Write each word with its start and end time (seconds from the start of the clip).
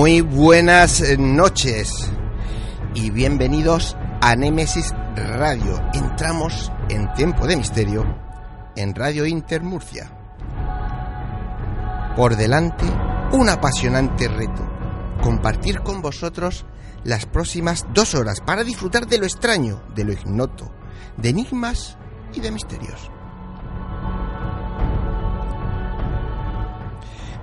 Muy 0.00 0.22
buenas 0.22 1.02
noches 1.18 2.10
y 2.94 3.10
bienvenidos 3.10 3.98
a 4.22 4.34
Némesis 4.34 4.94
Radio. 5.14 5.78
Entramos 5.92 6.72
en 6.88 7.12
Tiempo 7.12 7.46
de 7.46 7.58
Misterio 7.58 8.06
en 8.76 8.94
Radio 8.94 9.26
Inter 9.26 9.62
Murcia. 9.62 10.10
Por 12.16 12.36
delante, 12.36 12.86
un 13.32 13.50
apasionante 13.50 14.26
reto. 14.26 14.66
Compartir 15.22 15.80
con 15.80 16.00
vosotros 16.00 16.64
las 17.04 17.26
próximas 17.26 17.84
dos 17.92 18.14
horas 18.14 18.40
para 18.40 18.64
disfrutar 18.64 19.06
de 19.06 19.18
lo 19.18 19.26
extraño, 19.26 19.82
de 19.94 20.04
lo 20.04 20.14
ignoto, 20.14 20.72
de 21.18 21.28
enigmas 21.28 21.98
y 22.32 22.40
de 22.40 22.50
misterios. 22.50 23.10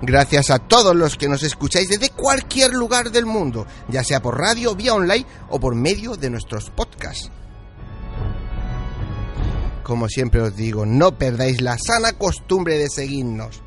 Gracias 0.00 0.50
a 0.50 0.60
todos 0.60 0.94
los 0.94 1.16
que 1.16 1.28
nos 1.28 1.42
escucháis 1.42 1.88
desde 1.88 2.10
cualquier 2.10 2.72
lugar 2.72 3.10
del 3.10 3.26
mundo, 3.26 3.66
ya 3.88 4.04
sea 4.04 4.22
por 4.22 4.38
radio, 4.38 4.76
vía 4.76 4.94
online 4.94 5.26
o 5.50 5.58
por 5.58 5.74
medio 5.74 6.14
de 6.14 6.30
nuestros 6.30 6.70
podcasts. 6.70 7.30
Como 9.82 10.08
siempre 10.08 10.40
os 10.40 10.54
digo, 10.54 10.86
no 10.86 11.18
perdáis 11.18 11.60
la 11.60 11.76
sana 11.78 12.12
costumbre 12.12 12.78
de 12.78 12.88
seguirnos. 12.88 13.62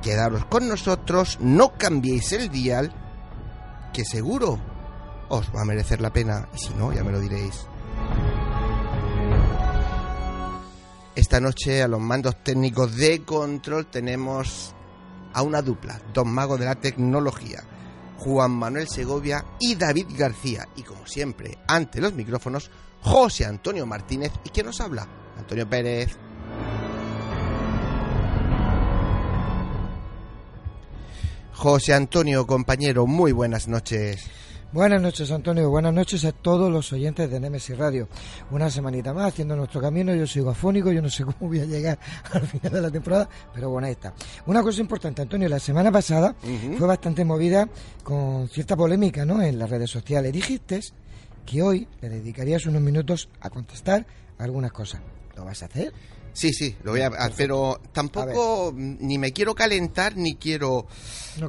Quedaros 0.00 0.46
con 0.46 0.68
nosotros, 0.68 1.36
no 1.40 1.76
cambiéis 1.76 2.32
el 2.32 2.48
dial, 2.48 2.94
que 3.92 4.04
seguro 4.04 4.58
os 5.28 5.46
va 5.54 5.62
a 5.62 5.66
merecer 5.66 6.00
la 6.00 6.12
pena, 6.12 6.48
y 6.54 6.58
si 6.58 6.74
no, 6.74 6.92
ya 6.92 7.04
me 7.04 7.12
lo 7.12 7.20
diréis. 7.20 7.66
Esta 11.14 11.40
noche 11.40 11.82
a 11.82 11.88
los 11.88 12.00
mandos 12.00 12.42
técnicos 12.42 12.96
de 12.96 13.22
control 13.22 13.86
tenemos 13.86 14.74
a 15.32 15.42
una 15.42 15.62
dupla, 15.62 16.00
dos 16.12 16.26
magos 16.26 16.58
de 16.58 16.66
la 16.66 16.74
tecnología, 16.74 17.62
Juan 18.18 18.52
Manuel 18.52 18.88
Segovia 18.88 19.44
y 19.58 19.74
David 19.74 20.06
García. 20.16 20.68
Y 20.76 20.82
como 20.82 21.06
siempre, 21.06 21.58
ante 21.66 22.00
los 22.00 22.14
micrófonos, 22.14 22.70
José 23.00 23.44
Antonio 23.44 23.84
Martínez. 23.86 24.32
¿Y 24.44 24.50
quién 24.50 24.66
nos 24.66 24.80
habla? 24.80 25.06
Antonio 25.36 25.68
Pérez. 25.68 26.16
José 31.52 31.94
Antonio, 31.94 32.46
compañero, 32.46 33.06
muy 33.06 33.32
buenas 33.32 33.68
noches. 33.68 34.28
Buenas 34.72 35.02
noches, 35.02 35.30
Antonio. 35.30 35.68
Buenas 35.68 35.92
noches 35.92 36.24
a 36.24 36.32
todos 36.32 36.72
los 36.72 36.90
oyentes 36.94 37.30
de 37.30 37.38
Nemesis 37.38 37.76
Radio. 37.76 38.08
Una 38.50 38.70
semanita 38.70 39.12
más 39.12 39.26
haciendo 39.26 39.54
nuestro 39.54 39.82
camino. 39.82 40.14
Yo 40.14 40.26
soy 40.26 40.48
afónico, 40.48 40.90
yo 40.90 41.02
no 41.02 41.10
sé 41.10 41.24
cómo 41.26 41.36
voy 41.40 41.60
a 41.60 41.66
llegar 41.66 41.98
al 42.32 42.46
final 42.46 42.72
de 42.72 42.80
la 42.80 42.90
temporada, 42.90 43.28
pero 43.52 43.68
bueno, 43.68 43.86
ahí 43.86 43.92
está. 43.92 44.14
Una 44.46 44.62
cosa 44.62 44.80
importante, 44.80 45.20
Antonio, 45.20 45.46
la 45.50 45.58
semana 45.58 45.92
pasada 45.92 46.34
fue 46.78 46.86
bastante 46.86 47.22
movida 47.22 47.68
con 48.02 48.48
cierta 48.48 48.74
polémica 48.74 49.26
¿no? 49.26 49.42
en 49.42 49.58
las 49.58 49.68
redes 49.68 49.90
sociales. 49.90 50.32
Dijiste 50.32 50.80
que 51.44 51.62
hoy 51.62 51.86
le 52.00 52.08
dedicarías 52.08 52.64
unos 52.64 52.80
minutos 52.80 53.28
a 53.42 53.50
contestar 53.50 54.06
algunas 54.38 54.72
cosas. 54.72 55.02
¿Lo 55.36 55.44
vas 55.44 55.62
a 55.62 55.66
hacer? 55.66 55.92
Sí, 56.32 56.52
sí, 56.52 56.76
lo 56.82 56.92
voy 56.92 57.02
a 57.02 57.08
hacer, 57.08 57.32
pero 57.36 57.80
tampoco 57.92 58.72
ni 58.74 59.18
me 59.18 59.32
quiero 59.32 59.54
calentar 59.54 60.16
ni 60.16 60.36
quiero 60.36 60.86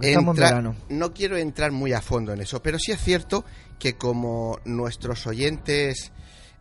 entrar, 0.02 0.76
no 0.90 1.14
quiero 1.14 1.38
entrar 1.38 1.72
muy 1.72 1.94
a 1.94 2.02
fondo 2.02 2.34
en 2.34 2.42
eso, 2.42 2.62
pero 2.62 2.78
sí 2.78 2.92
es 2.92 3.02
cierto 3.02 3.46
que 3.80 3.96
como 3.98 4.60
nuestros 4.66 5.26
oyentes 5.26 6.12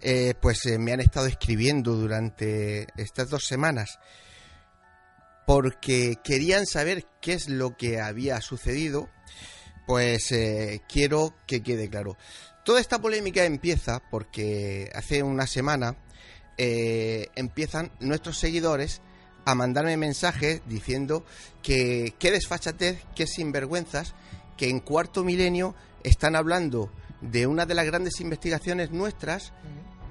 eh, 0.01 0.35
pues 0.41 0.67
eh, 0.67 0.79
me 0.79 0.93
han 0.93 1.01
estado 1.01 1.27
escribiendo 1.27 1.95
durante 1.95 2.87
estas 2.97 3.31
dos 3.31 3.45
semanas 3.45 3.99
porque 5.47 6.17
querían 6.23 6.67
saber 6.67 7.07
qué 7.21 7.35
es 7.35 7.49
lo 7.49 7.77
que 7.77 8.01
había 8.01 8.41
sucedido, 8.41 9.09
pues 9.87 10.33
eh, 10.33 10.81
quiero 10.89 11.35
que 11.47 11.63
quede 11.63 11.89
claro. 11.89 12.17
Toda 12.65 12.81
esta 12.81 13.01
polémica 13.01 13.45
empieza 13.45 14.01
porque 14.11 14.91
hace 14.95 15.23
una 15.23 15.47
semana 15.47 15.97
eh, 16.59 17.29
empiezan 17.35 17.91
nuestros 18.01 18.39
seguidores 18.39 19.01
a 19.45 19.55
mandarme 19.55 19.97
mensajes 19.97 20.63
diciendo 20.67 21.25
que 21.63 22.15
qué 22.19 22.31
desfachatez, 22.31 23.03
qué 23.15 23.27
sinvergüenzas, 23.27 24.15
que 24.57 24.69
en 24.69 24.81
cuarto 24.81 25.25
milenio 25.25 25.75
están 26.05 26.37
hablando 26.37 26.91
de 27.21 27.47
una 27.47 27.67
de 27.67 27.75
las 27.75 27.87
grandes 27.87 28.21
investigaciones 28.21 28.91
nuestras, 28.91 29.53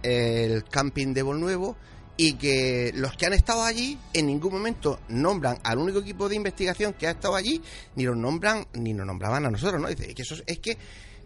el 0.04 0.64
camping 0.66 1.14
de 1.14 1.24
Nuevo 1.24 1.78
y 2.18 2.34
que 2.34 2.92
los 2.96 3.16
que 3.16 3.26
han 3.26 3.34
estado 3.34 3.64
allí 3.64 3.98
en 4.14 4.28
ningún 4.28 4.54
momento 4.54 5.00
nombran 5.08 5.58
al 5.64 5.80
único 5.80 6.00
equipo 6.00 6.30
de 6.30 6.36
investigación 6.36 6.94
que 6.94 7.08
ha 7.08 7.12
estado 7.12 7.36
allí, 7.36 7.62
ni 7.96 8.04
los 8.04 8.18
nombran, 8.18 8.68
ni 8.74 8.94
nos 8.94 9.06
nombraban 9.06 9.46
a 9.46 9.50
nosotros, 9.50 9.82
¿no? 9.82 9.88
Dice 9.88 10.14
que 10.14 10.22
eso 10.22 10.36
es, 10.46 10.60
que 10.60 10.78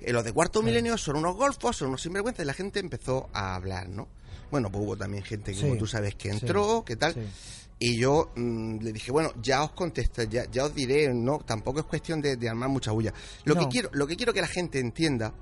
eh, 0.02 0.14
los 0.14 0.24
de 0.24 0.32
cuarto 0.32 0.62
milenio 0.62 0.98
son 0.98 1.18
unos 1.18 1.36
golfos, 1.36 1.78
son 1.78 1.90
unos 1.90 2.02
sinvergüenzas, 2.02 2.44
y 2.44 2.48
la 2.48 2.54
gente 2.54 2.80
empezó 2.80 3.30
a 3.34 3.56
hablar, 3.56 3.90
¿no? 3.90 4.08
Bueno, 4.52 4.72
pues 4.72 4.84
hubo 4.84 4.98
también 4.98 5.24
gente 5.24 5.54
que, 5.54 5.62
como 5.62 5.78
tú 5.78 5.88
sabes, 5.88 6.16
que 6.16 6.30
entró, 6.30 6.84
¿qué 6.86 6.96
tal? 6.96 7.16
Y 7.78 7.98
yo 7.98 8.32
mm, 8.36 8.78
le 8.80 8.94
dije, 8.94 9.12
bueno, 9.12 9.34
ya 9.42 9.64
os 9.64 9.72
contesté, 9.72 10.28
ya, 10.30 10.50
ya 10.50 10.66
os 10.66 10.74
diré, 10.74 11.14
no, 11.14 11.40
tampoco 11.40 11.80
es 11.80 11.86
cuestión 11.86 12.22
de, 12.22 12.38
armar 12.50 12.70
mucha 12.70 12.92
bulla. 12.92 13.14
Lo, 13.44 13.56
que 13.56 13.68
quiero, 13.68 13.90
lo 13.94 14.08
que 14.08 14.16
quiero 14.16 14.34
que 14.34 14.42
la 14.42 14.48
gente 14.48 14.80
entienda 14.80 15.34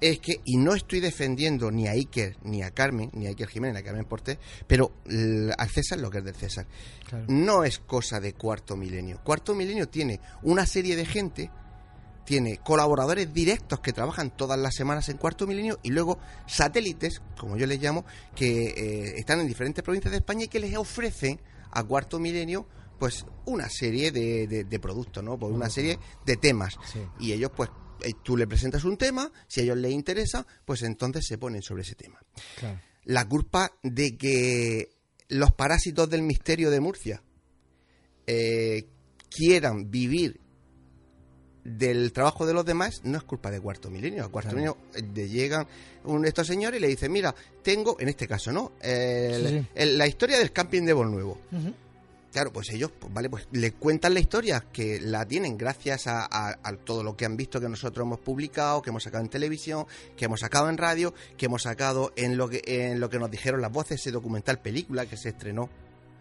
es 0.00 0.18
que, 0.18 0.40
y 0.44 0.56
no 0.56 0.74
estoy 0.74 1.00
defendiendo 1.00 1.70
ni 1.70 1.86
a 1.86 1.92
Iker, 1.92 2.36
ni 2.44 2.62
a 2.62 2.70
Carmen, 2.70 3.10
ni 3.14 3.26
a 3.26 3.30
Iker 3.30 3.48
Jiménez, 3.48 3.74
ni 3.74 3.80
a 3.80 3.84
Carmen 3.84 4.04
Porté, 4.06 4.38
pero 4.66 4.92
al 5.56 5.70
César 5.70 5.98
lo 5.98 6.10
que 6.10 6.18
es 6.18 6.24
del 6.24 6.34
César. 6.34 6.66
No 7.28 7.64
es 7.64 7.78
cosa 7.78 8.18
de 8.18 8.32
cuarto 8.32 8.76
milenio. 8.76 9.20
Cuarto 9.22 9.54
milenio 9.54 9.88
tiene 9.88 10.20
una 10.42 10.66
serie 10.66 10.96
de 10.96 11.04
gente 11.04 11.50
tiene 12.24 12.58
colaboradores 12.58 13.32
directos 13.32 13.80
que 13.80 13.92
trabajan 13.92 14.30
todas 14.30 14.58
las 14.58 14.74
semanas 14.74 15.08
en 15.08 15.18
Cuarto 15.18 15.46
Milenio 15.46 15.78
y 15.82 15.90
luego 15.90 16.18
satélites, 16.46 17.20
como 17.38 17.56
yo 17.56 17.66
les 17.66 17.80
llamo, 17.80 18.04
que 18.34 18.68
eh, 18.68 19.18
están 19.18 19.40
en 19.40 19.46
diferentes 19.46 19.84
provincias 19.84 20.12
de 20.12 20.18
España 20.18 20.44
y 20.44 20.48
que 20.48 20.60
les 20.60 20.76
ofrecen 20.76 21.40
a 21.70 21.82
Cuarto 21.84 22.18
Milenio 22.18 22.66
pues 22.98 23.26
una 23.44 23.68
serie 23.68 24.12
de, 24.12 24.46
de, 24.46 24.80
productos, 24.80 25.22
¿no? 25.22 25.36
Pues 25.38 25.52
una 25.52 25.68
serie 25.68 25.98
de 26.24 26.36
temas. 26.36 26.76
Y 27.18 27.32
ellos 27.32 27.50
pues 27.54 27.68
eh, 28.00 28.12
tú 28.22 28.36
le 28.36 28.46
presentas 28.46 28.84
un 28.84 28.96
tema, 28.96 29.30
si 29.46 29.60
a 29.60 29.62
ellos 29.64 29.76
les 29.76 29.92
interesa, 29.92 30.46
pues 30.64 30.82
entonces 30.82 31.26
se 31.26 31.36
ponen 31.36 31.60
sobre 31.60 31.82
ese 31.82 31.94
tema. 31.96 32.20
La 33.04 33.28
culpa 33.28 33.72
de 33.82 34.16
que 34.16 34.90
los 35.28 35.52
parásitos 35.52 36.08
del 36.08 36.22
misterio 36.22 36.70
de 36.70 36.80
Murcia 36.80 37.22
eh, 38.26 38.88
quieran 39.28 39.90
vivir 39.90 40.40
del 41.64 42.12
trabajo 42.12 42.46
de 42.46 42.54
los 42.54 42.64
demás 42.64 43.00
no 43.04 43.18
es 43.18 43.24
culpa 43.24 43.50
de 43.50 43.60
Cuarto 43.60 43.90
Milenio. 43.90 44.24
A 44.24 44.28
Cuarto 44.28 44.50
Milenio 44.50 44.76
le 45.14 45.28
llegan 45.28 45.66
un, 46.04 46.24
estos 46.26 46.46
señores 46.46 46.78
y 46.78 46.82
le 46.82 46.88
dicen, 46.88 47.10
mira, 47.10 47.34
tengo, 47.62 47.96
en 47.98 48.08
este 48.08 48.28
caso, 48.28 48.52
¿no? 48.52 48.72
la 48.82 50.06
historia 50.06 50.38
del 50.38 50.52
camping 50.52 50.82
de 50.82 50.94
Nuevo 50.94 51.38
Claro, 52.34 52.52
pues 52.52 52.68
ellos, 52.70 52.90
pues, 52.98 53.14
vale, 53.14 53.30
pues 53.30 53.46
le 53.52 53.70
cuentan 53.70 54.12
la 54.12 54.18
historia 54.18 54.64
que 54.72 54.98
la 55.00 55.24
tienen 55.24 55.56
gracias 55.56 56.08
a, 56.08 56.58
todo 56.82 57.04
lo 57.04 57.16
que 57.16 57.24
han 57.24 57.36
visto 57.36 57.60
que 57.60 57.68
nosotros 57.68 58.04
hemos 58.04 58.18
publicado, 58.18 58.82
que 58.82 58.90
hemos 58.90 59.04
sacado 59.04 59.22
en 59.22 59.30
televisión, 59.30 59.86
que 60.16 60.24
hemos 60.24 60.40
sacado 60.40 60.68
en 60.68 60.76
radio, 60.76 61.14
que 61.36 61.46
hemos 61.46 61.62
sacado 61.62 62.12
en 62.16 62.36
lo 62.36 62.48
que, 62.48 62.60
en 62.66 62.98
lo 62.98 63.08
que 63.08 63.20
nos 63.20 63.30
dijeron 63.30 63.60
las 63.60 63.70
voces, 63.70 64.00
ese 64.00 64.10
documental 64.10 64.58
película 64.58 65.06
que 65.06 65.16
se 65.16 65.28
estrenó. 65.28 65.70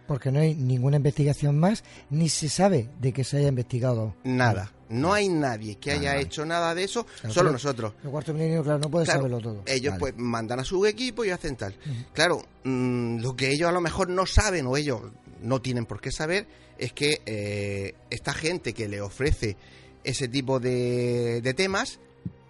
Porque 0.05 0.31
no 0.31 0.39
hay 0.39 0.53
ninguna 0.53 0.97
investigación 0.97 1.57
más, 1.57 1.83
ni 2.11 2.29
se 2.29 2.47
sabe 2.47 2.91
de 3.01 3.11
que 3.11 3.23
se 3.23 3.37
haya 3.37 3.47
investigado. 3.47 4.15
Nada. 4.23 4.71
No 4.93 5.11
hay 5.11 5.27
nadie 5.27 5.77
que 5.77 5.91
haya 5.91 6.17
hecho 6.17 6.45
nada 6.45 6.75
de 6.75 6.83
eso, 6.83 7.05
solo 7.29 7.51
nosotros. 7.51 7.93
El 8.03 8.11
cuarto 8.11 8.33
milenio, 8.33 8.63
claro, 8.63 8.79
no 8.79 8.89
puede 8.89 9.07
saberlo 9.07 9.39
todo. 9.39 9.63
Ellos 9.65 9.95
pues 9.97 10.13
mandan 10.15 10.59
a 10.59 10.63
su 10.63 10.85
equipo 10.85 11.25
y 11.25 11.31
hacen 11.31 11.55
tal. 11.55 11.75
Claro, 12.13 12.43
mm, 12.63 13.19
lo 13.19 13.35
que 13.35 13.51
ellos 13.51 13.67
a 13.67 13.71
lo 13.71 13.81
mejor 13.81 14.09
no 14.09 14.25
saben 14.25 14.67
o 14.67 14.77
ellos 14.77 15.01
no 15.41 15.61
tienen 15.61 15.85
por 15.85 15.99
qué 15.99 16.11
saber 16.11 16.47
es 16.77 16.93
que 16.93 17.21
eh, 17.25 17.95
esta 18.09 18.33
gente 18.33 18.73
que 18.73 18.87
le 18.87 19.01
ofrece 19.01 19.57
ese 20.03 20.27
tipo 20.27 20.59
de, 20.59 21.41
de 21.41 21.53
temas 21.53 21.99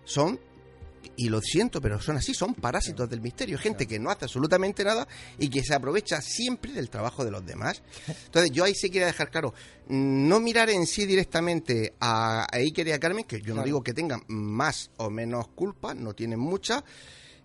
son 0.04 0.40
y 1.16 1.30
lo 1.30 1.42
siento, 1.42 1.82
pero 1.82 2.02
son 2.02 2.18
así, 2.18 2.34
son 2.34 2.54
parásitos 2.54 3.10
del 3.10 3.22
misterio, 3.22 3.58
gente 3.58 3.88
que 3.88 4.00
no 4.00 4.10
hace 4.10 4.26
absolutamente 4.26 4.84
nada 4.84 5.08
y 5.38 5.50
que 5.50 5.64
se 5.64 5.74
aprovecha 5.74 6.22
siempre 6.22 6.72
del 6.72 6.90
trabajo 6.90 7.24
de 7.24 7.32
los 7.32 7.46
demás. 7.46 7.82
Entonces, 8.08 8.52
yo 8.52 8.64
ahí 8.64 8.74
sí 8.76 8.90
quería 8.90 9.08
dejar 9.08 9.30
claro, 9.30 9.54
no 9.88 10.40
mirar 10.40 10.70
en 10.70 10.86
sí 10.86 11.06
directamente 11.06 11.94
a, 12.00 12.48
Iker 12.52 12.88
y 12.88 12.92
a 12.92 13.00
Carmen, 13.00 13.26
que 13.26 13.42
yo 13.42 13.54
no 13.56 13.64
digo 13.64 13.84
que 13.84 13.94
tengan 13.94 14.24
más 14.28 14.92
o 14.98 15.10
menos 15.10 15.48
culpa, 15.50 15.94
no 15.94 16.14
tienen 16.14 16.40
mucha, 16.40 16.84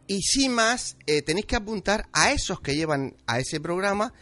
y 0.07 0.23
sí 0.23 0.49
más 0.49 0.97
eh, 1.07 1.23
tenéis 1.23 1.47
que 1.47 1.57
apuntar 1.57 2.09
a 2.13 2.33
esos 2.33 2.61
que 2.61 2.75
llevan 2.75 3.17
a 3.27 3.39
ese 3.39 3.61
programa 3.61 4.13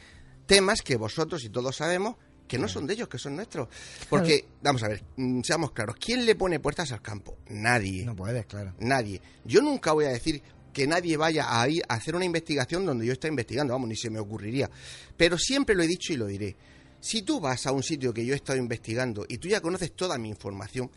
temas 0.46 0.82
que 0.82 0.96
vosotros 0.96 1.44
y 1.44 1.48
todos 1.48 1.76
sabemos 1.76 2.16
que 2.46 2.58
no 2.58 2.68
son 2.68 2.86
de 2.86 2.94
ellos, 2.94 3.08
que 3.08 3.18
son 3.18 3.36
nuestros. 3.36 3.68
Porque, 4.08 4.46
vamos 4.62 4.82
a 4.82 4.88
ver, 4.88 5.02
mm, 5.16 5.42
seamos 5.42 5.72
claros, 5.72 5.96
¿quién 5.96 6.24
le 6.24 6.34
pone 6.34 6.60
puertas 6.60 6.92
al 6.92 7.02
campo? 7.02 7.38
Nadie. 7.48 8.04
No 8.04 8.14
puedes, 8.14 8.46
claro. 8.46 8.74
Nadie. 8.78 9.20
Yo 9.44 9.60
nunca 9.60 9.92
voy 9.92 10.06
a 10.06 10.10
decir 10.10 10.42
que 10.72 10.86
nadie 10.86 11.16
vaya 11.16 11.60
a 11.60 11.68
ir 11.68 11.82
a 11.88 11.94
hacer 11.94 12.14
una 12.14 12.24
investigación 12.24 12.84
donde 12.84 13.06
yo 13.06 13.12
esté 13.12 13.28
investigando, 13.28 13.72
vamos, 13.72 13.88
ni 13.88 13.96
se 13.96 14.10
me 14.10 14.18
ocurriría. 14.18 14.70
Pero 15.16 15.38
siempre 15.38 15.74
lo 15.74 15.82
he 15.82 15.86
dicho 15.86 16.12
y 16.12 16.16
lo 16.16 16.26
diré. 16.26 16.56
Si 17.00 17.22
tú 17.22 17.40
vas 17.40 17.66
a 17.66 17.72
un 17.72 17.82
sitio 17.82 18.12
que 18.12 18.26
yo 18.26 18.34
he 18.34 18.36
estado 18.36 18.58
investigando 18.58 19.24
y 19.28 19.38
tú 19.38 19.48
ya 19.48 19.60
conoces 19.60 19.92
toda 19.94 20.18
mi 20.18 20.28
información, 20.28 20.90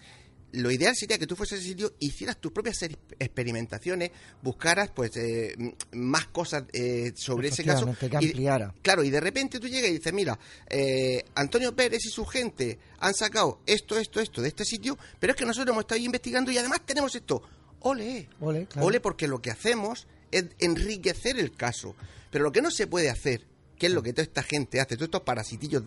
lo 0.51 0.71
ideal 0.71 0.95
sería 0.95 1.17
que 1.17 1.27
tú 1.27 1.35
fueses 1.35 1.57
a 1.57 1.61
ese 1.61 1.69
sitio, 1.69 1.93
hicieras 1.99 2.37
tus 2.37 2.51
propias 2.51 2.77
experimentaciones, 3.19 4.11
buscaras 4.41 4.89
pues 4.91 5.15
eh, 5.17 5.55
más 5.91 6.27
cosas 6.27 6.63
eh, 6.73 7.13
sobre 7.15 7.49
ese 7.49 7.63
caso. 7.63 7.93
Que 7.99 8.15
ampliara. 8.15 8.73
claro, 8.81 9.03
y 9.03 9.09
de 9.09 9.19
repente 9.19 9.59
tú 9.59 9.67
llegas 9.67 9.89
y 9.89 9.93
dices, 9.93 10.13
mira, 10.13 10.37
eh, 10.69 11.23
Antonio 11.35 11.75
Pérez 11.75 12.05
y 12.05 12.09
su 12.09 12.25
gente 12.25 12.79
han 12.99 13.13
sacado 13.13 13.61
esto, 13.65 13.97
esto, 13.97 14.19
esto 14.19 14.41
de 14.41 14.47
este 14.47 14.65
sitio, 14.65 14.97
pero 15.19 15.31
es 15.31 15.37
que 15.37 15.45
nosotros 15.45 15.73
hemos 15.73 15.83
estado 15.83 16.01
investigando 16.01 16.51
y 16.51 16.57
además 16.57 16.81
tenemos 16.85 17.13
esto. 17.15 17.41
Ole, 17.81 18.27
ole, 18.41 18.67
ole 18.75 18.99
porque 18.99 19.27
lo 19.27 19.41
que 19.41 19.51
hacemos 19.51 20.07
es 20.31 20.45
enriquecer 20.59 21.39
el 21.39 21.55
caso. 21.55 21.95
Pero 22.29 22.43
lo 22.43 22.51
que 22.51 22.61
no 22.61 22.71
se 22.71 22.87
puede 22.87 23.09
hacer 23.09 23.45
que 23.79 23.87
es 23.87 23.93
lo 23.93 24.03
que 24.03 24.11
toda 24.11 24.23
esta 24.23 24.43
gente 24.43 24.79
hace, 24.79 24.95
todos 24.95 25.07
estos 25.07 25.21
parasitillos, 25.21 25.83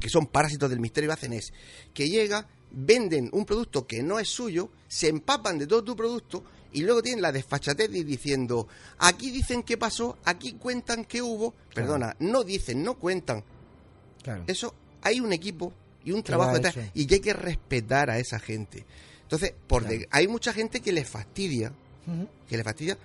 que 0.00 0.08
son 0.08 0.26
parásitos 0.28 0.70
del 0.70 0.80
misterio, 0.80 1.12
hacen 1.12 1.32
es 1.34 1.52
que 1.92 2.08
llega, 2.08 2.46
venden 2.72 3.28
un 3.32 3.44
producto 3.44 3.86
que 3.86 4.02
no 4.02 4.18
es 4.18 4.28
suyo, 4.28 4.70
se 4.88 5.08
empapan 5.08 5.58
de 5.58 5.66
todo 5.66 5.84
tu 5.84 5.96
producto 5.96 6.42
y 6.72 6.82
luego 6.82 7.02
tienen 7.02 7.22
la 7.22 7.32
desfachatez 7.32 7.90
de 7.90 8.02
diciendo, 8.02 8.66
aquí 8.98 9.30
dicen 9.30 9.62
qué 9.62 9.76
pasó, 9.76 10.18
aquí 10.24 10.54
cuentan 10.54 11.04
qué 11.04 11.20
hubo, 11.20 11.54
perdona, 11.74 12.16
no 12.20 12.44
dicen, 12.44 12.82
no 12.82 12.94
cuentan. 12.94 13.44
Eso, 14.46 14.74
hay 15.02 15.20
un 15.20 15.32
equipo 15.32 15.72
y 16.04 16.12
un 16.12 16.22
trabajo 16.22 16.54
detrás 16.54 16.76
y 16.94 17.06
que 17.06 17.16
hay 17.16 17.20
que 17.20 17.34
respetar 17.34 18.10
a 18.10 18.18
esa 18.18 18.38
gente. 18.38 18.84
Entonces, 19.22 19.52
por 19.66 19.86
hay 20.10 20.28
mucha 20.28 20.52
gente 20.52 20.80
que 20.80 20.92
le 20.92 21.04
fastidia, 21.04 21.72
que 22.48 22.56
le 22.56 22.64
fastidia 22.64 22.98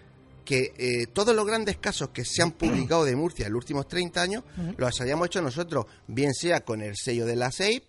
que 0.47 0.73
eh, 0.77 1.07
todos 1.07 1.35
los 1.35 1.45
grandes 1.45 1.75
casos 1.77 2.09
que 2.09 2.23
se 2.23 2.41
han 2.41 2.51
publicado 2.57 3.03
de 3.03 3.15
Murcia 3.15 3.47
en 3.47 3.53
los 3.53 3.63
últimos 3.63 3.87
30 3.87 4.21
años 4.21 4.43
los 4.77 5.01
hayamos 5.01 5.27
hecho 5.27 5.41
nosotros, 5.41 5.85
bien 6.07 6.33
sea 6.33 6.61
con 6.61 6.81
el 6.81 6.95
sello 6.95 7.25
de 7.25 7.35
la 7.35 7.51
SEIP, 7.51 7.83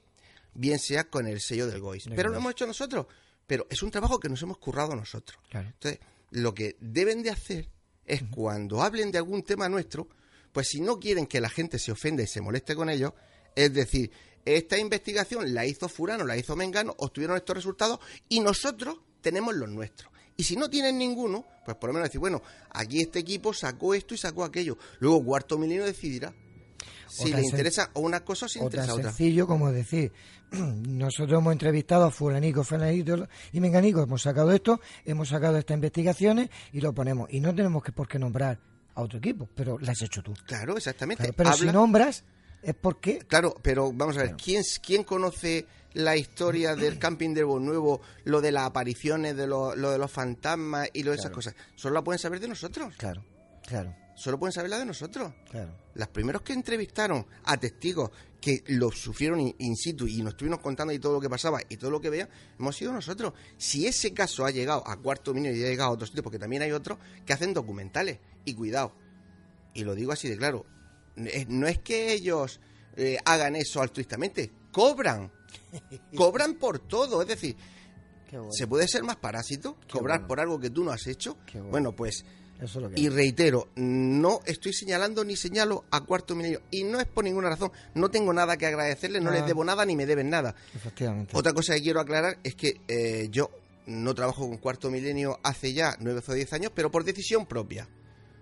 bien 0.55 0.79
sea 0.79 1.09
con 1.09 1.27
el 1.27 1.41
sello 1.41 1.67
del 1.67 1.81
GOIS. 1.81 2.09
Pero 2.15 2.31
lo 2.31 2.39
hemos 2.39 2.53
hecho 2.53 2.67
nosotros. 2.67 3.06
Pero 3.47 3.67
es 3.71 3.83
un 3.83 3.91
trabajo 3.91 4.21
que 4.21 4.29
nos 4.29 4.43
hemos 4.43 4.59
currado 4.59 4.95
nosotros. 4.95 5.39
Entonces, 5.53 6.00
lo 6.31 6.55
que 6.55 6.77
deben 6.81 7.23
de 7.23 7.31
hacer 7.31 7.71
es 8.05 8.23
cuando 8.31 8.83
hablen 8.83 9.11
de 9.11 9.19
algún 9.19 9.43
tema 9.43 9.69
nuestro, 9.69 10.09
pues 10.53 10.69
si 10.69 10.81
no 10.81 10.99
quieren 10.99 11.27
que 11.27 11.41
la 11.41 11.49
gente 11.49 11.79
se 11.79 11.93
ofenda 11.93 12.23
y 12.23 12.27
se 12.27 12.41
moleste 12.41 12.75
con 12.75 12.91
ellos, 12.91 13.12
es 13.55 13.73
decir, 13.73 14.11
esta 14.45 14.79
investigación 14.79 15.53
la 15.55 15.67
hizo 15.67 15.89
Furano, 15.89 16.25
la 16.25 16.37
hizo 16.37 16.56
Mengano, 16.56 16.95
obtuvieron 16.99 17.37
estos 17.37 17.56
resultados 17.56 18.00
y 18.29 18.41
nosotros 18.41 18.99
tenemos 19.21 19.55
los 19.55 19.69
nuestros. 19.69 20.11
Y 20.37 20.45
si 20.45 20.56
no 20.56 20.71
tienen 20.71 20.99
ninguno, 20.99 21.45
pues 21.65 21.77
por 21.77 21.89
lo 21.89 21.95
menos 21.95 22.09
decir, 22.09 22.21
bueno, 22.21 22.43
aquí 22.71 23.00
este 23.00 23.19
equipo 23.19 23.53
sacó 23.53 23.95
esto 23.95 24.15
y 24.15 24.19
sacó 24.19 24.45
aquello. 24.45 24.79
Luego 25.00 25.25
Cuarto 25.25 25.59
Milenio 25.59 25.85
decidirá 25.85 26.33
si 27.08 27.32
le 27.32 27.43
interesa 27.43 27.90
una 27.94 28.25
cosa 28.25 28.46
o 28.46 28.49
si 28.49 28.58
le 28.58 28.66
interesa 28.66 28.94
otra. 28.94 29.05
sencillo 29.10 29.46
como 29.46 29.72
decir, 29.72 30.12
nosotros 30.52 31.40
hemos 31.40 31.52
entrevistado 31.52 32.05
a 32.05 32.10
fulanico, 32.10 32.64
fulanito 32.64 33.28
y 33.52 33.60
menganico, 33.60 34.02
hemos 34.02 34.22
sacado 34.22 34.52
esto, 34.52 34.81
hemos 35.05 35.28
sacado 35.28 35.58
estas 35.58 35.75
investigaciones 35.75 36.50
y 36.72 36.81
lo 36.81 36.93
ponemos. 36.93 37.28
Y 37.31 37.40
no 37.40 37.55
tenemos 37.55 37.82
que 37.82 37.93
por 37.93 38.08
qué 38.08 38.19
nombrar 38.19 38.58
a 38.94 39.02
otro 39.02 39.19
equipo, 39.19 39.49
pero 39.55 39.78
lo 39.78 39.90
has 39.90 40.02
hecho 40.02 40.22
tú. 40.22 40.34
Claro, 40.46 40.76
exactamente. 40.76 41.32
pero 41.32 41.52
si 41.52 41.66
nombras 41.66 42.25
es 42.62 42.75
porque... 42.75 43.19
Claro, 43.20 43.54
pero 43.62 43.93
vamos 43.93 44.16
a 44.19 44.22
ver, 44.22 44.37
¿quién, 44.37 44.62
¿quién 44.84 45.04
conoce 45.04 45.66
la 45.94 46.16
historia 46.16 46.75
del 46.75 46.99
camping 47.00 47.34
de 47.34 47.43
Nuevo, 47.43 48.00
lo 48.25 48.40
de 48.40 48.52
las 48.52 48.64
apariciones, 48.64 49.37
de 49.37 49.46
lo, 49.46 49.75
de 49.75 49.99
los 49.99 50.11
fantasmas 50.11 50.88
y 50.93 51.02
lo 51.02 51.12
de 51.12 51.19
esas 51.19 51.31
cosas? 51.31 51.54
Solo 51.75 51.94
la 51.94 52.02
pueden 52.02 52.19
saber 52.19 52.40
de 52.40 52.49
nosotros. 52.49 52.94
Claro, 52.96 53.25
claro. 53.66 53.94
Solo 54.19 54.37
pueden 54.37 54.52
saber 54.52 54.71
la 54.71 54.78
de 54.81 54.85
nosotros. 54.85 55.33
Claro. 55.49 55.73
Los 55.95 56.09
primeros 56.09 56.42
que 56.42 56.52
entrevistaron 56.52 57.25
a 57.45 57.57
testigos 57.57 58.11
que 58.40 58.64
lo 58.66 58.90
sufrieron 58.90 59.38
in, 59.40 59.76
situ 59.76 60.09
y 60.09 60.23
nos 60.23 60.33
estuvimos 60.33 60.59
contando 60.59 60.92
y 60.92 60.99
todo 60.99 61.14
lo 61.14 61.21
que 61.21 61.31
pasaba 61.31 61.61
y 61.69 61.76
todo 61.76 61.92
lo 61.92 62.00
que 62.00 62.11
veía, 62.11 62.28
hemos 62.59 62.76
sido 62.76 62.92
nosotros. 62.92 63.33
Si 63.57 63.87
ese 63.87 64.12
caso 64.12 64.45
ha 64.45 64.50
llegado 64.50 64.83
a 64.85 64.97
cuarto 64.97 65.33
minuto 65.33 65.54
y 65.54 65.62
ha 65.62 65.69
llegado 65.69 65.90
a 65.90 65.92
otros 65.92 66.09
sitios, 66.09 66.25
porque 66.25 66.40
también 66.40 66.62
hay 66.62 66.73
otros 66.73 66.99
que 67.25 67.33
hacen 67.33 67.54
documentales. 67.54 68.19
Y 68.45 68.54
cuidado, 68.54 68.92
y 69.73 69.85
lo 69.85 69.95
digo 69.95 70.11
así 70.11 70.28
de 70.28 70.37
claro, 70.37 70.66
no 71.49 71.69
es 71.69 71.78
que 71.78 72.12
ellos 72.12 72.61
eh, 72.97 73.19
hagan 73.25 73.54
eso 73.54 73.81
altruistamente, 73.81 74.50
cobran. 74.73 75.31
cobran 76.16 76.54
por 76.54 76.81
todo, 76.81 77.23
es 77.23 77.28
decir, 77.28 77.57
¿se 78.50 78.66
puede 78.66 78.88
ser 78.88 79.04
más 79.04 79.16
parásito? 79.16 79.76
¿Cobrar 79.88 80.26
por 80.26 80.40
algo 80.40 80.59
que 80.59 80.71
tú 80.71 80.83
no 80.83 80.90
has 80.90 81.07
hecho? 81.07 81.37
Bueno. 81.71 81.95
pues... 81.95 82.25
y 82.97 83.09
reitero, 83.09 83.69
no 83.77 84.41
estoy 84.45 84.73
señalando 84.73 85.25
ni 85.25 85.37
señalo 85.37 85.85
a 85.91 86.00
Cuarto 86.00 86.35
Milenio. 86.35 86.62
Y 86.71 86.85
no 86.85 86.99
es 86.99 87.07
por 87.07 87.25
ninguna 87.25 87.50
razón. 87.50 87.71
No 87.95 88.11
tengo 88.11 88.33
nada 88.33 88.57
que 88.57 88.67
agradecerles, 88.67 89.23
no 89.23 89.31
les 89.31 89.43
ah. 89.43 89.47
debo 89.47 89.65
nada 89.65 89.85
ni 89.85 89.95
me 89.95 90.07
deben 90.07 90.29
nada. 90.29 90.55
Otra 91.33 91.53
cosa 91.53 91.75
que 91.75 91.83
quiero 91.83 92.00
aclarar 92.00 92.38
es 92.43 92.55
que 92.57 92.81
eh, 92.88 93.29
yo 93.31 93.50
no 93.87 94.15
trabajo 94.15 94.49
con 94.49 94.59
Cuarto 94.59 94.91
Milenio 94.91 95.38
hace 95.43 95.73
ya 95.73 95.97
nueve 96.00 96.21
o 96.27 96.33
diez 96.33 96.53
años, 96.53 96.73
pero 96.75 96.91
por 96.91 97.05
decisión 97.05 97.47
propia 97.47 97.88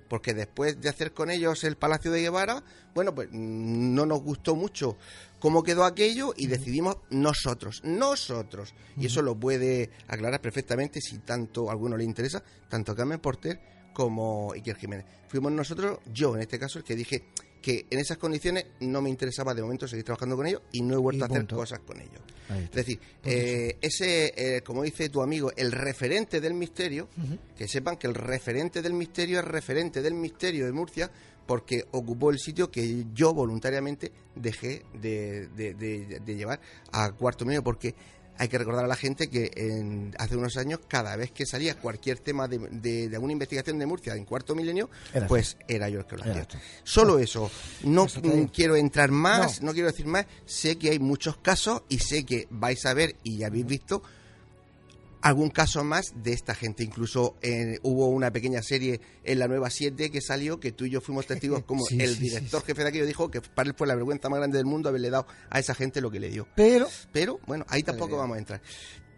porque 0.09 0.35
después 0.35 0.81
de 0.81 0.89
hacer 0.89 1.13
con 1.13 1.31
ellos 1.31 1.65
el 1.65 1.77
Palacio 1.77 2.11
de 2.13 2.21
Guevara, 2.21 2.63
bueno, 2.95 3.13
pues 3.13 3.29
no 3.33 4.07
nos 4.07 4.23
gustó 4.23 4.55
mucho 4.55 4.97
cómo 5.41 5.63
quedó 5.63 5.85
aquello 5.85 6.33
y 6.37 6.47
decidimos 6.47 6.99
nosotros, 7.11 7.83
nosotros. 7.85 8.73
Y 8.97 9.07
eso 9.07 9.21
lo 9.23 9.35
puede 9.35 9.91
aclarar 10.07 10.41
perfectamente 10.41 11.01
si 11.01 11.19
tanto 11.19 11.69
a 11.69 11.73
alguno 11.73 11.97
le 11.97 12.05
interesa, 12.05 12.43
tanto 12.69 12.95
Carmen 12.95 13.19
Porter 13.19 13.76
como 13.97 14.53
Iker 14.53 14.77
Jiménez. 14.77 15.07
Fuimos 15.27 15.51
nosotros, 15.53 16.01
yo 16.13 16.35
en 16.37 16.43
este 16.43 16.59
caso, 16.59 16.79
el 16.79 16.85
que 16.85 16.95
dije, 16.95 17.25
que 17.63 17.87
en 17.89 17.99
esas 17.99 18.19
condiciones 18.19 18.67
no 18.81 19.01
me 19.01 19.09
interesaba 19.09 19.55
de 19.55 19.63
momento 19.63 19.89
seguir 19.89 20.05
trabajando 20.05 20.37
con 20.37 20.47
ellos 20.47 20.61
y 20.71 20.83
no 20.83 20.97
he 20.97 20.99
vuelto 20.99 21.25
a 21.25 21.29
hacer 21.29 21.47
cosas 21.47 21.79
con 21.79 21.99
ellos. 21.99 22.21
Es 22.51 22.73
decir, 22.73 23.01
eh, 23.25 23.79
ese, 23.81 24.35
eh, 24.37 24.61
como 24.61 24.83
dice 24.83 25.09
tu 25.09 25.23
amigo, 25.23 25.51
el 25.57 25.73
referente 25.73 26.43
del 26.43 26.53
misterio, 26.53 27.09
que 27.57 27.67
sepan 27.67 27.97
que 27.97 28.07
el 28.07 28.15
referente 28.15 28.83
del 28.83 28.93
misterio 28.93 29.39
es 29.39 29.47
referente 29.47 30.03
del 30.03 30.13
misterio 30.13 30.67
de 30.67 30.73
Murcia 30.73 31.11
porque 31.47 31.87
ocupó 31.93 32.31
el 32.31 32.39
sitio 32.39 32.71
que 32.71 33.07
yo 33.15 33.33
voluntariamente 33.33 34.13
dejé 34.35 34.85
de, 35.01 35.49
de 35.49 36.37
llevar 36.37 36.61
a 36.93 37.13
cuarto 37.13 37.47
medio 37.47 37.65
porque 37.65 37.95
hay 38.39 38.49
que 38.49 38.59
recordar 38.59 38.85
a 38.85 38.89
la 38.89 38.97
gente 38.97 39.29
que 39.29 39.51
en, 39.57 40.15
hace 40.19 40.37
unos 40.37 40.57
años, 40.57 40.81
cada 40.89 41.17
vez 41.17 41.31
que 41.31 41.47
salía 41.47 41.75
cualquier 41.75 42.19
tema 42.19 42.49
de, 42.49 42.59
de, 42.59 43.15
alguna 43.15 43.33
investigación 43.33 43.79
de 43.79 43.87
Murcia 43.87 44.15
en 44.15 44.25
cuarto 44.25 44.55
milenio, 44.55 44.91
pues 45.29 45.57
era 45.69 45.89
yo 45.89 46.01
el 46.01 46.07
que 46.07 46.17
lo 46.17 46.23
hacía. 46.23 46.47
Solo 46.85 47.19
eso. 47.19 47.51
No 47.85 48.07
quiero 48.53 48.77
entrar 48.77 49.11
más, 49.11 49.63
no. 49.63 49.73
quiero 49.73 49.89
decir 49.89 50.07
más. 50.07 50.27
Sé 50.45 50.77
que 50.77 50.91
hay 50.91 50.99
muchos 50.99 51.37
casos 51.39 51.83
y 51.89 51.99
sé 51.99 52.25
que 52.25 52.47
vais 52.51 52.85
a 52.87 52.95
ver 52.95 53.17
y 53.23 53.39
ya 53.39 53.49
habéis 53.49 53.67
visto 53.67 54.03
algún 55.27 55.51
caso 55.51 55.83
más 55.83 56.13
de 56.23 56.33
esta 56.33 56.55
gente. 56.55 56.85
Incluso 56.85 57.35
eh, 57.43 57.81
hubo 57.83 58.07
una 58.07 58.31
pequeña 58.31 58.63
serie 58.63 59.01
en 59.25 59.41
la 59.41 59.49
nueva 59.49 59.71
7 59.71 60.13
que 60.13 60.21
salió 60.21 60.61
que 60.61 60.71
tú 60.71 60.85
y 60.85 60.91
yo 60.91 61.01
fuimos 61.01 61.27
testigos 61.27 61.65
como 61.65 61.85
el 61.91 62.17
director 62.21 62.63
jefe 62.65 62.83
de 62.83 62.89
aquello 62.89 63.07
dijo 63.07 63.29
que 63.29 63.41
para 63.41 63.69
él 63.69 63.75
fue 63.77 63.89
la 63.89 63.97
vergüenza 63.97 64.29
más 64.29 64.39
grande 64.39 64.59
del 64.59 64.67
mundo 64.67 64.89
haberle 64.89 65.11
dado 65.11 65.27
a 65.51 65.59
esa 65.59 65.75
gente 65.75 66.01
lo 66.01 66.13
que 66.13 66.21
le 66.21 66.31
dio. 66.31 66.47
Pero, 66.55 66.89
pero 67.13 67.41
bueno, 67.45 67.67
ahí 67.69 67.83
tampoco 67.83 68.17
vamos 68.17 68.37
a 68.37 68.39
entrar. 68.39 68.63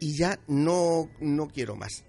Y 0.00 0.16
ya 0.16 0.40
no, 0.46 1.10
no 1.20 1.48
quiero 1.48 1.76
más. 1.76 2.04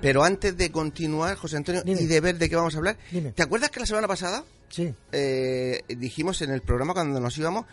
Pero 0.00 0.24
antes 0.24 0.56
de 0.56 0.72
continuar, 0.72 1.36
José 1.36 1.58
Antonio, 1.58 1.82
y 1.84 2.06
de 2.06 2.20
ver 2.20 2.38
de 2.38 2.48
qué 2.48 2.56
vamos 2.56 2.74
a 2.74 2.78
hablar, 2.78 2.96
¿te 3.34 3.42
acuerdas 3.42 3.70
que 3.70 3.78
la 3.78 3.86
semana 3.86 4.08
pasada 4.08 4.42
sí. 4.72 4.94
Eh, 5.12 5.82
dijimos 5.88 6.42
en 6.42 6.50
el 6.50 6.62
programa 6.62 6.94
cuando 6.94 7.20
nos 7.20 7.36
íbamos 7.38 7.66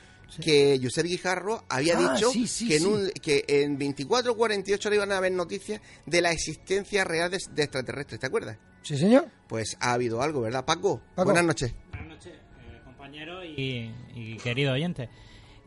que 0.43 0.79
Josep 0.81 1.05
Guijarro 1.05 1.63
había 1.69 1.97
ah, 1.97 2.13
dicho 2.13 2.31
que, 2.67 2.77
en 2.77 2.85
un, 2.85 3.09
que 3.19 3.45
en 3.47 3.79
24 3.79 4.31
o 4.31 4.37
48 4.37 4.89
horas 4.89 4.95
iban 4.97 5.11
a 5.11 5.17
haber 5.17 5.31
noticias 5.31 5.81
de 6.05 6.21
la 6.21 6.31
existencia 6.31 7.03
real 7.03 7.31
de, 7.31 7.37
extraterrestres, 7.37 8.19
¿te 8.19 8.27
acuerdas? 8.27 8.57
Sí, 8.83 8.95
señor. 8.95 9.27
Pues 9.47 9.75
ha 9.79 9.93
habido 9.93 10.21
algo, 10.21 10.41
¿verdad? 10.41 10.65
Paco, 10.65 11.01
buenas 11.15 11.43
noches. 11.43 11.73
Buenas 11.89 12.09
noches, 12.09 12.33
eh, 12.33 12.81
compañero 12.85 13.43
y, 13.43 14.37
querido 14.43 14.73
oyente. 14.73 15.09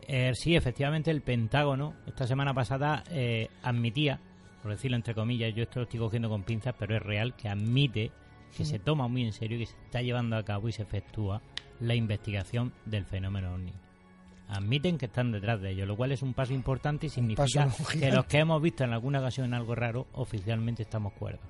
Eh, 0.07 0.31
sí, 0.33 0.55
efectivamente, 0.55 1.11
el 1.11 1.21
Pentágono 1.21 1.95
esta 2.07 2.25
semana 2.25 2.53
pasada 2.53 3.03
admitía 3.63 4.21
por 4.63 4.71
decirlo 4.71 4.95
entre 4.95 5.13
comillas, 5.13 5.53
yo 5.53 5.63
esto 5.63 5.79
lo 5.79 5.83
estoy 5.83 5.99
cogiendo 5.99 6.29
con 6.29 6.43
pinzas, 6.43 6.73
pero 6.79 6.95
es 6.95 7.03
real, 7.03 7.35
que 7.35 7.49
admite 7.49 8.11
que 8.55 8.65
se 8.65 8.79
toma 8.79 9.07
muy 9.07 9.23
en 9.23 9.33
serio, 9.33 9.57
que 9.57 9.65
se 9.65 9.75
está 9.85 10.01
llevando 10.01 10.37
a 10.37 10.43
cabo 10.43 10.69
y 10.69 10.71
se 10.71 10.83
efectúa 10.83 11.41
la 11.79 11.95
investigación 11.95 12.73
del 12.85 13.05
fenómeno 13.05 13.53
ovni. 13.53 13.73
Admiten 14.47 14.97
que 14.97 15.07
están 15.07 15.31
detrás 15.31 15.61
de 15.61 15.71
ello, 15.71 15.85
lo 15.85 15.95
cual 15.95 16.11
es 16.11 16.21
un 16.21 16.33
paso 16.33 16.53
importante 16.53 17.07
y 17.07 17.09
significa 17.09 17.69
que 17.91 18.11
los 18.11 18.25
que 18.25 18.39
hemos 18.39 18.61
visto 18.61 18.83
en 18.83 18.93
alguna 18.93 19.19
ocasión 19.19 19.53
algo 19.53 19.73
raro, 19.73 20.07
oficialmente 20.13 20.83
estamos 20.83 21.13
cuerdos. 21.13 21.41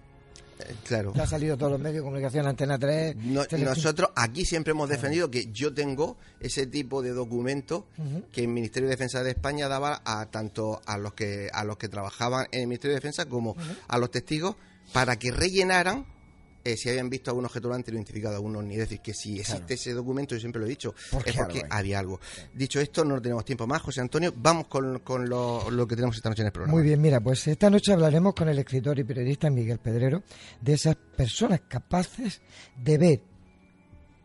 Eh, 0.59 0.75
claro. 0.83 1.11
Ya 1.15 1.23
ha 1.23 1.27
salido 1.27 1.57
todos 1.57 1.73
los 1.73 1.81
medios 1.81 1.97
de 1.97 2.03
comunicación, 2.03 2.47
Antena 2.47 2.77
3. 2.77 3.15
nosotros 3.59 4.11
aquí 4.15 4.45
siempre 4.45 4.71
hemos 4.71 4.87
defendido 4.87 5.29
que 5.29 5.51
yo 5.51 5.73
tengo 5.73 6.17
ese 6.39 6.67
tipo 6.67 7.01
de 7.01 7.09
documento 7.09 7.87
que 8.31 8.41
el 8.41 8.47
Ministerio 8.47 8.87
de 8.87 8.95
Defensa 8.95 9.23
de 9.23 9.31
España 9.31 9.67
daba 9.67 10.01
a 10.05 10.27
tanto 10.27 10.81
a 10.85 10.97
los 10.97 11.13
que 11.13 11.49
a 11.51 11.63
los 11.63 11.77
que 11.77 11.89
trabajaban 11.89 12.45
en 12.51 12.61
el 12.61 12.67
Ministerio 12.67 12.93
de 12.93 12.99
Defensa 12.99 13.25
como 13.25 13.55
a 13.87 13.97
los 13.97 14.11
testigos 14.11 14.55
para 14.93 15.17
que 15.17 15.31
rellenaran 15.31 16.05
eh, 16.63 16.77
si 16.77 16.89
habían 16.89 17.09
visto 17.09 17.31
algún 17.31 17.45
objeto 17.45 17.67
volante 17.67 17.91
identificado 17.91 18.35
algún 18.35 18.53
ni 18.67 18.75
Es 18.75 18.81
decir, 18.81 19.01
que 19.01 19.13
si 19.13 19.39
existe 19.39 19.73
ese 19.73 19.93
documento, 19.93 20.35
yo 20.35 20.39
siempre 20.39 20.59
lo 20.59 20.65
he 20.65 20.69
dicho, 20.69 20.95
es 21.25 21.35
porque 21.35 21.61
había 21.69 21.99
algo. 21.99 22.19
Dicho 22.53 22.79
esto, 22.79 23.03
no 23.03 23.21
tenemos 23.21 23.43
tiempo 23.43 23.67
más, 23.67 23.81
José 23.81 24.01
Antonio. 24.01 24.33
Vamos 24.35 24.67
con, 24.67 24.99
con 24.99 25.27
lo, 25.27 25.69
lo, 25.69 25.87
que 25.87 25.95
tenemos 25.95 26.15
esta 26.15 26.29
noche 26.29 26.41
en 26.41 26.47
el 26.47 26.51
programa. 26.53 26.73
Muy 26.73 26.83
bien, 26.83 27.01
mira, 27.01 27.19
pues 27.19 27.47
esta 27.47 27.69
noche 27.69 27.91
hablaremos 27.91 28.33
con 28.33 28.47
el 28.47 28.59
escritor 28.59 28.97
y 28.99 29.03
periodista 29.03 29.49
Miguel 29.49 29.79
Pedrero 29.79 30.23
de 30.61 30.73
esas 30.73 30.95
personas 30.95 31.61
capaces 31.67 32.41
de 32.77 32.97
ver 32.97 33.21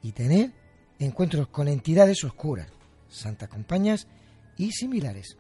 y 0.03 0.13
tener 0.13 0.53
encuentros 0.99 1.49
con 1.49 1.69
entidades 1.69 2.23
oscuras, 2.25 2.69
santas 3.09 3.49
compañías 3.49 4.07
y 4.57 4.71
similares. 4.73 5.37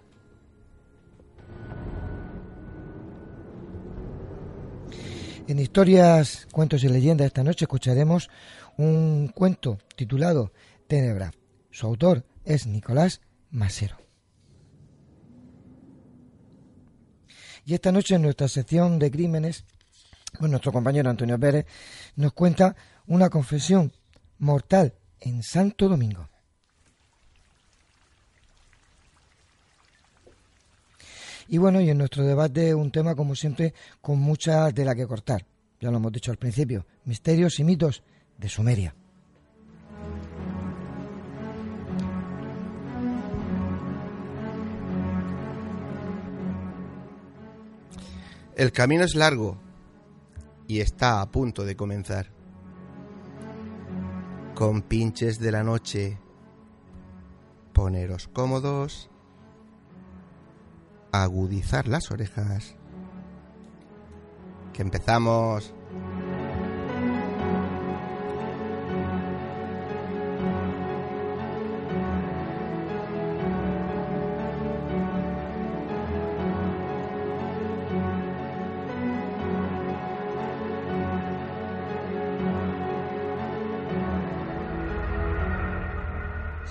En 5.48 5.58
historias, 5.58 6.46
cuentos 6.52 6.84
y 6.84 6.90
leyendas 6.90 7.26
esta 7.26 7.42
noche 7.42 7.64
escucharemos 7.64 8.28
un 8.76 9.28
cuento 9.28 9.78
titulado 9.96 10.52
Tenebra. 10.86 11.32
Su 11.70 11.86
autor 11.86 12.26
es 12.44 12.66
Nicolás 12.66 13.22
Masero. 13.50 13.96
Y 17.64 17.72
esta 17.72 17.90
noche 17.92 18.16
en 18.16 18.22
nuestra 18.22 18.46
sección 18.46 18.98
de 18.98 19.10
crímenes, 19.10 19.64
nuestro 20.38 20.70
compañero 20.70 21.08
Antonio 21.08 21.40
Pérez 21.40 21.64
nos 22.16 22.34
cuenta 22.34 22.76
una 23.06 23.30
confesión 23.30 23.90
mortal 24.36 24.92
en 25.18 25.42
Santo 25.42 25.88
Domingo. 25.88 26.28
Y 31.48 31.56
bueno, 31.56 31.80
y 31.80 31.88
en 31.88 31.96
nuestro 31.96 32.24
debate 32.24 32.74
un 32.74 32.90
tema, 32.90 33.14
como 33.14 33.34
siempre, 33.34 33.72
con 34.02 34.18
mucha 34.18 34.70
tela 34.72 34.94
que 34.94 35.06
cortar. 35.06 35.46
Ya 35.80 35.90
lo 35.90 35.96
hemos 35.96 36.12
dicho 36.12 36.30
al 36.30 36.36
principio, 36.36 36.84
misterios 37.04 37.58
y 37.58 37.64
mitos 37.64 38.02
de 38.36 38.48
Sumeria. 38.48 38.94
El 48.54 48.72
camino 48.72 49.04
es 49.04 49.14
largo 49.14 49.56
y 50.66 50.80
está 50.80 51.22
a 51.22 51.30
punto 51.30 51.64
de 51.64 51.76
comenzar. 51.76 52.30
Con 54.54 54.82
pinches 54.82 55.38
de 55.38 55.52
la 55.52 55.62
noche, 55.62 56.18
poneros 57.72 58.28
cómodos 58.28 59.08
agudizar 61.12 61.88
las 61.88 62.10
orejas. 62.10 62.76
Que 64.72 64.82
empezamos. 64.82 65.74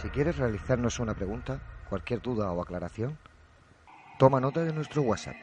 Si 0.01 0.10
quieres 0.10 0.38
realizarnos 0.38 1.00
una 1.00 1.15
pregunta, 1.15 1.60
cualquier 1.89 2.22
duda 2.22 2.51
o 2.51 2.62
aclaración, 2.62 3.17
Toma 4.18 4.40
nota 4.40 4.64
de 4.64 4.74
nuestro 4.74 5.04
WhatsApp 5.04 5.36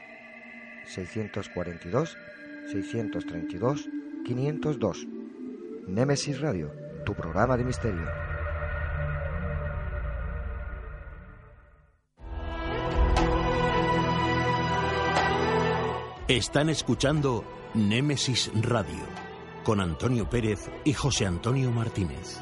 642 0.85 2.17
632 2.71 3.89
502. 4.25 5.07
Nemesis 5.87 6.41
Radio, 6.41 6.73
tu 7.05 7.13
programa 7.13 7.55
de 7.55 7.63
misterio. 7.63 8.05
Están 16.27 16.69
escuchando 16.69 17.45
Némesis 17.75 18.51
Radio 18.61 19.05
con 19.63 19.79
Antonio 19.79 20.29
Pérez 20.29 20.69
y 20.83 20.91
José 20.91 21.25
Antonio 21.25 21.71
Martínez. 21.71 22.41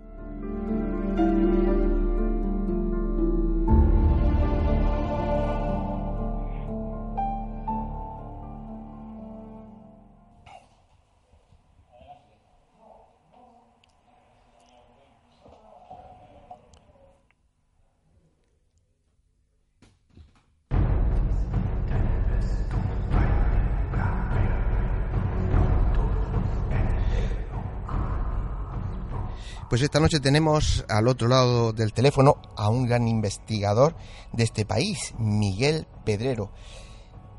Pues 29.71 29.83
esta 29.83 30.01
noche 30.01 30.19
tenemos 30.19 30.83
al 30.89 31.07
otro 31.07 31.29
lado 31.29 31.71
del 31.71 31.93
teléfono 31.93 32.35
a 32.57 32.67
un 32.67 32.87
gran 32.87 33.07
investigador 33.07 33.95
de 34.33 34.43
este 34.43 34.65
país, 34.65 35.13
Miguel 35.17 35.87
Pedrero. 36.03 36.51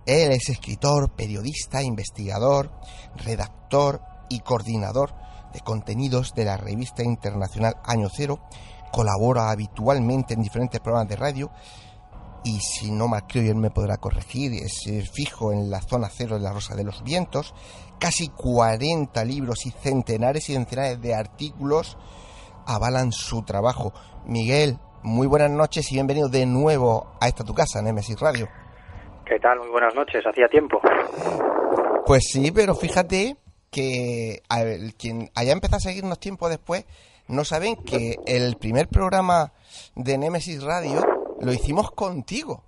Él 0.07 0.33
es 0.33 0.49
escritor, 0.49 1.11
periodista, 1.15 1.83
investigador, 1.83 2.73
redactor 3.17 4.01
y 4.31 4.41
coordinador 4.41 5.13
de 5.53 5.61
contenidos 5.61 6.33
de 6.35 6.47
la 6.47 6.57
revista 6.57 7.05
internacional 7.05 7.77
Año 7.85 8.09
Cero. 8.11 8.41
Colabora 8.93 9.51
habitualmente 9.51 10.33
en 10.33 10.43
diferentes 10.43 10.81
programas 10.81 11.11
de 11.11 11.17
radio 11.17 11.51
y 12.45 12.59
si 12.61 12.91
no 12.91 13.09
mal 13.09 13.27
creo, 13.27 13.53
él 13.53 13.57
me 13.57 13.71
podrá 13.71 13.99
corregir, 13.99 14.53
es 14.55 14.81
fijo 15.13 15.53
en 15.53 15.71
la 15.71 15.81
zona 15.81 16.09
cero 16.11 16.37
de 16.37 16.43
la 16.43 16.53
Rosa 16.53 16.75
de 16.75 16.85
los 16.85 17.05
Vientos, 17.05 17.55
casi 18.03 18.31
40 18.31 19.25
libros 19.25 19.65
y 19.65 19.71
centenares 19.71 20.51
y 20.51 20.55
centenares 20.55 21.01
de 21.01 21.15
artículos 21.15 21.97
avalan 22.67 23.13
su 23.13 23.45
trabajo. 23.45 23.93
Miguel, 24.27 24.77
muy 25.05 25.29
buenas 25.29 25.53
noches 25.53 25.87
y 25.93 25.95
bienvenido 25.95 26.29
de 26.29 26.45
nuevo 26.45 27.13
a 27.21 27.29
esta 27.29 27.45
tu 27.45 27.55
casa, 27.55 27.81
Nemesis 27.81 28.19
Radio. 28.19 28.49
¿Qué 29.25 29.39
tal? 29.39 29.61
Muy 29.61 29.69
buenas 29.69 29.95
noches, 29.95 30.21
hacía 30.27 30.49
tiempo. 30.49 30.81
Pues 32.05 32.25
sí, 32.33 32.51
pero 32.51 32.75
fíjate 32.75 33.37
que 33.71 34.43
quien 34.99 35.31
haya 35.37 35.53
empezado 35.53 35.77
a 35.77 35.81
seguirnos 35.81 36.19
tiempo 36.19 36.49
después, 36.49 36.85
no 37.29 37.45
saben 37.45 37.77
que 37.77 38.17
el 38.27 38.57
primer 38.57 38.89
programa 38.89 39.53
de 39.95 40.19
Nemesis 40.19 40.65
Radio 40.65 41.03
lo 41.41 41.53
hicimos 41.53 41.93
contigo. 41.93 42.65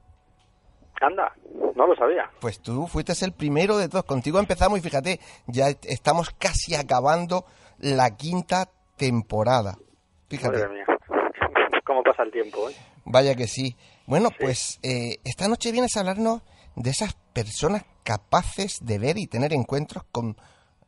Anda, 1.00 1.34
no 1.74 1.86
lo 1.86 1.94
sabía. 1.96 2.30
Pues 2.40 2.60
tú 2.60 2.86
fuiste 2.86 3.12
el 3.24 3.32
primero 3.32 3.76
de 3.76 3.88
todos. 3.88 4.04
Contigo 4.04 4.38
empezamos 4.38 4.78
y 4.78 4.82
fíjate, 4.82 5.20
ya 5.46 5.68
estamos 5.82 6.30
casi 6.30 6.74
acabando 6.74 7.44
la 7.78 8.16
quinta 8.16 8.70
temporada. 8.96 9.76
Fíjate. 10.28 10.58
Madre 10.58 10.68
mía. 10.68 10.86
¿Cómo 11.86 12.02
pasa 12.02 12.22
el 12.22 12.30
tiempo? 12.30 12.70
Eh? 12.70 12.74
Vaya 13.04 13.34
que 13.34 13.46
sí. 13.46 13.76
Bueno, 14.06 14.30
pues 14.38 14.78
eh, 14.82 15.18
esta 15.24 15.48
noche 15.48 15.72
vienes 15.72 15.96
a 15.96 16.00
hablarnos 16.00 16.42
de 16.76 16.90
esas 16.90 17.14
personas 17.32 17.84
capaces 18.02 18.78
de 18.82 18.98
ver 18.98 19.18
y 19.18 19.26
tener 19.26 19.52
encuentros 19.52 20.04
con 20.10 20.36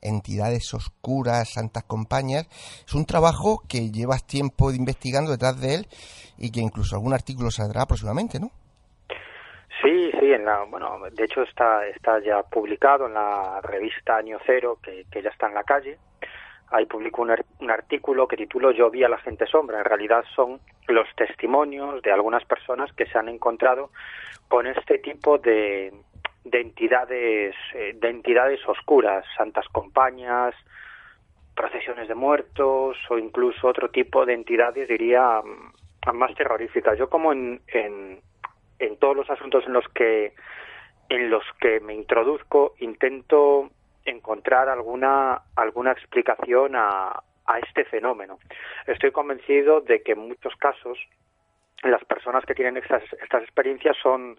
entidades 0.01 0.73
oscuras, 0.75 1.51
santas 1.55 1.85
compañías. 1.85 2.47
Es 2.87 2.95
un 2.95 3.07
trabajo 3.07 3.63
que 3.69 3.91
llevas 3.91 4.27
tiempo 4.27 4.71
investigando 4.71 5.31
detrás 5.31 5.61
de 5.61 5.75
él 5.75 5.89
y 6.39 6.51
que 6.51 6.61
incluso 6.61 6.97
algún 6.97 7.15
artículo 7.15 7.51
saldrá 7.51 7.87
próximamente, 7.87 8.39
¿no? 8.39 8.51
En 10.33 10.45
la, 10.45 10.65
bueno, 10.65 10.99
de 11.11 11.25
hecho 11.25 11.43
está, 11.43 11.87
está 11.87 12.21
ya 12.21 12.43
publicado 12.43 13.07
en 13.07 13.15
la 13.15 13.61
revista 13.63 14.17
Año 14.17 14.39
Cero, 14.45 14.79
que, 14.83 15.05
que 15.11 15.23
ya 15.23 15.31
está 15.31 15.47
en 15.49 15.55
la 15.55 15.65
calle. 15.65 15.99
Ahí 16.71 16.87
publico 16.87 17.23
un, 17.23 17.35
un 17.61 17.71
artículo 17.71 18.27
que 18.27 18.37
titulo 18.37 18.73
Yo 18.73 18.91
vi 18.91 19.05
a 19.05 19.09
la 19.09 19.19
gente 19.19 19.47
sombra. 19.47 19.79
En 19.79 19.85
realidad 19.85 20.25
son 20.35 20.61
los 20.89 21.09
testimonios 21.17 22.03
de 22.03 22.13
algunas 22.13 22.45
personas 22.45 22.93
que 22.93 23.07
se 23.07 23.19
han 23.19 23.29
encontrado 23.29 23.91
con 24.49 24.67
este 24.67 24.99
tipo 24.99 25.39
de, 25.39 25.93
de 26.45 26.61
entidades 26.61 27.55
eh, 27.75 27.97
de 28.01 28.09
entidades 28.09 28.61
oscuras, 28.69 29.25
santas 29.37 29.67
compañías, 29.69 30.55
procesiones 31.55 32.07
de 32.09 32.15
muertos 32.15 32.97
o 33.11 33.19
incluso 33.19 33.67
otro 33.67 33.91
tipo 33.91 34.25
de 34.25 34.35
entidades 34.35 34.89
diría 34.89 35.43
mm, 35.43 36.17
más 36.17 36.35
terroríficas. 36.35 36.99
Yo 36.99 37.09
como 37.09 37.33
en, 37.33 37.61
en, 37.69 38.21
en 38.79 38.97
todos 38.99 39.17
los 39.17 39.31
asuntos 39.31 39.65
en 39.67 39.73
los 39.73 39.87
que 39.89 40.35
en 41.09 41.31
los 41.31 41.45
que 41.61 41.81
me 41.81 41.95
introduzco 41.95 42.75
intento 42.79 43.71
encontrar 44.05 44.69
alguna 44.69 45.43
alguna 45.55 45.93
explicación 45.93 46.77
a, 46.77 47.23
a 47.47 47.59
este 47.61 47.85
fenómeno. 47.85 48.39
Estoy 48.87 49.13
convencido 49.13 49.81
de 49.81 50.03
que 50.03 50.13
en 50.13 50.29
muchos 50.29 50.55
casos 50.57 50.99
las 51.83 52.05
personas 52.05 52.45
que 52.45 52.55
tienen 52.55 52.77
estas, 52.77 53.03
estas 53.23 53.43
experiencias 53.43 53.97
son 54.03 54.39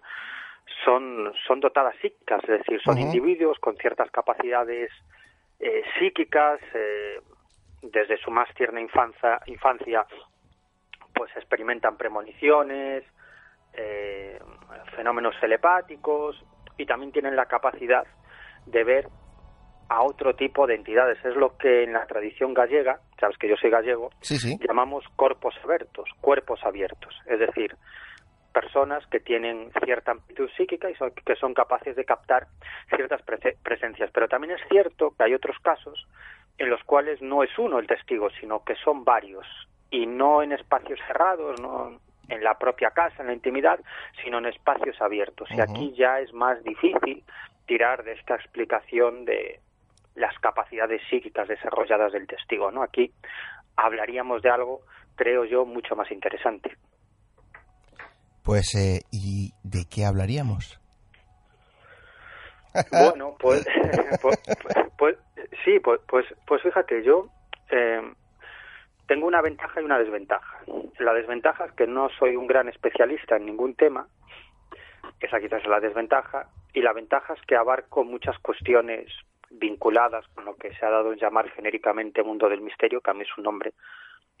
son, 0.84 1.32
son 1.46 1.60
dotadas 1.60 1.96
psíquicas, 2.00 2.42
es 2.44 2.58
decir, 2.58 2.80
son 2.82 2.98
individuos 2.98 3.58
con 3.58 3.76
ciertas 3.76 4.10
capacidades 4.10 4.90
eh, 5.60 5.82
psíquicas, 5.98 6.60
eh, 6.74 7.20
desde 7.82 8.18
su 8.18 8.30
más 8.30 8.52
tierna 8.54 8.80
infancia, 8.80 9.40
infancia 9.46 10.06
pues 11.14 11.34
experimentan 11.36 11.96
premoniciones, 11.96 13.04
eh, 13.72 14.38
fenómenos 14.94 15.34
telepáticos 15.40 16.42
y 16.76 16.86
también 16.86 17.12
tienen 17.12 17.36
la 17.36 17.46
capacidad 17.46 18.06
de 18.66 18.84
ver 18.84 19.08
a 19.88 20.02
otro 20.02 20.34
tipo 20.34 20.66
de 20.66 20.74
entidades. 20.74 21.18
Es 21.24 21.34
lo 21.36 21.56
que 21.56 21.84
en 21.84 21.92
la 21.92 22.06
tradición 22.06 22.54
gallega, 22.54 23.00
sabes 23.18 23.38
que 23.38 23.48
yo 23.48 23.56
soy 23.56 23.70
gallego, 23.70 24.10
llamamos 24.66 25.04
corpos 25.16 25.54
abiertos, 25.64 26.08
cuerpos 26.20 26.60
abiertos. 26.62 27.14
Es 27.26 27.38
decir, 27.38 27.74
personas 28.52 29.06
que 29.06 29.20
tienen 29.20 29.70
cierta 29.84 30.12
amplitud 30.12 30.50
psíquica 30.56 30.90
y 30.90 30.94
que 31.24 31.36
son 31.36 31.54
capaces 31.54 31.96
de 31.96 32.04
captar 32.04 32.46
ciertas 32.94 33.22
presencias. 33.62 34.10
Pero 34.12 34.28
también 34.28 34.54
es 34.54 34.60
cierto 34.68 35.14
que 35.16 35.24
hay 35.24 35.34
otros 35.34 35.56
casos 35.62 36.06
en 36.58 36.70
los 36.70 36.82
cuales 36.84 37.22
no 37.22 37.42
es 37.42 37.56
uno 37.58 37.78
el 37.78 37.86
testigo, 37.86 38.28
sino 38.40 38.64
que 38.64 38.74
son 38.76 39.04
varios 39.04 39.46
y 39.90 40.06
no 40.06 40.42
en 40.42 40.52
espacios 40.52 40.98
cerrados, 41.06 41.60
no 41.60 42.00
en 42.28 42.44
la 42.44 42.58
propia 42.58 42.90
casa, 42.90 43.22
en 43.22 43.28
la 43.28 43.32
intimidad, 43.32 43.80
sino 44.22 44.38
en 44.38 44.46
espacios 44.46 45.00
abiertos. 45.00 45.48
Y 45.50 45.60
aquí 45.60 45.94
ya 45.96 46.20
es 46.20 46.32
más 46.32 46.62
difícil 46.62 47.24
tirar 47.66 48.04
de 48.04 48.12
esta 48.12 48.34
explicación 48.34 49.24
de 49.24 49.60
las 50.14 50.36
capacidades 50.38 51.00
psíquicas 51.08 51.48
desarrolladas 51.48 52.12
del 52.12 52.26
testigo, 52.26 52.70
¿no? 52.70 52.82
Aquí 52.82 53.12
hablaríamos 53.76 54.42
de 54.42 54.50
algo, 54.50 54.80
creo 55.14 55.44
yo, 55.44 55.64
mucho 55.64 55.94
más 55.94 56.10
interesante. 56.10 56.76
Pues, 58.42 58.74
eh, 58.74 59.02
¿y 59.12 59.52
de 59.62 59.84
qué 59.90 60.04
hablaríamos? 60.04 60.80
Bueno, 62.92 63.34
pues, 63.40 63.66
pues, 64.22 64.38
pues, 64.96 65.16
sí, 65.64 65.80
pues, 65.82 66.00
pues, 66.06 66.26
pues 66.46 66.62
fíjate, 66.62 67.02
yo 67.02 67.26
eh, 67.70 68.00
tengo 69.08 69.26
una 69.26 69.40
ventaja 69.40 69.80
y 69.80 69.84
una 69.84 69.98
desventaja. 69.98 70.58
La 70.98 71.14
desventaja 71.14 71.64
es 71.64 71.72
que 71.72 71.86
no 71.86 72.08
soy 72.18 72.36
un 72.36 72.46
gran 72.46 72.68
especialista 72.68 73.36
en 73.36 73.46
ningún 73.46 73.74
tema, 73.74 74.06
esa 75.18 75.40
quizás 75.40 75.62
es 75.62 75.68
la 75.68 75.80
desventaja, 75.80 76.48
y 76.74 76.82
la 76.82 76.92
ventaja 76.92 77.32
es 77.32 77.40
que 77.46 77.56
abarco 77.56 78.04
muchas 78.04 78.38
cuestiones 78.38 79.10
vinculadas 79.50 80.26
con 80.34 80.44
lo 80.44 80.56
que 80.56 80.74
se 80.74 80.84
ha 80.84 80.90
dado 80.90 81.12
en 81.12 81.18
llamar 81.18 81.50
genéricamente 81.50 82.22
mundo 82.22 82.48
del 82.48 82.60
misterio, 82.60 83.00
que 83.00 83.10
a 83.10 83.14
mí 83.14 83.22
es 83.22 83.38
un 83.38 83.44
nombre 83.44 83.72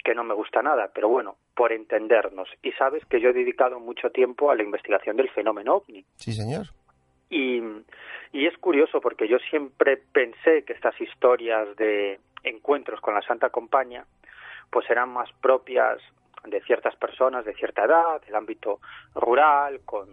que 0.04 0.14
no 0.14 0.22
me 0.22 0.34
gusta 0.34 0.62
nada, 0.62 0.90
pero 0.94 1.08
bueno, 1.08 1.36
por 1.56 1.72
entendernos. 1.72 2.48
Y 2.62 2.72
sabes 2.72 3.04
que 3.06 3.20
yo 3.20 3.30
he 3.30 3.32
dedicado 3.32 3.80
mucho 3.80 4.10
tiempo 4.10 4.50
a 4.50 4.54
la 4.54 4.62
investigación 4.62 5.16
del 5.16 5.30
fenómeno 5.30 5.76
ovni. 5.76 6.04
Sí, 6.16 6.32
señor. 6.32 6.66
Y, 7.30 7.60
y 8.32 8.46
es 8.46 8.56
curioso 8.58 9.00
porque 9.00 9.26
yo 9.26 9.38
siempre 9.50 9.96
pensé 10.12 10.62
que 10.64 10.74
estas 10.74 10.98
historias 11.00 11.74
de 11.76 12.20
encuentros 12.44 13.00
con 13.00 13.14
la 13.14 13.22
Santa 13.22 13.50
Compañía 13.50 14.04
pues 14.70 14.88
eran 14.90 15.10
más 15.10 15.30
propias 15.40 15.98
de 16.44 16.60
ciertas 16.62 16.94
personas 16.96 17.44
de 17.44 17.54
cierta 17.54 17.84
edad, 17.84 18.20
del 18.22 18.34
ámbito 18.34 18.80
rural, 19.14 19.80
con 19.84 20.08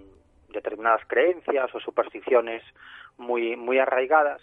determinadas 0.50 1.02
creencias 1.08 1.74
o 1.74 1.80
supersticiones 1.80 2.63
muy, 3.18 3.56
muy 3.56 3.80
arraigadas, 3.80 4.41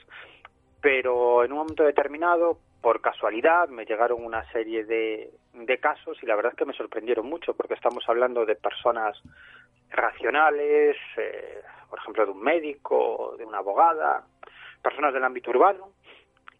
pero 0.80 1.44
en 1.44 1.52
un 1.52 1.58
momento 1.58 1.84
determinado, 1.84 2.58
por 2.80 3.00
casualidad 3.00 3.68
me 3.68 3.84
llegaron 3.84 4.24
una 4.24 4.44
serie 4.50 4.84
de, 4.84 5.30
de 5.54 5.78
casos 5.78 6.18
y 6.22 6.26
la 6.26 6.34
verdad 6.34 6.52
es 6.52 6.58
que 6.58 6.64
me 6.64 6.72
sorprendieron 6.72 7.26
mucho 7.26 7.54
porque 7.54 7.74
estamos 7.74 8.04
hablando 8.08 8.44
de 8.44 8.56
personas 8.56 9.16
racionales, 9.90 10.96
eh, 11.16 11.62
por 11.88 12.00
ejemplo 12.00 12.26
de 12.26 12.32
un 12.32 12.42
médico, 12.42 13.34
de 13.38 13.44
una 13.44 13.58
abogada, 13.58 14.24
personas 14.82 15.14
del 15.14 15.24
ámbito 15.24 15.50
urbano 15.50 15.90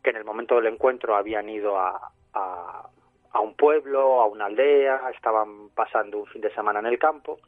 que 0.03 0.11
en 0.11 0.17
el 0.17 0.25
momento 0.25 0.57
del 0.57 0.67
encuentro 0.67 1.15
habían 1.15 1.49
ido 1.49 1.79
a, 1.79 2.13
a, 2.35 2.89
a 3.33 3.41
un 3.41 3.55
pueblo, 3.55 4.21
a 4.21 4.27
una 4.27 4.47
aldea, 4.47 5.11
estaban 5.15 5.71
pasando 5.75 6.19
un 6.19 6.27
fin 6.27 6.43
de 6.43 6.55
semana 6.55 6.81
en 6.81 6.87
el 6.87 6.99
campo 6.99 7.39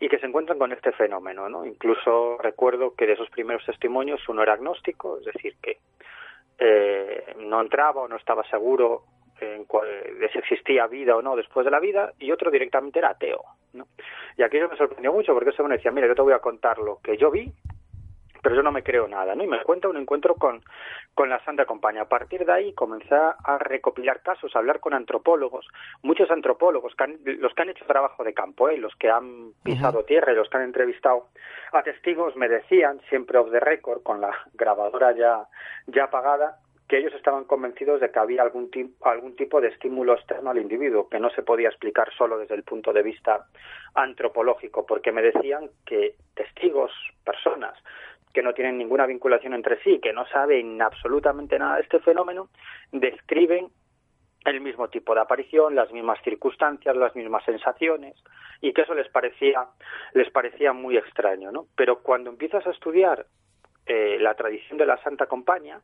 y 0.00 0.08
que 0.08 0.18
se 0.18 0.26
encuentran 0.26 0.58
con 0.58 0.72
este 0.72 0.92
fenómeno, 0.92 1.48
¿no? 1.48 1.64
Incluso 1.64 2.38
recuerdo 2.38 2.94
que 2.94 3.06
de 3.06 3.14
esos 3.14 3.30
primeros 3.30 3.64
testimonios 3.64 4.28
uno 4.28 4.42
era 4.42 4.54
agnóstico, 4.54 5.18
es 5.18 5.24
decir, 5.24 5.54
que 5.62 5.78
eh, 6.58 7.34
no 7.38 7.60
entraba 7.60 8.02
o 8.02 8.08
no 8.08 8.16
estaba 8.16 8.44
seguro 8.48 9.02
en 9.40 9.64
de 10.18 10.28
si 10.32 10.38
existía 10.38 10.86
vida 10.88 11.16
o 11.16 11.22
no 11.22 11.36
después 11.36 11.64
de 11.64 11.70
la 11.70 11.78
vida, 11.78 12.12
y 12.18 12.32
otro 12.32 12.50
directamente 12.50 12.98
era 12.98 13.10
ateo. 13.10 13.44
¿no? 13.72 13.86
Y 14.36 14.42
aquello 14.42 14.68
me 14.68 14.76
sorprendió 14.76 15.12
mucho 15.12 15.32
porque 15.34 15.50
ese 15.50 15.62
me 15.62 15.76
decía, 15.76 15.92
mira, 15.92 16.08
yo 16.08 16.14
te 16.14 16.22
voy 16.22 16.32
a 16.32 16.40
contar 16.40 16.78
lo 16.78 16.98
que 17.02 17.16
yo 17.16 17.30
vi, 17.30 17.52
pero 18.42 18.54
yo 18.54 18.62
no 18.62 18.72
me 18.72 18.82
creo 18.82 19.08
nada, 19.08 19.34
¿no? 19.34 19.44
Y 19.44 19.46
me 19.46 19.62
cuenta 19.62 19.88
un 19.88 19.96
encuentro 19.96 20.34
con, 20.34 20.62
con 21.14 21.28
la 21.28 21.42
Santa 21.44 21.64
Compañía. 21.64 22.02
A 22.02 22.08
partir 22.08 22.44
de 22.44 22.52
ahí 22.52 22.72
comencé 22.72 23.14
a 23.14 23.58
recopilar 23.58 24.22
casos, 24.22 24.54
a 24.54 24.58
hablar 24.58 24.80
con 24.80 24.94
antropólogos, 24.94 25.66
muchos 26.02 26.30
antropólogos, 26.30 26.94
los 27.24 27.54
que 27.54 27.62
han 27.62 27.70
hecho 27.70 27.84
trabajo 27.86 28.24
de 28.24 28.34
campo, 28.34 28.68
¿eh? 28.68 28.78
los 28.78 28.94
que 28.96 29.10
han 29.10 29.52
pisado 29.62 30.04
tierra 30.04 30.32
y 30.32 30.36
los 30.36 30.48
que 30.48 30.56
han 30.56 30.64
entrevistado 30.64 31.28
a 31.72 31.82
testigos, 31.82 32.36
me 32.36 32.48
decían, 32.48 33.00
siempre 33.08 33.38
off 33.38 33.50
the 33.50 33.60
record, 33.60 34.02
con 34.02 34.20
la 34.20 34.32
grabadora 34.54 35.12
ya, 35.12 35.46
ya 35.86 36.04
apagada, 36.04 36.58
que 36.88 36.98
ellos 36.98 37.12
estaban 37.14 37.44
convencidos 37.44 38.00
de 38.00 38.10
que 38.10 38.18
había 38.18 38.42
algún, 38.42 38.70
algún 39.02 39.36
tipo 39.36 39.60
de 39.60 39.68
estímulo 39.68 40.14
externo 40.14 40.50
al 40.50 40.58
individuo, 40.58 41.08
que 41.08 41.20
no 41.20 41.28
se 41.30 41.42
podía 41.42 41.68
explicar 41.68 42.10
solo 42.16 42.38
desde 42.38 42.54
el 42.54 42.62
punto 42.62 42.94
de 42.94 43.02
vista 43.02 43.44
antropológico, 43.94 44.86
porque 44.86 45.12
me 45.12 45.20
decían 45.20 45.68
que 45.84 46.14
testigos, 46.34 46.90
personas, 47.24 47.74
que 48.32 48.42
no 48.42 48.52
tienen 48.54 48.78
ninguna 48.78 49.06
vinculación 49.06 49.54
entre 49.54 49.82
sí, 49.82 49.98
que 50.00 50.12
no 50.12 50.26
saben 50.26 50.80
absolutamente 50.82 51.58
nada 51.58 51.76
de 51.76 51.82
este 51.82 52.00
fenómeno, 52.00 52.48
describen 52.92 53.68
el 54.44 54.60
mismo 54.60 54.88
tipo 54.88 55.14
de 55.14 55.20
aparición, 55.20 55.74
las 55.74 55.92
mismas 55.92 56.20
circunstancias, 56.22 56.96
las 56.96 57.14
mismas 57.14 57.44
sensaciones, 57.44 58.14
y 58.60 58.72
que 58.72 58.82
eso 58.82 58.94
les 58.94 59.08
parecía, 59.08 59.66
les 60.14 60.30
parecía 60.30 60.72
muy 60.72 60.96
extraño, 60.96 61.52
¿no? 61.52 61.66
Pero 61.76 62.00
cuando 62.00 62.30
empiezas 62.30 62.66
a 62.66 62.70
estudiar 62.70 63.26
eh, 63.86 64.18
la 64.20 64.34
tradición 64.34 64.78
de 64.78 64.86
la 64.86 65.02
Santa 65.02 65.26
Compañía, 65.26 65.80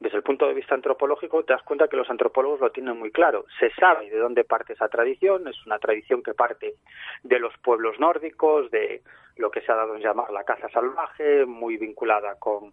desde 0.00 0.16
el 0.16 0.22
punto 0.22 0.46
de 0.46 0.54
vista 0.54 0.74
antropológico, 0.74 1.44
te 1.44 1.52
das 1.52 1.62
cuenta 1.62 1.88
que 1.88 1.96
los 1.96 2.10
antropólogos 2.10 2.60
lo 2.60 2.70
tienen 2.70 2.98
muy 2.98 3.10
claro. 3.10 3.44
Se 3.60 3.70
sabe 3.74 4.10
de 4.10 4.18
dónde 4.18 4.44
parte 4.44 4.72
esa 4.72 4.88
tradición, 4.88 5.46
es 5.48 5.66
una 5.66 5.78
tradición 5.78 6.22
que 6.22 6.34
parte 6.34 6.74
de 7.22 7.38
los 7.38 7.56
pueblos 7.58 7.98
nórdicos, 8.00 8.70
de 8.70 9.02
lo 9.36 9.50
que 9.50 9.60
se 9.60 9.72
ha 9.72 9.76
dado 9.76 9.94
en 9.94 10.02
llamar 10.02 10.30
la 10.30 10.44
caza 10.44 10.68
salvaje, 10.70 11.46
muy 11.46 11.76
vinculada 11.76 12.38
con, 12.38 12.72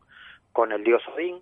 con 0.51 0.71
el 0.71 0.84
dios 0.84 1.01
Odín, 1.10 1.41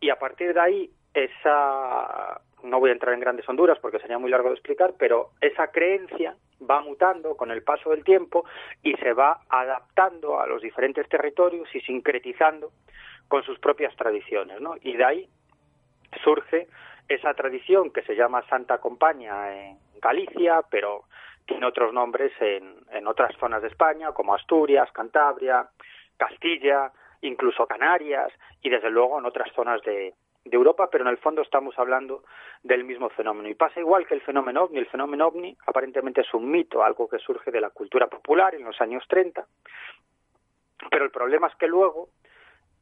y 0.00 0.10
a 0.10 0.18
partir 0.18 0.54
de 0.54 0.60
ahí 0.60 0.90
esa 1.14 2.40
no 2.62 2.78
voy 2.78 2.90
a 2.90 2.92
entrar 2.92 3.14
en 3.14 3.20
grandes 3.20 3.48
honduras 3.48 3.78
porque 3.80 3.98
sería 3.98 4.18
muy 4.18 4.30
largo 4.30 4.48
de 4.48 4.54
explicar, 4.54 4.94
pero 4.98 5.30
esa 5.40 5.68
creencia 5.68 6.36
va 6.68 6.80
mutando 6.80 7.36
con 7.36 7.50
el 7.50 7.62
paso 7.62 7.90
del 7.90 8.04
tiempo 8.04 8.44
y 8.82 8.94
se 8.94 9.12
va 9.12 9.40
adaptando 9.48 10.40
a 10.40 10.46
los 10.46 10.62
diferentes 10.62 11.08
territorios 11.08 11.68
y 11.74 11.80
sincretizando 11.80 12.70
con 13.28 13.42
sus 13.44 13.58
propias 13.58 13.94
tradiciones, 13.96 14.60
¿no? 14.60 14.74
Y 14.80 14.96
de 14.96 15.04
ahí 15.04 15.28
surge 16.22 16.68
esa 17.08 17.34
tradición 17.34 17.90
que 17.90 18.02
se 18.02 18.14
llama 18.14 18.46
Santa 18.48 18.78
Compaña 18.78 19.54
en 19.54 19.78
Galicia, 20.00 20.62
pero 20.70 21.04
tiene 21.46 21.66
otros 21.66 21.92
nombres 21.92 22.32
en, 22.40 22.76
en 22.90 23.06
otras 23.06 23.34
zonas 23.38 23.62
de 23.62 23.68
España, 23.68 24.12
como 24.12 24.34
Asturias, 24.34 24.90
Cantabria, 24.92 25.68
Castilla, 26.16 26.92
incluso 27.22 27.66
Canarias 27.66 28.32
y 28.62 28.70
desde 28.70 28.90
luego 28.90 29.18
en 29.18 29.26
otras 29.26 29.52
zonas 29.54 29.82
de, 29.82 30.14
de 30.44 30.56
Europa, 30.56 30.88
pero 30.90 31.04
en 31.04 31.10
el 31.10 31.18
fondo 31.18 31.42
estamos 31.42 31.78
hablando 31.78 32.24
del 32.62 32.84
mismo 32.84 33.08
fenómeno. 33.10 33.48
Y 33.48 33.54
pasa 33.54 33.80
igual 33.80 34.06
que 34.06 34.14
el 34.14 34.20
fenómeno 34.22 34.64
ovni. 34.64 34.78
El 34.78 34.86
fenómeno 34.86 35.28
ovni 35.28 35.56
aparentemente 35.66 36.22
es 36.22 36.34
un 36.34 36.50
mito, 36.50 36.82
algo 36.82 37.08
que 37.08 37.18
surge 37.18 37.50
de 37.50 37.60
la 37.60 37.70
cultura 37.70 38.08
popular 38.08 38.54
en 38.54 38.64
los 38.64 38.80
años 38.80 39.04
30, 39.08 39.44
pero 40.90 41.04
el 41.04 41.10
problema 41.10 41.46
es 41.46 41.54
que 41.56 41.66
luego 41.66 42.08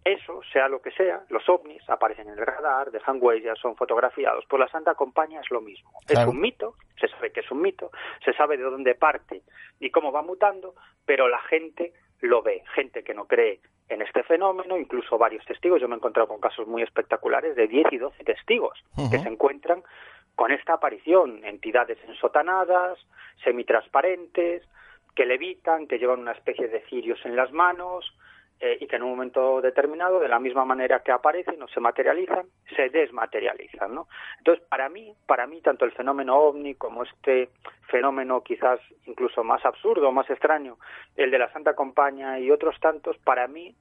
eso, 0.05 0.41
sea 0.53 0.69
lo 0.69 0.81
que 0.81 0.91
sea, 0.93 1.25
los 1.29 1.47
ovnis 1.49 1.83
aparecen 1.89 2.29
en 2.29 2.39
el 2.39 2.47
radar, 2.47 2.91
dejan 2.91 3.19
huellas, 3.21 3.59
son 3.59 3.77
fotografiados. 3.77 4.45
Pues 4.49 4.61
la 4.61 4.69
Santa 4.69 4.95
Compañía 4.95 5.41
es 5.41 5.51
lo 5.51 5.61
mismo. 5.61 5.91
Es 6.09 6.19
un 6.27 6.41
mito, 6.41 6.75
se 6.99 7.09
sabe 7.09 7.33
que 7.33 7.41
es 7.41 7.51
un 7.51 7.61
mito, 7.61 7.91
se 8.25 8.33
sabe 8.33 8.57
de 8.57 8.65
dónde 8.65 8.95
parte 8.95 9.43
y 9.79 9.91
cómo 9.91 10.11
va 10.11 10.23
mutando, 10.23 10.75
pero 11.05 11.29
la 11.29 11.41
gente 11.41 11.93
lo 12.21 12.43
ve. 12.43 12.63
Gente 12.75 13.03
que 13.03 13.15
no 13.15 13.27
cree 13.27 13.61
en 13.89 14.03
este 14.03 14.23
fenómeno, 14.23 14.79
incluso 14.79 15.19
varios 15.19 15.45
testigos. 15.45 15.81
Yo 15.81 15.89
me 15.89 15.95
he 15.95 15.99
encontrado 15.99 16.29
con 16.29 16.41
casos 16.41 16.67
muy 16.67 16.83
espectaculares 16.83 17.57
de 17.57 17.67
10 17.67 17.93
y 17.93 17.99
12 17.99 18.25
testigos 18.25 18.83
que 19.11 19.19
se 19.19 19.29
encuentran 19.29 19.83
con 20.35 20.53
esta 20.53 20.75
aparición, 20.75 21.45
entidades 21.45 21.99
ensotanadas, 22.07 22.99
semitransparentes, 23.45 24.63
que 25.15 25.27
levitan, 25.27 25.87
que 25.87 25.99
llevan 25.99 26.21
una 26.21 26.33
especie 26.33 26.69
de 26.69 26.81
cirios 26.83 27.19
en 27.27 27.37
las 27.37 27.53
manos, 27.53 28.15
eh, 28.61 28.77
y 28.79 28.87
que 28.87 28.97
en 28.97 29.03
un 29.03 29.11
momento 29.11 29.63
determinado, 29.63 30.21
de 30.21 30.29
la 30.29 30.39
misma 30.39 30.67
manera 30.67 31.01
que 31.01 31.13
aparecen 31.13 31.63
o 31.63 31.69
se 31.69 31.81
materializan, 31.81 32.47
se 32.77 32.91
desmaterializan, 32.91 33.95
¿no? 33.95 34.07
Entonces, 34.37 34.63
para 34.69 34.91
mí, 34.91 35.15
para 35.27 35.47
mí, 35.47 35.63
tanto 35.63 35.87
el 35.87 35.93
fenómeno 35.93 36.37
ovni 36.37 36.75
como 36.75 37.05
este 37.05 37.49
fenómeno 37.89 38.43
quizás 38.43 38.79
incluso 39.07 39.43
más 39.43 39.65
absurdo, 39.65 40.13
más 40.13 40.29
extraño, 40.29 40.77
el 41.17 41.31
de 41.31 41.39
la 41.39 41.51
Santa 41.53 41.75
Compaña 41.75 42.39
y 42.39 42.51
otros 42.51 42.79
tantos, 42.81 43.17
para 43.19 43.49
mí 43.49 43.75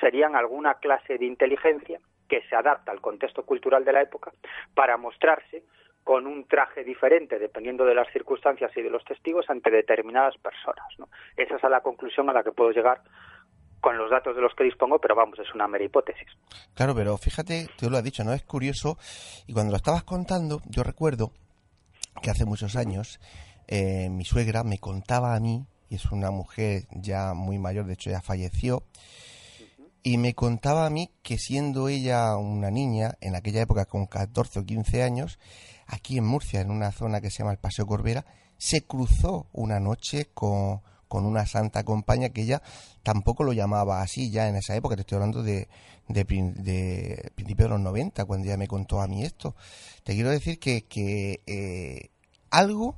serían 0.00 0.34
alguna 0.34 0.74
clase 0.74 1.16
de 1.16 1.26
inteligencia 1.26 2.00
que 2.28 2.42
se 2.48 2.56
adapta 2.56 2.90
al 2.90 3.00
contexto 3.00 3.44
cultural 3.44 3.84
de 3.84 3.92
la 3.92 4.02
época 4.02 4.32
para 4.74 4.96
mostrarse 4.96 5.62
con 6.02 6.26
un 6.26 6.46
traje 6.46 6.84
diferente 6.84 7.38
dependiendo 7.38 7.84
de 7.84 7.94
las 7.94 8.10
circunstancias 8.12 8.70
y 8.76 8.82
de 8.82 8.90
los 8.90 9.04
testigos 9.04 9.48
ante 9.48 9.70
determinadas 9.70 10.36
personas. 10.38 10.86
¿no? 10.98 11.08
Esa 11.36 11.56
es 11.56 11.62
la 11.62 11.80
conclusión 11.80 12.28
a 12.28 12.32
la 12.32 12.42
que 12.42 12.52
puedo 12.52 12.72
llegar 12.72 13.00
con 13.84 13.98
los 13.98 14.10
datos 14.10 14.34
de 14.34 14.40
los 14.40 14.54
que 14.54 14.64
dispongo, 14.64 14.98
pero 14.98 15.14
vamos, 15.14 15.38
es 15.38 15.54
una 15.54 15.68
mera 15.68 15.84
hipótesis. 15.84 16.26
Claro, 16.72 16.94
pero 16.94 17.18
fíjate, 17.18 17.68
tú 17.76 17.90
lo 17.90 17.98
has 17.98 18.02
dicho, 18.02 18.24
¿no? 18.24 18.32
Es 18.32 18.42
curioso, 18.42 18.96
y 19.46 19.52
cuando 19.52 19.72
lo 19.72 19.76
estabas 19.76 20.04
contando, 20.04 20.62
yo 20.70 20.82
recuerdo 20.82 21.32
que 22.22 22.30
hace 22.30 22.46
muchos 22.46 22.76
años 22.76 23.20
eh, 23.68 24.08
mi 24.08 24.24
suegra 24.24 24.64
me 24.64 24.78
contaba 24.78 25.34
a 25.34 25.40
mí, 25.40 25.66
y 25.90 25.96
es 25.96 26.06
una 26.06 26.30
mujer 26.30 26.84
ya 26.92 27.34
muy 27.34 27.58
mayor, 27.58 27.84
de 27.84 27.92
hecho 27.92 28.08
ya 28.08 28.22
falleció, 28.22 28.84
y 30.02 30.16
me 30.16 30.32
contaba 30.32 30.86
a 30.86 30.90
mí 30.90 31.10
que 31.22 31.36
siendo 31.36 31.90
ella 31.90 32.38
una 32.38 32.70
niña, 32.70 33.18
en 33.20 33.36
aquella 33.36 33.60
época 33.60 33.84
con 33.84 34.06
14 34.06 34.60
o 34.60 34.64
15 34.64 35.02
años, 35.02 35.38
aquí 35.86 36.16
en 36.16 36.24
Murcia, 36.24 36.62
en 36.62 36.70
una 36.70 36.90
zona 36.90 37.20
que 37.20 37.28
se 37.28 37.40
llama 37.40 37.52
el 37.52 37.58
Paseo 37.58 37.84
Corbera, 37.84 38.24
se 38.56 38.86
cruzó 38.86 39.46
una 39.52 39.78
noche 39.78 40.30
con, 40.32 40.80
con 41.14 41.26
una 41.26 41.46
santa 41.46 41.84
compañía 41.84 42.30
que 42.30 42.42
ella 42.42 42.60
tampoco 43.04 43.44
lo 43.44 43.52
llamaba 43.52 44.02
así 44.02 44.32
ya 44.32 44.48
en 44.48 44.56
esa 44.56 44.74
época, 44.74 44.96
te 44.96 45.02
estoy 45.02 45.14
hablando 45.14 45.44
de, 45.44 45.68
de, 46.08 46.24
de 46.24 47.30
principios 47.36 47.68
de 47.68 47.74
los 47.74 47.80
90, 47.82 48.24
cuando 48.24 48.48
ella 48.48 48.56
me 48.56 48.66
contó 48.66 49.00
a 49.00 49.06
mí 49.06 49.22
esto. 49.22 49.54
Te 50.02 50.14
quiero 50.14 50.30
decir 50.30 50.58
que, 50.58 50.86
que 50.86 51.40
eh, 51.46 52.10
algo, 52.50 52.96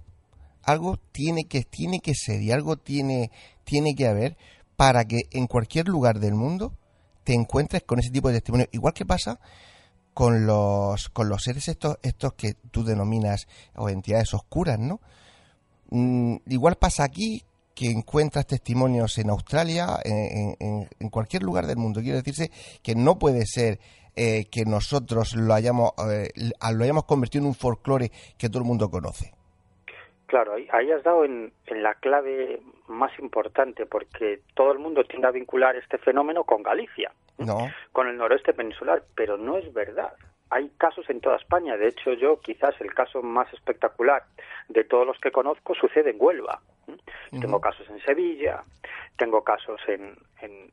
algo 0.62 0.96
tiene 1.12 1.44
que, 1.44 1.64
tiene 1.64 2.00
que 2.00 2.14
ser 2.14 2.40
y 2.40 2.52
algo 2.52 2.78
tiene, 2.78 3.30
tiene 3.64 3.94
que 3.94 4.06
haber 4.06 4.38
para 4.76 5.04
que 5.04 5.24
en 5.32 5.46
cualquier 5.46 5.86
lugar 5.86 6.18
del 6.18 6.36
mundo 6.36 6.72
te 7.22 7.34
encuentres 7.34 7.82
con 7.82 7.98
ese 7.98 8.08
tipo 8.08 8.28
de 8.28 8.36
testimonio. 8.36 8.66
Igual 8.72 8.94
que 8.94 9.04
pasa 9.04 9.40
con 10.14 10.46
los, 10.46 11.10
con 11.10 11.28
los 11.28 11.42
seres 11.42 11.68
estos, 11.68 11.98
estos 12.02 12.32
que 12.32 12.54
tú 12.70 12.82
denominas 12.82 13.46
o 13.74 13.90
entidades 13.90 14.32
oscuras, 14.32 14.78
¿no? 14.78 15.02
Mm, 15.90 16.36
igual 16.46 16.76
pasa 16.76 17.04
aquí 17.04 17.44
que 17.76 17.90
encuentras 17.90 18.46
testimonios 18.46 19.18
en 19.18 19.28
Australia, 19.28 19.84
en, 20.02 21.10
cualquier 21.10 21.42
lugar 21.42 21.66
del 21.66 21.76
mundo. 21.76 22.00
Quiero 22.00 22.16
decirse 22.16 22.50
que 22.82 22.94
no 22.94 23.18
puede 23.18 23.44
ser 23.44 23.78
eh, 24.16 24.46
que 24.50 24.64
nosotros 24.64 25.36
lo 25.36 25.52
hayamos, 25.52 25.92
eh, 26.10 26.30
lo 26.74 26.82
hayamos 26.82 27.04
convertido 27.04 27.44
en 27.44 27.48
un 27.48 27.54
folclore 27.54 28.10
que 28.38 28.48
todo 28.48 28.60
el 28.60 28.64
mundo 28.64 28.88
conoce. 28.88 29.32
Claro, 30.26 30.54
ahí, 30.54 30.90
has 30.90 31.04
dado 31.04 31.24
en, 31.24 31.52
en, 31.66 31.82
la 31.82 31.94
clave 31.94 32.60
más 32.88 33.16
importante, 33.20 33.86
porque 33.86 34.40
todo 34.54 34.72
el 34.72 34.78
mundo 34.78 35.04
tiende 35.04 35.28
a 35.28 35.30
vincular 35.30 35.76
este 35.76 35.98
fenómeno 35.98 36.44
con 36.44 36.62
Galicia, 36.62 37.12
no. 37.38 37.68
con 37.92 38.08
el 38.08 38.16
noroeste 38.16 38.54
peninsular, 38.54 39.04
pero 39.14 39.36
no 39.36 39.58
es 39.58 39.72
verdad 39.72 40.14
hay 40.50 40.70
casos 40.78 41.08
en 41.10 41.20
toda 41.20 41.36
España. 41.36 41.76
De 41.76 41.88
hecho, 41.88 42.12
yo 42.12 42.40
quizás 42.40 42.74
el 42.80 42.94
caso 42.94 43.22
más 43.22 43.52
espectacular 43.52 44.24
de 44.68 44.84
todos 44.84 45.06
los 45.06 45.18
que 45.18 45.30
conozco 45.30 45.74
sucede 45.74 46.10
en 46.10 46.16
Huelva. 46.18 46.60
Tengo 47.30 47.60
casos 47.60 47.88
en 47.90 48.00
Sevilla, 48.00 48.62
tengo 49.16 49.42
casos 49.42 49.80
en, 49.88 50.16
en, 50.40 50.70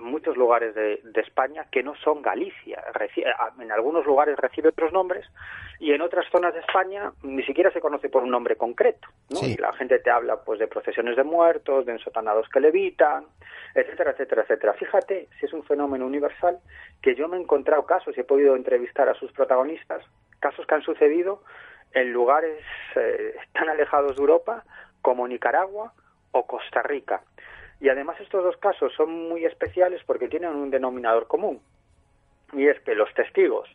muchos 0.00 0.36
lugares 0.36 0.74
de, 0.74 1.00
España 1.14 1.66
que 1.70 1.82
no 1.82 1.94
son 1.96 2.22
Galicia. 2.22 2.82
en 3.58 3.72
algunos 3.72 4.04
lugares 4.04 4.36
recibe 4.36 4.68
otros 4.68 4.92
nombres 4.92 5.26
y 5.80 5.92
en 5.92 6.02
otras 6.02 6.26
zonas 6.30 6.54
de 6.54 6.60
España 6.60 7.12
ni 7.22 7.42
siquiera 7.44 7.70
se 7.70 7.80
conoce 7.80 8.08
por 8.08 8.22
un 8.22 8.30
nombre 8.30 8.56
concreto. 8.56 9.08
Y 9.28 9.56
la 9.56 9.72
gente 9.72 9.98
te 9.98 10.10
habla 10.10 10.36
pues 10.44 10.58
de 10.58 10.68
procesiones 10.68 11.16
de 11.16 11.24
muertos, 11.24 11.86
de 11.86 11.92
ensotanados 11.92 12.48
que 12.48 12.60
levitan, 12.60 13.24
etcétera, 13.74 14.12
etcétera, 14.12 14.42
etcétera. 14.42 14.72
Fíjate 14.74 15.28
si 15.38 15.46
es 15.46 15.52
un 15.52 15.64
fenómeno 15.64 16.06
universal 16.06 16.58
que 17.02 17.14
yo 17.14 17.28
me 17.28 17.36
he 17.36 17.40
encontrado 17.40 17.86
casos 17.86 18.16
y 18.16 18.20
he 18.20 18.24
podido 18.24 18.56
entrevistar 18.56 19.08
a 19.08 19.14
sus 19.14 19.32
protagonistas, 19.32 20.02
casos 20.40 20.66
que 20.66 20.74
han 20.74 20.82
sucedido 20.82 21.42
en 21.92 22.12
lugares 22.12 22.62
eh, 22.96 23.34
tan 23.52 23.68
alejados 23.68 24.16
de 24.16 24.20
Europa 24.20 24.64
como 25.00 25.26
Nicaragua 25.26 25.92
o 26.32 26.46
Costa 26.46 26.82
Rica. 26.82 27.22
Y 27.84 27.90
además 27.90 28.18
estos 28.18 28.42
dos 28.42 28.56
casos 28.56 28.94
son 28.96 29.28
muy 29.28 29.44
especiales 29.44 30.00
porque 30.06 30.26
tienen 30.26 30.56
un 30.56 30.70
denominador 30.70 31.26
común. 31.26 31.60
Y 32.54 32.66
es 32.66 32.80
que 32.80 32.94
los 32.94 33.12
testigos 33.12 33.68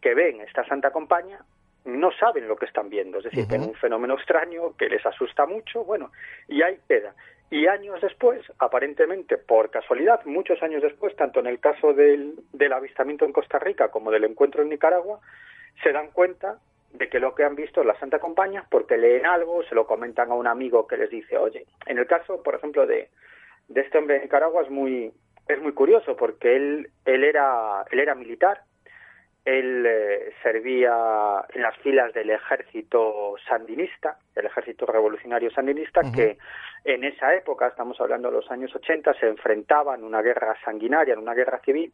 que 0.00 0.14
ven 0.14 0.40
esta 0.42 0.64
Santa 0.64 0.92
Compañía 0.92 1.40
no 1.84 2.12
saben 2.12 2.46
lo 2.46 2.54
que 2.54 2.66
están 2.66 2.88
viendo. 2.88 3.18
Es 3.18 3.24
decir, 3.24 3.48
que 3.48 3.56
un 3.56 3.74
fenómeno 3.74 4.14
extraño 4.14 4.76
que 4.76 4.88
les 4.88 5.04
asusta 5.04 5.44
mucho, 5.44 5.82
bueno, 5.82 6.12
y 6.46 6.62
ahí 6.62 6.78
queda. 6.86 7.16
Y 7.50 7.66
años 7.66 8.00
después, 8.00 8.40
aparentemente 8.60 9.38
por 9.38 9.72
casualidad, 9.72 10.24
muchos 10.24 10.62
años 10.62 10.80
después, 10.80 11.16
tanto 11.16 11.40
en 11.40 11.48
el 11.48 11.58
caso 11.58 11.92
del, 11.94 12.36
del 12.52 12.72
avistamiento 12.72 13.24
en 13.24 13.32
Costa 13.32 13.58
Rica 13.58 13.90
como 13.90 14.12
del 14.12 14.22
encuentro 14.22 14.62
en 14.62 14.68
Nicaragua, 14.68 15.18
se 15.82 15.90
dan 15.90 16.12
cuenta 16.12 16.60
de 16.92 17.08
que 17.08 17.18
lo 17.18 17.34
que 17.34 17.42
han 17.42 17.56
visto 17.56 17.80
es 17.80 17.86
la 17.88 17.98
Santa 17.98 18.20
Compañía 18.20 18.64
porque 18.70 18.96
leen 18.96 19.26
algo, 19.26 19.64
se 19.64 19.74
lo 19.74 19.84
comentan 19.84 20.30
a 20.30 20.34
un 20.34 20.46
amigo 20.46 20.86
que 20.86 20.96
les 20.96 21.10
dice, 21.10 21.36
oye, 21.36 21.66
en 21.86 21.98
el 21.98 22.06
caso, 22.06 22.40
por 22.40 22.54
ejemplo, 22.54 22.86
de, 22.86 23.08
de 23.68 23.80
este 23.80 23.98
hombre 23.98 24.16
de 24.16 24.22
Nicaragua 24.22 24.62
es 24.62 24.70
muy, 24.70 25.12
es 25.48 25.60
muy 25.60 25.72
curioso 25.72 26.16
porque 26.16 26.56
él, 26.56 26.90
él, 27.04 27.24
era, 27.24 27.84
él 27.90 28.00
era 28.00 28.14
militar, 28.14 28.62
él 29.44 29.84
eh, 29.86 30.32
servía 30.42 31.44
en 31.52 31.62
las 31.62 31.76
filas 31.78 32.12
del 32.12 32.30
ejército 32.30 33.34
sandinista, 33.48 34.16
el 34.36 34.46
ejército 34.46 34.86
revolucionario 34.86 35.50
sandinista, 35.50 36.00
que 36.14 36.38
en 36.84 37.04
esa 37.04 37.34
época, 37.34 37.66
estamos 37.66 38.00
hablando 38.00 38.30
de 38.30 38.36
los 38.36 38.50
años 38.50 38.74
80, 38.74 39.14
se 39.14 39.28
enfrentaba 39.28 39.94
en 39.96 40.04
una 40.04 40.22
guerra 40.22 40.56
sanguinaria, 40.64 41.14
en 41.14 41.20
una 41.20 41.34
guerra 41.34 41.60
civil, 41.64 41.92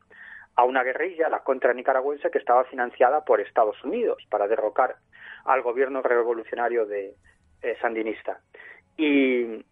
a 0.57 0.65
una 0.65 0.83
guerrilla, 0.83 1.29
la 1.29 1.41
contra 1.41 1.73
nicaragüense, 1.73 2.31
que 2.31 2.39
estaba 2.39 2.65
financiada 2.65 3.25
por 3.25 3.41
Estados 3.41 3.83
Unidos 3.85 4.27
para 4.29 4.47
derrocar 4.47 4.97
al 5.45 5.63
gobierno 5.63 6.03
revolucionario 6.03 6.85
de 6.85 7.15
eh, 7.63 7.77
sandinista. 7.81 8.41
Y, 8.97 9.65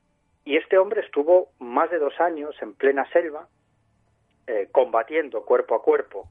este 0.55 0.79
hombre 0.79 1.01
estuvo 1.01 1.49
más 1.59 1.91
de 1.91 1.99
dos 1.99 2.21
años 2.21 2.55
en 2.63 2.75
plena 2.75 3.05
selva, 3.11 3.49
eh, 4.47 4.69
combatiendo 4.71 5.45
cuerpo 5.45 5.75
a 5.75 5.83
cuerpo 5.83 6.29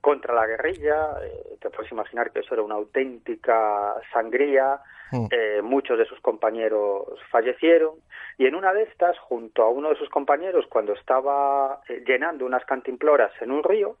contra 0.00 0.32
la 0.32 0.46
guerrilla. 0.46 1.10
Eh, 1.22 1.56
te 1.60 1.68
puedes 1.68 1.92
imaginar 1.92 2.32
que 2.32 2.40
eso 2.40 2.54
era 2.54 2.62
una 2.62 2.76
auténtica 2.76 3.94
sangría. 4.10 4.80
Mm. 5.12 5.26
Eh, 5.30 5.60
muchos 5.62 5.98
de 5.98 6.06
sus 6.06 6.20
compañeros 6.20 7.04
fallecieron 7.30 7.96
y 8.38 8.46
en 8.46 8.54
una 8.54 8.72
de 8.72 8.84
estas, 8.84 9.18
junto 9.18 9.64
a 9.64 9.68
uno 9.68 9.88
de 9.88 9.96
sus 9.96 10.08
compañeros, 10.08 10.64
cuando 10.68 10.92
estaba 10.92 11.80
llenando 12.06 12.46
unas 12.46 12.64
cantimploras 12.64 13.32
en 13.40 13.50
un 13.50 13.64
río, 13.64 13.96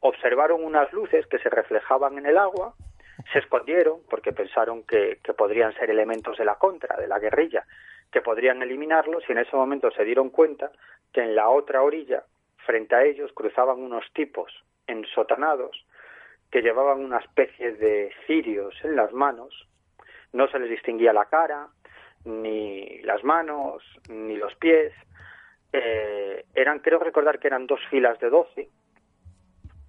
observaron 0.00 0.64
unas 0.64 0.92
luces 0.92 1.26
que 1.26 1.38
se 1.38 1.50
reflejaban 1.50 2.16
en 2.16 2.26
el 2.26 2.38
agua, 2.38 2.74
se 3.32 3.40
escondieron 3.40 4.00
porque 4.08 4.32
pensaron 4.32 4.84
que, 4.84 5.18
que 5.22 5.34
podrían 5.34 5.74
ser 5.74 5.90
elementos 5.90 6.38
de 6.38 6.46
la 6.46 6.54
contra, 6.54 6.96
de 6.96 7.08
la 7.08 7.18
guerrilla, 7.18 7.66
que 8.10 8.22
podrían 8.22 8.62
eliminarlos 8.62 9.24
y 9.28 9.32
en 9.32 9.38
ese 9.38 9.56
momento 9.56 9.90
se 9.90 10.04
dieron 10.04 10.30
cuenta 10.30 10.70
que 11.12 11.22
en 11.22 11.34
la 11.34 11.48
otra 11.48 11.82
orilla, 11.82 12.24
frente 12.64 12.94
a 12.94 13.04
ellos, 13.04 13.32
cruzaban 13.32 13.78
unos 13.78 14.04
tipos 14.12 14.52
ensotanados 14.86 15.86
que 16.50 16.62
llevaban 16.62 17.04
una 17.04 17.18
especie 17.18 17.72
de 17.72 18.10
cirios 18.26 18.74
en 18.82 18.96
las 18.96 19.12
manos, 19.12 19.68
no 20.32 20.48
se 20.48 20.58
les 20.58 20.70
distinguía 20.70 21.12
la 21.12 21.26
cara, 21.26 21.68
ni 22.24 23.00
las 23.02 23.22
manos, 23.24 23.82
ni 24.08 24.36
los 24.36 24.54
pies, 24.56 24.92
eh, 25.72 26.44
eran, 26.54 26.78
creo 26.80 26.98
recordar 26.98 27.38
que 27.38 27.48
eran 27.48 27.66
dos 27.66 27.80
filas 27.90 28.18
de 28.20 28.30
doce, 28.30 28.68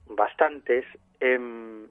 bastantes, 0.08 0.86
em, 1.20 1.88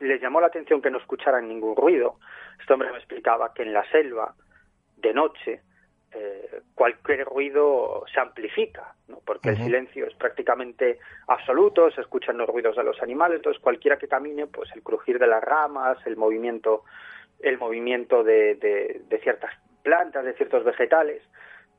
les 0.00 0.20
llamó 0.20 0.40
la 0.40 0.46
atención 0.46 0.80
que 0.80 0.90
no 0.90 0.98
escucharan 0.98 1.48
ningún 1.48 1.76
ruido, 1.76 2.16
este 2.60 2.72
hombre 2.72 2.90
me 2.90 2.98
explicaba 2.98 3.52
que 3.52 3.62
en 3.62 3.72
la 3.72 3.88
selva, 3.90 4.34
de 5.00 5.14
noche, 5.14 5.60
eh, 6.12 6.62
cualquier 6.74 7.24
ruido 7.26 8.04
se 8.12 8.18
amplifica, 8.18 8.94
¿no? 9.08 9.20
porque 9.26 9.50
el 9.50 9.56
silencio 9.58 10.06
es 10.06 10.14
prácticamente 10.14 10.98
absoluto, 11.26 11.90
se 11.90 12.00
escuchan 12.00 12.38
los 12.38 12.48
ruidos 12.48 12.76
de 12.76 12.84
los 12.84 13.02
animales, 13.02 13.36
entonces 13.36 13.62
cualquiera 13.62 13.98
que 13.98 14.08
camine, 14.08 14.46
pues 14.46 14.70
el 14.74 14.82
crujir 14.82 15.18
de 15.18 15.26
las 15.26 15.42
ramas, 15.42 15.98
el 16.06 16.16
movimiento, 16.16 16.84
el 17.40 17.58
movimiento 17.58 18.24
de, 18.24 18.54
de, 18.54 19.18
ciertas 19.18 19.52
plantas, 19.82 20.24
de 20.24 20.32
ciertos 20.34 20.64
vegetales, 20.64 21.22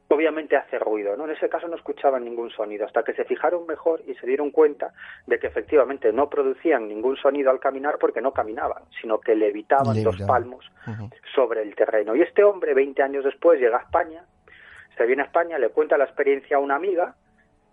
obviamente 0.09 0.57
hace 0.57 0.79
ruido, 0.79 1.15
¿no? 1.15 1.25
En 1.25 1.31
ese 1.31 1.49
caso 1.49 1.67
no 1.67 1.75
escuchaban 1.75 2.25
ningún 2.25 2.49
sonido, 2.49 2.85
hasta 2.85 3.03
que 3.03 3.13
se 3.13 3.25
fijaron 3.25 3.65
mejor 3.67 4.01
y 4.07 4.15
se 4.15 4.25
dieron 4.25 4.51
cuenta 4.51 4.91
de 5.27 5.39
que 5.39 5.47
efectivamente 5.47 6.11
no 6.11 6.29
producían 6.29 6.87
ningún 6.87 7.15
sonido 7.15 7.51
al 7.51 7.59
caminar 7.59 7.97
porque 7.99 8.21
no 8.21 8.33
caminaban, 8.33 8.83
sino 8.99 9.19
que 9.19 9.35
levitaban 9.35 10.03
dos 10.03 10.19
palmos 10.27 10.69
sobre 11.33 11.61
el 11.61 11.75
terreno. 11.75 12.15
Y 12.15 12.21
este 12.21 12.43
hombre, 12.43 12.73
20 12.73 13.01
años 13.03 13.23
después, 13.23 13.59
llega 13.59 13.77
a 13.77 13.81
España, 13.81 14.23
se 14.97 15.05
viene 15.05 15.21
a 15.21 15.25
España, 15.25 15.59
le 15.59 15.69
cuenta 15.69 15.97
la 15.97 16.05
experiencia 16.05 16.57
a 16.57 16.59
una 16.59 16.75
amiga 16.75 17.15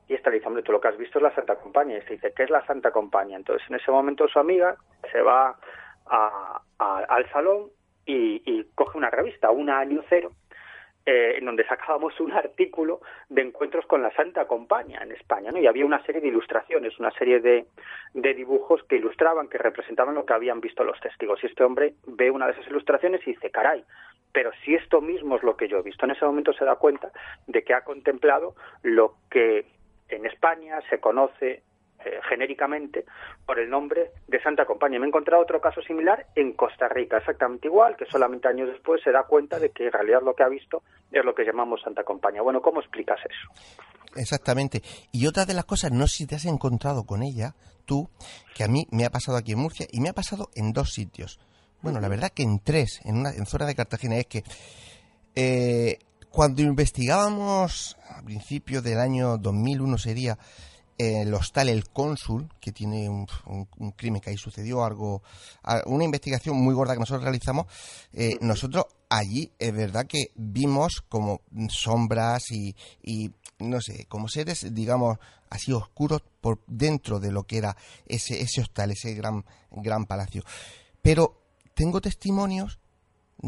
y 0.08 0.14
esta 0.14 0.30
le 0.30 0.36
dice, 0.36 0.46
hombre, 0.46 0.62
tú 0.62 0.72
lo 0.72 0.80
que 0.80 0.88
has 0.88 0.96
visto 0.96 1.18
es 1.18 1.22
la 1.22 1.34
Santa 1.34 1.56
Compañía. 1.56 1.98
Y 1.98 2.02
se 2.02 2.14
dice, 2.14 2.32
¿qué 2.36 2.44
es 2.44 2.50
la 2.50 2.64
Santa 2.66 2.92
Compañía? 2.92 3.36
Entonces, 3.36 3.68
en 3.68 3.76
ese 3.76 3.90
momento 3.90 4.28
su 4.28 4.38
amiga 4.38 4.76
se 5.10 5.20
va 5.20 5.56
al 6.78 7.30
salón 7.32 7.70
y, 8.04 8.40
y, 8.44 8.64
coge 8.76 8.98
una 8.98 9.10
revista, 9.10 9.50
una 9.50 9.80
año 9.80 10.02
cero, 10.08 10.30
eh, 11.06 11.36
en 11.38 11.44
donde 11.44 11.64
sacábamos 11.66 12.18
un 12.18 12.32
artículo 12.32 13.00
de 13.28 13.42
encuentros 13.42 13.86
con 13.86 14.02
la 14.02 14.10
Santa 14.10 14.46
Compañía 14.46 14.98
en 15.02 15.12
España, 15.12 15.52
¿no? 15.52 15.58
Y 15.58 15.66
había 15.68 15.86
una 15.86 16.02
serie 16.04 16.20
de 16.20 16.28
ilustraciones, 16.28 16.98
una 16.98 17.12
serie 17.12 17.38
de, 17.38 17.66
de 18.12 18.34
dibujos 18.34 18.82
que 18.88 18.96
ilustraban, 18.96 19.48
que 19.48 19.56
representaban 19.56 20.16
lo 20.16 20.26
que 20.26 20.32
habían 20.32 20.60
visto 20.60 20.82
los 20.82 20.98
testigos. 20.98 21.42
Y 21.42 21.46
este 21.46 21.62
hombre 21.62 21.94
ve 22.06 22.30
una 22.32 22.46
de 22.46 22.52
esas 22.52 22.66
ilustraciones 22.66 23.20
y 23.24 23.34
dice, 23.34 23.52
caray, 23.52 23.84
pero 24.32 24.50
si 24.64 24.74
esto 24.74 25.00
mismo 25.00 25.36
es 25.36 25.42
lo 25.44 25.56
que 25.56 25.68
yo 25.68 25.78
he 25.78 25.82
visto, 25.82 26.04
en 26.04 26.10
ese 26.10 26.24
momento 26.24 26.52
se 26.52 26.64
da 26.64 26.74
cuenta 26.74 27.12
de 27.46 27.62
que 27.62 27.72
ha 27.72 27.84
contemplado 27.84 28.56
lo 28.82 29.14
que 29.30 29.64
en 30.08 30.26
España 30.26 30.80
se 30.90 30.98
conoce 30.98 31.62
eh, 32.06 32.20
genéricamente 32.28 33.04
por 33.44 33.58
el 33.58 33.68
nombre 33.68 34.12
de 34.28 34.40
Santa 34.40 34.64
Compañía. 34.64 35.00
Me 35.00 35.06
he 35.06 35.08
encontrado 35.08 35.42
otro 35.42 35.60
caso 35.60 35.82
similar 35.82 36.26
en 36.36 36.52
Costa 36.52 36.88
Rica, 36.88 37.18
exactamente 37.18 37.66
igual, 37.66 37.96
que 37.96 38.06
solamente 38.06 38.46
años 38.46 38.68
después 38.68 39.02
se 39.02 39.10
da 39.10 39.24
cuenta 39.24 39.58
de 39.58 39.70
que 39.70 39.86
en 39.86 39.92
realidad 39.92 40.20
lo 40.22 40.34
que 40.34 40.44
ha 40.44 40.48
visto 40.48 40.84
es 41.10 41.24
lo 41.24 41.34
que 41.34 41.44
llamamos 41.44 41.82
Santa 41.82 42.04
Compañía. 42.04 42.42
Bueno, 42.42 42.62
¿cómo 42.62 42.80
explicas 42.80 43.18
eso? 43.24 43.50
Exactamente. 44.14 44.82
Y 45.10 45.26
otra 45.26 45.46
de 45.46 45.54
las 45.54 45.64
cosas, 45.64 45.90
no 45.90 46.06
sé 46.06 46.18
si 46.18 46.26
te 46.26 46.36
has 46.36 46.44
encontrado 46.44 47.04
con 47.04 47.24
ella, 47.24 47.54
tú, 47.86 48.08
que 48.54 48.62
a 48.62 48.68
mí 48.68 48.86
me 48.92 49.04
ha 49.04 49.10
pasado 49.10 49.36
aquí 49.36 49.52
en 49.52 49.58
Murcia 49.58 49.86
y 49.90 50.00
me 50.00 50.08
ha 50.08 50.14
pasado 50.14 50.50
en 50.54 50.72
dos 50.72 50.92
sitios. 50.92 51.40
Bueno, 51.82 52.00
la 52.00 52.08
verdad 52.08 52.30
que 52.30 52.44
en 52.44 52.60
tres, 52.60 53.00
en 53.04 53.18
una 53.18 53.30
en 53.30 53.46
zona 53.46 53.66
de 53.66 53.74
Cartagena, 53.74 54.16
es 54.16 54.26
que 54.26 54.44
eh, 55.34 55.98
cuando 56.30 56.62
investigábamos 56.62 57.96
a 58.08 58.22
principios 58.22 58.84
del 58.84 59.00
año 59.00 59.38
2001 59.38 59.98
sería 59.98 60.38
el 60.98 61.32
hostal 61.34 61.68
El 61.68 61.88
Cónsul, 61.88 62.48
que 62.60 62.72
tiene 62.72 63.08
un, 63.08 63.26
crimen 63.96 64.20
que 64.20 64.30
ahí 64.30 64.36
sucedió, 64.36 64.84
algo, 64.84 65.22
una 65.86 66.04
investigación 66.04 66.56
muy 66.56 66.74
gorda 66.74 66.94
que 66.94 67.00
nosotros 67.00 67.24
realizamos, 67.24 67.66
eh, 68.12 68.36
nosotros 68.40 68.86
allí 69.08 69.52
es 69.58 69.72
verdad 69.72 70.06
que 70.06 70.30
vimos 70.34 71.02
como 71.08 71.40
sombras 71.68 72.50
y, 72.50 72.74
y, 73.02 73.30
no 73.58 73.80
sé, 73.80 74.06
como 74.06 74.28
seres, 74.28 74.74
digamos, 74.74 75.18
así 75.50 75.72
oscuros 75.72 76.22
por 76.40 76.60
dentro 76.66 77.20
de 77.20 77.32
lo 77.32 77.44
que 77.44 77.58
era 77.58 77.76
ese, 78.06 78.40
ese 78.40 78.60
hostal, 78.60 78.90
ese 78.90 79.14
gran, 79.14 79.44
gran 79.70 80.06
palacio. 80.06 80.42
Pero 81.02 81.40
tengo 81.74 82.00
testimonios 82.00 82.80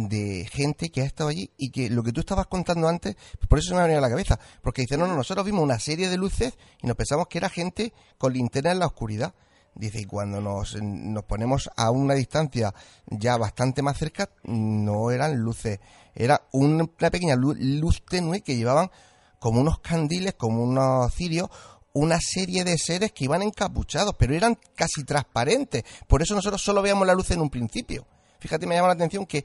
de 0.06 0.48
gente 0.52 0.90
que 0.90 1.02
ha 1.02 1.04
estado 1.04 1.28
allí 1.30 1.50
y 1.56 1.70
que 1.70 1.90
lo 1.90 2.04
que 2.04 2.12
tú 2.12 2.20
estabas 2.20 2.46
contando 2.46 2.86
antes, 2.86 3.16
por 3.48 3.58
eso 3.58 3.68
se 3.68 3.74
me 3.74 3.80
ha 3.80 3.82
venido 3.82 3.98
a 3.98 4.02
la 4.02 4.10
cabeza, 4.10 4.38
porque 4.62 4.82
dice, 4.82 4.96
no, 4.96 5.08
no, 5.08 5.16
nosotros 5.16 5.44
vimos 5.44 5.62
una 5.62 5.80
serie 5.80 6.08
de 6.08 6.16
luces 6.16 6.56
y 6.80 6.86
nos 6.86 6.96
pensamos 6.96 7.26
que 7.26 7.38
era 7.38 7.48
gente 7.48 7.92
con 8.16 8.32
linterna 8.32 8.70
en 8.70 8.78
la 8.78 8.86
oscuridad. 8.86 9.34
Dice, 9.74 10.00
y 10.00 10.04
cuando 10.04 10.40
nos, 10.40 10.80
nos 10.80 11.24
ponemos 11.24 11.70
a 11.76 11.90
una 11.90 12.14
distancia 12.14 12.74
ya 13.06 13.36
bastante 13.36 13.82
más 13.82 13.98
cerca, 13.98 14.30
no 14.44 15.10
eran 15.10 15.36
luces, 15.36 15.80
era 16.14 16.42
una 16.52 16.86
pequeña 16.86 17.36
luz, 17.36 18.02
tenue 18.08 18.40
que 18.42 18.56
llevaban 18.56 18.90
como 19.38 19.60
unos 19.60 19.80
candiles, 19.80 20.34
como 20.34 20.62
unos 20.62 21.12
cirios, 21.12 21.48
una 21.92 22.18
serie 22.20 22.64
de 22.64 22.76
seres 22.78 23.12
que 23.12 23.24
iban 23.24 23.42
encapuchados, 23.42 24.14
pero 24.16 24.34
eran 24.34 24.58
casi 24.74 25.04
transparentes. 25.04 25.84
Por 26.06 26.22
eso 26.22 26.34
nosotros 26.34 26.62
solo 26.62 26.82
veíamos 26.82 27.06
la 27.06 27.14
luz 27.14 27.30
en 27.30 27.40
un 27.40 27.50
principio. 27.50 28.06
Fíjate, 28.40 28.66
me 28.66 28.76
llama 28.76 28.88
la 28.88 28.94
atención 28.94 29.26
que 29.26 29.44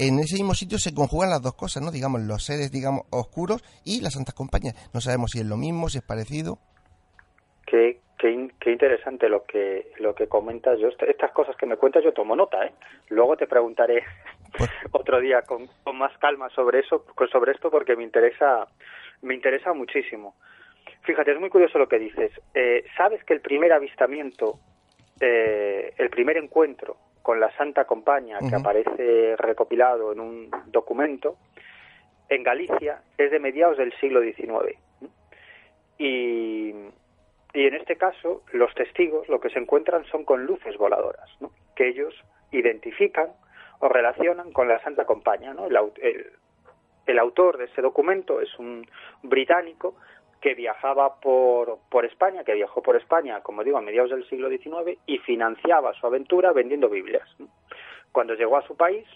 en 0.00 0.18
ese 0.18 0.36
mismo 0.36 0.54
sitio 0.54 0.78
se 0.78 0.94
conjugan 0.94 1.28
las 1.28 1.42
dos 1.42 1.54
cosas, 1.54 1.82
¿no? 1.82 1.90
Digamos, 1.90 2.22
los 2.22 2.42
seres, 2.42 2.72
digamos, 2.72 3.02
oscuros 3.10 3.62
y 3.84 4.00
las 4.00 4.14
santas 4.14 4.34
compañías. 4.34 4.74
No 4.94 5.00
sabemos 5.00 5.30
si 5.32 5.40
es 5.40 5.46
lo 5.46 5.58
mismo, 5.58 5.90
si 5.90 5.98
es 5.98 6.04
parecido. 6.04 6.56
Qué, 7.66 8.00
qué, 8.18 8.50
qué 8.58 8.72
interesante 8.72 9.28
lo 9.28 9.44
que 9.44 9.92
lo 9.98 10.14
que 10.14 10.26
comentas. 10.26 10.78
Yo 10.78 10.88
estas 10.88 11.32
cosas 11.32 11.54
que 11.56 11.66
me 11.66 11.76
cuentas 11.76 12.02
yo 12.02 12.14
tomo 12.14 12.34
nota, 12.34 12.64
¿eh? 12.64 12.72
Luego 13.10 13.36
te 13.36 13.46
preguntaré 13.46 14.02
pues 14.56 14.70
otro 14.92 15.20
día 15.20 15.42
con, 15.42 15.68
con, 15.84 15.98
más 15.98 16.16
calma 16.16 16.48
sobre 16.48 16.80
eso, 16.80 17.04
sobre 17.30 17.52
esto, 17.52 17.70
porque 17.70 17.94
me 17.94 18.04
interesa 18.04 18.66
me 19.20 19.34
interesa 19.34 19.74
muchísimo. 19.74 20.34
Fíjate, 21.02 21.32
es 21.32 21.40
muy 21.40 21.50
curioso 21.50 21.78
lo 21.78 21.88
que 21.88 21.98
dices. 21.98 22.32
Eh, 22.54 22.84
Sabes 22.96 23.22
que 23.24 23.34
el 23.34 23.42
primer 23.42 23.70
avistamiento, 23.70 24.60
eh, 25.20 25.92
el 25.98 26.08
primer 26.08 26.38
encuentro 26.38 26.96
con 27.22 27.40
la 27.40 27.50
Santa 27.56 27.84
Compañía, 27.84 28.38
que 28.38 28.54
aparece 28.54 29.36
recopilado 29.36 30.12
en 30.12 30.20
un 30.20 30.50
documento, 30.66 31.36
en 32.28 32.42
Galicia 32.42 33.02
es 33.18 33.30
de 33.30 33.38
mediados 33.38 33.76
del 33.76 33.92
siglo 33.98 34.22
XIX. 34.22 34.78
Y, 35.98 36.74
y 37.52 37.66
en 37.66 37.74
este 37.74 37.96
caso, 37.96 38.42
los 38.52 38.74
testigos 38.74 39.28
lo 39.28 39.40
que 39.40 39.50
se 39.50 39.58
encuentran 39.58 40.04
son 40.06 40.24
con 40.24 40.46
luces 40.46 40.76
voladoras, 40.78 41.28
que 41.74 41.88
ellos 41.88 42.14
identifican 42.52 43.30
o 43.80 43.88
relacionan 43.88 44.52
con 44.52 44.68
la 44.68 44.80
Santa 44.82 45.04
Compañía. 45.04 45.52
¿no? 45.52 45.66
el 45.66 47.18
autor 47.18 47.58
de 47.58 47.64
ese 47.64 47.82
documento 47.82 48.40
es 48.40 48.56
un 48.58 48.86
británico 49.22 49.96
que 50.40 50.54
viajaba 50.54 51.20
por, 51.20 51.78
por 51.90 52.04
España, 52.04 52.44
que 52.44 52.54
viajó 52.54 52.82
por 52.82 52.96
España, 52.96 53.40
como 53.42 53.62
digo, 53.62 53.78
a 53.78 53.82
mediados 53.82 54.10
del 54.10 54.28
siglo 54.28 54.48
XIX 54.48 54.98
y 55.06 55.18
financiaba 55.18 55.92
su 55.94 56.06
aventura 56.06 56.52
vendiendo 56.52 56.88
Biblias. 56.88 57.28
Cuando 58.12 58.34
llegó 58.34 58.56
a 58.56 58.66
su 58.66 58.76
país, 58.76 59.06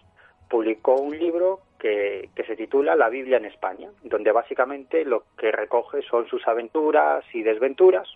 publicó 0.48 0.96
un 0.96 1.18
libro 1.18 1.60
que, 1.78 2.28
que, 2.34 2.44
se 2.44 2.56
titula 2.56 2.94
La 2.94 3.08
Biblia 3.08 3.38
en 3.38 3.46
España, 3.46 3.90
donde 4.02 4.32
básicamente 4.32 5.04
lo 5.04 5.24
que 5.38 5.50
recoge 5.50 6.02
son 6.02 6.26
sus 6.28 6.46
aventuras 6.46 7.24
y 7.32 7.42
desventuras 7.42 8.08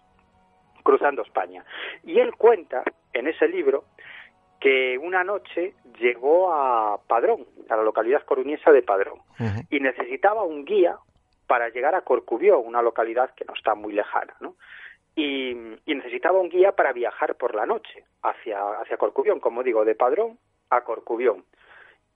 cruzando 0.82 1.22
España. 1.22 1.64
Y 2.04 2.18
él 2.18 2.34
cuenta 2.36 2.82
en 3.12 3.26
ese 3.26 3.48
libro 3.48 3.84
que 4.60 4.98
una 4.98 5.24
noche 5.24 5.74
llegó 6.00 6.52
a 6.52 6.98
Padrón, 7.06 7.46
a 7.68 7.76
la 7.76 7.82
localidad 7.82 8.24
coruñesa 8.24 8.72
de 8.72 8.82
Padrón, 8.82 9.20
y 9.70 9.80
necesitaba 9.80 10.42
un 10.42 10.64
guía 10.64 10.96
para 11.48 11.70
llegar 11.70 11.96
a 11.96 12.02
Corcubión, 12.02 12.62
una 12.64 12.82
localidad 12.82 13.34
que 13.34 13.44
no 13.44 13.54
está 13.54 13.74
muy 13.74 13.92
lejana, 13.92 14.36
¿no? 14.38 14.54
Y, 15.16 15.56
necesitaba 15.86 16.38
un 16.38 16.48
guía 16.48 16.72
para 16.72 16.92
viajar 16.92 17.34
por 17.34 17.56
la 17.56 17.66
noche 17.66 18.04
hacia, 18.22 18.60
hacia 18.80 18.96
Corcubión, 18.96 19.40
como 19.40 19.64
digo, 19.64 19.84
de 19.84 19.96
Padrón 19.96 20.38
a 20.70 20.82
Corcubión. 20.82 21.44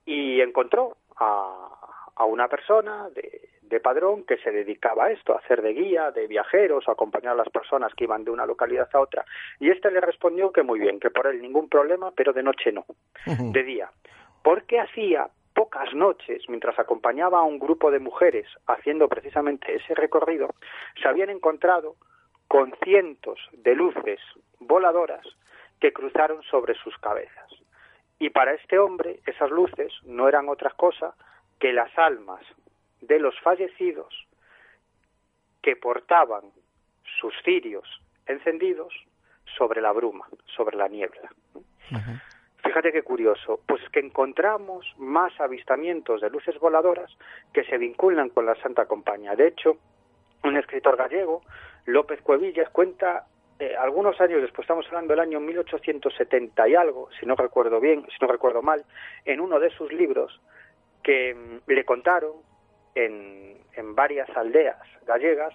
Y 0.04 0.40
encontró 0.40 0.96
a, 1.16 1.68
a 2.14 2.24
una 2.24 2.46
persona 2.46 3.08
de, 3.10 3.50
de 3.72 3.80
padrón 3.80 4.24
que 4.24 4.36
se 4.36 4.50
dedicaba 4.50 5.06
a 5.06 5.10
esto, 5.10 5.32
a 5.32 5.38
hacer 5.38 5.62
de 5.62 5.72
guía, 5.72 6.10
de 6.10 6.26
viajeros, 6.26 6.86
a 6.86 6.92
acompañar 6.92 7.32
a 7.32 7.36
las 7.36 7.48
personas 7.48 7.94
que 7.94 8.04
iban 8.04 8.22
de 8.22 8.30
una 8.30 8.44
localidad 8.44 8.88
a 8.92 9.00
otra. 9.00 9.24
Y 9.58 9.70
este 9.70 9.90
le 9.90 10.00
respondió 10.00 10.52
que 10.52 10.62
muy 10.62 10.78
bien, 10.78 11.00
que 11.00 11.08
por 11.08 11.26
él 11.26 11.40
ningún 11.40 11.70
problema, 11.70 12.10
pero 12.14 12.34
de 12.34 12.42
noche 12.42 12.70
no, 12.70 12.84
de 13.26 13.62
día. 13.62 13.90
Porque 14.42 14.78
hacía 14.78 15.28
pocas 15.62 15.94
noches, 15.94 16.42
mientras 16.48 16.76
acompañaba 16.76 17.38
a 17.38 17.44
un 17.44 17.60
grupo 17.60 17.92
de 17.92 18.00
mujeres 18.00 18.48
haciendo 18.66 19.06
precisamente 19.06 19.76
ese 19.76 19.94
recorrido, 19.94 20.48
se 21.00 21.06
habían 21.06 21.30
encontrado 21.30 21.94
con 22.48 22.74
cientos 22.82 23.38
de 23.52 23.76
luces 23.76 24.18
voladoras 24.58 25.24
que 25.78 25.92
cruzaron 25.92 26.42
sobre 26.42 26.74
sus 26.74 26.98
cabezas. 26.98 27.48
Y 28.18 28.30
para 28.30 28.54
este 28.54 28.76
hombre 28.80 29.20
esas 29.24 29.52
luces 29.52 29.92
no 30.02 30.28
eran 30.28 30.48
otra 30.48 30.70
cosa 30.70 31.14
que 31.60 31.72
las 31.72 31.96
almas 31.96 32.42
de 33.00 33.20
los 33.20 33.38
fallecidos 33.38 34.12
que 35.62 35.76
portaban 35.76 36.42
sus 37.20 37.32
cirios 37.44 37.86
encendidos 38.26 38.92
sobre 39.56 39.80
la 39.80 39.92
bruma, 39.92 40.26
sobre 40.56 40.76
la 40.76 40.88
niebla. 40.88 41.30
Fíjate 42.62 42.92
qué 42.92 43.02
curioso, 43.02 43.60
pues 43.66 43.82
que 43.90 44.00
encontramos 44.00 44.86
más 44.96 45.32
avistamientos 45.40 46.20
de 46.20 46.30
luces 46.30 46.58
voladoras 46.60 47.10
que 47.52 47.64
se 47.64 47.76
vinculan 47.76 48.28
con 48.28 48.46
la 48.46 48.54
Santa 48.56 48.86
Compañía. 48.86 49.34
De 49.34 49.48
hecho, 49.48 49.78
un 50.44 50.56
escritor 50.56 50.96
gallego, 50.96 51.42
López 51.86 52.20
Cuevillas, 52.22 52.70
cuenta 52.70 53.26
eh, 53.58 53.74
algunos 53.76 54.20
años 54.20 54.40
después, 54.40 54.64
estamos 54.64 54.86
hablando 54.88 55.12
del 55.12 55.20
año 55.20 55.40
1870 55.40 56.68
y 56.68 56.74
algo, 56.74 57.08
si 57.18 57.26
no 57.26 57.34
recuerdo 57.34 57.80
bien, 57.80 58.06
si 58.06 58.16
no 58.20 58.26
recuerdo 58.30 58.62
mal, 58.62 58.84
en 59.24 59.40
uno 59.40 59.58
de 59.58 59.70
sus 59.70 59.92
libros 59.92 60.40
que 61.02 61.34
mm, 61.34 61.70
le 61.70 61.84
contaron 61.84 62.32
en, 62.94 63.58
en 63.74 63.94
varias 63.94 64.28
aldeas 64.36 64.78
gallegas 65.06 65.52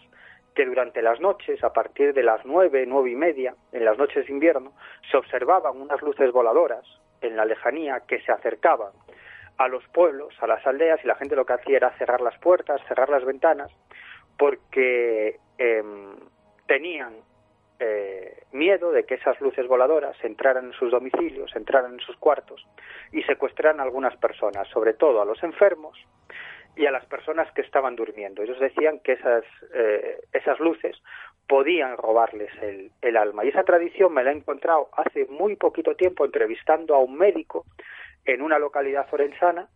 que 0.57 0.65
durante 0.65 1.03
las 1.03 1.19
noches, 1.19 1.63
a 1.63 1.71
partir 1.71 2.15
de 2.15 2.23
las 2.23 2.43
nueve, 2.43 2.83
nueve 2.87 3.11
y 3.11 3.15
media, 3.15 3.53
en 3.71 3.85
las 3.85 3.95
noches 3.95 4.25
de 4.25 4.33
invierno, 4.33 4.73
se 5.11 5.15
observaban 5.15 5.79
unas 5.79 6.01
luces 6.01 6.31
voladoras 6.31 6.83
en 7.21 7.37
la 7.37 7.45
lejanía 7.45 8.01
que 8.07 8.19
se 8.21 8.31
acercaban 8.31 8.91
a 9.59 9.67
los 9.67 9.87
pueblos, 9.89 10.33
a 10.41 10.47
las 10.47 10.65
aldeas, 10.65 10.99
y 11.03 11.07
la 11.07 11.13
gente 11.13 11.35
lo 11.35 11.45
que 11.45 11.53
hacía 11.53 11.77
era 11.77 11.95
cerrar 11.99 12.21
las 12.21 12.39
puertas, 12.39 12.81
cerrar 12.87 13.07
las 13.07 13.23
ventanas, 13.23 13.69
porque 14.35 15.39
em, 15.59 16.15
tenían 16.65 17.13
eh, 17.79 18.41
miedo 18.51 18.91
de 18.91 19.03
que 19.03 19.13
esas 19.13 19.39
luces 19.39 19.67
voladoras 19.67 20.17
entraran 20.23 20.65
en 20.65 20.73
sus 20.73 20.89
domicilios, 20.89 21.55
entraran 21.55 21.93
en 21.93 21.99
sus 21.99 22.17
cuartos 22.17 22.65
y 23.11 23.21
secuestraran 23.21 23.79
a 23.79 23.83
algunas 23.83 24.17
personas, 24.17 24.67
sobre 24.69 24.95
todo 24.95 25.21
a 25.21 25.25
los 25.25 25.43
enfermos 25.43 25.95
y 26.77 26.85
a 26.85 26.91
las 26.91 27.05
personas 27.05 27.51
que 27.53 27.61
estaban 27.61 27.95
durmiendo. 27.95 28.43
Ellos 28.43 28.59
decían 28.59 28.99
que 28.99 29.13
esas, 29.13 29.43
eh, 29.73 30.19
esas 30.31 30.59
luces 30.59 30.95
podían 31.47 31.97
robarles 31.97 32.51
el, 32.61 32.91
el, 33.01 33.17
alma. 33.17 33.43
Y 33.43 33.49
esa 33.49 33.63
tradición 33.63 34.13
me 34.13 34.23
la 34.23 34.31
he 34.31 34.35
encontrado 34.35 34.89
hace 34.93 35.25
muy 35.25 35.55
poquito 35.55 35.95
tiempo 35.95 36.25
entrevistando 36.25 36.93
a 36.93 36.99
un 36.99 37.17
médico 37.17 37.65
en 38.25 38.41
una 38.41 38.59
localidad 38.59 39.07
forensana 39.07 39.67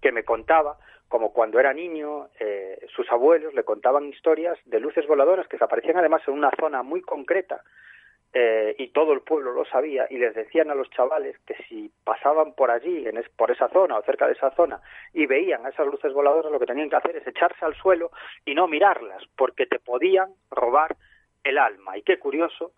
que 0.00 0.12
me 0.12 0.24
contaba 0.24 0.78
como 1.08 1.32
cuando 1.32 1.60
era 1.60 1.74
niño 1.74 2.28
eh, 2.40 2.86
sus 2.94 3.10
abuelos 3.10 3.52
le 3.52 3.64
contaban 3.64 4.08
historias 4.08 4.58
de 4.64 4.80
luces 4.80 5.06
voladoras 5.06 5.46
que 5.46 5.58
se 5.58 5.64
aparecían 5.64 5.98
además 5.98 6.22
en 6.26 6.34
una 6.34 6.50
zona 6.58 6.82
muy 6.82 7.02
concreta 7.02 7.62
eh, 8.34 8.74
y 8.78 8.88
todo 8.88 9.12
el 9.12 9.20
pueblo 9.20 9.52
lo 9.52 9.66
sabía 9.66 10.06
y 10.08 10.16
les 10.16 10.34
decían 10.34 10.70
a 10.70 10.74
los 10.74 10.88
chavales 10.90 11.38
que 11.40 11.54
si 11.68 11.90
pasaban 12.02 12.54
por 12.54 12.70
allí, 12.70 13.06
en 13.06 13.22
por 13.36 13.50
esa 13.50 13.68
zona 13.68 13.98
o 13.98 14.02
cerca 14.02 14.26
de 14.26 14.32
esa 14.32 14.50
zona 14.52 14.80
y 15.12 15.26
veían 15.26 15.66
a 15.66 15.68
esas 15.68 15.86
luces 15.86 16.12
voladoras, 16.14 16.50
lo 16.50 16.58
que 16.58 16.66
tenían 16.66 16.88
que 16.88 16.96
hacer 16.96 17.16
es 17.16 17.26
echarse 17.26 17.64
al 17.64 17.74
suelo 17.74 18.10
y 18.46 18.54
no 18.54 18.68
mirarlas, 18.68 19.22
porque 19.36 19.66
te 19.66 19.78
podían 19.78 20.30
robar 20.50 20.96
el 21.44 21.58
alma. 21.58 21.98
Y 21.98 22.02
qué 22.02 22.18
curioso 22.18 22.72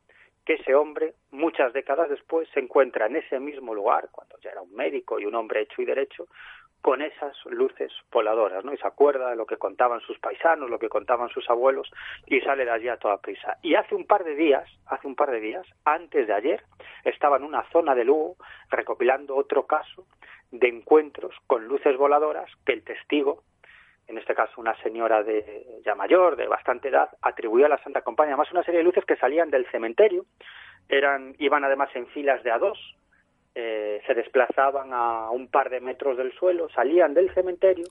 que 0.44 0.54
ese 0.54 0.74
hombre, 0.74 1.14
muchas 1.30 1.72
décadas 1.72 2.10
después, 2.10 2.48
se 2.52 2.60
encuentra 2.60 3.06
en 3.06 3.16
ese 3.16 3.38
mismo 3.38 3.74
lugar, 3.74 4.08
cuando 4.10 4.36
ya 4.40 4.50
era 4.50 4.60
un 4.60 4.74
médico 4.74 5.20
y 5.20 5.24
un 5.24 5.36
hombre 5.36 5.62
hecho 5.62 5.80
y 5.80 5.84
derecho, 5.84 6.26
con 6.84 7.00
esas 7.00 7.34
luces 7.46 7.90
voladoras, 8.12 8.62
¿no? 8.62 8.74
Y 8.74 8.76
se 8.76 8.86
acuerda 8.86 9.30
de 9.30 9.36
lo 9.36 9.46
que 9.46 9.56
contaban 9.56 10.00
sus 10.00 10.18
paisanos, 10.18 10.68
lo 10.68 10.78
que 10.78 10.90
contaban 10.90 11.30
sus 11.30 11.48
abuelos, 11.48 11.90
y 12.26 12.42
sale 12.42 12.66
de 12.66 12.70
allí 12.70 12.88
a 12.88 12.98
toda 12.98 13.22
prisa. 13.22 13.56
Y 13.62 13.74
hace 13.74 13.94
un 13.94 14.06
par 14.06 14.22
de 14.22 14.34
días, 14.34 14.68
hace 14.84 15.06
un 15.06 15.14
par 15.16 15.30
de 15.30 15.40
días, 15.40 15.66
antes 15.86 16.26
de 16.26 16.34
ayer, 16.34 16.62
estaba 17.04 17.38
en 17.38 17.44
una 17.44 17.62
zona 17.70 17.94
de 17.94 18.04
Lugo 18.04 18.36
recopilando 18.68 19.34
otro 19.34 19.66
caso 19.66 20.04
de 20.50 20.68
encuentros 20.68 21.34
con 21.46 21.66
luces 21.66 21.96
voladoras 21.96 22.50
que 22.66 22.74
el 22.74 22.84
testigo, 22.84 23.44
en 24.06 24.18
este 24.18 24.34
caso 24.34 24.60
una 24.60 24.76
señora 24.82 25.22
de 25.22 25.80
ya 25.86 25.94
mayor, 25.94 26.36
de 26.36 26.48
bastante 26.48 26.88
edad, 26.88 27.08
atribuyó 27.22 27.64
a 27.64 27.70
la 27.70 27.82
Santa 27.82 28.02
Compañía. 28.02 28.34
Además, 28.34 28.52
una 28.52 28.62
serie 28.62 28.80
de 28.80 28.84
luces 28.84 29.06
que 29.06 29.16
salían 29.16 29.48
del 29.48 29.64
cementerio, 29.70 30.26
eran, 30.90 31.34
iban 31.38 31.64
además 31.64 31.88
en 31.94 32.06
filas 32.08 32.42
de 32.42 32.50
a 32.50 32.58
dos, 32.58 32.78
eh, 33.54 34.02
se 34.06 34.14
desplazaban 34.14 34.92
a 34.92 35.30
un 35.30 35.48
par 35.48 35.70
de 35.70 35.80
metros 35.80 36.16
del 36.16 36.32
suelo, 36.32 36.68
salían 36.70 37.14
del 37.14 37.32
cementerio 37.34 37.86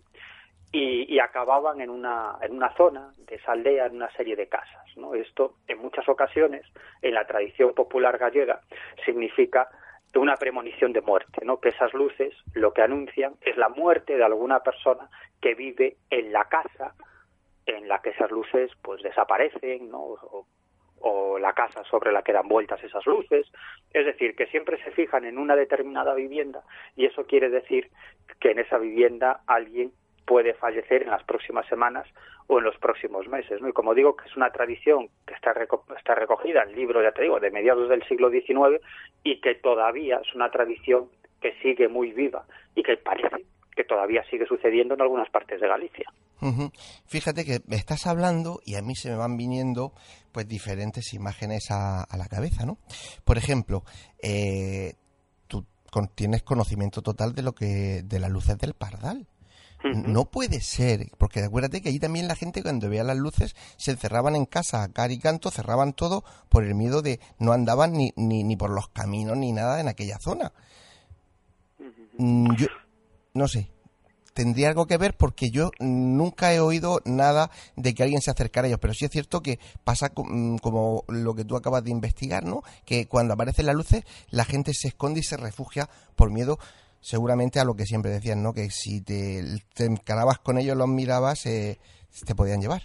y, 0.73 1.19
acababan 1.19 1.81
en 1.81 1.91
una, 1.91 2.35
en 2.41 2.53
una 2.53 2.75
zona 2.75 3.13
de 3.27 3.35
esa 3.35 3.51
aldea, 3.51 3.85
en 3.85 3.95
una 3.95 4.11
serie 4.13 4.35
de 4.35 4.47
casas. 4.47 4.85
¿no? 4.97 5.13
Esto, 5.13 5.55
en 5.67 5.77
muchas 5.77 6.09
ocasiones, 6.09 6.65
en 7.01 7.13
la 7.13 7.25
tradición 7.25 7.73
popular 7.75 8.17
gallega, 8.17 8.59
significa 9.05 9.69
una 10.15 10.35
premonición 10.35 10.91
de 10.91 11.01
muerte, 11.01 11.45
¿no? 11.45 11.59
que 11.59 11.69
esas 11.69 11.93
luces 11.93 12.33
lo 12.53 12.73
que 12.73 12.81
anuncian 12.81 13.35
es 13.41 13.55
la 13.57 13.69
muerte 13.69 14.17
de 14.17 14.23
alguna 14.23 14.61
persona 14.61 15.09
que 15.41 15.55
vive 15.55 15.97
en 16.09 16.33
la 16.33 16.45
casa 16.45 16.93
en 17.65 17.87
la 17.87 18.01
que 18.01 18.09
esas 18.09 18.31
luces 18.31 18.71
pues 18.81 19.01
desaparecen 19.01 19.89
¿no? 19.89 19.99
o 20.01 20.47
o 21.05 21.37
la 21.37 21.53
casa 21.53 21.83
sobre 21.83 22.11
la 22.11 22.21
que 22.21 22.31
dan 22.31 22.47
vueltas 22.47 22.81
esas 22.83 23.05
luces. 23.05 23.51
Es 23.93 24.05
decir, 24.05 24.35
que 24.35 24.47
siempre 24.47 24.81
se 24.83 24.91
fijan 24.91 25.25
en 25.25 25.37
una 25.37 25.55
determinada 25.55 26.13
vivienda 26.13 26.63
y 26.95 27.05
eso 27.05 27.25
quiere 27.25 27.49
decir 27.49 27.89
que 28.39 28.51
en 28.51 28.59
esa 28.59 28.77
vivienda 28.77 29.41
alguien 29.45 29.91
puede 30.25 30.53
fallecer 30.53 31.03
en 31.03 31.09
las 31.09 31.23
próximas 31.25 31.67
semanas 31.67 32.07
o 32.47 32.59
en 32.59 32.63
los 32.63 32.77
próximos 32.77 33.27
meses. 33.27 33.61
¿no? 33.61 33.67
Y 33.67 33.73
como 33.73 33.93
digo, 33.93 34.15
que 34.15 34.29
es 34.29 34.35
una 34.37 34.49
tradición 34.51 35.09
que 35.27 35.33
está, 35.33 35.53
está 35.97 36.15
recogida 36.15 36.63
en 36.63 36.73
libros, 36.73 37.03
ya 37.03 37.11
te 37.11 37.23
digo, 37.23 37.39
de 37.41 37.51
mediados 37.51 37.89
del 37.89 38.03
siglo 38.03 38.29
XIX 38.29 38.81
y 39.23 39.41
que 39.41 39.55
todavía 39.55 40.21
es 40.23 40.33
una 40.33 40.49
tradición 40.51 41.09
que 41.41 41.53
sigue 41.61 41.89
muy 41.89 42.13
viva 42.13 42.45
y 42.75 42.83
que 42.83 42.95
parece 42.95 43.43
que 43.75 43.83
todavía 43.83 44.23
sigue 44.29 44.45
sucediendo 44.45 44.93
en 44.93 45.01
algunas 45.01 45.29
partes 45.29 45.59
de 45.59 45.67
Galicia. 45.67 46.11
Fíjate 47.05 47.45
que 47.45 47.61
me 47.67 47.77
estás 47.77 48.05
hablando 48.05 48.59
y 48.65 48.75
a 48.75 48.81
mí 48.81 48.95
se 48.95 49.09
me 49.09 49.15
van 49.15 49.37
viniendo 49.37 49.93
pues 50.31 50.47
diferentes 50.47 51.13
imágenes 51.13 51.71
a, 51.71 52.05
la 52.17 52.27
cabeza, 52.27 52.65
¿no? 52.65 52.77
Por 53.23 53.37
ejemplo, 53.37 53.83
eh, 54.21 54.95
tú 55.47 55.65
tienes 56.15 56.43
conocimiento 56.43 57.01
total 57.01 57.33
de 57.33 57.43
lo 57.43 57.53
que 57.53 58.01
de 58.03 58.19
las 58.19 58.29
luces 58.29 58.57
del 58.57 58.73
pardal. 58.73 59.27
No 59.83 60.31
puede 60.31 60.61
ser, 60.61 61.07
porque 61.17 61.41
acuérdate 61.41 61.81
que 61.81 61.89
allí 61.89 61.99
también 61.99 62.29
la 62.29 62.37
gente 62.37 62.63
cuando 62.63 62.89
veía 62.89 63.03
las 63.03 63.17
luces 63.17 63.53
se 63.75 63.91
encerraban 63.91 64.33
en 64.37 64.45
casa 64.45 64.87
a 64.95 65.11
y 65.11 65.19
canto, 65.19 65.51
cerraban 65.51 65.91
todo 65.91 66.23
por 66.47 66.63
el 66.63 66.73
miedo 66.73 67.01
de 67.01 67.19
no 67.37 67.51
andaban 67.51 67.91
ni, 67.91 68.13
ni, 68.15 68.45
ni 68.45 68.55
por 68.55 68.69
los 68.69 68.87
caminos 68.87 69.35
ni 69.35 69.51
nada 69.51 69.81
en 69.81 69.89
aquella 69.89 70.19
zona. 70.19 70.53
Mm, 72.17 72.55
yo 72.55 72.67
no 73.33 73.47
sé, 73.47 73.67
tendría 74.33 74.69
algo 74.69 74.85
que 74.85 74.97
ver 74.97 75.13
porque 75.17 75.49
yo 75.51 75.71
nunca 75.79 76.53
he 76.53 76.59
oído 76.59 76.99
nada 77.05 77.49
de 77.75 77.93
que 77.93 78.03
alguien 78.03 78.21
se 78.21 78.31
acercara 78.31 78.65
a 78.65 78.67
ellos, 78.69 78.79
pero 78.81 78.93
sí 78.93 79.05
es 79.05 79.11
cierto 79.11 79.41
que 79.41 79.57
pasa 79.83 80.09
mm, 80.15 80.57
como 80.57 81.03
lo 81.07 81.35
que 81.35 81.45
tú 81.45 81.55
acabas 81.55 81.83
de 81.83 81.91
investigar, 81.91 82.43
¿no? 82.43 82.61
Que 82.85 83.07
cuando 83.07 83.33
aparecen 83.33 83.65
las 83.65 83.75
luces 83.75 84.03
la 84.31 84.45
gente 84.45 84.73
se 84.73 84.89
esconde 84.89 85.19
y 85.19 85.23
se 85.23 85.37
refugia 85.37 85.87
por 86.15 86.31
miedo 86.31 86.57
seguramente 86.99 87.59
a 87.59 87.65
lo 87.65 87.75
que 87.75 87.83
siempre 87.83 88.11
decían, 88.11 88.41
¿no? 88.41 88.53
Que 88.53 88.69
si 88.69 89.03
te, 89.03 89.41
te 89.75 89.85
encarabas 89.85 90.39
con 90.39 90.57
ellos, 90.57 90.77
los 90.77 90.87
mirabas, 90.87 91.45
eh, 91.45 91.77
te 92.25 92.33
podían 92.33 92.61
llevar. 92.61 92.81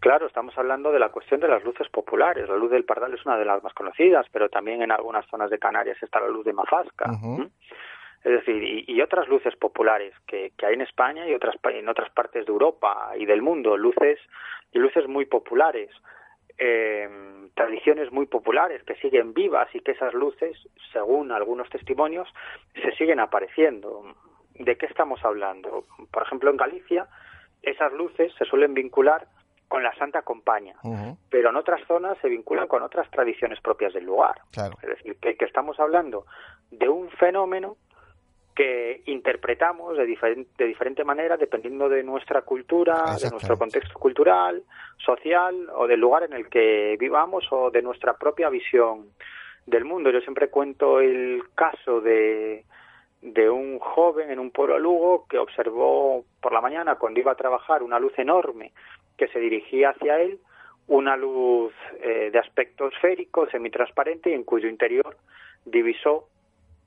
Claro, 0.00 0.26
estamos 0.26 0.56
hablando 0.56 0.92
de 0.92 0.98
la 0.98 1.10
cuestión 1.10 1.40
de 1.40 1.48
las 1.48 1.62
luces 1.64 1.88
populares. 1.90 2.48
La 2.48 2.56
luz 2.56 2.70
del 2.70 2.84
Pardal 2.84 3.12
es 3.14 3.24
una 3.26 3.36
de 3.36 3.44
las 3.44 3.62
más 3.62 3.74
conocidas, 3.74 4.26
pero 4.32 4.48
también 4.48 4.82
en 4.82 4.92
algunas 4.92 5.26
zonas 5.26 5.50
de 5.50 5.58
Canarias 5.58 5.98
está 6.02 6.20
la 6.20 6.28
luz 6.28 6.44
de 6.44 6.52
Mafasca. 6.52 7.10
Es 8.26 8.32
decir, 8.32 8.84
y, 8.88 9.00
otras 9.02 9.28
luces 9.28 9.54
populares 9.54 10.12
que, 10.26 10.50
hay 10.66 10.74
en 10.74 10.80
España 10.80 11.28
y 11.28 11.34
otras 11.34 11.54
en 11.62 11.88
otras 11.88 12.10
partes 12.10 12.44
de 12.44 12.50
Europa 12.50 13.12
y 13.16 13.24
del 13.24 13.40
mundo, 13.40 13.76
luces 13.76 14.18
y 14.72 14.80
luces 14.80 15.06
muy 15.06 15.26
populares, 15.26 15.90
eh, 16.58 17.08
tradiciones 17.54 18.10
muy 18.10 18.26
populares 18.26 18.82
que 18.82 18.96
siguen 18.96 19.32
vivas 19.32 19.72
y 19.76 19.78
que 19.78 19.92
esas 19.92 20.12
luces, 20.12 20.58
según 20.92 21.30
algunos 21.30 21.70
testimonios, 21.70 22.28
se 22.74 22.90
siguen 22.96 23.20
apareciendo. 23.20 24.02
¿De 24.54 24.76
qué 24.76 24.86
estamos 24.86 25.24
hablando? 25.24 25.84
Por 26.10 26.24
ejemplo, 26.24 26.50
en 26.50 26.56
Galicia, 26.56 27.06
esas 27.62 27.92
luces 27.92 28.32
se 28.36 28.44
suelen 28.44 28.74
vincular 28.74 29.28
con 29.68 29.84
la 29.84 29.94
Santa 29.94 30.22
Compañía, 30.22 30.74
pero 31.30 31.50
en 31.50 31.56
otras 31.56 31.80
zonas 31.86 32.18
se 32.22 32.28
vinculan 32.28 32.66
con 32.66 32.82
otras 32.82 33.08
tradiciones 33.08 33.60
propias 33.60 33.92
del 33.92 34.04
lugar. 34.04 34.34
Es 34.82 34.88
decir, 34.88 35.16
que 35.20 35.44
estamos 35.44 35.78
hablando 35.78 36.26
de 36.72 36.88
un 36.88 37.08
fenómeno 37.10 37.76
que 38.56 39.02
interpretamos 39.04 39.96
de, 39.98 40.06
diferente, 40.06 40.50
de 40.56 40.66
diferente 40.66 41.04
manera 41.04 41.36
dependiendo 41.36 41.88
de 41.90 42.02
nuestra 42.02 42.42
cultura, 42.42 43.16
de 43.22 43.30
nuestro 43.30 43.58
contexto 43.58 43.98
cultural, 43.98 44.62
social 44.96 45.68
o 45.74 45.86
del 45.86 46.00
lugar 46.00 46.24
en 46.24 46.32
el 46.32 46.48
que 46.48 46.96
vivamos 46.98 47.46
o 47.52 47.70
de 47.70 47.82
nuestra 47.82 48.14
propia 48.14 48.48
visión 48.48 49.10
del 49.66 49.84
mundo. 49.84 50.10
Yo 50.10 50.20
siempre 50.22 50.48
cuento 50.48 51.00
el 51.00 51.42
caso 51.54 52.00
de, 52.00 52.64
de 53.20 53.50
un 53.50 53.78
joven 53.78 54.30
en 54.30 54.38
un 54.38 54.50
pueblo 54.50 54.78
Lugo 54.78 55.26
que 55.28 55.38
observó 55.38 56.24
por 56.40 56.52
la 56.52 56.62
mañana 56.62 56.94
cuando 56.96 57.20
iba 57.20 57.32
a 57.32 57.36
trabajar 57.36 57.82
una 57.82 58.00
luz 58.00 58.18
enorme 58.18 58.72
que 59.18 59.28
se 59.28 59.38
dirigía 59.38 59.90
hacia 59.90 60.18
él, 60.20 60.38
una 60.88 61.14
luz 61.14 61.74
eh, 62.00 62.30
de 62.32 62.38
aspecto 62.38 62.88
esférico, 62.88 63.46
semitransparente 63.50 64.30
y 64.30 64.34
en 64.34 64.44
cuyo 64.44 64.68
interior 64.68 65.16
divisó 65.66 66.28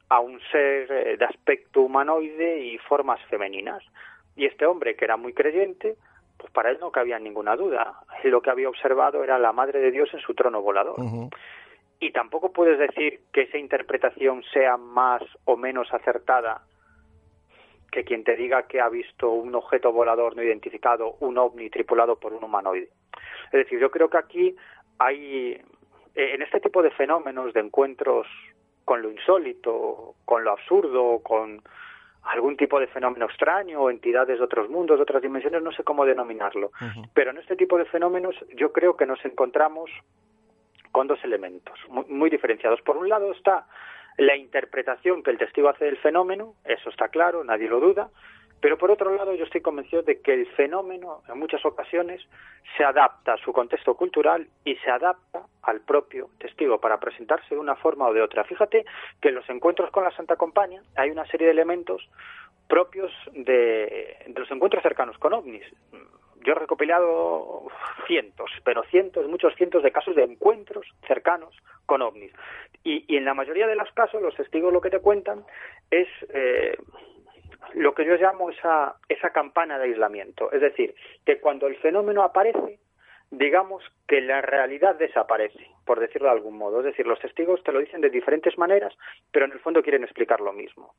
a 0.09 0.19
un 0.19 0.39
ser 0.51 0.91
eh, 0.91 1.17
de 1.17 1.25
aspecto 1.25 1.81
humanoide 1.81 2.59
y 2.59 2.77
formas 2.79 3.21
femeninas. 3.29 3.83
Y 4.35 4.45
este 4.45 4.65
hombre, 4.65 4.95
que 4.95 5.05
era 5.05 5.17
muy 5.17 5.33
creyente, 5.33 5.95
pues 6.37 6.51
para 6.51 6.71
él 6.71 6.77
no 6.79 6.91
cabía 6.91 7.19
ninguna 7.19 7.55
duda. 7.55 7.99
Lo 8.23 8.41
que 8.41 8.49
había 8.49 8.69
observado 8.69 9.23
era 9.23 9.37
la 9.37 9.51
Madre 9.51 9.79
de 9.79 9.91
Dios 9.91 10.09
en 10.13 10.19
su 10.19 10.33
trono 10.33 10.61
volador. 10.61 10.95
Y 11.99 12.11
tampoco 12.11 12.51
puedes 12.51 12.79
decir 12.79 13.19
que 13.33 13.41
esa 13.41 13.57
interpretación 13.57 14.43
sea 14.53 14.77
más 14.77 15.21
o 15.45 15.57
menos 15.57 15.93
acertada 15.93 16.61
que 17.91 18.03
quien 18.03 18.23
te 18.23 18.35
diga 18.35 18.67
que 18.67 18.79
ha 18.79 18.87
visto 18.87 19.31
un 19.31 19.53
objeto 19.55 19.91
volador 19.91 20.35
no 20.35 20.43
identificado, 20.43 21.15
un 21.19 21.37
ovni 21.37 21.69
tripulado 21.69 22.19
por 22.19 22.33
un 22.33 22.43
humanoide. 22.43 22.89
Es 23.45 23.51
decir, 23.51 23.79
yo 23.79 23.89
creo 23.89 24.09
que 24.09 24.17
aquí 24.17 24.55
hay, 24.99 25.53
eh, 26.15 26.33
en 26.33 26.41
este 26.41 26.59
tipo 26.59 26.83
de 26.83 26.91
fenómenos, 26.91 27.53
de 27.53 27.61
encuentros 27.61 28.27
con 28.89 29.03
lo 29.03 29.11
insólito, 29.11 30.15
con 30.25 30.43
lo 30.43 30.49
absurdo, 30.49 31.19
con 31.19 31.61
algún 32.23 32.57
tipo 32.57 32.79
de 32.79 32.87
fenómeno 32.87 33.27
extraño 33.27 33.81
o 33.81 33.91
entidades 33.91 34.39
de 34.39 34.43
otros 34.43 34.67
mundos, 34.67 34.97
de 34.97 35.03
otras 35.03 35.21
dimensiones, 35.21 35.61
no 35.61 35.71
sé 35.71 35.83
cómo 35.83 36.05
denominarlo. 36.05 36.71
Pero 37.13 37.29
en 37.29 37.37
este 37.37 37.55
tipo 37.55 37.77
de 37.77 37.85
fenómenos 37.85 38.35
yo 38.55 38.73
creo 38.73 38.97
que 38.97 39.05
nos 39.05 39.23
encontramos 39.23 39.91
con 40.91 41.05
dos 41.05 41.23
elementos 41.23 41.77
muy, 41.87 42.05
muy 42.05 42.29
diferenciados. 42.31 42.81
Por 42.81 42.97
un 42.97 43.09
lado 43.09 43.31
está 43.31 43.67
la 44.17 44.35
interpretación 44.35 45.21
que 45.21 45.29
el 45.29 45.37
testigo 45.37 45.69
hace 45.69 45.85
del 45.85 45.97
fenómeno, 45.97 46.55
eso 46.63 46.89
está 46.89 47.09
claro, 47.09 47.43
nadie 47.43 47.69
lo 47.69 47.79
duda, 47.79 48.09
pero 48.61 48.77
por 48.77 48.91
otro 48.91 49.15
lado, 49.15 49.33
yo 49.33 49.45
estoy 49.45 49.61
convencido 49.61 50.01
de 50.01 50.19
que 50.21 50.33
el 50.33 50.47
fenómeno, 50.47 51.21
en 51.27 51.39
muchas 51.39 51.65
ocasiones, 51.65 52.21
se 52.77 52.83
adapta 52.83 53.33
a 53.33 53.37
su 53.37 53.53
contexto 53.53 53.95
cultural 53.95 54.47
y 54.65 54.75
se 54.75 54.91
adapta 54.91 55.43
al 55.63 55.81
propio 55.81 56.29
testigo 56.39 56.79
para 56.79 56.99
presentarse 56.99 57.55
de 57.55 57.61
una 57.61 57.75
forma 57.75 58.07
o 58.07 58.13
de 58.13 58.21
otra. 58.21 58.43
Fíjate 58.43 58.85
que 59.21 59.29
en 59.29 59.35
los 59.35 59.49
encuentros 59.49 59.91
con 59.91 60.03
la 60.03 60.11
Santa 60.11 60.35
Compañía 60.35 60.81
hay 60.95 61.09
una 61.09 61.25
serie 61.27 61.47
de 61.47 61.53
elementos 61.53 62.09
propios 62.67 63.11
de, 63.33 64.31
los 64.35 64.49
encuentros 64.51 64.83
cercanos 64.83 65.17
con 65.17 65.33
ovnis. 65.33 65.65
Yo 66.45 66.53
he 66.53 66.55
recopilado 66.55 67.67
cientos, 68.07 68.49
pero 68.63 68.83
cientos, 68.83 69.27
muchos 69.27 69.55
cientos 69.55 69.83
de 69.83 69.91
casos 69.91 70.15
de 70.15 70.23
encuentros 70.23 70.85
cercanos 71.07 71.55
con 71.85 72.01
ovnis. 72.01 72.31
Y, 72.83 73.03
y 73.07 73.17
en 73.17 73.25
la 73.25 73.33
mayoría 73.33 73.67
de 73.67 73.75
los 73.75 73.91
casos, 73.91 74.21
los 74.21 74.35
testigos 74.35 74.71
lo 74.71 74.79
que 74.79 74.89
te 74.89 74.99
cuentan 74.99 75.43
es 75.91 76.07
eh, 76.33 76.77
lo 77.73 77.93
que 77.93 78.05
yo 78.05 78.15
llamo 78.15 78.49
esa, 78.49 78.95
esa 79.07 79.31
campana 79.31 79.77
de 79.77 79.85
aislamiento. 79.85 80.51
Es 80.51 80.61
decir, 80.61 80.95
que 81.25 81.39
cuando 81.39 81.67
el 81.67 81.75
fenómeno 81.77 82.23
aparece, 82.23 82.79
digamos 83.31 83.83
que 84.07 84.21
la 84.21 84.41
realidad 84.41 84.95
desaparece, 84.95 85.67
por 85.85 85.99
decirlo 85.99 86.27
de 86.27 86.33
algún 86.33 86.57
modo. 86.57 86.79
Es 86.79 86.85
decir, 86.85 87.05
los 87.05 87.19
testigos 87.19 87.63
te 87.63 87.71
lo 87.71 87.79
dicen 87.79 88.01
de 88.01 88.09
diferentes 88.09 88.57
maneras, 88.57 88.95
pero 89.31 89.45
en 89.45 89.51
el 89.51 89.59
fondo 89.59 89.83
quieren 89.83 90.03
explicar 90.03 90.41
lo 90.41 90.53
mismo. 90.53 90.95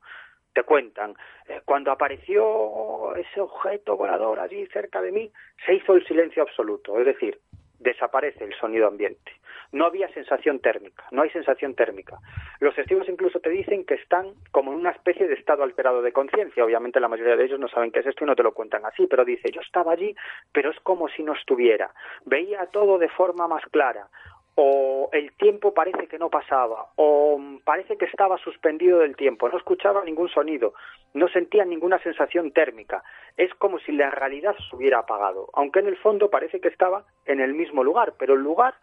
Te 0.53 0.63
cuentan, 0.63 1.15
eh, 1.47 1.61
cuando 1.65 1.91
apareció 1.91 3.15
ese 3.15 3.39
objeto 3.39 3.97
volador 3.97 4.39
allí 4.39 4.65
cerca 4.67 5.01
de 5.01 5.11
mí, 5.11 5.31
se 5.65 5.75
hizo 5.75 5.93
el 5.93 6.05
silencio 6.05 6.43
absoluto, 6.43 6.99
es 6.99 7.05
decir, 7.05 7.39
desaparece 7.79 8.43
el 8.43 8.53
sonido 8.55 8.87
ambiente 8.87 9.31
no 9.71 9.85
había 9.85 10.07
sensación 10.09 10.59
térmica, 10.59 11.05
no 11.11 11.21
hay 11.21 11.29
sensación 11.29 11.75
térmica. 11.75 12.17
Los 12.59 12.75
testigos 12.75 13.07
incluso 13.07 13.39
te 13.39 13.49
dicen 13.49 13.85
que 13.85 13.95
están 13.95 14.33
como 14.51 14.73
en 14.73 14.79
una 14.79 14.91
especie 14.91 15.27
de 15.27 15.35
estado 15.35 15.63
alterado 15.63 16.01
de 16.01 16.11
conciencia. 16.11 16.65
Obviamente 16.65 16.99
la 16.99 17.07
mayoría 17.07 17.35
de 17.35 17.45
ellos 17.45 17.59
no 17.59 17.67
saben 17.67 17.91
qué 17.91 17.99
es 17.99 18.07
esto 18.07 18.23
y 18.23 18.27
no 18.27 18.35
te 18.35 18.43
lo 18.43 18.53
cuentan 18.53 18.85
así, 18.85 19.07
pero 19.07 19.25
dice, 19.25 19.51
yo 19.51 19.61
estaba 19.61 19.93
allí, 19.93 20.15
pero 20.51 20.71
es 20.71 20.79
como 20.81 21.07
si 21.09 21.23
no 21.23 21.33
estuviera. 21.33 21.91
Veía 22.25 22.65
todo 22.67 22.97
de 22.97 23.09
forma 23.09 23.47
más 23.47 23.63
clara 23.71 24.07
o 24.55 25.09
el 25.13 25.31
tiempo 25.33 25.73
parece 25.73 26.07
que 26.07 26.19
no 26.19 26.29
pasaba, 26.29 26.87
o 26.95 27.39
parece 27.63 27.97
que 27.97 28.05
estaba 28.05 28.37
suspendido 28.37 28.99
del 28.99 29.15
tiempo, 29.15 29.47
no 29.47 29.57
escuchaba 29.57 30.03
ningún 30.03 30.29
sonido, 30.29 30.73
no 31.13 31.27
sentía 31.29 31.63
ninguna 31.63 31.99
sensación 31.99 32.51
térmica, 32.51 33.03
es 33.37 33.53
como 33.55 33.79
si 33.79 33.91
la 33.91 34.11
realidad 34.11 34.55
se 34.69 34.75
hubiera 34.75 34.99
apagado, 34.99 35.49
aunque 35.53 35.79
en 35.79 35.87
el 35.87 35.97
fondo 35.97 36.29
parece 36.29 36.59
que 36.59 36.67
estaba 36.67 37.05
en 37.25 37.39
el 37.39 37.53
mismo 37.53 37.83
lugar, 37.83 38.13
pero 38.19 38.33
el 38.33 38.41
lugar 38.41 38.75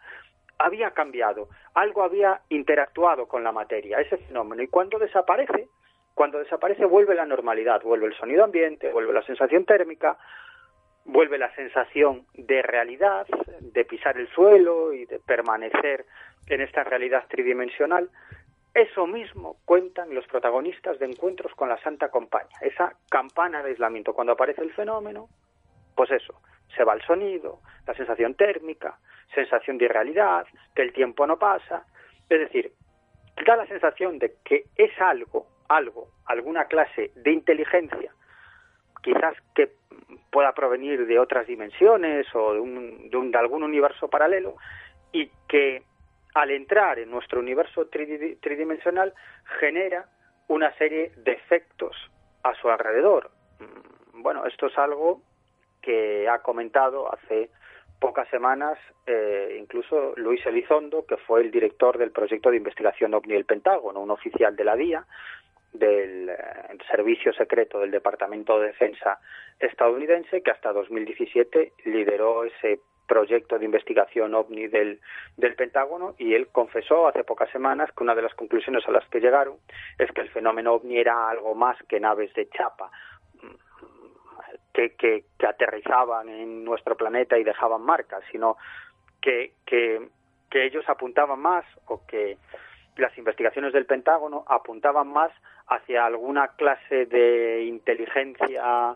había 0.59 0.91
cambiado, 0.91 1.47
algo 1.73 2.03
había 2.03 2.41
interactuado 2.49 3.27
con 3.27 3.43
la 3.43 3.51
materia, 3.51 3.99
ese 3.99 4.17
fenómeno, 4.17 4.61
y 4.61 4.67
cuando 4.67 4.99
desaparece, 4.99 5.69
cuando 6.13 6.37
desaparece 6.37 6.85
vuelve 6.85 7.15
la 7.15 7.25
normalidad, 7.25 7.81
vuelve 7.81 8.07
el 8.07 8.17
sonido 8.17 8.43
ambiente, 8.43 8.91
vuelve 8.91 9.13
la 9.13 9.23
sensación 9.23 9.65
térmica, 9.65 10.17
vuelve 11.05 11.37
la 11.37 11.53
sensación 11.55 12.25
de 12.33 12.61
realidad, 12.61 13.25
de 13.61 13.85
pisar 13.85 14.17
el 14.17 14.27
suelo 14.29 14.93
y 14.93 15.05
de 15.05 15.19
permanecer 15.19 16.05
en 16.47 16.61
esta 16.61 16.83
realidad 16.83 17.23
tridimensional. 17.29 18.09
Eso 18.73 19.07
mismo 19.07 19.57
cuentan 19.65 20.13
los 20.13 20.27
protagonistas 20.27 20.99
de 20.99 21.05
encuentros 21.05 21.53
con 21.55 21.69
la 21.69 21.81
Santa 21.81 22.09
Compañía, 22.09 22.57
esa 22.61 22.93
campana 23.09 23.63
de 23.63 23.69
aislamiento. 23.69 24.13
Cuando 24.13 24.33
aparece 24.33 24.61
el 24.61 24.73
fenómeno, 24.73 25.29
pues 25.95 26.11
eso, 26.11 26.41
se 26.75 26.83
va 26.83 26.93
el 26.93 27.01
sonido, 27.01 27.61
la 27.87 27.95
sensación 27.95 28.35
térmica, 28.35 28.99
sensación 29.33 29.77
de 29.77 29.85
irrealidad, 29.85 30.45
que 30.75 30.81
el 30.81 30.93
tiempo 30.93 31.25
no 31.27 31.37
pasa. 31.37 31.85
Es 32.29 32.39
decir, 32.39 32.71
da 33.45 33.55
la 33.55 33.67
sensación 33.67 34.19
de 34.19 34.35
que 34.43 34.65
es 34.75 34.91
algo, 34.99 35.47
algo, 35.67 36.09
alguna 36.25 36.65
clase 36.65 37.11
de 37.15 37.31
inteligencia, 37.31 38.11
quizás 39.01 39.35
que 39.55 39.71
pueda 40.31 40.53
provenir 40.53 41.05
de 41.05 41.19
otras 41.19 41.47
dimensiones 41.47 42.27
o 42.35 42.53
de, 42.53 42.59
un, 42.59 43.09
de, 43.09 43.17
un, 43.17 43.31
de 43.31 43.37
algún 43.37 43.63
universo 43.63 44.07
paralelo, 44.09 44.55
y 45.11 45.31
que 45.47 45.83
al 46.35 46.51
entrar 46.51 46.99
en 46.99 47.09
nuestro 47.09 47.39
universo 47.39 47.87
tridimensional 47.87 49.13
genera 49.59 50.05
una 50.47 50.71
serie 50.77 51.11
de 51.17 51.31
efectos 51.31 51.95
a 52.43 52.53
su 52.55 52.69
alrededor. 52.69 53.31
Mm, 53.59 54.21
bueno, 54.21 54.45
esto 54.45 54.67
es 54.67 54.77
algo 54.77 55.21
que 55.81 56.27
ha 56.27 56.39
comentado 56.39 57.11
hace 57.11 57.49
pocas 57.99 58.27
semanas 58.29 58.77
eh, 59.05 59.57
incluso 59.59 60.13
Luis 60.15 60.45
Elizondo, 60.45 61.05
que 61.05 61.17
fue 61.17 61.41
el 61.41 61.51
director 61.51 61.97
del 61.97 62.11
proyecto 62.11 62.49
de 62.49 62.57
investigación 62.57 63.13
OVNI 63.13 63.33
del 63.33 63.45
Pentágono, 63.45 63.99
un 63.99 64.11
oficial 64.11 64.55
de 64.55 64.63
la 64.63 64.75
DIA, 64.75 65.05
del 65.73 66.29
eh, 66.29 66.35
Servicio 66.89 67.33
Secreto 67.33 67.79
del 67.79 67.91
Departamento 67.91 68.59
de 68.59 68.67
Defensa 68.67 69.19
estadounidense, 69.59 70.41
que 70.41 70.51
hasta 70.51 70.71
2017 70.71 71.73
lideró 71.85 72.45
ese 72.45 72.79
proyecto 73.09 73.57
de 73.57 73.65
investigación 73.65 74.35
ovni 74.35 74.67
del, 74.67 75.01
del 75.35 75.55
Pentágono 75.55 76.13
y 76.19 76.35
él 76.35 76.47
confesó 76.51 77.07
hace 77.07 77.23
pocas 77.23 77.49
semanas 77.49 77.89
que 77.91 78.03
una 78.03 78.13
de 78.13 78.21
las 78.21 78.35
conclusiones 78.35 78.87
a 78.87 78.91
las 78.91 79.05
que 79.09 79.19
llegaron 79.19 79.57
es 79.97 80.11
que 80.11 80.21
el 80.21 80.29
fenómeno 80.29 80.75
ovni 80.75 80.99
era 80.99 81.27
algo 81.27 81.55
más 81.55 81.75
que 81.89 81.99
naves 81.99 82.31
de 82.35 82.47
chapa, 82.49 82.91
que, 84.97 85.25
aterrizaban 85.47 86.29
en 86.29 86.63
nuestro 86.63 86.95
planeta 86.95 87.37
y 87.37 87.43
dejaban 87.43 87.81
marcas, 87.81 88.23
sino 88.31 88.57
que, 89.21 89.53
que, 89.65 90.07
ellos 90.51 90.87
apuntaban 90.87 91.39
más 91.39 91.65
o 91.85 92.05
que 92.07 92.37
las 92.97 93.15
investigaciones 93.17 93.71
del 93.71 93.85
Pentágono 93.85 94.43
apuntaban 94.47 95.07
más 95.07 95.31
hacia 95.67 96.05
alguna 96.05 96.49
clase 96.49 97.05
de 97.05 97.63
inteligencia 97.63 98.95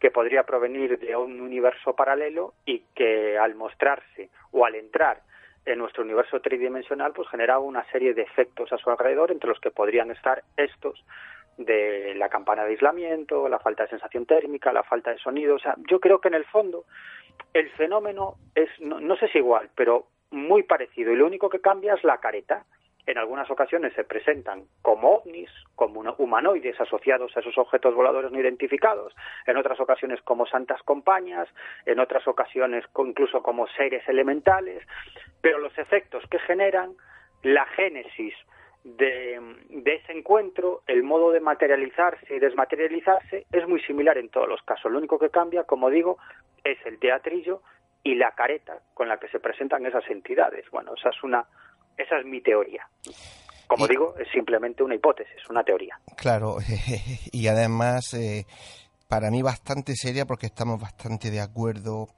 que 0.00 0.10
podría 0.10 0.44
provenir 0.44 0.98
de 0.98 1.14
un 1.14 1.40
universo 1.40 1.94
paralelo 1.94 2.54
y 2.64 2.80
que 2.94 3.38
al 3.38 3.54
mostrarse 3.54 4.30
o 4.50 4.64
al 4.64 4.74
entrar 4.74 5.20
en 5.64 5.78
nuestro 5.78 6.02
universo 6.02 6.40
tridimensional 6.40 7.12
pues 7.12 7.28
generaba 7.28 7.60
una 7.60 7.84
serie 7.92 8.14
de 8.14 8.22
efectos 8.22 8.72
a 8.72 8.78
su 8.78 8.90
alrededor 8.90 9.30
entre 9.30 9.50
los 9.50 9.60
que 9.60 9.70
podrían 9.70 10.10
estar 10.10 10.42
estos 10.56 11.04
de 11.58 12.14
la 12.16 12.28
campana 12.28 12.64
de 12.64 12.70
aislamiento, 12.70 13.48
la 13.48 13.58
falta 13.58 13.84
de 13.84 13.90
sensación 13.90 14.26
térmica, 14.26 14.72
la 14.72 14.82
falta 14.82 15.10
de 15.10 15.18
sonido. 15.18 15.56
O 15.56 15.58
sea, 15.58 15.74
yo 15.88 16.00
creo 16.00 16.20
que 16.20 16.28
en 16.28 16.34
el 16.34 16.44
fondo 16.44 16.84
el 17.52 17.70
fenómeno 17.70 18.36
es, 18.54 18.68
no, 18.80 19.16
sé 19.16 19.28
si 19.28 19.38
igual, 19.38 19.70
pero 19.74 20.06
muy 20.30 20.62
parecido. 20.62 21.12
Y 21.12 21.16
lo 21.16 21.26
único 21.26 21.48
que 21.48 21.60
cambia 21.60 21.94
es 21.94 22.04
la 22.04 22.18
careta. 22.18 22.64
En 23.04 23.18
algunas 23.18 23.50
ocasiones 23.50 23.92
se 23.94 24.04
presentan 24.04 24.62
como 24.80 25.16
ovnis, 25.16 25.50
como 25.74 26.02
humanoides 26.18 26.80
asociados 26.80 27.36
a 27.36 27.40
esos 27.40 27.58
objetos 27.58 27.96
voladores 27.96 28.30
no 28.30 28.38
identificados, 28.38 29.12
en 29.44 29.56
otras 29.56 29.80
ocasiones 29.80 30.22
como 30.22 30.46
santas 30.46 30.80
compañías, 30.84 31.48
en 31.84 31.98
otras 31.98 32.28
ocasiones 32.28 32.84
incluso 32.96 33.42
como 33.42 33.66
seres 33.66 34.08
elementales, 34.08 34.86
pero 35.40 35.58
los 35.58 35.76
efectos 35.78 36.22
que 36.30 36.38
generan, 36.38 36.94
la 37.42 37.66
génesis 37.66 38.34
de, 38.84 39.40
ese 39.84 40.12
encuentro, 40.12 40.82
el 40.86 41.02
modo 41.02 41.30
de 41.30 41.40
materializarse 41.40 42.34
y 42.34 42.38
desmaterializarse 42.38 43.46
es 43.52 43.68
muy 43.68 43.80
similar 43.82 44.18
en 44.18 44.28
todos 44.28 44.48
los 44.48 44.62
casos. 44.62 44.90
Lo 44.90 44.98
único 44.98 45.18
que 45.18 45.30
cambia, 45.30 45.64
como 45.64 45.90
digo, 45.90 46.18
es 46.64 46.78
el 46.84 46.98
teatrillo 46.98 47.62
y 48.02 48.14
la 48.16 48.32
careta 48.32 48.80
con 48.94 49.08
la 49.08 49.18
que 49.18 49.28
se 49.28 49.40
presentan 49.40 49.86
esas 49.86 50.08
entidades. 50.10 50.68
Bueno, 50.70 50.94
esa 50.96 51.10
es 51.10 51.22
una, 51.22 51.44
esa 51.96 52.18
es 52.18 52.26
mi 52.26 52.40
teoría. 52.40 52.86
Como 53.66 53.86
digo, 53.86 54.14
es 54.18 54.28
simplemente 54.32 54.82
una 54.82 54.96
hipótesis, 54.96 55.48
una 55.48 55.62
teoría. 55.62 55.98
Claro, 56.16 56.56
y 57.32 57.46
además 57.46 58.12
eh, 58.14 58.44
para 59.08 59.30
mí 59.30 59.42
bastante 59.42 59.94
seria 59.94 60.26
porque 60.26 60.46
estamos 60.46 60.80
bastante 60.80 61.30
de 61.30 61.40
acuerdo 61.40 62.08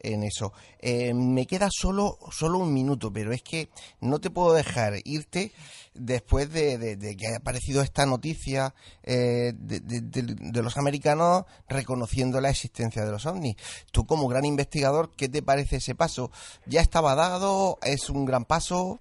en 0.00 0.22
eso. 0.22 0.52
Eh, 0.80 1.12
me 1.14 1.46
queda 1.46 1.68
solo, 1.70 2.16
solo 2.30 2.58
un 2.58 2.72
minuto, 2.72 3.10
pero 3.12 3.32
es 3.32 3.42
que 3.42 3.68
no 4.00 4.20
te 4.20 4.30
puedo 4.30 4.54
dejar 4.54 4.94
irte 5.04 5.52
después 5.94 6.52
de, 6.52 6.96
que 6.98 7.26
haya 7.26 7.38
aparecido 7.38 7.82
esta 7.82 8.06
noticia 8.06 8.74
eh, 9.02 9.52
de, 9.54 10.62
los 10.62 10.76
americanos 10.76 11.44
reconociendo 11.68 12.40
la 12.40 12.50
existencia 12.50 13.04
de 13.04 13.10
los 13.10 13.26
ovnis. 13.26 13.56
Tú 13.92 14.06
como 14.06 14.28
gran 14.28 14.44
investigador, 14.44 15.10
¿qué 15.16 15.28
te 15.28 15.42
parece 15.42 15.76
ese 15.76 15.94
paso? 15.94 16.30
¿Ya 16.66 16.80
estaba 16.80 17.14
dado? 17.14 17.78
¿Es 17.82 18.10
un 18.10 18.24
gran 18.24 18.44
paso? 18.44 19.00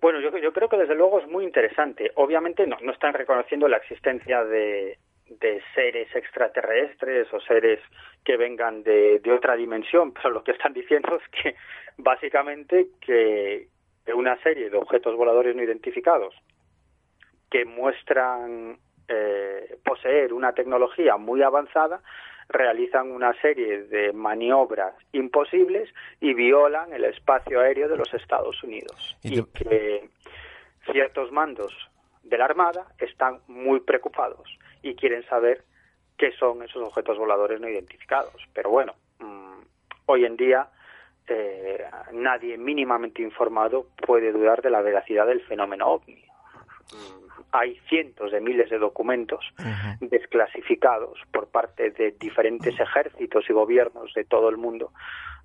Bueno, 0.00 0.20
yo, 0.20 0.36
yo 0.38 0.52
creo 0.52 0.68
que 0.68 0.76
desde 0.76 0.94
luego 0.94 1.18
es 1.20 1.26
muy 1.26 1.44
interesante. 1.44 2.10
Obviamente 2.16 2.66
no, 2.66 2.76
no 2.82 2.92
están 2.92 3.14
reconociendo 3.14 3.66
la 3.66 3.78
existencia 3.78 4.44
de, 4.44 4.98
de 5.28 5.62
seres 5.74 6.14
extraterrestres 6.14 7.32
o 7.32 7.40
seres 7.40 7.80
que 8.24 8.36
vengan 8.36 8.82
de, 8.82 9.18
de, 9.18 9.32
otra 9.32 9.56
dimensión, 9.56 10.12
pero 10.14 10.30
lo 10.30 10.44
que 10.44 10.52
están 10.52 10.72
diciendo 10.72 11.16
es 11.16 11.42
que 11.42 11.56
básicamente 11.98 12.88
que 13.00 13.68
una 14.14 14.40
serie 14.42 14.70
de 14.70 14.76
objetos 14.76 15.16
voladores 15.16 15.56
no 15.56 15.62
identificados 15.62 16.34
que 17.50 17.64
muestran 17.64 18.78
eh, 19.08 19.78
poseer 19.84 20.32
una 20.32 20.52
tecnología 20.52 21.16
muy 21.16 21.42
avanzada 21.42 22.02
realizan 22.48 23.10
una 23.10 23.32
serie 23.40 23.84
de 23.84 24.12
maniobras 24.12 24.94
imposibles 25.12 25.92
y 26.20 26.34
violan 26.34 26.92
el 26.92 27.04
espacio 27.04 27.60
aéreo 27.60 27.88
de 27.88 27.96
los 27.96 28.12
Estados 28.14 28.62
Unidos. 28.62 29.16
Y 29.22 29.42
que 29.44 30.08
ciertos 30.90 31.32
mandos 31.32 31.72
de 32.22 32.38
la 32.38 32.44
Armada 32.44 32.86
están 32.98 33.40
muy 33.48 33.80
preocupados 33.80 34.58
y 34.88 34.94
quieren 34.94 35.24
saber 35.24 35.62
qué 36.16 36.32
son 36.32 36.62
esos 36.62 36.82
objetos 36.82 37.18
voladores 37.18 37.60
no 37.60 37.68
identificados. 37.68 38.34
Pero 38.54 38.70
bueno, 38.70 38.94
mm, 39.18 39.60
hoy 40.06 40.24
en 40.24 40.36
día 40.36 40.68
eh, 41.26 41.84
nadie 42.12 42.56
mínimamente 42.56 43.22
informado 43.22 43.88
puede 44.06 44.32
dudar 44.32 44.62
de 44.62 44.70
la 44.70 44.80
veracidad 44.80 45.26
del 45.26 45.42
fenómeno 45.42 45.88
ovni. 45.88 46.24
Mm, 46.92 47.26
hay 47.52 47.78
cientos 47.88 48.30
de 48.32 48.40
miles 48.40 48.70
de 48.70 48.78
documentos 48.78 49.44
desclasificados 50.00 51.18
por 51.32 51.48
parte 51.48 51.90
de 51.90 52.12
diferentes 52.12 52.78
ejércitos 52.78 53.48
y 53.48 53.52
gobiernos 53.52 54.12
de 54.14 54.24
todo 54.24 54.48
el 54.48 54.56
mundo 54.56 54.92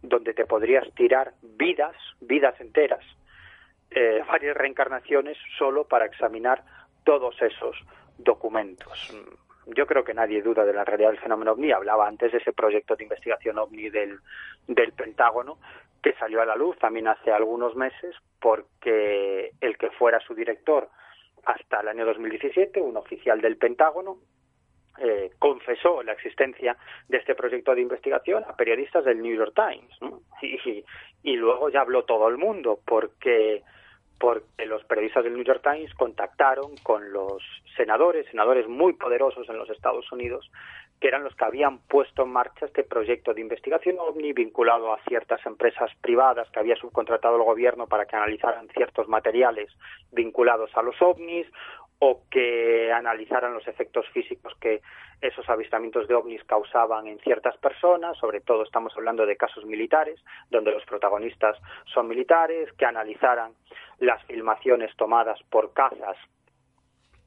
donde 0.01 0.33
te 0.33 0.45
podrías 0.45 0.91
tirar 0.95 1.33
vidas, 1.41 1.95
vidas 2.19 2.59
enteras, 2.59 3.05
eh, 3.91 4.23
varias 4.27 4.57
reencarnaciones 4.57 5.37
solo 5.57 5.85
para 5.85 6.05
examinar 6.05 6.63
todos 7.03 7.39
esos 7.41 7.77
documentos. 8.23 9.13
Yo 9.67 9.85
creo 9.85 10.03
que 10.03 10.13
nadie 10.13 10.41
duda 10.41 10.65
de 10.65 10.73
la 10.73 10.83
realidad 10.83 11.09
del 11.09 11.19
fenómeno 11.19 11.51
ovni. 11.51 11.71
Hablaba 11.71 12.07
antes 12.07 12.31
de 12.31 12.39
ese 12.39 12.53
proyecto 12.53 12.95
de 12.95 13.03
investigación 13.03 13.59
ovni 13.59 13.89
del, 13.89 14.19
del 14.67 14.91
Pentágono 14.93 15.57
que 16.01 16.13
salió 16.13 16.41
a 16.41 16.45
la 16.45 16.55
luz 16.55 16.77
también 16.79 17.07
hace 17.07 17.31
algunos 17.31 17.75
meses 17.75 18.15
porque 18.39 19.51
el 19.61 19.77
que 19.77 19.91
fuera 19.91 20.19
su 20.19 20.33
director 20.33 20.89
hasta 21.45 21.81
el 21.81 21.87
año 21.89 22.05
2017, 22.05 22.81
un 22.81 22.97
oficial 22.97 23.39
del 23.41 23.57
Pentágono, 23.57 24.17
eh, 24.99 25.31
confesó 25.39 26.03
la 26.03 26.13
existencia 26.13 26.75
de 27.07 27.17
este 27.17 27.33
proyecto 27.33 27.73
de 27.73 27.81
investigación 27.81 28.43
a 28.43 28.55
periodistas 28.55 29.05
del 29.05 29.21
New 29.21 29.35
York 29.35 29.53
Times. 29.55 29.97
Y, 30.41 30.83
y, 31.23 31.35
luego 31.35 31.69
ya 31.69 31.81
habló 31.81 32.03
todo 32.03 32.27
el 32.27 32.37
mundo 32.37 32.79
porque 32.85 33.63
porque 34.21 34.67
los 34.67 34.83
periodistas 34.83 35.23
del 35.23 35.33
New 35.33 35.43
York 35.43 35.63
Times 35.63 35.91
contactaron 35.95 36.75
con 36.83 37.11
los 37.11 37.41
senadores, 37.75 38.27
senadores 38.29 38.67
muy 38.67 38.93
poderosos 38.93 39.49
en 39.49 39.57
los 39.57 39.67
Estados 39.71 40.09
Unidos, 40.11 40.49
que 40.99 41.07
eran 41.07 41.23
los 41.23 41.35
que 41.35 41.43
habían 41.43 41.79
puesto 41.79 42.21
en 42.21 42.29
marcha 42.29 42.67
este 42.67 42.83
proyecto 42.83 43.33
de 43.33 43.41
investigación 43.41 43.97
OVNI 43.97 44.33
vinculado 44.33 44.93
a 44.93 44.99
ciertas 45.07 45.43
empresas 45.47 45.89
privadas 46.01 46.47
que 46.51 46.59
había 46.59 46.75
subcontratado 46.75 47.37
el 47.37 47.43
gobierno 47.43 47.87
para 47.87 48.05
que 48.05 48.15
analizaran 48.15 48.69
ciertos 48.69 49.07
materiales 49.07 49.71
vinculados 50.11 50.69
a 50.75 50.83
los 50.83 51.01
OVNIs 51.01 51.47
o 52.03 52.23
que 52.31 52.91
analizaran 52.91 53.53
los 53.53 53.67
efectos 53.67 54.09
físicos 54.09 54.55
que 54.59 54.81
esos 55.21 55.47
avistamientos 55.47 56.07
de 56.07 56.15
ovnis 56.15 56.43
causaban 56.45 57.05
en 57.05 57.19
ciertas 57.19 57.55
personas, 57.57 58.17
sobre 58.17 58.41
todo 58.41 58.63
estamos 58.63 58.91
hablando 58.97 59.23
de 59.23 59.37
casos 59.37 59.65
militares, 59.65 60.19
donde 60.49 60.71
los 60.71 60.83
protagonistas 60.85 61.55
son 61.93 62.07
militares, 62.07 62.73
que 62.73 62.85
analizaran 62.85 63.53
las 63.99 64.23
filmaciones 64.25 64.95
tomadas 64.95 65.39
por 65.51 65.73
cazas 65.73 66.17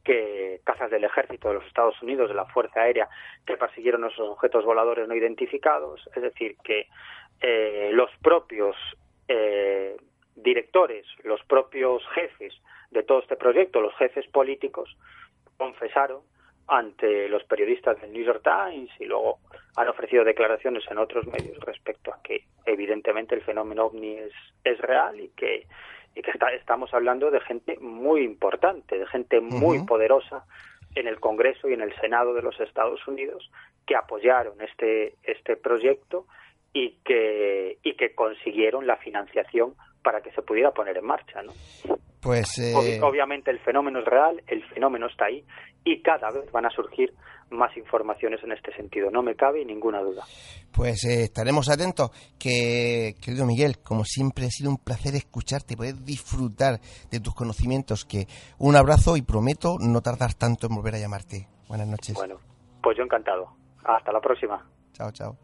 que 0.03 0.61
cazas 0.65 0.91
del 0.91 1.05
ejército 1.05 1.49
de 1.49 1.55
los 1.55 1.67
Estados 1.67 2.03
Unidos, 2.03 2.29
de 2.29 2.35
la 2.35 2.45
Fuerza 2.47 2.81
Aérea, 2.81 3.09
que 3.47 3.57
persiguieron 3.57 4.05
esos 4.05 4.29
objetos 4.29 4.65
voladores 4.65 5.09
no 5.09 5.15
identificados, 5.15 6.01
es 6.15 6.23
decir, 6.23 6.57
que 6.65 6.89
eh, 7.41 7.91
los 7.93 8.11
propios 8.21 8.77
eh, 9.29 9.97
directores, 10.35 11.07
los 11.23 11.43
propios 11.45 12.03
jefes 12.09 12.53
de 12.95 13.03
todo 13.03 13.19
este 13.19 13.37
proyecto, 13.37 13.81
los 13.81 13.95
jefes 13.97 14.27
políticos, 14.29 14.97
confesaron 15.59 16.23
ante 16.67 17.29
los 17.29 17.45
periodistas 17.45 18.01
del 18.01 18.13
New 18.13 18.25
York 18.25 18.43
Times 18.43 18.91
y 18.99 19.05
luego 19.05 19.41
han 19.77 19.89
ofrecido 19.89 20.25
declaraciones 20.25 20.83
en 20.91 20.99
otros 20.99 21.27
medios 21.27 21.59
respecto 21.61 22.13
a 22.13 22.23
que 22.23 22.45
evidentemente 22.65 23.35
el 23.35 23.43
fenómeno 23.43 23.87
ovni 23.87 24.15
es, 24.15 24.33
es 24.63 24.79
real 24.79 25.21
y 25.21 25.29
que, 25.31 25.67
y 26.15 26.23
que 26.23 26.31
está, 26.31 26.55
estamos 26.55 26.95
hablando 26.95 27.31
de 27.31 27.41
gente 27.41 27.77
muy 27.81 28.23
importante, 28.23 28.99
de 28.99 29.07
gente 29.07 29.41
muy 29.41 29.85
poderosa 29.85 30.47
en 30.95 31.09
el 31.09 31.21
Congreso 31.21 31.69
y 31.69 31.75
en 31.75 31.83
el 31.83 31.95
Senado 32.01 32.33
de 32.33 32.43
los 32.43 32.59
Estados 32.61 33.07
Unidos 33.07 33.51
que 33.85 33.97
apoyaron 33.97 34.61
este, 34.63 35.17
este 35.25 35.57
proyecto 35.57 36.27
y 36.73 36.97
que, 37.05 37.79
y 37.83 37.95
que 37.95 38.15
consiguieron 38.15 38.87
la 38.87 38.97
financiación 38.97 39.75
para 40.03 40.23
que 40.23 40.31
se 40.33 40.43
pudiera 40.43 40.71
poner 40.73 40.97
en 40.97 41.05
marcha. 41.05 41.43
¿no? 41.43 41.53
Pues, 42.25 42.59
eh, 42.59 43.01
Obviamente 43.03 43.51
el 43.51 43.61
fenómeno 43.61 43.99
es 43.99 44.07
real, 44.07 44.43
el 44.47 44.65
fenómeno 44.69 45.07
está 45.07 45.27
ahí 45.27 45.45
y 45.85 46.01
cada 46.01 46.31
vez 46.31 46.51
van 46.51 46.65
a 46.65 46.71
surgir 46.71 47.13
más 47.51 47.77
informaciones 47.77 48.43
en 48.43 48.53
este 48.53 48.75
sentido, 48.75 49.11
no 49.11 49.23
me 49.23 49.35
cabe 49.37 49.65
ninguna 49.65 50.01
duda. 50.01 50.25
Pues 50.73 51.05
eh, 51.05 51.25
estaremos 51.25 51.69
atentos. 51.69 52.11
Que, 52.39 53.15
querido 53.23 53.47
Miguel, 53.47 53.79
como 53.79 54.05
siempre 54.05 54.47
ha 54.47 54.51
sido 54.51 54.71
un 54.71 54.79
placer 54.79 55.15
escucharte, 55.15 55.77
poder 55.77 55.97
disfrutar 56.03 56.81
de 57.11 57.21
tus 57.21 57.35
conocimientos. 57.35 58.05
Que 58.05 58.27
un 58.59 58.75
abrazo 58.75 59.17
y 59.17 59.23
prometo 59.23 59.77
no 59.79 60.01
tardar 60.01 60.35
tanto 60.35 60.67
en 60.67 60.75
volver 60.75 60.95
a 60.95 60.99
llamarte. 60.99 61.47
Buenas 61.69 61.87
noches. 61.87 62.15
Bueno, 62.15 62.37
pues 62.83 62.97
yo 62.97 63.05
encantado. 63.05 63.51
Hasta 63.85 64.13
la 64.13 64.21
próxima. 64.21 64.67
Chao, 64.93 65.13
chao. 65.13 65.44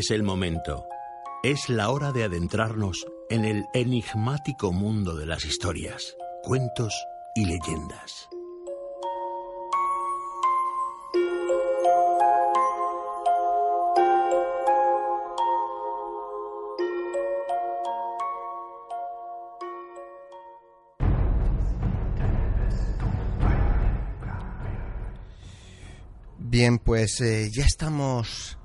Es 0.00 0.10
el 0.10 0.22
momento. 0.22 0.86
Es 1.42 1.68
la 1.68 1.90
hora 1.90 2.10
de 2.10 2.24
adentrarnos 2.24 3.04
en 3.28 3.44
el 3.44 3.66
enigmático 3.74 4.72
mundo 4.72 5.14
de 5.14 5.26
las 5.26 5.44
historias, 5.44 6.16
cuentos 6.42 6.94
y 7.34 7.44
leyendas. 7.44 8.30
Bien, 26.38 26.78
pues 26.78 27.20
eh, 27.20 27.50
ya 27.52 27.66
estamos 27.66 28.56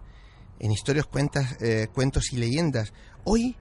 en 0.66 0.72
historias, 0.72 1.06
cuentas, 1.06 1.62
eh, 1.62 1.90
cuentos 1.94 2.34
y 2.34 2.38
leyendas. 2.38 2.92
Hoy, 3.24 3.56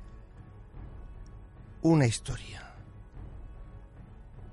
una 1.82 2.06
historia, 2.06 2.74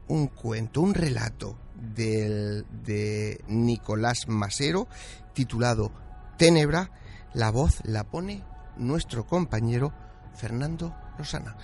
un 0.10 0.28
cuento, 0.28 0.82
un 0.82 0.94
relato 0.94 1.58
del, 1.76 2.66
de 2.84 3.42
Nicolás 3.48 4.28
Masero 4.28 4.90
titulado 5.34 5.94
Ténebra. 6.38 6.92
La 7.34 7.52
voz 7.52 7.80
la 7.86 8.04
pone 8.04 8.44
nuestro 8.76 9.26
compañero 9.26 9.94
Fernando 10.36 10.94
Rosana. 11.18 11.56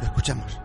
Lo 0.00 0.06
escuchamos. 0.06 0.58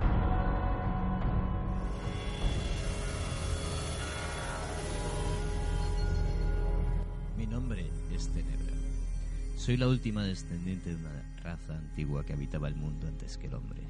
Soy 9.61 9.77
la 9.77 9.87
última 9.87 10.23
descendiente 10.23 10.89
de 10.89 10.95
una 10.95 11.23
raza 11.43 11.77
antigua 11.77 12.25
que 12.25 12.33
habitaba 12.33 12.67
el 12.67 12.73
mundo 12.73 13.07
antes 13.07 13.37
que 13.37 13.45
el 13.45 13.53
hombre. 13.53 13.83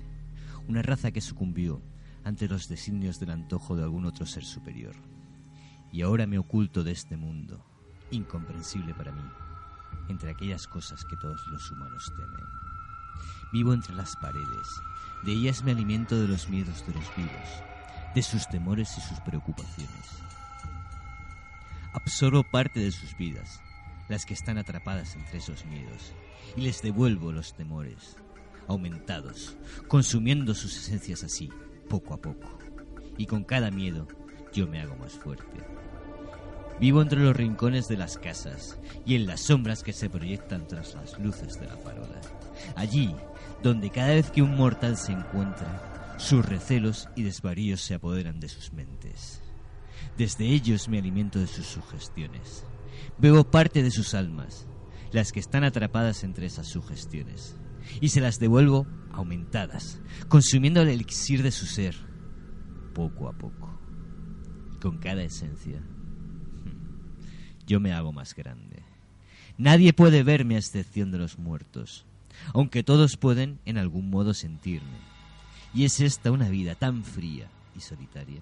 Una 0.67 0.81
raza 0.81 1.11
que 1.11 1.21
sucumbió 1.21 1.81
ante 2.25 2.49
los 2.49 2.67
designios 2.67 3.21
del 3.21 3.31
antojo 3.31 3.77
de 3.77 3.83
algún 3.83 4.05
otro 4.05 4.25
ser 4.25 4.43
superior. 4.43 4.93
Y 5.89 6.01
ahora 6.01 6.27
me 6.27 6.37
oculto 6.37 6.83
de 6.83 6.91
este 6.91 7.15
mundo, 7.15 7.63
incomprensible 8.11 8.93
para 8.93 9.13
mí, 9.13 9.23
entre 10.09 10.31
aquellas 10.31 10.67
cosas 10.67 11.05
que 11.05 11.15
todos 11.15 11.41
los 11.47 11.71
humanos 11.71 12.11
temen. 12.17 12.45
Vivo 13.53 13.73
entre 13.73 13.95
las 13.95 14.17
paredes, 14.17 14.67
de 15.23 15.31
ellas 15.31 15.63
me 15.63 15.71
alimento 15.71 16.19
de 16.19 16.27
los 16.27 16.49
miedos 16.49 16.85
de 16.85 16.95
los 16.95 17.15
vivos, 17.15 17.63
de 18.13 18.21
sus 18.21 18.45
temores 18.49 18.97
y 18.97 18.99
sus 18.99 19.21
preocupaciones. 19.21 20.21
Absorbo 21.93 22.43
parte 22.43 22.81
de 22.81 22.91
sus 22.91 23.15
vidas, 23.15 23.61
las 24.11 24.25
que 24.25 24.33
están 24.33 24.57
atrapadas 24.57 25.15
entre 25.15 25.39
esos 25.39 25.65
miedos, 25.65 26.13
y 26.57 26.61
les 26.61 26.81
devuelvo 26.81 27.31
los 27.31 27.55
temores, 27.55 28.17
aumentados, 28.67 29.57
consumiendo 29.87 30.53
sus 30.53 30.75
esencias 30.75 31.23
así, 31.23 31.49
poco 31.87 32.13
a 32.13 32.17
poco. 32.17 32.59
Y 33.17 33.25
con 33.25 33.45
cada 33.45 33.71
miedo 33.71 34.07
yo 34.53 34.67
me 34.67 34.81
hago 34.81 34.97
más 34.97 35.13
fuerte. 35.13 35.63
Vivo 36.79 37.01
entre 37.01 37.21
los 37.21 37.35
rincones 37.35 37.87
de 37.87 37.95
las 37.95 38.17
casas 38.17 38.77
y 39.05 39.15
en 39.15 39.27
las 39.27 39.41
sombras 39.41 39.81
que 39.81 39.93
se 39.93 40.09
proyectan 40.09 40.67
tras 40.67 40.93
las 40.95 41.17
luces 41.17 41.59
de 41.59 41.67
la 41.67 41.77
farola. 41.77 42.19
Allí, 42.75 43.15
donde 43.63 43.91
cada 43.91 44.09
vez 44.09 44.29
que 44.29 44.41
un 44.41 44.57
mortal 44.57 44.97
se 44.97 45.13
encuentra, 45.13 46.17
sus 46.17 46.45
recelos 46.45 47.07
y 47.15 47.23
desvaríos 47.23 47.81
se 47.81 47.93
apoderan 47.93 48.39
de 48.41 48.49
sus 48.49 48.73
mentes. 48.73 49.41
Desde 50.17 50.47
ellos 50.47 50.89
me 50.89 50.97
alimento 50.97 51.39
de 51.39 51.47
sus 51.47 51.65
sugestiones. 51.65 52.65
Bebo 53.17 53.43
parte 53.43 53.83
de 53.83 53.91
sus 53.91 54.13
almas, 54.13 54.67
las 55.11 55.31
que 55.31 55.39
están 55.39 55.63
atrapadas 55.63 56.23
entre 56.23 56.45
esas 56.45 56.67
sugestiones, 56.67 57.55
y 57.99 58.09
se 58.09 58.21
las 58.21 58.39
devuelvo 58.39 58.87
aumentadas, 59.11 59.99
consumiendo 60.27 60.81
el 60.81 60.89
elixir 60.89 61.43
de 61.43 61.51
su 61.51 61.65
ser, 61.65 61.95
poco 62.93 63.27
a 63.27 63.33
poco. 63.33 63.79
Con 64.81 64.97
cada 64.97 65.23
esencia, 65.23 65.81
yo 67.67 67.79
me 67.79 67.93
hago 67.93 68.11
más 68.11 68.33
grande. 68.33 68.83
Nadie 69.57 69.93
puede 69.93 70.23
verme 70.23 70.55
a 70.55 70.59
excepción 70.59 71.11
de 71.11 71.19
los 71.19 71.37
muertos, 71.37 72.05
aunque 72.53 72.83
todos 72.83 73.17
pueden 73.17 73.59
en 73.65 73.77
algún 73.77 74.09
modo 74.09 74.33
sentirme. 74.33 75.11
Y 75.73 75.85
es 75.85 75.99
esta 75.99 76.31
una 76.31 76.49
vida 76.49 76.75
tan 76.75 77.03
fría 77.03 77.49
y 77.75 77.81
solitaria. 77.81 78.41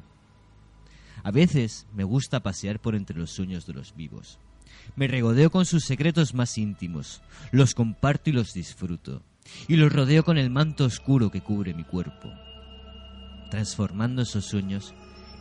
A 1.23 1.31
veces 1.31 1.85
me 1.93 2.03
gusta 2.03 2.41
pasear 2.41 2.79
por 2.79 2.95
entre 2.95 3.17
los 3.17 3.31
sueños 3.31 3.65
de 3.65 3.73
los 3.73 3.95
vivos. 3.95 4.39
Me 4.95 5.07
regodeo 5.07 5.49
con 5.49 5.65
sus 5.65 5.85
secretos 5.85 6.33
más 6.33 6.57
íntimos, 6.57 7.21
los 7.51 7.73
comparto 7.73 8.29
y 8.29 8.33
los 8.33 8.53
disfruto, 8.53 9.21
y 9.67 9.75
los 9.75 9.91
rodeo 9.91 10.23
con 10.23 10.37
el 10.37 10.49
manto 10.49 10.85
oscuro 10.85 11.31
que 11.31 11.41
cubre 11.41 11.73
mi 11.73 11.83
cuerpo, 11.83 12.29
transformando 13.49 14.21
esos 14.21 14.45
sueños 14.45 14.93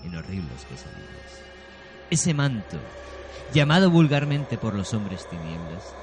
en 0.05 0.15
horribles 0.17 0.65
pesadillas. 0.69 1.43
Ese 2.11 2.35
manto, 2.35 2.79
llamado 3.53 3.91
vulgarmente 3.91 4.59
por 4.59 4.75
los 4.75 4.95
hombres 4.95 5.29
tinieblas, 5.29 5.95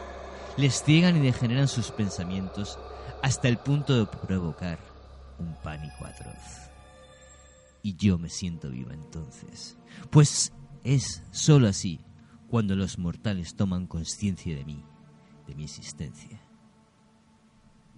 les 0.58 0.84
ciegan 0.84 1.18
y 1.18 1.20
degeneran 1.20 1.68
sus 1.68 1.92
pensamientos 1.92 2.80
hasta 3.22 3.48
el 3.48 3.58
punto 3.58 3.98
de 3.98 4.06
provocar 4.06 4.80
un 5.40 5.56
pánico 5.64 6.06
atroz. 6.06 6.70
Y 7.82 7.96
yo 7.96 8.18
me 8.18 8.30
siento 8.30 8.70
viva 8.70 8.94
entonces, 8.94 9.78
pues 10.10 10.54
es 10.84 11.24
sólo 11.32 11.68
así 11.68 12.00
cuando 12.50 12.76
los 12.76 12.98
mortales 12.98 13.56
toman 13.56 13.88
conciencia 13.88 14.56
de 14.56 14.66
mí, 14.66 14.84
de 15.48 15.56
mi 15.56 15.64
existencia. 15.64 16.40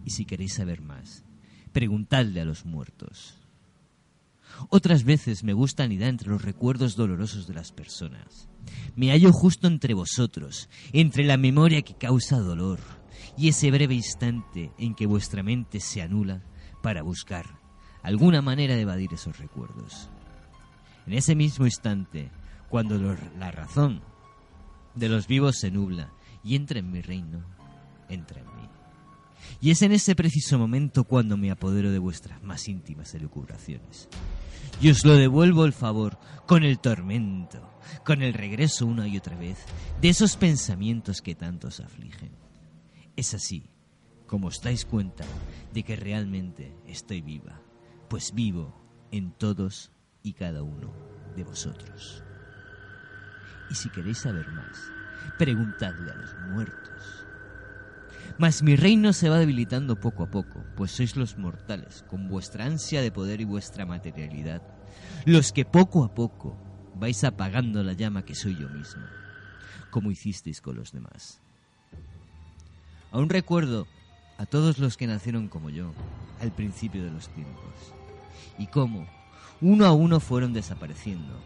Y 0.05 0.11
si 0.11 0.25
queréis 0.25 0.53
saber 0.53 0.81
más, 0.81 1.23
preguntadle 1.71 2.41
a 2.41 2.45
los 2.45 2.65
muertos. 2.65 3.35
Otras 4.69 5.03
veces 5.03 5.43
me 5.43 5.53
gusta 5.53 5.83
anidar 5.83 6.09
entre 6.09 6.29
los 6.29 6.41
recuerdos 6.41 6.95
dolorosos 6.95 7.47
de 7.47 7.53
las 7.53 7.71
personas. 7.71 8.47
Me 8.95 9.11
hallo 9.11 9.31
justo 9.31 9.67
entre 9.67 9.93
vosotros, 9.93 10.69
entre 10.93 11.23
la 11.23 11.37
memoria 11.37 11.81
que 11.81 11.95
causa 11.95 12.39
dolor 12.39 12.79
y 13.37 13.49
ese 13.49 13.71
breve 13.71 13.93
instante 13.93 14.71
en 14.77 14.95
que 14.95 15.05
vuestra 15.05 15.43
mente 15.43 15.79
se 15.79 16.01
anula 16.01 16.43
para 16.81 17.03
buscar 17.03 17.59
alguna 18.01 18.41
manera 18.41 18.75
de 18.75 18.81
evadir 18.81 19.13
esos 19.13 19.37
recuerdos. 19.37 20.09
En 21.05 21.13
ese 21.13 21.35
mismo 21.35 21.65
instante, 21.65 22.31
cuando 22.69 22.97
la 23.37 23.51
razón 23.51 24.01
de 24.97 25.09
los 25.09 25.27
vivos 25.27 25.57
se 25.57 25.71
nubla 25.71 26.11
y 26.43 26.55
entra 26.55 26.79
en 26.79 26.91
mi 26.91 27.01
reino, 27.01 27.43
entra 28.09 28.41
en 28.41 28.47
mí. 28.47 28.69
Y 29.61 29.71
es 29.71 29.81
en 29.81 29.91
ese 29.91 30.15
preciso 30.15 30.57
momento 30.59 31.03
cuando 31.03 31.37
me 31.37 31.51
apodero 31.51 31.91
de 31.91 31.99
vuestras 31.99 32.41
más 32.43 32.67
íntimas 32.67 33.13
elucubraciones. 33.13 34.07
Y 34.81 34.89
os 34.89 35.05
lo 35.05 35.15
devuelvo 35.15 35.65
el 35.65 35.73
favor 35.73 36.19
con 36.45 36.63
el 36.63 36.79
tormento, 36.79 37.79
con 38.05 38.21
el 38.21 38.33
regreso 38.33 38.85
una 38.85 39.07
y 39.07 39.17
otra 39.17 39.35
vez 39.35 39.57
de 40.01 40.09
esos 40.09 40.35
pensamientos 40.35 41.21
que 41.21 41.35
tanto 41.35 41.69
os 41.69 41.79
afligen. 41.79 42.31
Es 43.15 43.33
así 43.33 43.69
como 44.27 44.47
os 44.47 44.61
dais 44.61 44.85
cuenta 44.85 45.25
de 45.73 45.83
que 45.83 45.95
realmente 45.95 46.75
estoy 46.85 47.21
viva, 47.21 47.61
pues 48.09 48.33
vivo 48.33 48.75
en 49.11 49.31
todos 49.31 49.91
y 50.21 50.33
cada 50.33 50.61
uno 50.61 50.93
de 51.35 51.43
vosotros. 51.43 52.26
Y 53.69 53.75
si 53.75 53.89
queréis 53.89 54.19
saber 54.19 54.47
más, 54.51 54.91
preguntadle 55.37 56.11
a 56.11 56.15
los 56.15 56.33
muertos. 56.49 57.25
Mas 58.37 58.61
mi 58.61 58.75
reino 58.75 59.13
se 59.13 59.29
va 59.29 59.39
debilitando 59.39 59.99
poco 59.99 60.23
a 60.23 60.29
poco, 60.29 60.63
pues 60.75 60.91
sois 60.91 61.15
los 61.15 61.37
mortales, 61.37 62.03
con 62.07 62.27
vuestra 62.27 62.65
ansia 62.65 63.01
de 63.01 63.11
poder 63.11 63.41
y 63.41 63.45
vuestra 63.45 63.85
materialidad, 63.85 64.61
los 65.25 65.51
que 65.51 65.65
poco 65.65 66.03
a 66.03 66.13
poco 66.13 66.55
vais 66.95 67.23
apagando 67.23 67.83
la 67.83 67.93
llama 67.93 68.25
que 68.25 68.35
soy 68.35 68.55
yo 68.55 68.69
mismo, 68.69 69.03
como 69.89 70.11
hicisteis 70.11 70.61
con 70.61 70.75
los 70.75 70.91
demás. 70.91 71.41
Aún 73.11 73.29
recuerdo 73.29 73.87
a 74.37 74.45
todos 74.45 74.77
los 74.77 74.97
que 74.97 75.07
nacieron 75.07 75.47
como 75.47 75.69
yo, 75.69 75.93
al 76.39 76.51
principio 76.51 77.03
de 77.03 77.11
los 77.11 77.29
tiempos, 77.29 77.93
y 78.59 78.67
cómo, 78.67 79.07
uno 79.61 79.85
a 79.85 79.93
uno 79.93 80.19
fueron 80.19 80.53
desapareciendo, 80.53 81.41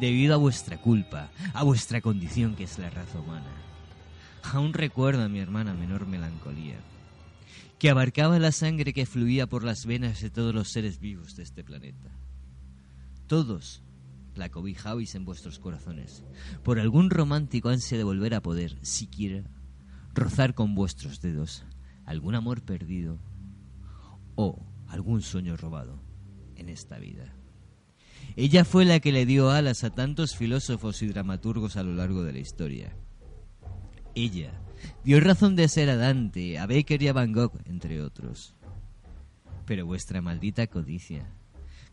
debido 0.00 0.34
a 0.34 0.38
vuestra 0.38 0.78
culpa, 0.78 1.30
a 1.54 1.62
vuestra 1.62 2.00
condición 2.00 2.56
que 2.56 2.64
es 2.64 2.78
la 2.78 2.90
raza 2.90 3.20
humana. 3.20 3.50
Aún 4.42 4.72
recuerdo 4.72 5.22
a 5.22 5.28
mi 5.28 5.38
hermana 5.38 5.74
menor 5.74 6.06
melancolía, 6.06 6.76
que 7.78 7.90
abarcaba 7.90 8.38
la 8.38 8.52
sangre 8.52 8.92
que 8.92 9.06
fluía 9.06 9.46
por 9.46 9.64
las 9.64 9.86
venas 9.86 10.20
de 10.20 10.30
todos 10.30 10.54
los 10.54 10.70
seres 10.70 11.00
vivos 11.00 11.36
de 11.36 11.42
este 11.42 11.64
planeta. 11.64 12.10
Todos 13.26 13.82
la 14.34 14.50
cobijabais 14.50 15.14
en 15.14 15.24
vuestros 15.24 15.58
corazones, 15.58 16.22
por 16.62 16.78
algún 16.78 17.10
romántico 17.10 17.70
ansia 17.70 17.98
de 17.98 18.04
volver 18.04 18.34
a 18.34 18.42
poder, 18.42 18.76
siquiera, 18.82 19.44
rozar 20.14 20.54
con 20.54 20.74
vuestros 20.74 21.20
dedos 21.20 21.64
algún 22.04 22.34
amor 22.34 22.62
perdido 22.62 23.18
o 24.34 24.64
algún 24.88 25.22
sueño 25.22 25.56
robado 25.56 26.00
en 26.54 26.68
esta 26.68 26.98
vida. 26.98 27.35
Ella 28.38 28.66
fue 28.66 28.84
la 28.84 29.00
que 29.00 29.12
le 29.12 29.24
dio 29.24 29.50
alas 29.50 29.82
a 29.82 29.88
tantos 29.88 30.36
filósofos 30.36 31.00
y 31.00 31.06
dramaturgos 31.06 31.78
a 31.78 31.82
lo 31.82 31.94
largo 31.94 32.22
de 32.22 32.34
la 32.34 32.38
historia. 32.38 32.94
Ella 34.14 34.52
dio 35.04 35.20
razón 35.20 35.56
de 35.56 35.68
ser 35.68 35.88
a 35.88 35.96
Dante, 35.96 36.58
a 36.58 36.66
Becker 36.66 37.02
y 37.02 37.08
a 37.08 37.14
Van 37.14 37.32
Gogh, 37.32 37.58
entre 37.64 38.02
otros. 38.02 38.54
Pero 39.64 39.86
vuestra 39.86 40.20
maldita 40.20 40.66
codicia, 40.66 41.32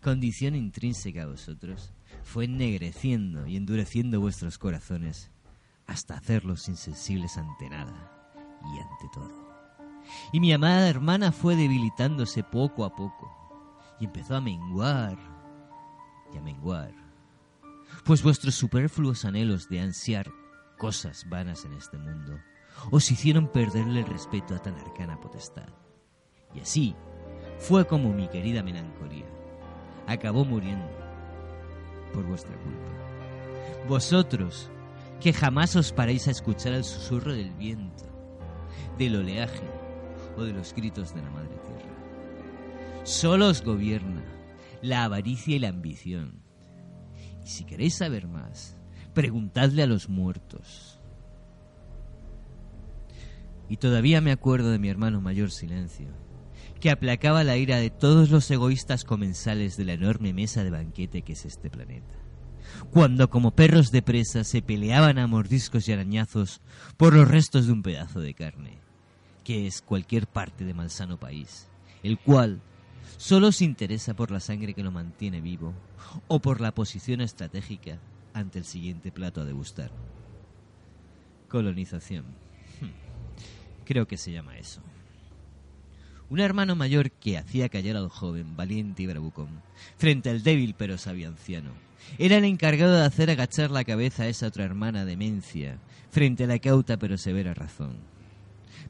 condición 0.01 0.53
intrínseca 0.55 1.23
a 1.23 1.27
vosotros, 1.27 1.93
fue 2.23 2.43
ennegreciendo 2.43 3.47
y 3.47 3.55
endureciendo 3.55 4.19
vuestros 4.19 4.57
corazones 4.57 5.31
hasta 5.87 6.15
hacerlos 6.15 6.67
insensibles 6.67 7.37
ante 7.37 7.69
nada 7.69 8.11
y 8.63 8.79
ante 8.79 9.07
todo. 9.13 9.31
Y 10.33 10.41
mi 10.41 10.51
amada 10.51 10.89
hermana 10.89 11.31
fue 11.31 11.55
debilitándose 11.55 12.43
poco 12.43 12.83
a 12.83 12.93
poco 12.93 13.31
y 14.01 14.05
empezó 14.05 14.35
a 14.35 14.41
menguar 14.41 15.32
y 16.33 16.37
a 16.37 16.41
menguar, 16.41 16.93
pues 18.05 18.23
vuestros 18.23 18.55
superfluos 18.55 19.25
anhelos 19.25 19.69
de 19.69 19.79
ansiar 19.79 20.31
cosas 20.77 21.27
vanas 21.29 21.65
en 21.65 21.73
este 21.73 21.97
mundo 21.97 22.39
os 22.91 23.11
hicieron 23.11 23.47
perderle 23.47 23.99
el 24.01 24.07
respeto 24.07 24.55
a 24.55 24.59
tan 24.59 24.75
arcana 24.75 25.19
potestad. 25.19 25.69
Y 26.53 26.59
así 26.59 26.95
fue 27.59 27.85
como 27.85 28.11
mi 28.13 28.27
querida 28.27 28.63
melancolía 28.63 29.25
acabó 30.07 30.45
muriendo 30.45 30.89
por 32.13 32.25
vuestra 32.25 32.55
culpa. 32.57 33.87
Vosotros, 33.87 34.69
que 35.19 35.33
jamás 35.33 35.75
os 35.75 35.91
paréis 35.91 36.27
a 36.27 36.31
escuchar 36.31 36.73
el 36.73 36.83
susurro 36.83 37.33
del 37.33 37.53
viento, 37.53 38.05
del 38.97 39.15
oleaje 39.15 39.63
o 40.37 40.43
de 40.43 40.53
los 40.53 40.73
gritos 40.73 41.13
de 41.13 41.21
la 41.21 41.29
madre 41.29 41.57
tierra. 41.65 43.03
Solo 43.03 43.47
os 43.47 43.63
gobierna 43.63 44.23
la 44.83 45.05
avaricia 45.05 45.55
y 45.55 45.59
la 45.59 45.69
ambición. 45.69 46.43
Y 47.43 47.47
si 47.47 47.63
queréis 47.63 47.95
saber 47.95 48.27
más, 48.27 48.77
preguntadle 49.13 49.81
a 49.81 49.87
los 49.87 50.09
muertos. 50.09 50.99
Y 53.69 53.77
todavía 53.77 54.19
me 54.19 54.33
acuerdo 54.33 54.71
de 54.71 54.79
mi 54.79 54.89
hermano 54.89 55.21
mayor 55.21 55.51
Silencio, 55.51 56.09
que 56.81 56.91
aplacaba 56.91 57.45
la 57.45 57.55
ira 57.55 57.77
de 57.77 57.89
todos 57.91 58.29
los 58.29 58.51
egoístas 58.51 59.05
comensales 59.05 59.77
de 59.77 59.85
la 59.85 59.93
enorme 59.93 60.33
mesa 60.33 60.65
de 60.65 60.71
banquete 60.71 61.21
que 61.21 61.31
es 61.31 61.45
este 61.45 61.69
planeta. 61.69 62.15
Cuando 62.91 63.29
como 63.29 63.51
perros 63.51 63.89
de 63.89 64.01
presa 64.01 64.43
se 64.43 64.61
peleaban 64.61 65.17
a 65.17 65.27
mordiscos 65.27 65.87
y 65.87 65.93
arañazos 65.93 66.61
por 66.97 67.13
los 67.13 67.27
restos 67.27 67.67
de 67.67 67.71
un 67.71 67.83
pedazo 67.83 68.19
de 68.19 68.33
carne, 68.33 68.79
que 69.45 69.65
es 69.65 69.81
cualquier 69.81 70.27
parte 70.27 70.65
de 70.65 70.73
malsano 70.73 71.17
país, 71.17 71.69
el 72.03 72.19
cual 72.19 72.61
solo 73.23 73.53
se 73.53 73.63
interesa 73.63 74.13
por 74.13 74.31
la 74.31 74.41
sangre 74.41 74.73
que 74.73 74.83
lo 74.83 74.91
mantiene 74.91 75.39
vivo 75.39 75.73
o 76.27 76.41
por 76.41 76.59
la 76.59 76.73
posición 76.73 77.21
estratégica 77.21 77.97
ante 78.33 78.59
el 78.59 78.65
siguiente 78.65 79.13
plato 79.13 79.39
a 79.39 79.45
degustar. 79.45 79.91
Colonización. 81.47 82.25
Hmm. 82.81 82.89
Creo 83.85 84.07
que 84.07 84.17
se 84.17 84.33
llama 84.33 84.57
eso. 84.57 84.81
Un 86.29 86.41
hermano 86.41 86.75
mayor 86.75 87.11
que 87.11 87.37
hacía 87.37 87.69
callar 87.69 87.95
al 87.95 88.09
joven, 88.09 88.57
valiente 88.57 89.03
y 89.03 89.07
bravucón, 89.07 89.61
frente 89.95 90.29
al 90.29 90.43
débil 90.43 90.75
pero 90.77 90.97
sabio 90.97 91.29
anciano. 91.29 91.71
Era 92.17 92.35
el 92.35 92.43
encargado 92.43 92.97
de 92.97 93.05
hacer 93.05 93.29
agachar 93.29 93.71
la 93.71 93.85
cabeza 93.85 94.23
a 94.23 94.27
esa 94.27 94.47
otra 94.47 94.65
hermana 94.65 95.05
demencia, 95.05 95.79
frente 96.11 96.43
a 96.43 96.47
la 96.47 96.59
cauta 96.59 96.97
pero 96.97 97.17
severa 97.17 97.53
razón. 97.53 97.95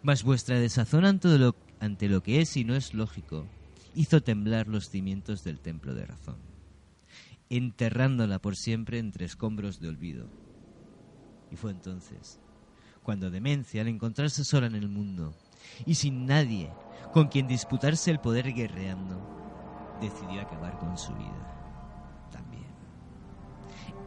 Mas 0.01 0.23
vuestra 0.23 0.59
desazón 0.59 1.05
ante 1.05 1.37
lo, 1.37 1.55
ante 1.79 2.09
lo 2.09 2.23
que 2.23 2.41
es 2.41 2.57
y 2.57 2.63
no 2.63 2.75
es 2.75 2.95
lógico 2.95 3.45
hizo 3.95 4.21
temblar 4.21 4.67
los 4.67 4.89
cimientos 4.89 5.43
del 5.43 5.59
templo 5.59 5.93
de 5.93 6.05
razón, 6.05 6.37
enterrándola 7.49 8.39
por 8.39 8.55
siempre 8.55 8.99
entre 8.99 9.25
escombros 9.25 9.79
de 9.79 9.89
olvido. 9.89 10.27
Y 11.51 11.55
fue 11.55 11.71
entonces 11.71 12.39
cuando 13.03 13.29
demencia, 13.29 13.81
al 13.81 13.89
encontrarse 13.89 14.43
sola 14.43 14.67
en 14.67 14.75
el 14.75 14.87
mundo 14.87 15.35
y 15.85 15.95
sin 15.95 16.25
nadie 16.25 16.71
con 17.11 17.27
quien 17.27 17.47
disputarse 17.47 18.09
el 18.09 18.19
poder 18.19 18.53
guerreando, 18.53 19.21
decidió 20.01 20.41
acabar 20.41 20.79
con 20.79 20.97
su 20.97 21.13
vida 21.13 22.29
también. 22.31 22.65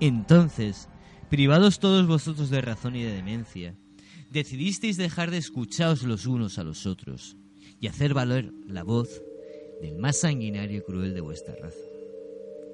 Entonces, 0.00 0.88
privados 1.28 1.78
todos 1.78 2.06
vosotros 2.06 2.50
de 2.50 2.62
razón 2.62 2.96
y 2.96 3.02
de 3.02 3.12
demencia, 3.12 3.76
decidisteis 4.30 4.96
dejar 4.96 5.30
de 5.30 5.38
escucharos 5.38 6.02
los 6.02 6.26
unos 6.26 6.58
a 6.58 6.64
los 6.64 6.86
otros 6.86 7.36
y 7.78 7.86
hacer 7.86 8.14
valer 8.14 8.52
la 8.66 8.82
voz 8.82 9.22
del 9.80 9.96
más 9.96 10.16
sanguinario 10.16 10.78
y 10.78 10.82
cruel 10.82 11.14
de 11.14 11.20
vuestra 11.20 11.54
raza, 11.56 11.84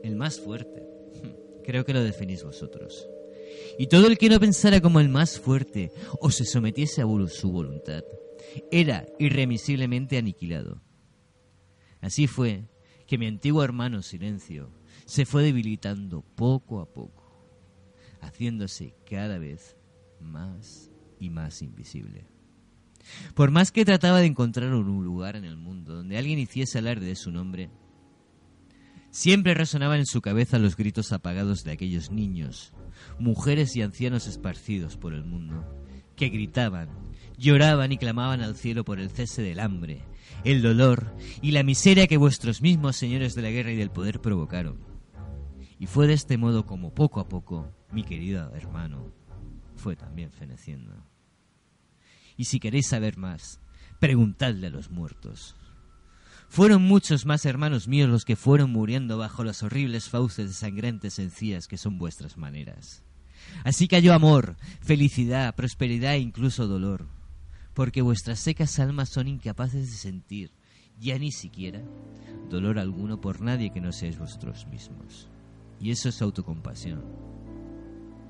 el 0.03 0.17
más 0.17 0.41
fuerte. 0.41 0.83
Creo 1.65 1.85
que 1.85 1.93
lo 1.93 2.03
definís 2.03 2.43
vosotros. 2.43 3.09
Y 3.79 3.87
todo 3.87 4.07
el 4.07 4.19
que 4.19 4.29
no 4.29 4.41
pensara 4.41 4.81
como 4.81 5.01
el 5.01 5.09
más 5.09 5.39
fuerte 5.39 5.93
o 6.21 6.31
se 6.31 6.45
sometiese 6.45 7.03
a 7.03 7.07
su 7.29 7.51
voluntad, 7.51 8.05
era 8.71 9.07
irremisiblemente 9.19 10.19
aniquilado. 10.19 10.83
Así 12.01 12.27
fue 12.27 12.65
que 13.07 13.19
mi 13.19 13.27
antiguo 13.27 13.63
hermano 13.63 14.03
Silencio 14.03 14.71
se 15.07 15.25
fue 15.25 15.43
debilitando 15.43 16.23
poco 16.23 16.81
a 16.81 16.87
poco, 16.87 17.47
haciéndose 18.21 18.95
cada 19.09 19.39
vez 19.39 19.77
más 20.21 20.91
y 21.19 21.31
más 21.31 21.63
invisible. 21.63 22.32
Por 23.35 23.51
más 23.51 23.73
que 23.73 23.85
trataba 23.85 24.21
de 24.21 24.27
encontrar 24.27 24.73
un 24.75 25.05
lugar 25.05 25.37
en 25.37 25.45
el 25.45 25.57
mundo 25.57 25.95
donde 25.95 26.19
alguien 26.19 26.39
hiciese 26.39 26.79
alarde 26.79 27.07
de 27.07 27.17
su 27.17 27.31
nombre, 27.31 27.71
siempre 29.11 29.55
resonaban 29.55 30.01
en 30.01 30.07
su 30.07 30.21
cabeza 30.21 30.59
los 30.59 30.77
gritos 30.77 31.13
apagados 31.13 31.65
de 31.65 31.73
aquellos 31.73 32.11
niños, 32.11 32.73
mujeres 33.19 33.77
y 33.77 33.83
ancianos 33.83 34.27
esparcidos 34.27 34.97
por 34.97 35.15
el 35.15 35.25
mundo, 35.25 35.65
que 36.17 36.29
gritaban 36.29 37.03
lloraban 37.43 37.93
y 37.93 37.99
clamaban 37.99 38.41
al 38.41 38.57
cielo 38.57 38.85
por 38.85 39.01
el 39.01 39.11
cese 39.11 39.43
del 39.43 39.61
hambre, 39.61 40.05
el 40.45 40.63
dolor 40.63 41.15
y 41.41 41.51
la 41.51 41.63
miseria 41.63 42.07
que 42.07 42.17
vuestros 42.17 42.63
mismos 42.63 42.97
señores 42.97 43.35
de 43.35 43.43
la 43.43 43.51
guerra 43.51 43.73
y 43.73 43.77
del 43.77 43.91
poder 43.91 44.21
provocaron. 44.21 44.79
Y 45.79 45.87
fue 45.87 46.07
de 46.07 46.15
este 46.15 46.39
modo 46.39 46.65
como 46.65 46.95
poco 46.95 47.21
a 47.21 47.29
poco 47.29 47.69
mi 47.91 48.05
querido 48.05 48.55
hermano 48.55 49.13
fue 49.77 49.97
también 49.97 50.31
feneciendo. 50.31 51.12
Y 52.37 52.45
si 52.45 52.61
queréis 52.61 52.89
saber 52.89 53.17
más, 53.17 53.61
preguntadle 53.99 54.69
a 54.69 54.71
los 54.71 54.91
muertos. 54.91 55.57
Fueron 56.49 56.83
muchos 56.83 57.25
más 57.25 57.47
hermanos 57.47 57.89
míos 57.89 58.11
los 58.11 58.25
que 58.25 58.37
fueron 58.37 58.71
muriendo 58.71 59.17
bajo 59.17 59.43
las 59.45 59.63
horribles 59.63 60.09
fauces 60.09 60.49
de 60.49 60.55
sangrantes 60.55 61.19
encías 61.19 61.67
que 61.67 61.79
son 61.79 61.99
vuestras 61.99 62.37
maneras. 62.37 63.03
Así 63.65 63.89
cayó 63.89 64.13
amor, 64.13 64.57
felicidad, 64.81 65.55
prosperidad 65.55 66.15
e 66.15 66.19
incluso 66.19 66.67
dolor 66.67 67.09
porque 67.75 68.03
vuestras 68.03 68.39
secas 68.41 68.79
almas 68.79 69.09
son 69.09 69.29
incapaces 69.29 69.91
de 69.91 69.97
sentir, 69.97 70.51
ya 70.99 71.19
ni 71.19 71.33
siquiera, 71.33 71.83
dolor 72.51 72.79
alguno 72.79 73.21
por 73.21 73.41
nadie 73.41 73.73
que 73.73 73.81
no 73.81 73.93
seáis 73.93 74.19
vosotros 74.19 74.67
mismos. 74.67 75.29
Y 75.81 75.91
eso 75.91 76.09
es 76.09 76.21
autocompasión, 76.23 77.03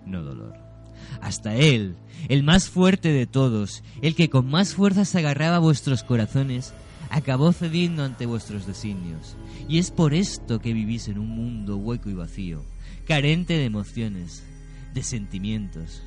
no 0.06 0.22
dolor. 0.22 0.71
Hasta 1.20 1.54
Él, 1.54 1.96
el 2.28 2.42
más 2.42 2.68
fuerte 2.68 3.12
de 3.12 3.26
todos, 3.26 3.82
el 4.00 4.14
que 4.14 4.30
con 4.30 4.50
más 4.50 4.74
fuerzas 4.74 5.14
agarraba 5.14 5.58
vuestros 5.58 6.02
corazones, 6.02 6.72
acabó 7.10 7.52
cediendo 7.52 8.04
ante 8.04 8.26
vuestros 8.26 8.66
designios. 8.66 9.36
Y 9.68 9.78
es 9.78 9.90
por 9.90 10.14
esto 10.14 10.60
que 10.60 10.72
vivís 10.72 11.08
en 11.08 11.18
un 11.18 11.28
mundo 11.28 11.76
hueco 11.76 12.10
y 12.10 12.14
vacío, 12.14 12.64
carente 13.06 13.54
de 13.54 13.64
emociones, 13.64 14.44
de 14.94 15.02
sentimientos. 15.02 16.02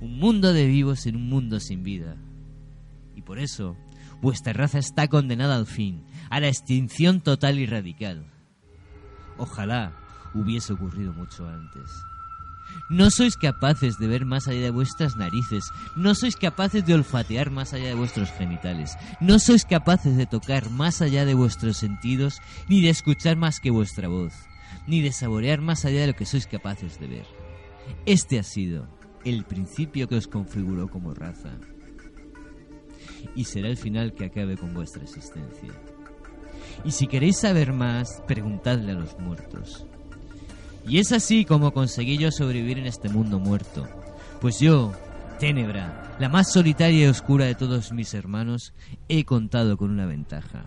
Un 0.00 0.18
mundo 0.18 0.52
de 0.52 0.66
vivos 0.66 1.06
en 1.06 1.16
un 1.16 1.28
mundo 1.28 1.60
sin 1.60 1.82
vida. 1.82 2.16
Y 3.14 3.22
por 3.22 3.38
eso 3.38 3.76
vuestra 4.20 4.52
raza 4.52 4.78
está 4.78 5.08
condenada 5.08 5.56
al 5.56 5.66
fin, 5.66 6.04
a 6.28 6.40
la 6.40 6.48
extinción 6.48 7.20
total 7.20 7.58
y 7.58 7.66
radical. 7.66 8.26
Ojalá 9.38 9.92
hubiese 10.34 10.72
ocurrido 10.72 11.12
mucho 11.12 11.46
antes. 11.46 11.90
No 12.88 13.10
sois 13.10 13.36
capaces 13.36 13.98
de 13.98 14.06
ver 14.06 14.24
más 14.24 14.48
allá 14.48 14.60
de 14.60 14.70
vuestras 14.70 15.16
narices, 15.16 15.64
no 15.96 16.14
sois 16.14 16.36
capaces 16.36 16.84
de 16.84 16.94
olfatear 16.94 17.50
más 17.50 17.72
allá 17.72 17.86
de 17.88 17.94
vuestros 17.94 18.30
genitales, 18.32 18.96
no 19.20 19.38
sois 19.38 19.64
capaces 19.64 20.16
de 20.16 20.26
tocar 20.26 20.70
más 20.70 21.00
allá 21.00 21.24
de 21.24 21.34
vuestros 21.34 21.78
sentidos, 21.78 22.40
ni 22.68 22.82
de 22.82 22.90
escuchar 22.90 23.36
más 23.36 23.60
que 23.60 23.70
vuestra 23.70 24.08
voz, 24.08 24.34
ni 24.86 25.00
de 25.00 25.12
saborear 25.12 25.60
más 25.60 25.84
allá 25.84 26.02
de 26.02 26.08
lo 26.08 26.14
que 26.14 26.26
sois 26.26 26.46
capaces 26.46 26.98
de 26.98 27.06
ver. 27.06 27.26
Este 28.06 28.38
ha 28.38 28.42
sido 28.42 28.88
el 29.24 29.44
principio 29.44 30.08
que 30.08 30.16
os 30.16 30.28
configuró 30.28 30.88
como 30.88 31.14
raza 31.14 31.50
y 33.34 33.44
será 33.44 33.68
el 33.68 33.76
final 33.76 34.14
que 34.14 34.26
acabe 34.26 34.56
con 34.56 34.74
vuestra 34.74 35.02
existencia. 35.02 35.72
Y 36.84 36.90
si 36.90 37.06
queréis 37.06 37.38
saber 37.38 37.72
más, 37.72 38.22
preguntadle 38.26 38.92
a 38.92 38.96
los 38.96 39.18
muertos. 39.18 39.86
Y 40.86 40.98
es 40.98 41.12
así 41.12 41.44
como 41.44 41.72
conseguí 41.72 42.18
yo 42.18 42.30
sobrevivir 42.30 42.78
en 42.78 42.86
este 42.86 43.08
mundo 43.08 43.38
muerto. 43.38 43.88
Pues 44.40 44.58
yo, 44.58 44.92
Ténebra, 45.38 46.16
la 46.18 46.28
más 46.28 46.52
solitaria 46.52 47.04
y 47.04 47.08
oscura 47.08 47.44
de 47.46 47.54
todos 47.54 47.92
mis 47.92 48.14
hermanos, 48.14 48.74
he 49.08 49.24
contado 49.24 49.76
con 49.76 49.90
una 49.90 50.06
ventaja. 50.06 50.66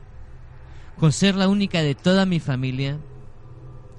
Con 0.98 1.12
ser 1.12 1.36
la 1.36 1.48
única 1.48 1.82
de 1.82 1.96
toda 1.96 2.26
mi 2.26 2.40
familia 2.40 3.00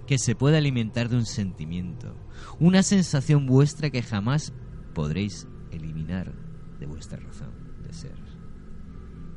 que 0.07 0.19
se 0.19 0.35
puede 0.35 0.57
alimentar 0.57 1.09
de 1.09 1.17
un 1.17 1.27
sentimiento, 1.27 2.15
una 2.59 2.83
sensación 2.83 3.47
vuestra 3.47 3.91
que 3.91 4.03
jamás 4.03 4.53
podréis 4.95 5.47
eliminar 5.71 6.33
de 6.79 6.87
vuestra 6.87 7.19
razón 7.19 7.53
de 7.87 7.93
ser. 7.93 8.17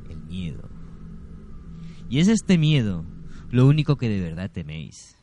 El 0.08 0.22
miedo. 0.22 0.68
Y 2.08 2.20
es 2.20 2.28
este 2.28 2.58
miedo 2.58 3.04
lo 3.50 3.66
único 3.66 3.96
que 3.96 4.08
de 4.08 4.20
verdad 4.20 4.50
teméis. 4.50 5.19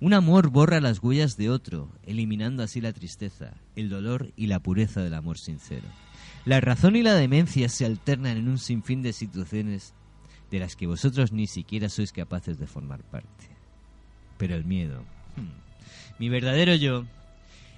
Un 0.00 0.12
amor 0.12 0.50
borra 0.50 0.80
las 0.80 1.02
huellas 1.02 1.36
de 1.36 1.50
otro, 1.50 1.90
eliminando 2.04 2.62
así 2.62 2.80
la 2.80 2.92
tristeza, 2.92 3.54
el 3.76 3.88
dolor 3.88 4.32
y 4.36 4.48
la 4.48 4.60
pureza 4.60 5.02
del 5.02 5.14
amor 5.14 5.38
sincero. 5.38 5.86
La 6.44 6.60
razón 6.60 6.96
y 6.96 7.02
la 7.02 7.14
demencia 7.14 7.68
se 7.68 7.86
alternan 7.86 8.36
en 8.36 8.48
un 8.48 8.58
sinfín 8.58 9.02
de 9.02 9.12
situaciones 9.12 9.94
de 10.50 10.58
las 10.58 10.76
que 10.76 10.86
vosotros 10.86 11.32
ni 11.32 11.46
siquiera 11.46 11.88
sois 11.88 12.12
capaces 12.12 12.58
de 12.58 12.66
formar 12.66 13.02
parte. 13.02 13.48
Pero 14.36 14.56
el 14.56 14.64
miedo, 14.64 15.04
hmm, 15.36 16.18
mi 16.18 16.28
verdadero 16.28 16.74
yo, 16.74 17.04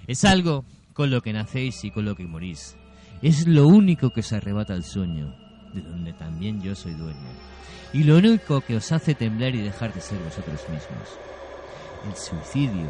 es 0.07 0.25
algo 0.25 0.65
con 0.95 1.11
lo 1.11 1.21
que 1.21 1.33
nacéis 1.33 1.85
y 1.85 1.91
con 1.91 2.05
lo 2.07 2.17
que 2.17 2.27
morís. 2.27 2.77
Es 3.23 3.47
lo 3.47 3.67
único 3.67 4.11
que 4.11 4.21
os 4.21 4.33
arrebata 4.33 4.75
el 4.75 4.85
sueño, 4.85 5.35
de 5.75 5.83
donde 5.83 6.13
también 6.15 6.61
yo 6.61 6.75
soy 6.75 6.95
dueño. 6.95 7.31
Y 7.93 8.05
lo 8.05 8.17
único 8.17 8.63
que 8.63 8.77
os 8.77 8.91
hace 8.93 9.15
temblar 9.15 9.55
y 9.55 9.61
dejar 9.61 9.95
de 9.95 10.01
ser 10.01 10.19
vosotros 10.19 10.61
mismos. 10.69 11.36
El 12.07 12.15
suicidio 12.15 12.89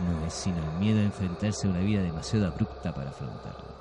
no 0.00 0.26
es 0.26 0.32
sino 0.32 0.56
el 0.56 0.78
miedo 0.78 1.00
a 1.00 1.04
enfrentarse 1.04 1.66
a 1.66 1.70
una 1.70 1.80
vida 1.80 2.02
demasiado 2.02 2.46
abrupta 2.46 2.94
para 2.94 3.10
afrontarlo. 3.10 3.76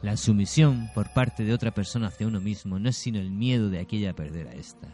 La 0.00 0.16
sumisión 0.16 0.88
por 0.94 1.12
parte 1.12 1.44
de 1.44 1.52
otra 1.52 1.72
persona 1.72 2.08
hacia 2.08 2.26
uno 2.26 2.40
mismo 2.40 2.78
no 2.78 2.88
es 2.88 2.96
sino 2.96 3.18
el 3.18 3.30
miedo 3.30 3.68
de 3.68 3.80
aquella 3.80 4.10
a 4.10 4.14
perder 4.14 4.48
a 4.48 4.54
esta. 4.54 4.88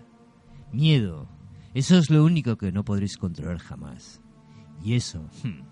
Miedo, 0.72 1.28
eso 1.74 1.96
es 1.96 2.10
lo 2.10 2.24
único 2.24 2.56
que 2.56 2.72
no 2.72 2.84
podréis 2.84 3.16
controlar 3.16 3.58
jamás. 3.58 4.20
Y 4.82 4.94
eso, 4.94 5.20
hmm, 5.42 5.62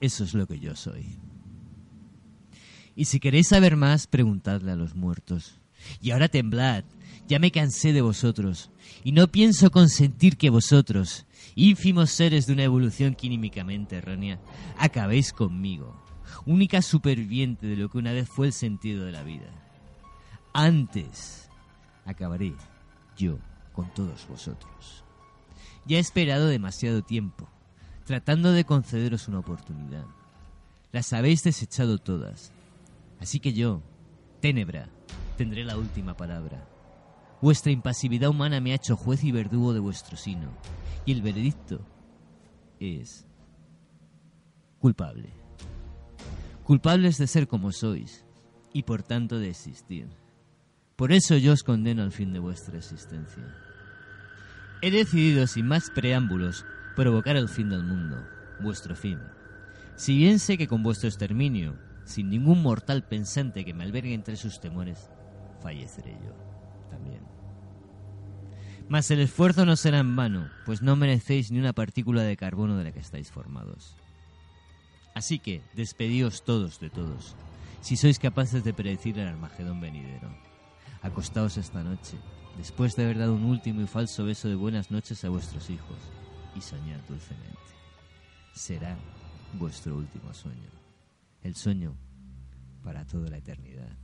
eso 0.00 0.24
es 0.24 0.34
lo 0.34 0.46
que 0.46 0.58
yo 0.58 0.74
soy. 0.74 1.18
Y 2.96 3.04
si 3.04 3.20
queréis 3.20 3.48
saber 3.48 3.76
más, 3.76 4.06
preguntadle 4.06 4.72
a 4.72 4.76
los 4.76 4.94
muertos. 4.94 5.60
Y 6.00 6.10
ahora 6.10 6.28
temblad, 6.28 6.84
ya 7.28 7.38
me 7.38 7.50
cansé 7.50 7.92
de 7.92 8.02
vosotros, 8.02 8.70
y 9.04 9.12
no 9.12 9.28
pienso 9.28 9.70
consentir 9.70 10.36
que 10.36 10.50
vosotros, 10.50 11.26
ínfimos 11.54 12.10
seres 12.10 12.46
de 12.46 12.52
una 12.52 12.64
evolución 12.64 13.14
químicamente 13.14 13.96
errónea, 13.96 14.40
acabéis 14.78 15.32
conmigo, 15.32 15.96
única 16.46 16.82
superviviente 16.82 17.66
de 17.66 17.76
lo 17.76 17.88
que 17.88 17.98
una 17.98 18.12
vez 18.12 18.28
fue 18.28 18.46
el 18.46 18.52
sentido 18.52 19.04
de 19.04 19.12
la 19.12 19.22
vida. 19.22 19.50
Antes 20.52 21.48
acabaré 22.04 22.54
yo 23.16 23.38
con 23.72 23.92
todos 23.94 24.26
vosotros. 24.28 25.04
Ya 25.86 25.96
he 25.96 26.00
esperado 26.00 26.48
demasiado 26.48 27.02
tiempo, 27.02 27.48
tratando 28.04 28.52
de 28.52 28.64
concederos 28.64 29.28
una 29.28 29.38
oportunidad. 29.38 30.04
Las 30.92 31.12
habéis 31.12 31.44
desechado 31.44 31.98
todas, 31.98 32.52
así 33.20 33.40
que 33.40 33.52
yo, 33.52 33.82
Ténebra, 34.40 34.88
tendré 35.36 35.64
la 35.64 35.76
última 35.76 36.16
palabra. 36.16 36.66
Vuestra 37.40 37.72
impasividad 37.72 38.28
humana 38.28 38.60
me 38.60 38.72
ha 38.72 38.74
hecho 38.74 38.96
juez 38.96 39.24
y 39.24 39.32
verdugo 39.32 39.72
de 39.72 39.80
vuestro 39.80 40.16
sino, 40.18 40.50
y 41.06 41.12
el 41.12 41.22
veredicto 41.22 41.80
es 42.78 43.26
culpable. 44.78 45.30
Culpables 46.64 47.16
de 47.16 47.26
ser 47.26 47.48
como 47.48 47.72
sois, 47.72 48.26
y 48.74 48.82
por 48.82 49.02
tanto 49.02 49.38
de 49.38 49.48
existir. 49.48 50.08
Por 50.96 51.12
eso 51.12 51.34
yo 51.38 51.54
os 51.54 51.62
condeno 51.62 52.02
al 52.02 52.12
fin 52.12 52.34
de 52.34 52.40
vuestra 52.40 52.76
existencia. 52.76 53.42
He 54.82 54.90
decidido, 54.90 55.46
sin 55.46 55.66
más 55.66 55.90
preámbulos, 55.90 56.66
provocar 56.94 57.36
el 57.36 57.48
fin 57.48 57.70
del 57.70 57.84
mundo, 57.84 58.22
vuestro 58.60 58.94
fin. 58.94 59.18
Si 59.96 60.14
bien 60.14 60.38
sé 60.38 60.58
que 60.58 60.68
con 60.68 60.82
vuestro 60.82 61.08
exterminio, 61.08 61.78
sin 62.04 62.28
ningún 62.28 62.62
mortal 62.62 63.02
pensante 63.02 63.64
que 63.64 63.72
me 63.72 63.84
albergue 63.84 64.12
entre 64.12 64.36
sus 64.36 64.60
temores, 64.60 65.08
falleceré 65.62 66.18
yo 66.22 66.49
también. 66.90 67.20
Mas 68.88 69.10
el 69.10 69.20
esfuerzo 69.20 69.64
no 69.64 69.76
será 69.76 70.00
en 70.00 70.16
vano, 70.16 70.50
pues 70.66 70.82
no 70.82 70.96
merecéis 70.96 71.50
ni 71.50 71.58
una 71.60 71.72
partícula 71.72 72.22
de 72.22 72.36
carbono 72.36 72.76
de 72.76 72.84
la 72.84 72.92
que 72.92 72.98
estáis 72.98 73.30
formados. 73.30 73.96
Así 75.14 75.38
que, 75.38 75.62
despedíos 75.74 76.44
todos 76.44 76.80
de 76.80 76.90
todos, 76.90 77.36
si 77.80 77.96
sois 77.96 78.18
capaces 78.18 78.64
de 78.64 78.74
predecir 78.74 79.18
el 79.18 79.28
Armagedón 79.28 79.80
venidero. 79.80 80.28
Acostaos 81.02 81.56
esta 81.56 81.82
noche, 81.82 82.16
después 82.58 82.96
de 82.96 83.04
haber 83.04 83.18
dado 83.18 83.34
un 83.34 83.44
último 83.44 83.80
y 83.80 83.86
falso 83.86 84.24
beso 84.24 84.48
de 84.48 84.54
buenas 84.54 84.90
noches 84.90 85.24
a 85.24 85.28
vuestros 85.28 85.70
hijos, 85.70 85.98
y 86.54 86.60
soñad 86.60 87.00
dulcemente. 87.08 87.58
Será 88.52 88.96
vuestro 89.54 89.96
último 89.96 90.34
sueño, 90.34 90.70
el 91.42 91.54
sueño 91.54 91.96
para 92.82 93.06
toda 93.06 93.30
la 93.30 93.38
eternidad. 93.38 93.96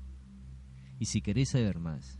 Y 0.98 1.06
si 1.06 1.20
queréis 1.20 1.50
saber 1.50 1.78
más, 1.78 2.18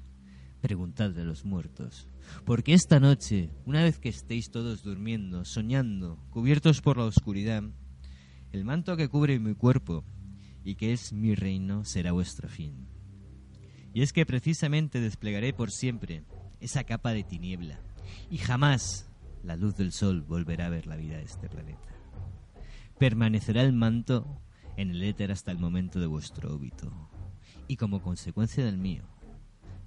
preguntadle 0.67 1.23
a 1.23 1.25
los 1.25 1.45
muertos, 1.45 2.09
porque 2.45 2.75
esta 2.75 2.99
noche, 2.99 3.51
una 3.67 3.85
vez 3.85 4.01
que 4.01 4.09
estéis 4.09 4.51
todos 4.51 4.83
durmiendo, 4.83 5.45
soñando, 5.45 6.19
cubiertos 6.31 6.81
por 6.81 6.97
la 6.97 7.05
oscuridad, 7.05 7.63
el 8.51 8.65
manto 8.65 8.97
que 8.97 9.09
cubre 9.09 9.39
mi 9.39 9.55
cuerpo 9.55 10.05
y 10.65 10.75
que 10.75 10.93
es 10.93 11.13
mi 11.13 11.37
reino 11.37 11.85
será 11.85 12.11
vuestro 12.11 12.49
fin. 12.49 12.89
Y 13.95 14.03
es 14.03 14.13
que 14.13 14.27
precisamente 14.27 15.01
desplegaré 15.01 15.53
por 15.53 15.71
siempre 15.71 16.25
esa 16.59 16.83
capa 16.83 17.13
de 17.13 17.23
tiniebla, 17.23 17.79
y 18.29 18.39
jamás 18.39 19.09
la 19.45 19.55
luz 19.55 19.77
del 19.77 19.93
sol 19.93 20.23
volverá 20.23 20.67
a 20.67 20.71
ver 20.71 20.89
la 20.89 20.97
vida 20.97 21.19
de 21.19 21.23
este 21.23 21.49
planeta. 21.49 21.95
Permanecerá 22.99 23.63
el 23.63 23.73
manto 23.73 24.43
en 24.77 24.91
el 24.91 25.05
éter 25.05 25.31
hasta 25.31 25.53
el 25.53 25.61
momento 25.61 26.01
de 26.01 26.09
vuestro 26.09 26.53
óbito, 26.53 26.91
y 27.69 27.77
como 27.77 28.03
consecuencia 28.03 28.65
del 28.65 28.79
mío, 28.79 29.05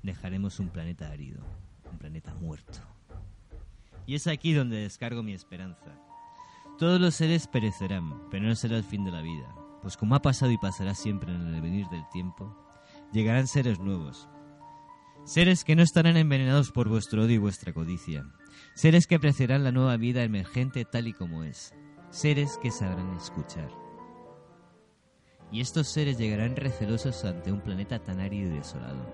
dejaremos 0.04 0.60
un 0.60 0.70
planeta 0.70 1.10
árido, 1.10 1.41
un 1.91 1.97
planeta 1.97 2.34
muerto. 2.36 2.80
Y 4.06 4.16
es 4.16 4.28
aquí 4.28 4.54
donde 4.54 4.78
descargo 4.78 5.24
mi 5.24 5.34
esperanza. 5.34 5.91
Todos 6.78 7.00
los 7.00 7.16
seres 7.16 7.47
perecerán, 7.47 8.30
pero 8.32 8.45
no 8.45 8.56
será 8.56 8.78
el 8.78 8.84
fin 8.84 9.04
de 9.04 9.12
la 9.12 9.22
vida, 9.22 9.54
pues 9.82 9.97
como 9.97 10.16
ha 10.16 10.22
pasado 10.22 10.52
y 10.52 10.58
pasará 10.58 10.95
siempre 10.95 11.34
en 11.34 11.54
el 11.54 11.62
venir 11.62 11.88
del 11.88 12.08
tiempo, 12.10 12.56
llegarán 13.12 13.47
seres 13.47 13.80
nuevos. 13.80 14.30
Seres 15.26 15.64
que 15.64 15.76
no 15.76 15.84
estarán 15.84 16.18
envenenados 16.18 16.72
por 16.72 16.89
vuestro 16.89 17.24
odio 17.24 17.36
y 17.36 17.38
vuestra 17.38 17.74
codicia. 17.74 18.26
Seres 18.74 19.06
que 19.08 19.16
apreciarán 19.16 19.64
la 19.64 19.72
nueva 19.72 19.97
vida 19.97 20.24
emergente 20.24 20.86
tal 20.86 21.08
y 21.08 21.14
como 21.14 21.43
es. 21.43 21.74
Seres 22.10 22.58
que 22.62 22.72
sabrán 22.72 23.16
escuchar. 23.16 23.70
Y 25.52 25.62
estos 25.62 25.88
seres 25.88 26.18
llegarán 26.18 26.56
recelosos 26.56 27.26
ante 27.26 27.52
un 27.52 27.62
planeta 27.62 28.00
tan 28.00 28.20
árido 28.20 28.52
y 28.52 28.58
desolado. 28.58 29.06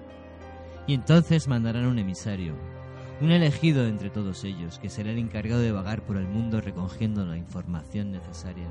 Y 0.88 0.94
entonces 0.94 1.48
mandarán 1.48 1.86
un 1.86 2.00
emisario, 2.00 2.54
un 3.22 3.32
elegido 3.32 3.88
entre 3.88 4.10
todos 4.10 4.44
ellos, 4.44 4.78
que 4.78 4.90
será 4.90 5.12
el 5.12 5.18
encargado 5.18 5.62
de 5.62 5.72
vagar 5.72 6.04
por 6.04 6.18
el 6.18 6.28
mundo 6.28 6.62
recogiendo 6.62 7.26
la 7.26 7.38
información 7.38 8.12
necesaria 8.12 8.68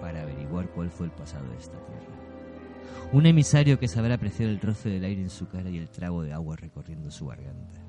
para 0.00 0.22
averiguar 0.22 0.68
cuál 0.68 0.90
fue 0.90 1.06
el 1.06 1.12
pasado 1.12 1.48
de 1.50 1.56
esta 1.56 1.78
tierra. 1.78 2.26
Un 3.12 3.26
emisario 3.26 3.78
que 3.78 3.88
sabrá 3.88 4.14
apreciar 4.14 4.48
el 4.48 4.60
roce 4.60 4.88
del 4.88 5.04
aire 5.04 5.22
en 5.22 5.30
su 5.30 5.48
cara 5.48 5.70
y 5.70 5.78
el 5.78 5.88
trago 5.88 6.22
de 6.22 6.32
agua 6.32 6.56
recorriendo 6.56 7.10
su 7.10 7.26
garganta. 7.26 7.80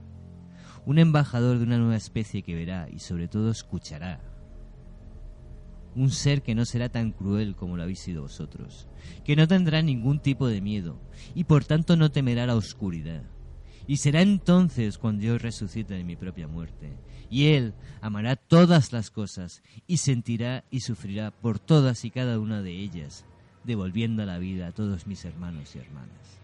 Un 0.86 1.00
embajador 1.00 1.58
de 1.58 1.64
una 1.64 1.78
nueva 1.78 1.96
especie 1.96 2.44
que 2.44 2.56
verá 2.56 2.88
y 2.90 3.00
sobre 3.00 3.28
todo 3.28 3.52
escuchará. 3.52 4.20
Un 5.98 6.12
ser 6.12 6.44
que 6.44 6.54
no 6.54 6.64
será 6.66 6.90
tan 6.90 7.12
cruel 7.12 7.56
como 7.56 7.76
lo 7.76 7.82
habéis 7.82 8.02
sido 8.02 8.22
vosotros, 8.22 8.88
que 9.26 9.36
no 9.36 9.48
tendrá 9.48 9.82
ningún 9.82 10.20
tipo 10.20 10.46
de 10.46 10.62
miedo 10.62 11.02
y 11.34 11.46
por 11.46 11.66
tanto 11.66 11.98
no 11.98 12.12
temerá 12.12 12.46
la 12.46 12.56
oscuridad. 12.56 13.24
Y 13.88 13.98
será 13.98 14.22
entonces 14.22 15.00
cuando 15.00 15.24
yo 15.24 15.40
resucite 15.40 15.96
de 15.96 16.04
mi 16.04 16.16
propia 16.16 16.48
muerte. 16.48 16.96
Y 17.32 17.48
Él 17.48 17.74
amará 18.00 18.36
todas 18.36 18.94
las 18.94 19.10
cosas 19.10 19.64
y 19.88 19.98
sentirá 19.98 20.66
y 20.70 20.82
sufrirá 20.82 21.32
por 21.32 21.58
todas 21.58 22.06
y 22.06 22.12
cada 22.12 22.38
una 22.38 22.62
de 22.62 22.74
ellas, 22.74 23.26
devolviendo 23.64 24.24
la 24.24 24.38
vida 24.38 24.68
a 24.68 24.74
todos 24.74 25.08
mis 25.08 25.26
hermanos 25.26 25.76
y 25.76 25.80
hermanas. 25.80 26.38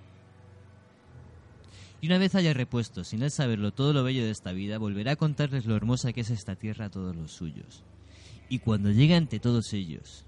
Y 2.01 2.07
una 2.07 2.17
vez 2.17 2.33
haya 2.33 2.55
repuesto, 2.55 3.03
sin 3.03 3.21
él 3.21 3.29
saberlo, 3.29 3.71
todo 3.71 3.93
lo 3.93 4.03
bello 4.03 4.23
de 4.23 4.31
esta 4.31 4.51
vida, 4.51 4.79
volverá 4.79 5.11
a 5.11 5.15
contarles 5.15 5.67
lo 5.67 5.75
hermosa 5.75 6.11
que 6.11 6.21
es 6.21 6.31
esta 6.31 6.55
tierra 6.55 6.85
a 6.85 6.89
todos 6.89 7.15
los 7.15 7.31
suyos. 7.31 7.83
Y 8.53 8.59
cuando 8.59 8.91
llegue 8.91 9.15
ante 9.15 9.39
todos 9.39 9.73
ellos, 9.73 10.27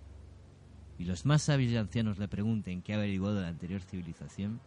y 0.98 1.06
los 1.06 1.28
más 1.28 1.44
sabios 1.44 1.72
y 1.72 1.78
ancianos 1.78 2.18
le 2.18 2.28
pregunten 2.28 2.82
qué 2.82 2.94
ha 2.94 2.96
averiguado 2.96 3.40
la 3.40 3.50
anterior 3.50 3.84
civilización, 3.84 4.60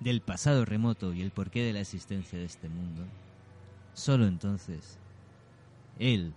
del 0.00 0.20
pasado 0.20 0.66
remoto 0.66 1.14
y 1.14 1.22
el 1.22 1.30
porqué 1.30 1.62
de 1.62 1.72
la 1.72 1.80
existencia 1.80 2.38
de 2.38 2.44
este 2.44 2.68
mundo, 2.68 3.06
solo 3.94 4.26
entonces, 4.26 4.98
él 5.98 6.34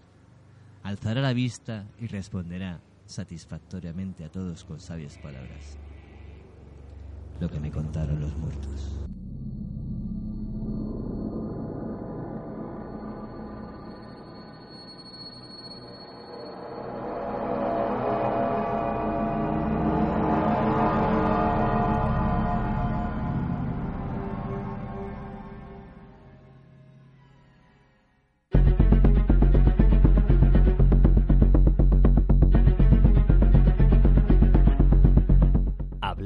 alzará 0.84 1.20
la 1.20 1.34
vista 1.34 1.86
y 2.00 2.08
responderá 2.08 2.80
satisfactoriamente 3.08 4.24
a 4.24 4.32
todos 4.32 4.64
con 4.64 4.80
sabias 4.80 5.18
palabras 5.18 5.78
lo 7.41 7.50
que 7.50 7.60
me 7.60 7.72
contaron 7.72 8.22
los 8.22 8.34
muertos. 8.38 8.95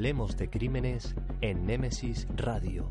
Hablemos 0.02 0.36
de 0.36 0.50
crímenes 0.50 1.14
en 1.40 1.64
Némesis 1.64 2.26
Radio. 2.34 2.90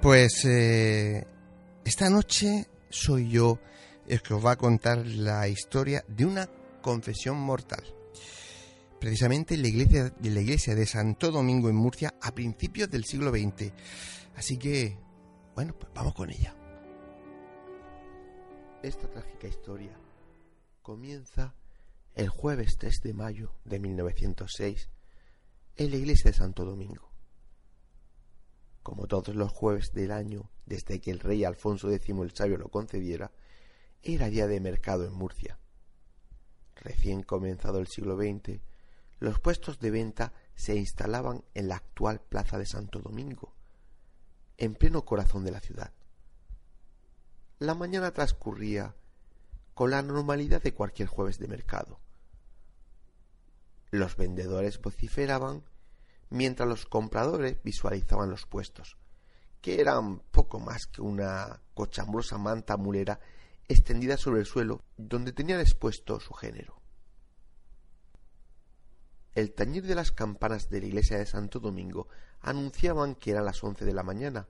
Pues 0.00 0.46
eh, 0.46 1.26
esta 1.84 2.08
noche 2.08 2.66
soy 2.88 3.28
yo 3.28 3.58
el 4.08 4.22
que 4.22 4.32
os 4.32 4.42
va 4.42 4.52
a 4.52 4.56
contar 4.56 5.06
la 5.06 5.46
historia 5.48 6.02
de 6.08 6.24
una 6.24 6.48
confesión 6.80 7.36
mortal. 7.36 7.84
Precisamente 9.02 9.56
en 9.56 9.62
la 9.62 9.68
iglesia, 9.68 10.10
de 10.10 10.30
la 10.30 10.40
iglesia 10.40 10.76
de 10.76 10.86
Santo 10.86 11.32
Domingo 11.32 11.68
en 11.68 11.74
Murcia 11.74 12.14
a 12.22 12.32
principios 12.32 12.88
del 12.88 13.04
siglo 13.04 13.32
XX. 13.32 13.72
Así 14.36 14.58
que, 14.58 14.96
bueno, 15.56 15.76
pues 15.76 15.92
vamos 15.92 16.14
con 16.14 16.30
ella. 16.30 16.54
Esta 18.80 19.10
trágica 19.10 19.48
historia 19.48 19.98
comienza 20.82 21.56
el 22.14 22.28
jueves 22.28 22.76
3 22.78 23.00
de 23.02 23.12
mayo 23.12 23.56
de 23.64 23.80
1906 23.80 24.88
en 25.78 25.90
la 25.90 25.96
iglesia 25.96 26.30
de 26.30 26.36
Santo 26.36 26.64
Domingo 26.64 27.10
como 28.84 29.08
todos 29.08 29.34
los 29.34 29.50
jueves 29.50 29.92
del 29.92 30.12
año 30.12 30.48
desde 30.66 31.00
que 31.00 31.10
el 31.10 31.18
rey 31.18 31.42
Alfonso 31.42 31.90
X 31.90 32.08
el 32.08 32.34
Sabio 32.34 32.56
lo 32.56 32.68
concediera, 32.68 33.32
era 34.02 34.28
día 34.28 34.46
de 34.46 34.60
mercado 34.60 35.04
en 35.04 35.12
Murcia. 35.12 35.58
Recién 36.76 37.22
comenzado 37.22 37.78
el 37.78 37.86
siglo 37.86 38.16
XX, 38.16 38.60
los 39.22 39.38
puestos 39.38 39.78
de 39.78 39.92
venta 39.92 40.32
se 40.56 40.74
instalaban 40.74 41.44
en 41.54 41.68
la 41.68 41.76
actual 41.76 42.20
plaza 42.20 42.58
de 42.58 42.66
Santo 42.66 42.98
Domingo, 42.98 43.54
en 44.56 44.74
pleno 44.74 45.04
corazón 45.04 45.44
de 45.44 45.52
la 45.52 45.60
ciudad. 45.60 45.92
La 47.60 47.76
mañana 47.76 48.10
transcurría 48.10 48.96
con 49.74 49.92
la 49.92 50.02
normalidad 50.02 50.60
de 50.60 50.74
cualquier 50.74 51.06
jueves 51.06 51.38
de 51.38 51.46
mercado. 51.46 52.00
Los 53.92 54.16
vendedores 54.16 54.80
vociferaban 54.80 55.62
mientras 56.28 56.68
los 56.68 56.86
compradores 56.86 57.62
visualizaban 57.62 58.28
los 58.28 58.44
puestos, 58.46 58.96
que 59.60 59.80
eran 59.80 60.18
poco 60.32 60.58
más 60.58 60.86
que 60.86 61.00
una 61.00 61.62
cochambrosa 61.74 62.38
manta 62.38 62.76
mulera 62.76 63.20
extendida 63.68 64.16
sobre 64.16 64.40
el 64.40 64.46
suelo 64.46 64.82
donde 64.96 65.32
tenían 65.32 65.60
expuesto 65.60 66.18
su 66.18 66.34
género. 66.34 66.81
El 69.34 69.52
tañir 69.52 69.86
de 69.86 69.94
las 69.94 70.12
campanas 70.12 70.68
de 70.68 70.80
la 70.80 70.86
iglesia 70.86 71.18
de 71.18 71.26
Santo 71.26 71.58
Domingo 71.58 72.08
anunciaban 72.40 73.14
que 73.14 73.30
eran 73.30 73.46
las 73.46 73.62
once 73.64 73.84
de 73.84 73.94
la 73.94 74.02
mañana, 74.02 74.46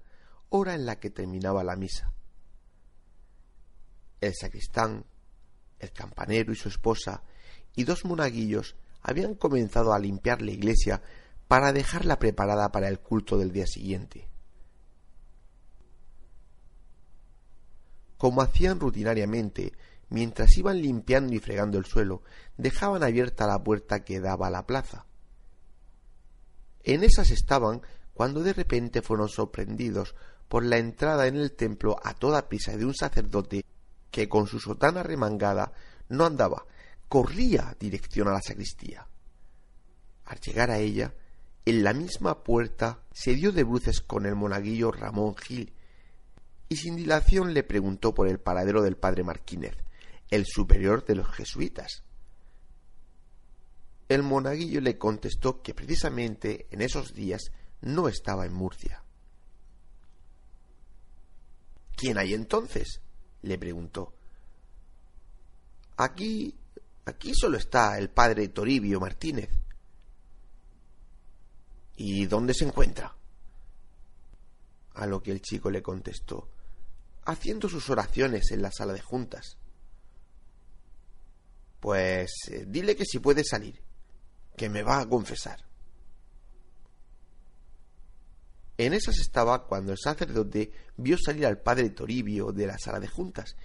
hora 0.49 0.75
en 0.75 0.87
la 0.87 0.99
que 0.99 1.11
terminaba 1.11 1.63
la 1.63 1.77
misa. 1.77 2.13
El 4.21 4.35
sacristán, 4.35 5.05
el 5.79 5.93
campanero 5.93 6.53
y 6.53 6.57
su 6.57 6.69
esposa 6.69 7.23
y 7.75 7.85
dos 7.85 8.05
monaguillos 8.05 8.77
habían 9.03 9.35
comenzado 9.35 9.93
a 9.93 9.99
limpiar 9.99 10.43
la 10.43 10.53
iglesia 10.53 11.03
para 11.49 11.73
dejarla 11.73 12.19
preparada 12.19 12.71
para 12.73 12.89
el 12.89 13.01
culto 13.01 13.37
del 13.37 13.53
día 13.53 13.67
siguiente. 13.67 14.29
Como 18.17 18.43
hacían 18.43 18.79
rutinariamente, 18.79 19.73
mientras 20.13 20.57
iban 20.59 20.81
limpiando 20.81 21.35
y 21.35 21.39
fregando 21.39 21.79
el 21.79 21.87
suelo, 21.87 22.23
dejaban 22.59 23.03
abierta 23.03 23.47
la 23.47 23.63
puerta 23.63 24.05
que 24.05 24.21
daba 24.21 24.49
a 24.49 24.51
la 24.51 24.67
plaza. 24.67 25.07
En 26.85 27.03
esas 27.03 27.31
estaban 27.31 27.81
cuando 28.13 28.43
de 28.43 28.53
repente 28.53 29.01
fueron 29.01 29.29
sorprendidos 29.29 30.15
por 30.49 30.65
la 30.65 30.77
entrada 30.77 31.27
en 31.27 31.37
el 31.37 31.53
templo 31.53 31.97
a 32.03 32.13
toda 32.13 32.49
prisa 32.49 32.77
de 32.77 32.85
un 32.85 32.95
sacerdote 32.95 33.65
que 34.11 34.29
con 34.29 34.47
su 34.47 34.61
sotana 34.61 35.03
remangada 35.03 35.73
no 36.11 36.27
andaba, 36.27 36.67
corría 37.09 37.75
dirección 37.81 38.29
a 38.29 38.33
la 38.33 38.43
sacristía. 38.43 39.09
Al 40.27 40.39
llegar 40.41 40.71
a 40.71 40.79
ella, 40.79 41.15
en 41.65 41.83
la 41.83 41.95
misma 41.95 42.43
puerta 42.43 43.01
se 43.13 43.35
dio 43.35 43.51
de 43.51 43.65
bruces 43.65 44.03
con 44.03 44.27
el 44.27 44.35
monaguillo 44.35 44.93
Ramón 44.93 45.37
Gil 45.37 45.73
y 46.69 46.77
sin 46.77 46.97
dilación 46.97 47.55
le 47.55 47.63
preguntó 47.63 48.15
por 48.15 48.29
el 48.29 48.41
paradero 48.41 48.83
del 48.83 48.97
padre 48.97 49.25
Marquínez, 49.25 49.77
el 50.33 50.47
superior 50.47 51.05
de 51.05 51.15
los 51.15 51.29
jesuitas. 51.29 52.05
El 54.09 54.23
monaguillo 54.23 54.81
le 54.81 54.97
contestó 54.97 55.61
que 55.61 55.75
precisamente 55.75 56.69
en 56.71 56.81
esos 56.81 57.13
días 57.13 57.53
no 57.83 58.09
estaba 58.09 58.47
en 58.47 58.55
Murcia. 58.55 59.05
¿Quién 61.95 62.17
hay 62.17 62.33
entonces? 62.33 63.03
le 63.43 63.59
preguntó. 63.59 64.15
Aquí. 65.99 66.57
aquí 67.05 67.35
solo 67.35 67.59
está 67.59 67.99
el 67.99 68.09
padre 68.09 68.49
Toribio 68.49 69.01
Martínez, 69.01 69.51
¿Y 71.95 72.25
dónde 72.25 72.55
se 72.55 72.65
encuentra? 72.65 73.15
A 74.95 75.07
lo 75.07 75.23
que 75.23 75.31
el 75.31 75.43
chico 75.43 75.71
le 75.71 75.83
contestó, 75.83 76.49
haciendo 77.27 77.69
sus 77.69 77.91
oraciones 77.91 78.51
en 78.51 78.63
la 78.63 78.73
sala 78.73 78.95
de 78.95 79.03
juntas. 79.03 79.59
Pues 81.83 82.31
eh, 82.49 82.65
dile 82.65 82.95
que 82.95 83.05
si 83.05 83.19
puede 83.19 83.43
salir, 83.43 83.83
que 84.57 84.69
me 84.69 84.85
va 84.85 85.01
a 85.01 85.09
confesar. 85.09 85.65
En 88.79 88.93
esas 88.93 89.19
estaba 89.19 89.67
cuando 89.67 89.91
el 89.91 89.99
sacerdote 89.99 90.71
vio 90.97 91.17
salir 91.19 91.45
al 91.45 91.59
padre 91.61 91.91
Toribio 91.91 92.53
de 92.53 92.69
la 92.69 92.79
sala 92.79 93.01
de 93.01 93.09
juntas 93.09 93.57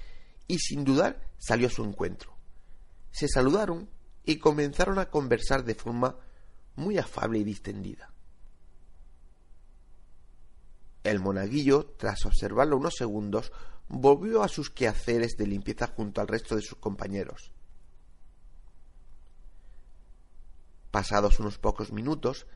y 0.47 0.57
sin 0.57 0.83
dudar 0.83 1.29
salió 1.37 1.67
a 1.67 1.69
su 1.69 1.83
encuentro. 1.83 2.35
Se 3.11 3.27
saludaron 3.27 3.87
y 4.25 4.39
comenzaron 4.39 4.97
a 4.97 5.11
conversar 5.11 5.63
de 5.63 5.75
forma 5.75 6.17
muy 6.75 6.97
afable 6.97 7.37
y 7.37 7.43
distendida. 7.43 8.11
El 11.03 11.19
monaguillo, 11.19 11.93
tras 11.97 12.25
observarlo 12.25 12.77
unos 12.77 12.95
segundos, 12.95 13.51
volvió 13.87 14.41
a 14.41 14.47
sus 14.47 14.71
quehaceres 14.71 15.37
de 15.37 15.45
limpieza 15.45 15.85
junto 15.85 16.19
al 16.19 16.27
resto 16.27 16.55
de 16.55 16.63
sus 16.63 16.79
compañeros. 16.79 17.53
Pasados 20.91 21.39
unos 21.39 21.57
pocos 21.57 21.91
minutos, 21.91 22.47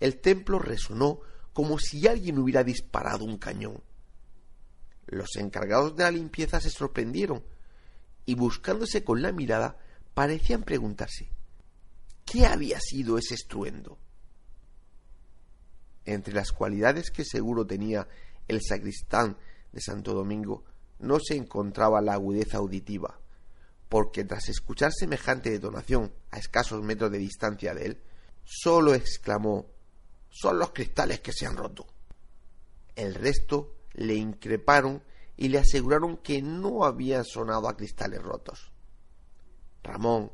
el 0.00 0.20
templo 0.20 0.58
resonó 0.58 1.20
como 1.52 1.78
si 1.78 2.06
alguien 2.06 2.38
hubiera 2.38 2.64
disparado 2.64 3.24
un 3.24 3.38
cañón. 3.38 3.82
Los 5.06 5.36
encargados 5.36 5.96
de 5.96 6.04
la 6.04 6.10
limpieza 6.10 6.60
se 6.60 6.70
sorprendieron 6.70 7.44
y 8.26 8.34
buscándose 8.34 9.04
con 9.04 9.22
la 9.22 9.32
mirada 9.32 9.78
parecían 10.14 10.62
preguntarse 10.62 11.30
¿qué 12.24 12.46
había 12.46 12.80
sido 12.80 13.18
ese 13.18 13.34
estruendo? 13.34 13.98
Entre 16.04 16.34
las 16.34 16.52
cualidades 16.52 17.10
que 17.10 17.24
seguro 17.24 17.66
tenía 17.66 18.08
el 18.48 18.60
sacristán 18.62 19.36
de 19.72 19.80
Santo 19.80 20.14
Domingo 20.14 20.64
no 20.98 21.18
se 21.20 21.36
encontraba 21.36 22.00
la 22.00 22.14
agudeza 22.14 22.58
auditiva, 22.58 23.18
porque 23.94 24.24
tras 24.24 24.48
escuchar 24.48 24.90
semejante 24.92 25.50
detonación 25.50 26.12
a 26.32 26.38
escasos 26.38 26.82
metros 26.82 27.12
de 27.12 27.18
distancia 27.18 27.74
de 27.74 27.86
él, 27.86 28.02
sólo 28.42 28.92
exclamó 28.92 29.70
Son 30.30 30.58
los 30.58 30.72
cristales 30.72 31.20
que 31.20 31.30
se 31.30 31.46
han 31.46 31.56
roto. 31.56 31.86
El 32.96 33.14
resto 33.14 33.76
le 33.92 34.16
increparon 34.16 35.00
y 35.36 35.46
le 35.46 35.58
aseguraron 35.58 36.16
que 36.16 36.42
no 36.42 36.84
habían 36.84 37.24
sonado 37.24 37.68
a 37.68 37.76
cristales 37.76 38.20
rotos. 38.20 38.72
Ramón, 39.84 40.32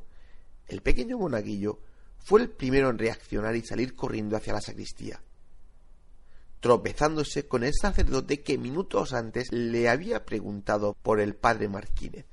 el 0.66 0.80
pequeño 0.80 1.18
monaguillo, 1.18 1.80
fue 2.16 2.40
el 2.40 2.48
primero 2.48 2.88
en 2.88 2.96
reaccionar 2.96 3.56
y 3.56 3.61
salir 3.61 3.94
corriendo 3.94 4.38
hacia 4.38 4.54
la 4.54 4.62
sacristía 4.62 5.22
tropezándose 6.61 7.46
con 7.46 7.64
el 7.64 7.72
sacerdote 7.74 8.40
que 8.42 8.56
minutos 8.56 9.12
antes 9.12 9.52
le 9.52 9.90
había 9.90 10.24
preguntado 10.24 10.94
por 11.02 11.20
el 11.20 11.34
padre 11.34 11.68
Marquínez. 11.68 12.24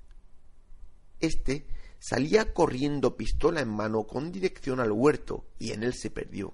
Este 1.20 1.68
salía 2.00 2.54
corriendo 2.54 3.18
pistola 3.18 3.62
en 3.62 3.70
mano 3.70 4.06
con 4.06 4.32
dirección 4.32 4.80
al 4.80 4.92
huerto 4.92 5.46
y 5.60 5.72
en 5.72 5.84
él 5.84 5.94
se 5.94 6.10
perdió. 6.10 6.54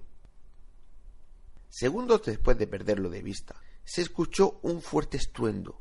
Segundos 1.68 2.22
después 2.24 2.56
de 2.56 2.66
perderlo 2.66 3.10
de 3.10 3.22
vista, 3.22 3.56
se 3.84 4.00
escuchó 4.00 4.60
un 4.62 4.80
fuerte 4.80 5.16
estruendo, 5.16 5.80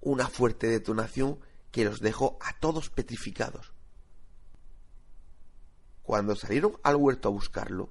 una 0.00 0.28
fuerte 0.28 0.68
detonación 0.68 1.40
que 1.70 1.84
los 1.84 2.00
dejó 2.00 2.38
a 2.40 2.58
todos 2.58 2.90
petrificados. 2.90 3.72
Cuando 6.02 6.36
salieron 6.36 6.76
al 6.82 6.96
huerto 6.96 7.28
a 7.28 7.32
buscarlo, 7.32 7.90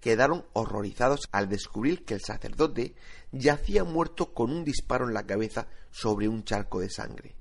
quedaron 0.00 0.46
horrorizados 0.52 1.28
al 1.32 1.48
descubrir 1.48 2.04
que 2.04 2.14
el 2.14 2.20
sacerdote 2.20 2.94
yacía 3.32 3.84
muerto 3.84 4.32
con 4.32 4.50
un 4.50 4.64
disparo 4.64 5.06
en 5.06 5.14
la 5.14 5.26
cabeza 5.26 5.68
sobre 5.90 6.28
un 6.28 6.44
charco 6.44 6.80
de 6.80 6.90
sangre. 6.90 7.34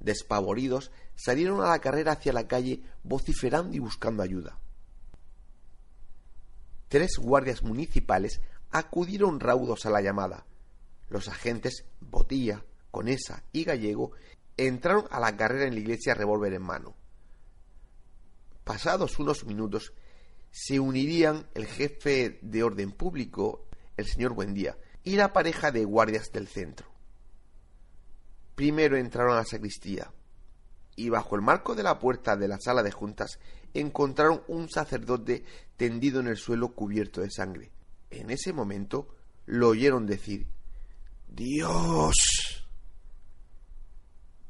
Despavoridos, 0.00 0.90
salieron 1.18 1.60
a 1.60 1.70
la 1.70 1.80
carrera 1.80 2.12
hacia 2.12 2.32
la 2.32 2.46
calle 2.46 2.80
vociferando 3.02 3.74
y 3.74 3.80
buscando 3.80 4.22
ayuda. 4.22 4.56
tres 6.86 7.18
guardias 7.18 7.62
municipales 7.62 8.40
acudieron 8.70 9.40
raudos 9.40 9.84
a 9.84 9.90
la 9.90 10.00
llamada. 10.00 10.46
Los 11.08 11.28
agentes 11.28 11.84
Botilla, 12.00 12.64
Conesa 12.90 13.42
y 13.52 13.64
Gallego 13.64 14.12
entraron 14.56 15.06
a 15.10 15.18
la 15.18 15.36
carrera 15.36 15.66
en 15.66 15.74
la 15.74 15.80
iglesia 15.80 16.14
revólver 16.14 16.52
en 16.54 16.62
mano. 16.62 16.96
Pasados 18.64 19.18
unos 19.18 19.44
minutos, 19.44 19.92
se 20.50 20.78
unirían 20.78 21.48
el 21.54 21.66
jefe 21.66 22.38
de 22.42 22.62
orden 22.62 22.92
público, 22.92 23.66
el 23.96 24.06
señor 24.06 24.34
Buendía, 24.34 24.78
y 25.02 25.16
la 25.16 25.32
pareja 25.32 25.72
de 25.72 25.84
guardias 25.84 26.30
del 26.32 26.46
centro. 26.48 26.86
Primero 28.54 28.96
entraron 28.96 29.32
a 29.32 29.38
la 29.38 29.44
sacristía, 29.44 30.12
y 30.98 31.10
bajo 31.10 31.36
el 31.36 31.42
marco 31.42 31.76
de 31.76 31.84
la 31.84 32.00
puerta 32.00 32.36
de 32.36 32.48
la 32.48 32.58
sala 32.58 32.82
de 32.82 32.90
juntas 32.90 33.38
encontraron 33.72 34.42
un 34.48 34.68
sacerdote 34.68 35.44
tendido 35.76 36.18
en 36.18 36.26
el 36.26 36.36
suelo 36.36 36.74
cubierto 36.74 37.20
de 37.20 37.30
sangre. 37.30 37.70
En 38.10 38.30
ese 38.30 38.52
momento 38.52 39.14
lo 39.46 39.68
oyeron 39.68 40.06
decir 40.06 40.48
Dios. 41.28 42.66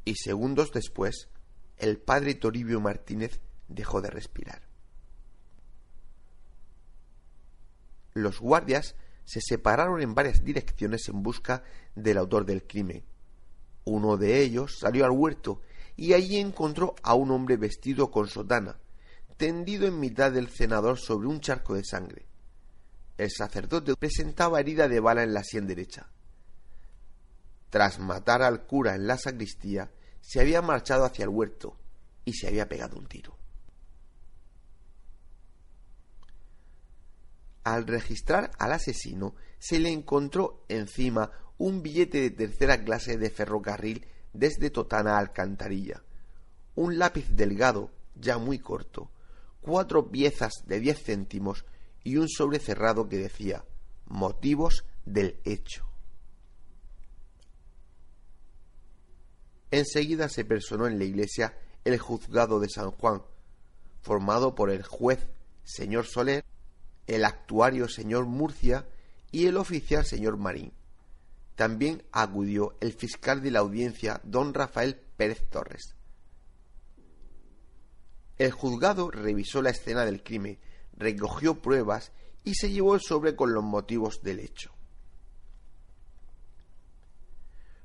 Y 0.06 0.14
segundos 0.14 0.72
después, 0.72 1.28
el 1.76 1.98
padre 1.98 2.34
Toribio 2.34 2.80
Martínez 2.80 3.42
dejó 3.68 4.00
de 4.00 4.08
respirar. 4.08 4.62
Los 8.14 8.40
guardias 8.40 8.94
se 9.26 9.42
separaron 9.42 10.00
en 10.00 10.14
varias 10.14 10.42
direcciones 10.42 11.10
en 11.10 11.22
busca 11.22 11.62
del 11.94 12.16
autor 12.16 12.46
del 12.46 12.66
crimen. 12.66 13.04
Uno 13.84 14.16
de 14.16 14.40
ellos 14.40 14.78
salió 14.78 15.04
al 15.04 15.10
huerto 15.10 15.60
y 15.98 16.12
allí 16.12 16.38
encontró 16.38 16.94
a 17.02 17.14
un 17.14 17.32
hombre 17.32 17.56
vestido 17.56 18.12
con 18.12 18.28
sotana, 18.28 18.78
tendido 19.36 19.88
en 19.88 19.98
mitad 19.98 20.30
del 20.30 20.48
cenador 20.48 20.96
sobre 20.96 21.26
un 21.26 21.40
charco 21.40 21.74
de 21.74 21.84
sangre. 21.84 22.24
El 23.16 23.32
sacerdote 23.32 23.96
presentaba 23.96 24.60
herida 24.60 24.86
de 24.86 25.00
bala 25.00 25.24
en 25.24 25.34
la 25.34 25.42
sien 25.42 25.66
derecha. 25.66 26.08
Tras 27.68 27.98
matar 27.98 28.42
al 28.42 28.64
cura 28.64 28.94
en 28.94 29.08
la 29.08 29.18
sacristía, 29.18 29.90
se 30.20 30.40
había 30.40 30.62
marchado 30.62 31.04
hacia 31.04 31.24
el 31.24 31.30
huerto 31.30 31.76
y 32.24 32.32
se 32.34 32.46
había 32.46 32.68
pegado 32.68 32.96
un 32.96 33.08
tiro. 33.08 33.36
Al 37.64 37.88
registrar 37.88 38.52
al 38.60 38.72
asesino, 38.72 39.34
se 39.58 39.80
le 39.80 39.90
encontró 39.90 40.64
encima 40.68 41.32
un 41.58 41.82
billete 41.82 42.20
de 42.20 42.30
tercera 42.30 42.84
clase 42.84 43.18
de 43.18 43.30
ferrocarril 43.30 44.06
desde 44.32 44.70
Totana 44.70 45.16
a 45.16 45.18
Alcantarilla, 45.18 46.02
un 46.74 46.98
lápiz 46.98 47.28
delgado, 47.30 47.90
ya 48.14 48.38
muy 48.38 48.58
corto, 48.58 49.10
cuatro 49.60 50.10
piezas 50.10 50.52
de 50.66 50.80
diez 50.80 51.02
céntimos 51.02 51.64
y 52.04 52.16
un 52.16 52.28
sobre 52.28 52.58
cerrado 52.58 53.08
que 53.08 53.18
decía 53.18 53.64
motivos 54.06 54.84
del 55.04 55.40
hecho. 55.44 55.84
Enseguida 59.70 60.28
se 60.28 60.44
personó 60.44 60.86
en 60.86 60.98
la 60.98 61.04
iglesia 61.04 61.58
el 61.84 61.98
juzgado 61.98 62.60
de 62.60 62.68
San 62.68 62.90
Juan, 62.90 63.22
formado 64.00 64.54
por 64.54 64.70
el 64.70 64.82
juez 64.82 65.28
señor 65.64 66.06
Soler, 66.06 66.44
el 67.06 67.24
actuario 67.24 67.88
señor 67.88 68.24
Murcia 68.26 68.86
y 69.30 69.46
el 69.46 69.56
oficial 69.56 70.06
señor 70.06 70.38
Marín. 70.38 70.72
También 71.58 72.04
acudió 72.12 72.76
el 72.80 72.92
fiscal 72.92 73.42
de 73.42 73.50
la 73.50 73.58
audiencia, 73.58 74.20
don 74.22 74.54
Rafael 74.54 74.94
Pérez 75.16 75.44
Torres. 75.50 75.96
El 78.36 78.52
juzgado 78.52 79.10
revisó 79.10 79.60
la 79.60 79.70
escena 79.70 80.04
del 80.04 80.22
crimen, 80.22 80.60
recogió 80.96 81.60
pruebas 81.60 82.12
y 82.44 82.54
se 82.54 82.70
llevó 82.70 82.94
el 82.94 83.00
sobre 83.00 83.34
con 83.34 83.54
los 83.54 83.64
motivos 83.64 84.22
del 84.22 84.38
hecho. 84.38 84.72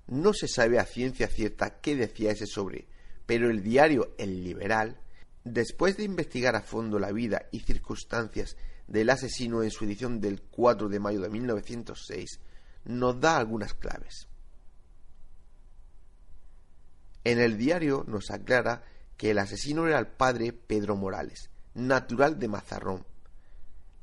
No 0.05 0.33
se 0.33 0.47
sabe 0.47 0.77
a 0.77 0.85
ciencia 0.85 1.27
cierta 1.27 1.81
qué 1.81 1.95
decía 1.95 2.29
ese 2.29 2.45
sobre, 2.45 2.87
pero 3.25 3.49
el 3.49 3.63
diario 3.63 4.13
El 4.19 4.43
Liberal, 4.43 5.01
después 5.43 5.97
de 5.97 6.03
investigar 6.03 6.55
a 6.55 6.61
fondo 6.61 6.99
la 6.99 7.11
vida 7.11 7.47
y 7.51 7.61
circunstancias 7.61 8.55
del 8.85 9.09
asesino 9.09 9.63
en 9.63 9.71
su 9.71 9.85
edición 9.85 10.21
del 10.21 10.43
4 10.43 10.89
de 10.89 10.99
mayo 10.99 11.21
de 11.21 11.29
1906, 11.29 12.39
nos 12.85 13.19
da 13.19 13.37
algunas 13.37 13.73
claves. 13.73 14.27
En 17.23 17.39
el 17.39 17.57
diario 17.57 18.03
nos 18.07 18.31
aclara 18.31 18.83
que 19.17 19.31
el 19.31 19.39
asesino 19.39 19.87
era 19.87 19.99
el 19.99 20.07
padre 20.07 20.51
Pedro 20.51 20.95
Morales, 20.95 21.49
natural 21.73 22.39
de 22.39 22.47
Mazarrón. 22.47 23.05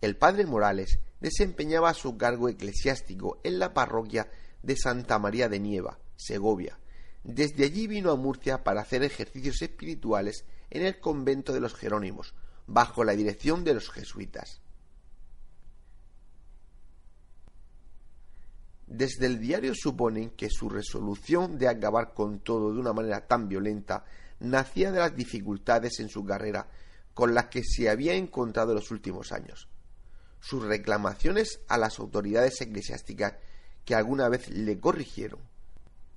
El 0.01 0.17
padre 0.17 0.47
Morales 0.47 1.01
desempeñaba 1.21 1.93
su 1.93 2.17
cargo 2.17 2.49
eclesiástico 2.49 3.41
en 3.45 3.59
la 3.59 3.75
parroquia 3.75 4.31
de 4.63 4.77
Santa 4.77 5.19
María 5.19 5.49
de 5.49 5.61
Nieva, 5.61 5.99
Segovia. 6.17 6.79
Desde 7.23 7.65
allí 7.65 7.87
vino 7.87 8.11
a 8.11 8.17
Murcia 8.17 8.65
para 8.65 8.81
hacer 8.81 9.03
ejercicios 9.03 9.61
espirituales 9.61 10.47
en 10.71 10.87
el 10.87 10.99
convento 10.99 11.53
de 11.53 11.61
los 11.61 11.75
Jerónimos, 11.75 12.35
bajo 12.67 13.05
la 13.05 13.13
dirección 13.13 13.65
de 13.65 13.75
los 13.75 13.91
jesuitas. 13.91 14.63
Desde 18.91 19.27
el 19.27 19.39
diario 19.39 19.73
suponen 19.73 20.31
que 20.31 20.51
su 20.51 20.69
resolución 20.69 21.59
de 21.59 21.69
acabar 21.69 22.13
con 22.13 22.41
todo 22.41 22.75
de 22.75 22.81
una 22.81 22.93
manera 22.93 23.25
tan 23.25 23.49
violenta 23.49 24.05
nacía 24.41 24.91
de 24.91 24.99
las 24.99 25.15
dificultades 25.15 26.01
en 26.01 26.09
su 26.09 26.25
carrera 26.25 26.67
con 27.15 27.33
las 27.33 27.47
que 27.47 27.63
se 27.63 27.89
había 27.89 28.15
encontrado 28.15 28.73
en 28.73 28.79
los 28.79 28.91
últimos 28.91 29.31
años. 29.31 29.69
Sus 30.41 30.65
reclamaciones 30.65 31.61
a 31.69 31.79
las 31.79 32.01
autoridades 32.01 32.61
eclesiásticas 32.61 33.35
que 33.85 33.95
alguna 33.95 34.29
vez 34.29 34.49
le 34.49 34.81
corrigieron. 34.81 35.39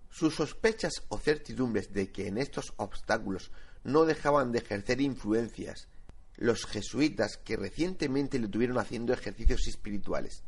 Sus 0.10 0.34
sospechas 0.34 1.04
o 1.10 1.20
certidumbres 1.20 1.94
de 1.94 2.12
que 2.12 2.26
en 2.26 2.40
estos 2.40 2.74
obstáculos 2.78 3.52
no 3.84 4.06
dejaban 4.06 4.52
de 4.52 4.60
ejercer 4.60 5.00
influencias 5.00 5.90
los 6.38 6.66
jesuitas 6.66 7.38
que 7.38 7.56
recientemente 7.56 8.40
le 8.40 8.48
tuvieron 8.48 8.80
haciendo 8.80 9.14
ejercicios 9.14 9.68
espirituales 9.68 10.42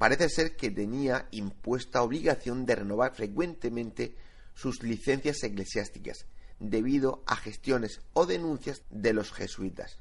parece 0.00 0.30
ser 0.30 0.56
que 0.56 0.70
tenía 0.70 1.28
impuesta 1.30 2.02
obligación 2.02 2.64
de 2.64 2.74
renovar 2.74 3.14
frecuentemente 3.14 4.16
sus 4.54 4.82
licencias 4.82 5.42
eclesiásticas 5.42 6.24
debido 6.58 7.22
a 7.26 7.36
gestiones 7.36 8.00
o 8.14 8.24
denuncias 8.24 8.80
de 8.88 9.12
los 9.12 9.30
jesuitas. 9.30 9.98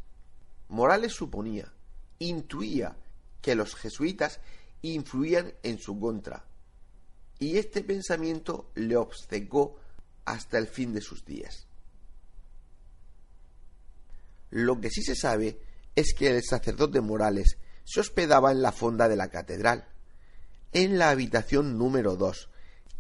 Morales 0.69 1.11
suponía, 1.11 1.73
intuía 2.17 2.95
que 3.41 3.55
los 3.55 3.75
jesuitas 3.75 4.39
influían 4.83 5.53
en 5.63 5.79
su 5.79 5.99
contra, 5.99 6.45
y 7.37 7.57
este 7.57 7.83
pensamiento 7.83 8.71
le 8.75 8.95
obcecó 8.95 9.81
hasta 10.23 10.59
el 10.59 10.67
fin 10.67 10.93
de 10.93 11.01
sus 11.01 11.25
días. 11.25 11.67
Lo 14.49 14.79
que 14.79 14.91
sí 14.91 15.01
se 15.01 15.17
sabe 15.17 15.59
es 15.93 16.13
que 16.13 16.29
el 16.29 16.41
sacerdote 16.41 17.01
Morales 17.01 17.57
se 17.89 18.01
hospedaba 18.01 18.51
en 18.51 18.61
la 18.61 18.71
fonda 18.71 19.09
de 19.09 19.15
la 19.15 19.29
catedral, 19.29 19.87
en 20.73 20.99
la 20.99 21.09
habitación 21.09 21.79
número 21.79 22.17
dos, 22.17 22.51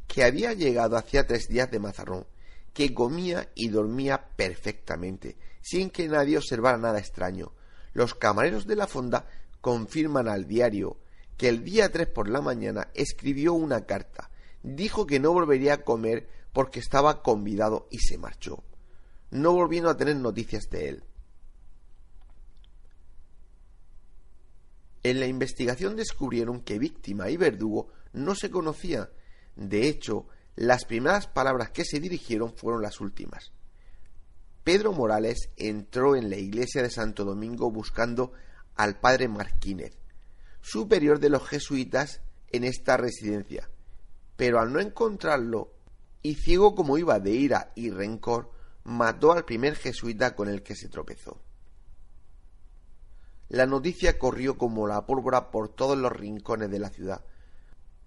que 0.07 0.23
había 0.23 0.53
llegado 0.53 0.97
hacía 0.97 1.27
tres 1.27 1.47
días 1.47 1.69
de 1.69 1.77
Mazarrón, 1.77 2.25
que 2.73 2.91
comía 2.95 3.51
y 3.53 3.67
dormía 3.67 4.29
perfectamente, 4.35 5.37
sin 5.61 5.91
que 5.91 6.07
nadie 6.07 6.37
observara 6.37 6.79
nada 6.79 6.97
extraño. 6.97 7.53
Los 7.93 8.15
camareros 8.15 8.65
de 8.65 8.77
la 8.77 8.87
fonda 8.87 9.27
confirman 9.61 10.27
al 10.27 10.47
diario 10.47 10.97
que 11.37 11.49
el 11.49 11.63
día 11.63 11.91
tres 11.91 12.07
por 12.07 12.27
la 12.27 12.41
mañana 12.41 12.89
escribió 12.95 13.53
una 13.53 13.85
carta. 13.85 14.31
Dijo 14.63 15.05
que 15.05 15.19
no 15.19 15.33
volvería 15.33 15.75
a 15.75 15.83
comer 15.83 16.27
porque 16.51 16.79
estaba 16.79 17.21
convidado 17.21 17.87
y 17.91 17.99
se 17.99 18.17
marchó, 18.17 18.63
no 19.29 19.53
volviendo 19.53 19.91
a 19.91 19.97
tener 19.97 20.15
noticias 20.15 20.67
de 20.71 20.89
él. 20.89 21.03
En 25.03 25.19
la 25.19 25.27
investigación 25.27 25.95
descubrieron 25.95 26.61
que 26.61 26.79
víctima 26.79 27.29
y 27.29 27.37
verdugo 27.37 27.87
no 28.13 28.35
se 28.35 28.49
conocían. 28.49 29.09
De 29.55 29.87
hecho, 29.87 30.27
las 30.55 30.85
primeras 30.85 31.27
palabras 31.27 31.69
que 31.69 31.85
se 31.85 31.99
dirigieron 31.99 32.53
fueron 32.53 32.81
las 32.81 32.99
últimas. 32.99 33.51
Pedro 34.63 34.91
Morales 34.91 35.49
entró 35.55 36.15
en 36.15 36.29
la 36.29 36.37
iglesia 36.37 36.83
de 36.83 36.89
Santo 36.89 37.23
Domingo 37.23 37.71
buscando 37.71 38.33
al 38.75 38.99
padre 38.99 39.27
Marquínez, 39.27 39.97
superior 40.61 41.19
de 41.19 41.29
los 41.29 41.47
jesuitas 41.47 42.21
en 42.51 42.63
esta 42.63 42.97
residencia, 42.97 43.69
pero 44.35 44.59
al 44.59 44.71
no 44.71 44.79
encontrarlo, 44.79 45.73
y 46.21 46.35
ciego 46.35 46.75
como 46.75 46.97
iba 46.97 47.19
de 47.19 47.31
ira 47.31 47.71
y 47.75 47.89
rencor, 47.89 48.51
mató 48.83 49.31
al 49.31 49.45
primer 49.45 49.75
jesuita 49.75 50.35
con 50.35 50.49
el 50.49 50.61
que 50.61 50.75
se 50.75 50.89
tropezó. 50.89 51.41
La 53.49 53.65
noticia 53.65 54.19
corrió 54.19 54.59
como 54.59 54.87
la 54.87 55.07
pólvora 55.07 55.49
por 55.49 55.69
todos 55.69 55.97
los 55.97 56.11
rincones 56.11 56.69
de 56.69 56.77
la 56.77 56.89
ciudad. 56.89 57.25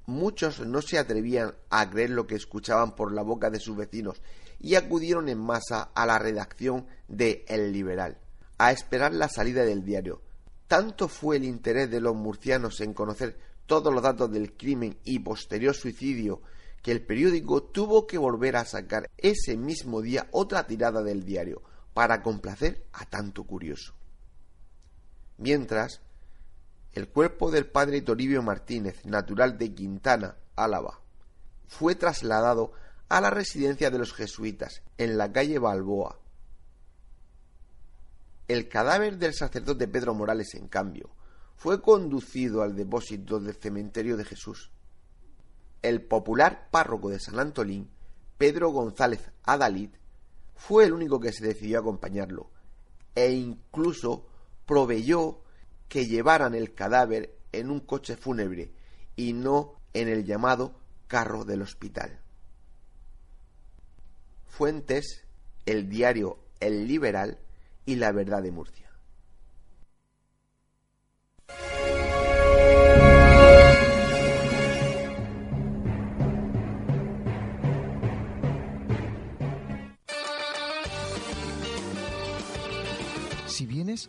Muchos 0.06 0.60
no 0.60 0.81
se 0.82 0.98
atrevían 0.98 1.55
a 1.69 1.90
creer 1.90 2.10
lo 2.10 2.28
que 2.28 2.36
escuchaban 2.36 2.94
por 2.94 3.12
la 3.12 3.23
boca 3.23 3.51
de 3.51 3.59
sus 3.59 3.77
vecinos 3.77 4.23
y 4.60 4.77
acudieron 4.77 5.28
en 5.28 5.39
masa 5.39 5.90
a 5.94 6.06
la 6.06 6.20
redacción 6.20 6.86
de 7.09 7.44
El 7.48 7.73
Liberal, 7.73 8.19
a 8.56 8.70
esperar 8.70 9.12
la 9.12 9.28
salida 9.28 9.64
del 9.64 9.85
diario. 9.85 10.23
tanto 10.69 11.09
fue 11.09 11.36
el 11.36 11.44
interés 11.44 11.90
de 11.90 12.01
los 12.01 12.14
murcianos 12.14 12.81
en 12.81 12.94
conocer 12.94 13.36
todos 13.66 13.93
los 13.93 14.02
datos 14.02 14.31
del 14.31 14.56
crimen 14.56 14.97
y 15.05 15.19
posterior 15.19 15.74
suicidio 15.74 16.40
que 16.82 16.93
el 16.93 17.05
periódico 17.05 17.62
tuvo 17.64 18.06
que 18.06 18.16
volver 18.16 18.56
a 18.56 18.64
sacar 18.64 19.10
ese 19.19 19.56
mismo 19.56 20.02
día 20.02 20.28
otra 20.31 20.66
tirada 20.66 21.02
del 21.02 21.24
diario 21.24 21.62
para 21.94 22.23
complacer 22.23 22.86
a 22.93 23.05
tanto 23.06 23.44
curioso. 23.44 23.94
Mientras, 25.43 26.01
el 26.93 27.09
cuerpo 27.09 27.51
del 27.51 27.66
padre 27.66 28.01
Toribio 28.01 28.44
Martínez, 28.44 29.05
natural 29.05 29.59
de 29.59 29.74
Quintana, 29.74 30.36
Álava, 30.55 31.01
fue 31.66 31.97
trasladado 31.97 32.70
a 33.09 33.20
la 33.20 33.28
residencia 33.28 33.90
de 33.90 33.98
los 33.98 34.12
jesuitas 34.12 34.82
en 34.98 35.19
la 35.19 35.32
calle 35.32 35.59
Balboa. 35.59 36.20
El 38.47 38.69
cadáver 38.69 39.19
del 39.19 39.35
sacerdote 39.35 39.89
Pedro 39.89 40.14
Morales, 40.14 40.55
en 40.55 40.69
cambio, 40.69 41.10
fue 41.56 41.82
conducido 41.82 42.62
al 42.62 42.77
depósito 42.77 43.40
del 43.40 43.56
cementerio 43.56 44.16
de 44.16 44.24
Jesús. 44.24 44.70
El 45.82 46.02
popular 46.02 46.69
párroco 46.70 47.09
de 47.09 47.19
San 47.19 47.40
Antolín, 47.40 47.90
Pedro 48.39 48.70
González 48.70 49.32
Adalid, 49.43 49.90
fue 50.55 50.85
el 50.85 50.93
único 50.93 51.19
que 51.19 51.32
se 51.32 51.44
decidió 51.44 51.78
a 51.78 51.81
acompañarlo, 51.81 52.48
e 53.16 53.32
incluso 53.32 54.27
proveyó 54.72 55.42
que 55.86 56.06
llevaran 56.06 56.54
el 56.54 56.72
cadáver 56.72 57.36
en 57.52 57.70
un 57.70 57.80
coche 57.80 58.16
fúnebre 58.16 58.72
y 59.16 59.34
no 59.34 59.74
en 59.92 60.08
el 60.08 60.24
llamado 60.24 60.80
carro 61.08 61.44
del 61.44 61.60
hospital. 61.60 62.20
Fuentes, 64.46 65.26
el 65.66 65.90
diario 65.90 66.38
El 66.58 66.88
Liberal 66.88 67.38
y 67.84 67.96
La 67.96 68.12
Verdad 68.12 68.42
de 68.42 68.50
Murcia. 68.50 68.90
Si 83.46 83.66
vienes, 83.66 84.08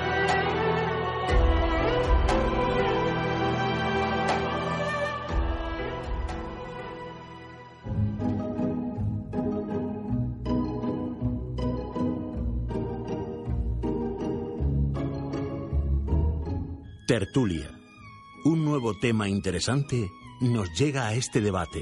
Tertulia. 17.31 17.71
Un 18.43 18.65
nuevo 18.65 18.93
tema 18.99 19.29
interesante 19.29 20.11
nos 20.41 20.69
llega 20.77 21.07
a 21.07 21.13
este 21.13 21.39
debate. 21.39 21.81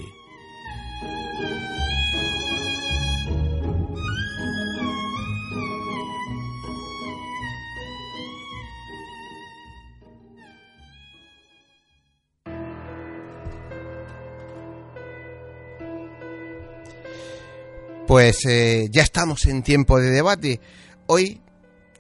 Pues 18.08 18.46
eh, 18.46 18.88
ya 18.92 19.02
estamos 19.02 19.48
en 19.48 19.64
tiempo 19.64 20.00
de 20.00 20.12
debate. 20.12 20.62
Hoy, 21.08 21.42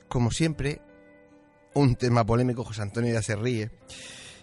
como 0.08 0.30
siempre, 0.30 0.82
un 1.74 1.96
tema 1.96 2.26
polémico, 2.26 2.64
José 2.64 2.82
Antonio 2.82 3.14
ya 3.14 3.22
se 3.22 3.36
ríe, 3.36 3.72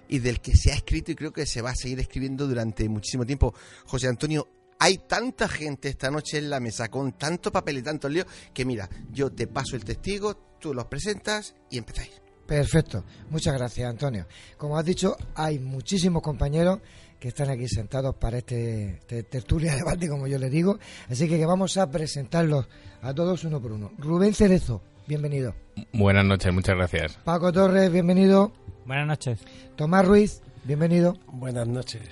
y 0.09 0.19
del 0.19 0.41
que 0.41 0.57
se 0.57 0.73
ha 0.73 0.75
escrito 0.75 1.11
y 1.13 1.15
creo 1.15 1.33
que 1.33 1.47
se 1.47 1.63
va 1.63 1.71
a 1.71 1.75
seguir 1.75 2.01
escribiendo 2.01 2.47
durante 2.47 2.89
muchísimo 2.89 3.27
tiempo. 3.27 3.55
José 3.87 4.09
Antonio, 4.09 4.47
hay 4.79 4.99
tanta 4.99 5.49
gente 5.49 5.89
esta 5.89 6.11
noche 6.11 6.39
en 6.39 6.51
la 6.51 6.61
mesa 6.61 6.89
con 6.89 7.13
tanto 7.13 7.51
papel 7.51 7.79
y 7.79 7.83
tanto 7.83 8.09
lío 8.09 8.25
que 8.53 8.65
mira, 8.65 8.89
yo 9.11 9.31
te 9.33 9.47
paso 9.47 9.77
el 9.77 9.85
testigo, 9.85 10.37
tú 10.61 10.75
los 10.75 10.87
presentas 10.87 11.55
y 11.71 11.79
empezáis. 11.79 12.23
Perfecto, 12.47 13.05
muchas 13.31 13.55
gracias 13.55 13.89
Antonio. 13.89 14.27
Como 14.57 14.79
has 14.79 14.85
dicho, 14.85 15.17
hay 15.35 15.59
muchísimos 15.59 16.23
compañeros 16.23 16.81
que 17.19 17.29
están 17.29 17.51
aquí 17.51 17.67
sentados 17.67 18.15
para 18.17 18.39
este, 18.39 18.99
este 18.99 19.25
tertulia 19.25 19.75
debate, 19.77 20.09
como 20.09 20.27
yo 20.27 20.39
le 20.39 20.51
digo, 20.51 20.79
así 21.09 21.29
que 21.29 21.45
vamos 21.45 21.77
a 21.77 21.91
presentarlos 21.91 22.69
a 23.03 23.13
todos 23.15 23.43
uno 23.45 23.61
por 23.61 23.73
uno. 23.73 23.93
Rubén 23.99 24.35
Cerezo, 24.35 24.83
bienvenido. 25.07 25.55
Buenas 25.93 26.25
noches, 26.25 26.53
muchas 26.53 26.77
gracias. 26.77 27.19
Paco 27.25 27.53
Torres, 27.53 27.91
bienvenido. 27.91 28.53
Buenas 28.85 29.07
noches. 29.07 29.41
Tomás 29.77 30.07
Ruiz, 30.07 30.43
bienvenido. 30.65 31.17
Buenas 31.29 31.67
noches. 31.67 32.03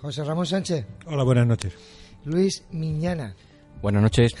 José 0.00 0.24
Ramón 0.24 0.46
Sánchez. 0.46 0.86
Hola, 1.06 1.24
buenas 1.24 1.46
noches. 1.46 1.74
Luis 2.24 2.64
Miñana. 2.70 3.34
Buenas 3.82 4.02
noches. 4.02 4.32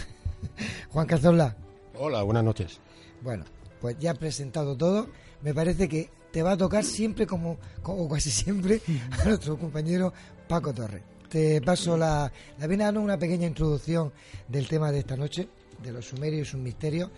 Juan 0.90 1.06
Cazorla. 1.06 1.56
Hola, 1.94 2.22
buenas 2.22 2.44
noches. 2.44 2.80
Bueno, 3.22 3.44
pues 3.80 3.98
ya 3.98 4.14
presentado 4.14 4.76
todo, 4.76 5.08
me 5.42 5.52
parece 5.54 5.88
que 5.88 6.10
te 6.32 6.42
va 6.42 6.52
a 6.52 6.56
tocar 6.56 6.84
siempre 6.84 7.26
como, 7.26 7.58
como 7.82 8.08
casi 8.08 8.30
siempre 8.30 8.80
a 9.10 9.24
nuestro 9.24 9.58
compañero 9.58 10.12
Paco 10.48 10.72
Torres. 10.72 11.02
Te 11.28 11.60
paso 11.60 11.96
la, 11.96 12.30
la 12.58 12.66
dando 12.66 13.00
una 13.00 13.18
pequeña 13.18 13.46
introducción 13.46 14.12
del 14.48 14.66
tema 14.66 14.90
de 14.90 15.00
esta 15.00 15.16
noche, 15.16 15.48
de 15.82 15.92
los 15.92 16.06
sumerios 16.06 16.48
y 16.48 16.50
sus 16.50 16.60
misterios. 16.60 17.10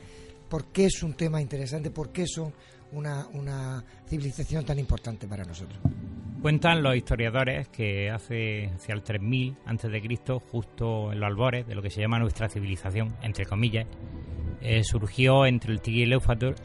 ¿Por 0.52 0.66
qué 0.66 0.84
es 0.84 1.02
un 1.02 1.14
tema 1.14 1.40
interesante? 1.40 1.90
¿Por 1.90 2.12
qué 2.12 2.26
son 2.26 2.52
una, 2.92 3.82
civilización 4.06 4.66
tan 4.66 4.78
importante 4.78 5.26
para 5.26 5.44
nosotros. 5.44 5.80
Cuentan 6.42 6.82
los 6.82 6.94
historiadores 6.94 7.68
que 7.68 8.10
hace 8.10 8.66
hacia 8.66 8.94
el 8.94 9.02
3000 9.02 9.56
antes 9.64 9.90
de 9.90 10.02
Cristo, 10.02 10.40
justo 10.40 11.10
en 11.10 11.20
los 11.20 11.26
albores 11.26 11.66
de 11.66 11.74
lo 11.74 11.80
que 11.80 11.88
se 11.88 12.02
llama 12.02 12.18
nuestra 12.18 12.50
civilización, 12.50 13.16
entre 13.22 13.46
comillas, 13.46 13.86
eh, 14.60 14.84
surgió 14.84 15.46
entre 15.46 15.72
el 15.72 15.80
Tigre 15.80 16.00
y 16.00 16.02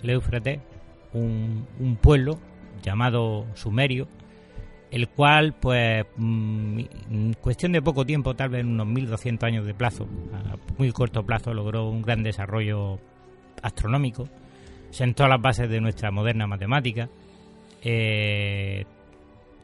el 0.03 0.09
Éufrates 0.09 0.59
un, 1.13 1.97
pueblo 2.01 2.39
llamado 2.83 3.45
Sumerio, 3.55 4.09
el 4.91 5.07
cual, 5.07 5.53
pues, 5.53 6.05
mm, 6.17 6.79
en 7.09 7.33
cuestión 7.39 7.71
de 7.71 7.81
poco 7.81 8.05
tiempo, 8.05 8.35
tal 8.35 8.49
vez 8.49 8.61
en 8.61 8.67
unos 8.67 8.87
1200 8.87 9.47
años 9.47 9.65
de 9.65 9.73
plazo, 9.73 10.09
a 10.33 10.57
muy 10.77 10.91
corto 10.91 11.25
plazo, 11.25 11.53
logró 11.53 11.89
un 11.89 12.01
gran 12.01 12.21
desarrollo 12.21 12.99
astronómico, 13.61 14.27
sentó 14.89 15.27
las 15.27 15.41
bases 15.41 15.69
de 15.69 15.81
nuestra 15.81 16.11
moderna 16.11 16.47
matemática, 16.47 17.09
eh, 17.83 18.85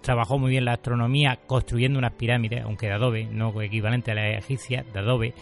trabajó 0.02 0.38
muy 0.38 0.52
bien 0.52 0.66
la 0.66 0.74
astronomía 0.74 1.40
construyendo 1.48 1.98
unas 1.98 2.14
pirámides, 2.14 2.64
aunque 2.64 2.88
de 2.88 2.94
adobe, 2.94 3.26
no 3.26 3.60
equivalente 3.62 4.12
a 4.12 4.16
las 4.16 4.44
egipcias, 4.44 4.86
de 4.94 5.00
adobe, 5.00 5.34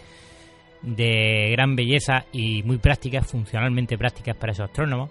de 0.82 1.50
gran 1.52 1.76
belleza 1.76 2.24
y 2.32 2.62
muy 2.62 2.78
prácticas, 2.78 3.26
funcionalmente 3.30 3.98
prácticas 3.98 4.36
para 4.36 4.52
esos 4.52 4.66
astrónomos. 4.66 5.10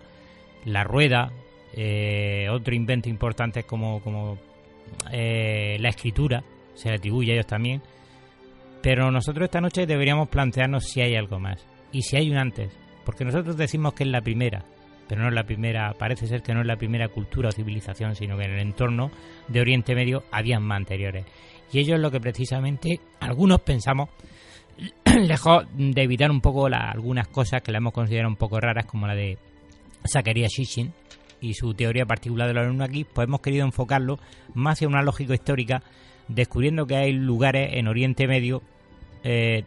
La 0.65 0.83
rueda, 0.83 1.31
eh, 1.73 2.47
otro 2.49 2.73
invento 2.73 3.09
importante 3.09 3.63
como, 3.63 4.01
como 4.01 4.37
eh, 5.11 5.77
la 5.79 5.89
escritura, 5.89 6.43
se 6.73 6.89
le 6.89 6.95
atribuye 6.95 7.31
a 7.31 7.35
ellos 7.35 7.47
también. 7.47 7.81
Pero 8.81 9.11
nosotros 9.11 9.45
esta 9.45 9.61
noche 9.61 9.85
deberíamos 9.85 10.29
plantearnos 10.29 10.85
si 10.85 11.01
hay 11.01 11.15
algo 11.15 11.39
más 11.39 11.65
y 11.91 12.01
si 12.01 12.17
hay 12.17 12.31
un 12.31 12.37
antes, 12.37 12.75
porque 13.05 13.25
nosotros 13.25 13.57
decimos 13.57 13.93
que 13.93 14.03
es 14.03 14.09
la 14.09 14.21
primera, 14.21 14.63
pero 15.07 15.21
no 15.21 15.27
es 15.27 15.33
la 15.33 15.43
primera, 15.43 15.93
parece 15.93 16.27
ser 16.27 16.41
que 16.41 16.53
no 16.53 16.61
es 16.61 16.67
la 16.67 16.77
primera 16.77 17.07
cultura 17.09 17.49
o 17.49 17.51
civilización, 17.51 18.15
sino 18.15 18.37
que 18.37 18.45
en 18.45 18.51
el 18.51 18.59
entorno 18.59 19.11
de 19.47 19.61
Oriente 19.61 19.95
Medio 19.95 20.23
habían 20.31 20.63
más 20.63 20.77
anteriores. 20.77 21.25
Y 21.71 21.79
ello 21.79 21.95
es 21.95 22.01
lo 22.01 22.11
que 22.11 22.19
precisamente 22.19 22.99
algunos 23.19 23.61
pensamos, 23.61 24.09
lejos 25.05 25.65
de 25.75 26.01
evitar 26.01 26.31
un 26.31 26.41
poco 26.41 26.67
algunas 26.67 27.27
cosas 27.27 27.61
que 27.61 27.71
la 27.71 27.79
hemos 27.79 27.93
considerado 27.93 28.29
un 28.29 28.37
poco 28.37 28.59
raras, 28.59 28.85
como 28.85 29.07
la 29.07 29.15
de 29.15 29.37
Zacharias 30.05 30.51
Shishin, 30.51 30.93
y 31.41 31.55
su 31.55 31.73
teoría 31.73 32.05
particular 32.05 32.47
de 32.47 32.53
los 32.53 32.81
aquí, 32.81 33.03
pues 33.03 33.27
hemos 33.27 33.41
querido 33.41 33.65
enfocarlo 33.65 34.19
más 34.53 34.73
hacia 34.73 34.87
una 34.87 35.01
lógica 35.01 35.33
histórica, 35.33 35.81
descubriendo 36.27 36.85
que 36.85 36.95
hay 36.95 37.11
lugares 37.11 37.71
en 37.73 37.87
Oriente 37.87 38.27
Medio 38.27 38.61
eh, 39.23 39.65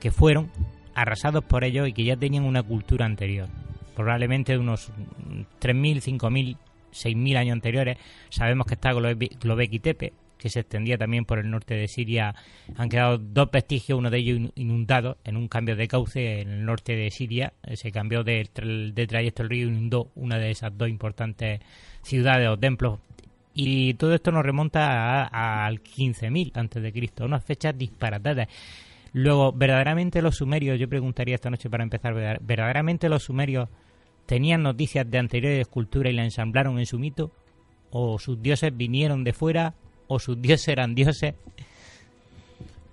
que 0.00 0.10
fueron 0.10 0.50
arrasados 0.96 1.44
por 1.44 1.62
ellos 1.62 1.86
y 1.86 1.92
que 1.92 2.04
ya 2.04 2.16
tenían 2.16 2.44
una 2.44 2.62
cultura 2.62 3.04
anterior, 3.04 3.48
probablemente 3.94 4.52
de 4.52 4.58
unos 4.58 4.90
3.000, 5.60 6.18
5.000, 6.18 6.56
6.000 6.90 7.36
años 7.36 7.52
anteriores. 7.52 7.98
Sabemos 8.30 8.66
que 8.66 8.74
está 8.74 8.92
Globeki 8.94 9.78
Tepe, 9.78 10.14
que 10.38 10.48
se 10.48 10.60
extendía 10.60 10.96
también 10.96 11.26
por 11.26 11.38
el 11.38 11.50
norte 11.50 11.74
de 11.74 11.86
Siria. 11.86 12.34
Han 12.76 12.88
quedado 12.88 13.18
dos 13.18 13.50
vestigios, 13.50 13.98
uno 13.98 14.08
de 14.08 14.18
ellos 14.18 14.50
inundado 14.54 15.18
en 15.24 15.36
un 15.36 15.48
cambio 15.48 15.76
de 15.76 15.86
cauce 15.86 16.40
en 16.40 16.48
el 16.48 16.64
norte 16.64 16.96
de 16.96 17.10
Siria. 17.10 17.52
Eh, 17.62 17.76
se 17.76 17.92
cambió 17.92 18.24
de, 18.24 18.48
de 18.94 19.06
trayecto 19.06 19.42
el 19.42 19.50
río 19.50 19.66
y 19.66 19.68
inundó 19.68 20.10
una 20.14 20.38
de 20.38 20.50
esas 20.50 20.76
dos 20.78 20.88
importantes 20.88 21.60
ciudades 22.00 22.48
o 22.48 22.56
templos. 22.56 23.00
Y 23.52 23.94
todo 23.94 24.14
esto 24.14 24.32
nos 24.32 24.44
remonta 24.44 25.24
al 25.24 25.82
15.000 25.82 26.52
antes 26.54 26.82
de 26.82 26.92
Cristo, 26.92 27.26
unas 27.26 27.44
fechas 27.44 27.76
disparatadas. 27.76 28.48
Luego, 29.16 29.50
verdaderamente 29.50 30.20
los 30.20 30.36
sumerios, 30.36 30.78
yo 30.78 30.90
preguntaría 30.90 31.36
esta 31.36 31.48
noche 31.48 31.70
para 31.70 31.82
empezar, 31.82 32.12
verdaderamente 32.42 33.08
los 33.08 33.22
sumerios 33.22 33.70
tenían 34.26 34.62
noticias 34.62 35.10
de 35.10 35.16
anteriores 35.16 35.66
culturas 35.68 36.12
y 36.12 36.16
la 36.16 36.24
ensamblaron 36.24 36.78
en 36.78 36.84
su 36.84 36.98
mito, 36.98 37.32
o 37.90 38.18
sus 38.18 38.42
dioses 38.42 38.76
vinieron 38.76 39.24
de 39.24 39.32
fuera 39.32 39.72
o 40.06 40.18
sus 40.18 40.42
dioses 40.42 40.68
eran 40.68 40.94
dioses? 40.94 41.34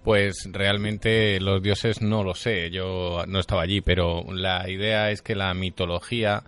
Pues 0.05 0.47
realmente 0.49 1.41
los 1.41 1.61
dioses 1.61 2.01
no 2.01 2.23
lo 2.23 2.35
sé, 2.35 2.71
yo 2.71 3.25
no 3.27 3.41
estaba 3.41 3.63
allí, 3.63 3.81
pero 3.81 4.23
la 4.31 4.69
idea 4.69 5.11
es 5.11 5.21
que 5.21 5.35
la 5.35 5.53
mitología, 5.53 6.43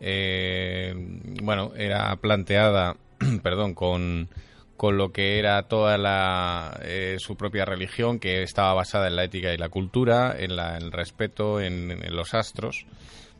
eh, 0.00 0.94
bueno, 1.42 1.72
era 1.76 2.16
planteada, 2.16 2.96
perdón, 3.42 3.74
con, 3.74 4.30
con 4.78 4.96
lo 4.96 5.10
que 5.10 5.40
era 5.40 5.64
toda 5.64 5.98
la, 5.98 6.78
eh, 6.84 7.16
su 7.18 7.36
propia 7.36 7.64
religión, 7.64 8.20
que 8.20 8.44
estaba 8.44 8.74
basada 8.74 9.08
en 9.08 9.16
la 9.16 9.24
ética 9.24 9.52
y 9.52 9.58
la 9.58 9.70
cultura, 9.70 10.36
en, 10.38 10.54
la, 10.54 10.76
el 10.78 10.92
respeto, 10.92 11.60
en, 11.60 11.98
los 12.14 12.32
astros. 12.32 12.86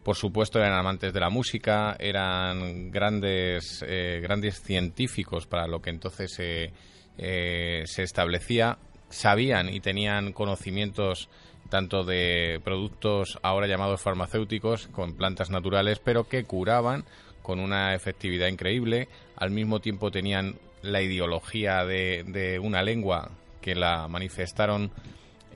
Por 0.03 0.17
supuesto, 0.17 0.59
eran 0.59 0.73
amantes 0.73 1.13
de 1.13 1.21
la 1.21 1.31
música, 1.31 1.95
eran 2.01 2.91
grandes, 2.91 3.85
eh, 3.87 4.19
grandes 4.21 4.61
científicos 4.61 5.47
para 5.47 5.69
lo 5.69 5.81
que 5.81 5.91
entonces 5.91 6.37
eh, 6.41 7.83
se 7.87 8.03
establecía. 8.03 8.79
Sabían 9.09 9.73
y 9.73 9.79
tenían 9.79 10.33
conocimientos 10.33 11.29
tanto 11.71 12.03
de 12.03 12.61
productos 12.65 13.39
ahora 13.43 13.69
llamados 13.69 14.01
farmacéuticos 14.01 14.89
con 14.89 15.15
plantas 15.15 15.51
naturales, 15.51 16.01
pero 16.01 16.25
que 16.25 16.43
curaban 16.43 17.05
con 17.43 17.61
una 17.61 17.95
efectividad 17.95 18.49
increíble. 18.49 19.07
Al 19.37 19.53
mismo 19.53 19.79
tiempo 19.79 20.11
tenían 20.11 20.57
la 20.83 21.03
ideología 21.03 21.85
de, 21.85 22.25
de 22.27 22.59
una 22.59 22.83
lengua 22.83 23.31
que 23.61 23.75
la 23.75 24.09
manifestaron 24.09 24.91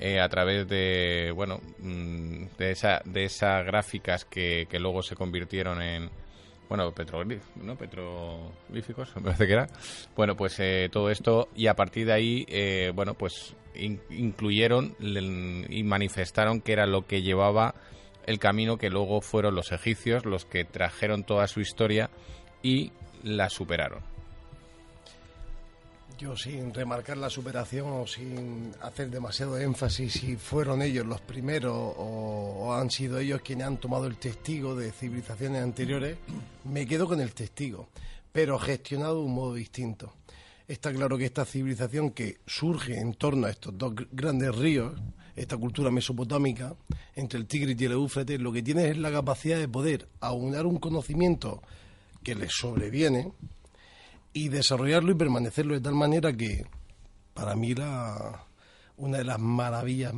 eh, 0.05 0.21
a 0.21 0.29
través 0.29 0.67
de 0.67 1.33
bueno 1.33 1.61
mm, 1.79 2.57
de 2.59 2.71
esa 2.73 3.03
de 3.05 3.25
esas 3.25 3.65
gráficas 3.65 4.25
que, 4.25 4.67
luego 4.81 5.01
se 5.01 5.15
convirtieron 5.15 5.81
en 5.81 6.11
bueno 6.69 6.91
petroglíficos 6.91 7.57
¿no? 7.63 7.77
petroglíficos 7.77 9.15
me 9.17 9.23
parece 9.23 9.47
que 9.47 9.53
era 9.53 9.69
bueno 10.17 10.37
pues 10.37 10.59
eh, 10.59 10.89
todo 10.91 11.09
esto 11.09 11.49
y 11.55 11.69
a 11.69 11.75
partir 11.75 12.07
de 12.07 12.13
ahí 12.15 12.45
eh, 12.49 12.91
bueno 12.93 13.15
pues 13.15 13.55
incluyeron 13.75 14.97
y 14.99 15.85
manifestaron 15.85 16.61
que 16.61 16.73
era 16.73 16.87
lo 16.87 17.07
que 17.07 17.23
llevaba 17.23 17.77
el 18.27 18.41
camino 18.41 18.79
que 18.79 18.91
luego 18.91 19.21
fueron 19.21 19.55
los 19.55 19.71
egipcios 19.71 20.27
los 20.27 20.47
que 20.47 20.65
trajeron 20.65 21.23
toda 21.23 21.47
su 21.47 21.61
historia 21.61 22.11
y 22.61 22.91
la 23.23 23.49
superaron 23.51 24.12
yo 26.23 26.37
sin 26.37 26.73
remarcar 26.73 27.17
la 27.17 27.29
superación 27.29 27.89
o 27.91 28.07
sin 28.07 28.73
hacer 28.81 29.11
demasiado 29.11 29.59
énfasis 29.59 30.13
si 30.13 30.37
fueron 30.37 30.81
ellos 30.81 31.05
los 31.05 31.21
primeros 31.21 31.75
o, 31.75 32.73
han 32.73 32.91
sido 32.91 33.19
ellos 33.19 33.41
quienes 33.43 33.67
han 33.67 33.79
tomado 33.79 34.07
el 34.07 34.17
testigo 34.19 34.77
de 34.77 34.93
civilizaciones 34.93 35.61
anteriores, 35.61 36.19
me 36.63 36.87
quedo 36.87 37.09
con 37.09 37.21
el 37.21 37.35
testigo, 37.35 37.89
pero 38.31 38.57
gestionado 38.61 39.17
de 39.17 39.25
un 39.25 39.35
modo 39.35 39.55
distinto. 39.55 40.13
Está 40.69 40.93
claro 40.93 41.19
que 41.19 41.25
esta 41.25 41.45
civilización 41.45 42.11
que 42.11 42.39
surge 42.47 43.01
en 43.01 43.15
torno 43.15 43.49
a 43.49 43.51
estos 43.51 43.77
dos 43.77 43.93
grandes 44.13 44.55
ríos, 44.55 44.93
esta 45.35 45.57
cultura 45.57 45.91
mesopotámica, 45.91 46.77
entre 47.17 47.41
el 47.41 47.47
Tigris 47.47 47.81
y 47.81 47.85
el 47.87 47.93
Éufrates, 47.93 48.41
lo 48.41 48.53
que 48.53 48.63
tiene 48.63 48.91
es 48.91 48.97
la 48.97 49.11
capacidad 49.11 49.59
de 49.59 49.67
poder 49.67 50.07
aunar 50.21 50.67
un 50.67 50.79
conocimiento 50.79 51.63
que 52.23 52.37
les 52.37 52.53
sobreviene, 52.53 53.33
y 54.33 54.49
desarrollarlo 54.49 55.13
y 55.13 55.17
permanecerlo 55.17 55.75
de 55.75 55.81
tal 55.81 55.95
manera 55.95 56.33
que 56.37 56.67
para 57.35 57.55
mí 57.55 57.75
la, 57.75 58.45
una 58.97 59.19
de 59.19 59.25
las 59.25 59.39
maravillas 59.39 60.13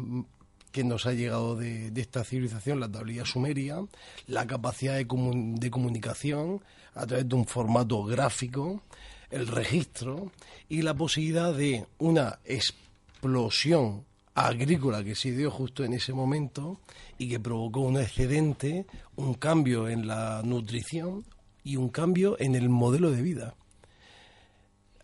que 0.73 0.85
nos 0.85 1.07
ha 1.07 1.13
llegado 1.13 1.55
de, 1.57 1.93
esta 1.95 2.25
civilización, 2.25 2.81
la 2.81 2.91
tablilla 2.91 3.25
sumeria, 3.25 3.79
la 4.27 4.47
capacidad 4.47 4.95
de, 4.95 5.07
de 5.07 5.71
comunicación 5.71 6.61
a 6.95 7.07
través 7.07 7.29
de 7.29 7.35
un 7.35 7.47
formato 7.47 8.05
gráfico, 8.05 8.83
el 9.31 9.47
registro 9.47 10.33
y 10.69 10.83
la 10.83 10.95
posibilidad 10.95 11.55
de 11.55 11.87
una 11.99 12.41
explosión 12.45 14.05
agrícola 14.35 15.05
que 15.05 15.15
se 15.15 15.31
dio 15.31 15.51
justo 15.51 15.85
en 15.85 15.93
ese 15.93 16.13
momento 16.13 16.81
y 17.19 17.29
que 17.29 17.39
provocó 17.39 17.81
un 17.81 17.99
excedente, 17.99 18.87
un 19.17 19.35
cambio 19.35 19.89
en 19.89 20.09
la 20.09 20.43
nutrición 20.45 21.25
y 21.63 21.77
un 21.77 21.89
cambio 21.89 22.37
en 22.41 22.55
el 22.55 22.69
modelo 22.69 23.11
de 23.13 23.23
vida. 23.23 23.55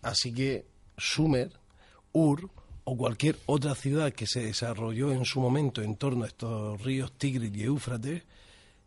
Así 0.03 0.33
que 0.33 0.67
Sumer, 0.97 1.53
Ur 2.13 2.51
o 2.85 2.97
cualquier 2.97 3.37
otra 3.47 3.75
ciudad 3.75 4.13
que 4.13 4.27
se 4.27 4.41
desarrolló 4.41 5.13
en 5.13 5.25
su 5.25 5.41
momento 5.41 5.83
en 5.83 5.97
torno 5.97 6.25
a 6.25 6.29
estos 6.29 6.83
ríos 6.83 7.13
Tigris 7.17 7.55
y 7.55 7.65
Éufrates, 7.65 8.25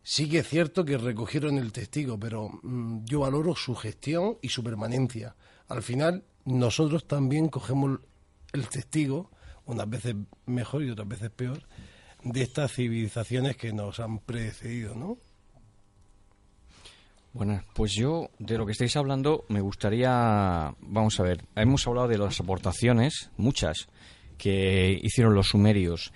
sí 0.02 0.28
que 0.28 0.40
es 0.40 0.48
cierto 0.48 0.84
que 0.84 0.98
recogieron 0.98 1.58
el 1.58 1.72
testigo, 1.72 2.18
pero 2.18 2.50
mm, 2.62 3.04
yo 3.04 3.20
valoro 3.20 3.56
su 3.56 3.74
gestión 3.74 4.38
y 4.42 4.48
su 4.48 4.62
permanencia. 4.62 5.34
Al 5.68 5.82
final, 5.82 6.24
nosotros 6.44 7.06
también 7.06 7.48
cogemos 7.48 8.00
el 8.52 8.68
testigo, 8.68 9.30
unas 9.64 9.88
veces 9.88 10.14
mejor 10.46 10.84
y 10.84 10.90
otras 10.90 11.08
veces 11.08 11.30
peor, 11.30 11.62
de 12.22 12.42
estas 12.42 12.72
civilizaciones 12.72 13.56
que 13.56 13.72
nos 13.72 14.00
han 14.00 14.18
precedido, 14.18 14.94
¿no? 14.94 15.18
Bueno, 17.34 17.60
pues 17.74 17.92
yo 17.94 18.30
de 18.38 18.56
lo 18.56 18.64
que 18.64 18.70
estáis 18.70 18.96
hablando 18.96 19.44
me 19.48 19.60
gustaría, 19.60 20.72
vamos 20.80 21.18
a 21.18 21.24
ver, 21.24 21.44
hemos 21.56 21.84
hablado 21.88 22.06
de 22.06 22.16
las 22.16 22.38
aportaciones, 22.38 23.32
muchas, 23.36 23.88
que 24.38 24.96
hicieron 25.02 25.34
los 25.34 25.48
sumerios. 25.48 26.12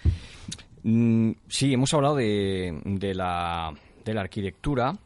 Mm, 0.85 1.33
sí, 1.49 1.73
hemos 1.73 1.93
hablado 1.93 2.15
de, 2.15 3.13
la, 3.17 3.75
de 4.05 4.15
la 4.15 4.21
arquitectura, 4.21 4.97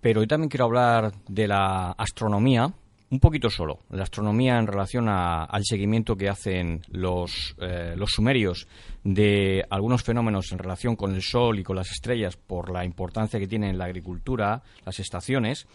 pero 0.00 0.20
hoy 0.20 0.26
también 0.26 0.48
quiero 0.48 0.64
hablar 0.64 1.12
de 1.28 1.46
la 1.46 1.90
astronomía, 1.92 2.72
un 3.10 3.18
poquito 3.18 3.50
solo, 3.50 3.80
la 3.90 4.04
astronomía 4.04 4.56
en 4.58 4.68
relación 4.68 5.08
al 5.08 5.64
seguimiento 5.64 6.16
que 6.16 6.28
hacen 6.28 6.82
los, 6.88 7.56
eh, 7.60 7.94
los 7.96 8.10
sumerios 8.10 8.68
de 9.02 9.64
algunos 9.68 10.04
fenómenos 10.04 10.52
en 10.52 10.58
relación 10.58 10.94
con 10.94 11.14
el 11.14 11.22
Sol 11.22 11.58
y 11.58 11.64
con 11.64 11.74
las 11.74 11.90
estrellas 11.90 12.36
por 12.36 12.70
la 12.70 12.84
importancia 12.84 13.40
que 13.40 13.48
tienen 13.48 13.70
en 13.70 13.78
la 13.78 13.86
agricultura, 13.86 14.62
las 14.86 15.00
estaciones, 15.00 15.66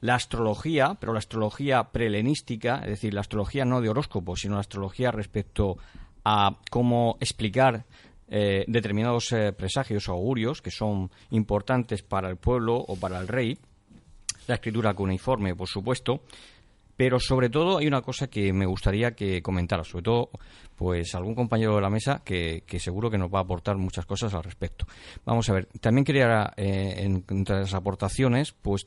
la 0.00 0.16
astrología, 0.16 0.98
pero 1.00 1.14
la 1.14 1.20
astrología 1.20 1.84
prelenística, 1.84 2.80
es 2.80 2.90
decir, 2.90 3.14
la 3.14 3.22
astrología 3.22 3.64
no 3.64 3.80
de 3.80 3.88
horóscopo, 3.88 4.36
sino 4.36 4.54
la 4.54 4.60
astrología 4.60 5.10
respecto 5.10 5.78
a 6.22 6.58
cómo 6.70 7.16
explicar 7.20 7.86
eh, 8.28 8.64
determinados 8.68 9.32
eh, 9.32 9.52
presagios 9.52 10.08
o 10.08 10.12
augurios 10.12 10.60
que 10.60 10.70
son 10.70 11.10
importantes 11.30 12.02
para 12.02 12.28
el 12.28 12.36
pueblo 12.36 12.76
o 12.76 12.96
para 12.96 13.18
el 13.20 13.28
rey, 13.28 13.56
la 14.46 14.56
escritura 14.56 14.92
cuneiforme, 14.92 15.54
por 15.54 15.68
supuesto, 15.68 16.20
pero 16.96 17.18
sobre 17.18 17.50
todo 17.50 17.78
hay 17.78 17.86
una 17.86 18.02
cosa 18.02 18.28
que 18.28 18.52
me 18.52 18.66
gustaría 18.66 19.14
que 19.14 19.42
comentara, 19.42 19.84
sobre 19.84 20.04
todo 20.04 20.30
pues 20.76 21.14
algún 21.14 21.34
compañero 21.34 21.76
de 21.76 21.80
la 21.80 21.90
mesa 21.90 22.22
que, 22.24 22.64
seguro 22.78 23.10
que 23.10 23.18
nos 23.18 23.32
va 23.32 23.38
a 23.38 23.42
aportar 23.42 23.76
muchas 23.76 24.06
cosas 24.06 24.34
al 24.34 24.42
respecto. 24.42 24.86
Vamos 25.24 25.48
a 25.48 25.54
ver, 25.54 25.66
también 25.80 26.04
quería 26.04 26.52
eh, 26.56 27.20
entre 27.28 27.60
las 27.60 27.74
aportaciones 27.74 28.52
pues 28.52 28.84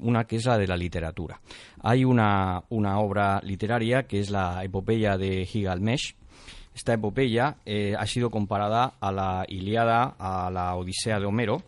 una 0.00 0.24
que 0.24 0.36
es 0.36 0.46
la 0.46 0.58
de 0.58 0.66
la 0.66 0.76
literatura. 0.76 1.40
Hay 1.82 2.04
una, 2.04 2.62
obra 2.70 3.40
literaria 3.42 4.04
que 4.04 4.20
es 4.20 4.30
la 4.30 4.64
epopeya 4.64 5.16
de 5.16 5.44
Gilgamesh. 5.44 6.16
Esta 6.74 6.94
epopeya 6.94 7.56
eh, 7.66 7.94
ha 7.98 8.06
sido 8.06 8.30
comparada 8.30 8.94
a 8.98 9.12
la 9.12 9.44
Iliada, 9.46 10.16
a 10.18 10.50
la 10.50 10.74
Odisea 10.74 11.20
de 11.20 11.26
Homero, 11.26 11.62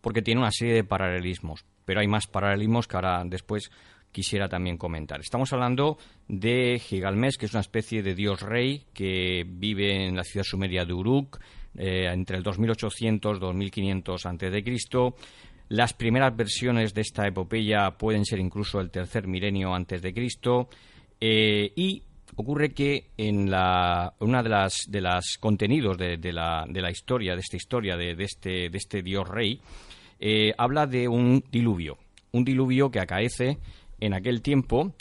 porque 0.00 0.22
tiene 0.22 0.40
una 0.40 0.50
serie 0.50 0.74
de 0.74 0.84
paralelismos. 0.84 1.64
Pero 1.84 2.00
hay 2.00 2.08
más 2.08 2.26
paralelismos 2.26 2.88
que 2.88 2.96
ahora 2.96 3.22
después 3.24 3.70
quisiera 4.12 4.48
también 4.48 4.76
comentar. 4.76 5.20
Estamos 5.20 5.52
hablando 5.52 5.98
de 6.28 6.78
Gigalmes, 6.78 7.38
que 7.38 7.46
es 7.46 7.52
una 7.52 7.62
especie 7.62 8.02
de 8.02 8.14
dios 8.14 8.42
rey 8.42 8.84
que 8.92 9.44
vive 9.48 10.06
en 10.06 10.14
la 10.14 10.22
ciudad 10.22 10.44
sumeria 10.44 10.84
de 10.84 10.92
Uruk 10.92 11.40
eh, 11.76 12.08
entre 12.12 12.36
el 12.36 12.42
2800 12.42 13.40
2500 13.40 14.26
a.C. 14.26 14.64
Las 15.68 15.94
primeras 15.94 16.36
versiones 16.36 16.92
de 16.92 17.00
esta 17.00 17.26
epopeya 17.26 17.92
pueden 17.92 18.26
ser 18.26 18.38
incluso 18.38 18.78
el 18.78 18.90
tercer 18.90 19.26
milenio 19.26 19.74
antes 19.74 20.02
de 20.02 20.12
Cristo 20.12 20.68
eh, 21.18 21.72
y 21.74 22.02
ocurre 22.36 22.74
que 22.74 23.10
en 23.16 23.50
la, 23.50 24.12
una 24.20 24.42
de 24.42 24.48
las 24.50 24.84
de 24.88 25.00
los 25.00 25.38
contenidos 25.40 25.96
de, 25.96 26.18
la, 26.32 26.90
historia 26.90 27.34
de 27.34 27.40
esta 27.40 27.56
historia 27.56 27.96
de, 27.96 28.12
este 28.18 28.68
de 28.68 28.78
este 28.78 29.02
dios 29.02 29.26
rey 29.26 29.60
eh, 30.20 30.52
habla 30.58 30.86
de 30.86 31.08
un 31.08 31.42
diluvio 31.50 31.98
un 32.32 32.44
diluvio 32.44 32.90
que 32.90 33.00
acaece 33.00 33.58
en 34.02 34.14
aquel 34.14 34.42
tiempo 34.42 34.94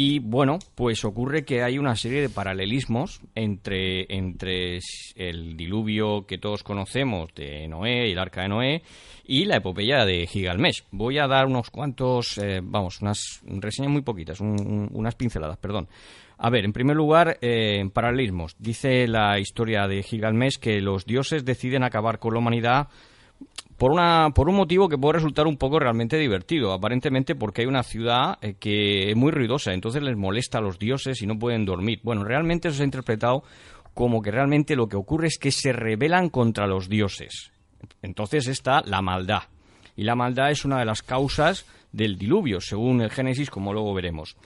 y 0.00 0.20
bueno, 0.20 0.60
pues 0.76 1.04
ocurre 1.04 1.44
que 1.44 1.64
hay 1.64 1.76
una 1.76 1.96
serie 1.96 2.20
de 2.20 2.28
paralelismos 2.28 3.20
entre, 3.34 4.06
entre 4.14 4.78
el 5.16 5.56
diluvio 5.56 6.24
que 6.24 6.38
todos 6.38 6.62
conocemos 6.62 7.34
de 7.34 7.66
Noé 7.66 8.08
y 8.08 8.12
el 8.12 8.18
arca 8.20 8.42
de 8.42 8.48
Noé 8.48 8.82
y 9.24 9.44
la 9.44 9.56
epopeya 9.56 10.04
de 10.04 10.26
Gigalmesh. 10.28 10.84
Voy 10.92 11.18
a 11.18 11.26
dar 11.26 11.46
unos 11.46 11.70
cuantos, 11.70 12.38
eh, 12.38 12.60
vamos, 12.62 13.00
unas 13.00 13.42
reseñas 13.44 13.90
muy 13.90 14.02
poquitas, 14.02 14.40
unas 14.40 15.16
pinceladas, 15.16 15.56
perdón. 15.58 15.88
A 16.36 16.48
ver, 16.48 16.64
en 16.64 16.72
primer 16.72 16.94
lugar, 16.94 17.36
eh, 17.40 17.90
paralelismos. 17.92 18.54
Dice 18.56 19.08
la 19.08 19.40
historia 19.40 19.88
de 19.88 20.04
Gigalmesh 20.04 20.58
que 20.58 20.80
los 20.80 21.06
dioses 21.06 21.44
deciden 21.44 21.82
acabar 21.82 22.20
con 22.20 22.34
la 22.34 22.38
humanidad 22.38 22.88
por, 23.78 23.92
una, 23.92 24.30
por 24.34 24.48
un 24.48 24.56
motivo 24.56 24.88
que 24.88 24.98
puede 24.98 25.14
resultar 25.14 25.46
un 25.46 25.56
poco 25.56 25.78
realmente 25.78 26.18
divertido, 26.18 26.72
aparentemente 26.72 27.34
porque 27.34 27.62
hay 27.62 27.68
una 27.68 27.84
ciudad 27.84 28.38
eh, 28.42 28.54
que 28.58 29.10
es 29.10 29.16
muy 29.16 29.30
ruidosa, 29.30 29.72
entonces 29.72 30.02
les 30.02 30.16
molesta 30.16 30.58
a 30.58 30.60
los 30.60 30.78
dioses 30.78 31.22
y 31.22 31.26
no 31.26 31.38
pueden 31.38 31.64
dormir. 31.64 32.00
Bueno, 32.02 32.24
realmente 32.24 32.68
eso 32.68 32.78
se 32.78 32.82
ha 32.82 32.86
interpretado 32.86 33.44
como 33.94 34.20
que 34.20 34.30
realmente 34.30 34.76
lo 34.76 34.88
que 34.88 34.96
ocurre 34.96 35.28
es 35.28 35.38
que 35.38 35.52
se 35.52 35.72
rebelan 35.72 36.28
contra 36.28 36.66
los 36.66 36.88
dioses. 36.88 37.52
Entonces 38.02 38.48
está 38.48 38.82
la 38.82 39.00
maldad. 39.00 39.42
Y 39.96 40.04
la 40.04 40.14
maldad 40.14 40.50
es 40.50 40.64
una 40.64 40.78
de 40.78 40.84
las 40.84 41.02
causas 41.02 41.66
del 41.92 42.18
diluvio, 42.18 42.60
según 42.60 43.00
el 43.00 43.10
Génesis, 43.10 43.50
como 43.50 43.72
luego 43.72 43.94
veremos. 43.94 44.36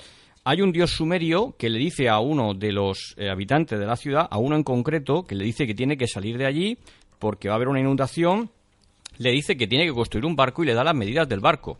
Hay 0.44 0.60
un 0.60 0.72
dios 0.72 0.90
sumerio 0.90 1.54
que 1.58 1.70
le 1.70 1.78
dice 1.78 2.08
a 2.08 2.18
uno 2.18 2.54
de 2.54 2.72
los 2.72 3.14
eh, 3.16 3.30
habitantes 3.30 3.78
de 3.78 3.86
la 3.86 3.96
ciudad, 3.96 4.26
a 4.30 4.38
uno 4.38 4.56
en 4.56 4.64
concreto, 4.64 5.24
que 5.24 5.34
le 5.34 5.44
dice 5.44 5.66
que 5.66 5.74
tiene 5.74 5.96
que 5.96 6.08
salir 6.08 6.36
de 6.36 6.46
allí 6.46 6.78
porque 7.18 7.48
va 7.48 7.54
a 7.54 7.56
haber 7.56 7.68
una 7.68 7.80
inundación 7.80 8.50
le 9.18 9.30
dice 9.30 9.56
que 9.56 9.66
tiene 9.66 9.86
que 9.86 9.92
construir 9.92 10.24
un 10.24 10.36
barco 10.36 10.62
y 10.62 10.66
le 10.66 10.74
da 10.74 10.84
las 10.84 10.94
medidas 10.94 11.28
del 11.28 11.40
barco. 11.40 11.78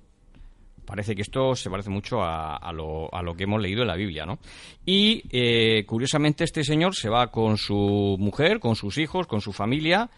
Parece 0.85 1.15
que 1.15 1.23
esto 1.23 1.55
se 1.55 1.71
parece 1.71 1.91
mucho 1.91 2.23
a, 2.23 2.73
lo, 2.73 3.35
que 3.37 3.45
hemos 3.45 3.63
leído 3.63 3.83
en 3.83 3.89
la 3.89 3.97
Biblia, 3.97 4.27
¿no? 4.27 4.39
Y 4.85 5.23
eh, 5.31 5.85
curiosamente 5.87 6.45
este 6.45 6.65
señor 6.65 6.95
se 6.95 7.09
va 7.09 7.29
con 7.29 7.57
su 7.57 8.17
mujer, 8.19 8.59
con 8.59 8.75
sus 8.75 8.99
hijos, 8.99 9.27
con 9.27 9.41
su 9.41 9.53
familia 9.53 10.11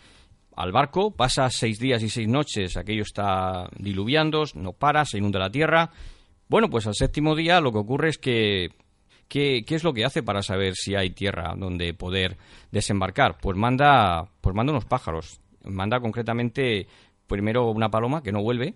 al 0.56 0.72
barco, 0.72 1.10
pasa 1.10 1.50
seis 1.50 1.78
días 1.78 2.02
y 2.02 2.08
seis 2.08 2.28
noches, 2.28 2.76
aquello 2.76 3.02
está 3.02 3.68
diluviando, 3.78 4.44
no 4.54 4.72
para, 4.72 5.04
se 5.04 5.18
inunda 5.18 5.38
la 5.38 5.50
tierra. 5.50 5.90
Bueno, 6.48 6.70
pues 6.70 6.86
al 6.86 6.94
séptimo 6.94 7.34
día 7.34 7.60
lo 7.60 7.72
que 7.72 7.78
ocurre 7.78 8.08
es 8.10 8.18
que 8.18 8.70
¿Qué, 9.28 9.64
¿Qué, 9.66 9.74
es 9.74 9.84
lo 9.84 9.94
que 9.94 10.04
hace 10.04 10.22
para 10.22 10.42
saber 10.42 10.74
si 10.74 10.94
hay 10.94 11.10
tierra 11.10 11.54
donde 11.56 11.94
poder 11.94 12.36
desembarcar? 12.70 13.38
Pues 13.40 13.56
manda, 13.56 14.28
pues 14.40 14.54
manda 14.54 14.72
unos 14.72 14.84
pájaros. 14.84 15.40
Manda 15.64 16.00
concretamente 16.00 16.86
primero 17.26 17.70
una 17.70 17.90
paloma 17.90 18.22
que 18.22 18.32
no 18.32 18.42
vuelve, 18.42 18.74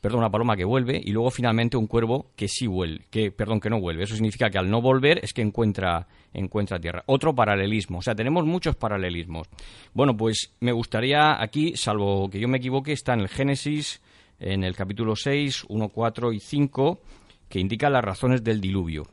perdón, 0.00 0.20
una 0.20 0.30
paloma 0.30 0.56
que 0.56 0.64
vuelve 0.64 1.00
y 1.02 1.12
luego 1.12 1.30
finalmente 1.30 1.76
un 1.76 1.86
cuervo 1.86 2.30
que 2.36 2.48
sí 2.48 2.66
vuelve, 2.66 3.04
que 3.10 3.30
perdón, 3.30 3.60
que 3.60 3.70
no 3.70 3.80
vuelve. 3.80 4.04
Eso 4.04 4.14
significa 4.14 4.50
que 4.50 4.58
al 4.58 4.70
no 4.70 4.82
volver 4.82 5.20
es 5.22 5.32
que 5.32 5.42
encuentra 5.42 6.06
encuentra 6.32 6.78
tierra. 6.78 7.02
Otro 7.06 7.34
paralelismo, 7.34 7.98
o 7.98 8.02
sea, 8.02 8.14
tenemos 8.14 8.44
muchos 8.44 8.76
paralelismos. 8.76 9.48
Bueno, 9.92 10.16
pues 10.16 10.54
me 10.60 10.72
gustaría 10.72 11.40
aquí, 11.40 11.76
salvo 11.76 12.28
que 12.28 12.40
yo 12.40 12.48
me 12.48 12.58
equivoque, 12.58 12.92
está 12.92 13.14
en 13.14 13.20
el 13.20 13.28
Génesis 13.28 14.02
en 14.38 14.64
el 14.64 14.76
capítulo 14.76 15.16
6, 15.16 15.64
1, 15.68 15.88
4 15.88 16.32
y 16.32 16.40
5 16.40 17.00
que 17.48 17.60
indica 17.60 17.88
las 17.88 18.04
razones 18.04 18.42
del 18.42 18.60
diluvio. 18.60 19.04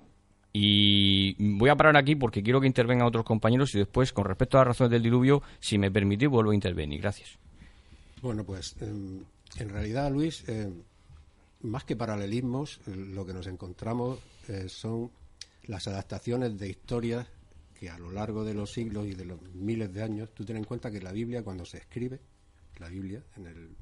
Y 0.53 1.35
voy 1.57 1.69
a 1.69 1.75
parar 1.75 1.95
aquí 1.95 2.15
porque 2.15 2.43
quiero 2.43 2.59
que 2.59 2.67
intervengan 2.67 3.07
otros 3.07 3.23
compañeros 3.23 3.73
y 3.73 3.79
después, 3.79 4.11
con 4.11 4.25
respecto 4.25 4.57
a 4.57 4.61
las 4.61 4.67
razones 4.67 4.91
del 4.91 5.03
diluvio, 5.03 5.41
si 5.59 5.77
me 5.77 5.89
permitís, 5.89 6.27
vuelvo 6.27 6.51
a 6.51 6.55
intervenir. 6.55 7.01
Gracias. 7.01 7.37
Bueno, 8.21 8.43
pues 8.43 8.75
em, 8.81 9.23
en 9.57 9.69
realidad, 9.69 10.11
Luis, 10.11 10.47
em, 10.47 10.83
más 11.61 11.83
que 11.85 11.95
paralelismos, 11.95 12.81
eh, 12.87 12.95
lo 12.95 13.25
que 13.25 13.33
nos 13.33 13.47
encontramos 13.47 14.19
eh, 14.47 14.67
son 14.67 15.11
las 15.63 15.87
adaptaciones 15.87 16.57
de 16.57 16.69
historias 16.69 17.27
que 17.79 17.89
a 17.89 17.97
lo 17.97 18.11
largo 18.11 18.43
de 18.43 18.53
los 18.53 18.71
siglos 18.71 19.07
y 19.07 19.15
de 19.15 19.25
los 19.25 19.41
miles 19.53 19.91
de 19.93 20.03
años, 20.03 20.29
tú 20.33 20.45
ten 20.45 20.57
en 20.57 20.65
cuenta 20.65 20.91
que 20.91 21.01
la 21.01 21.11
Biblia, 21.11 21.43
cuando 21.43 21.65
se 21.65 21.77
escribe, 21.77 22.19
la 22.77 22.89
Biblia, 22.89 23.23
en 23.37 23.47
el, 23.47 23.75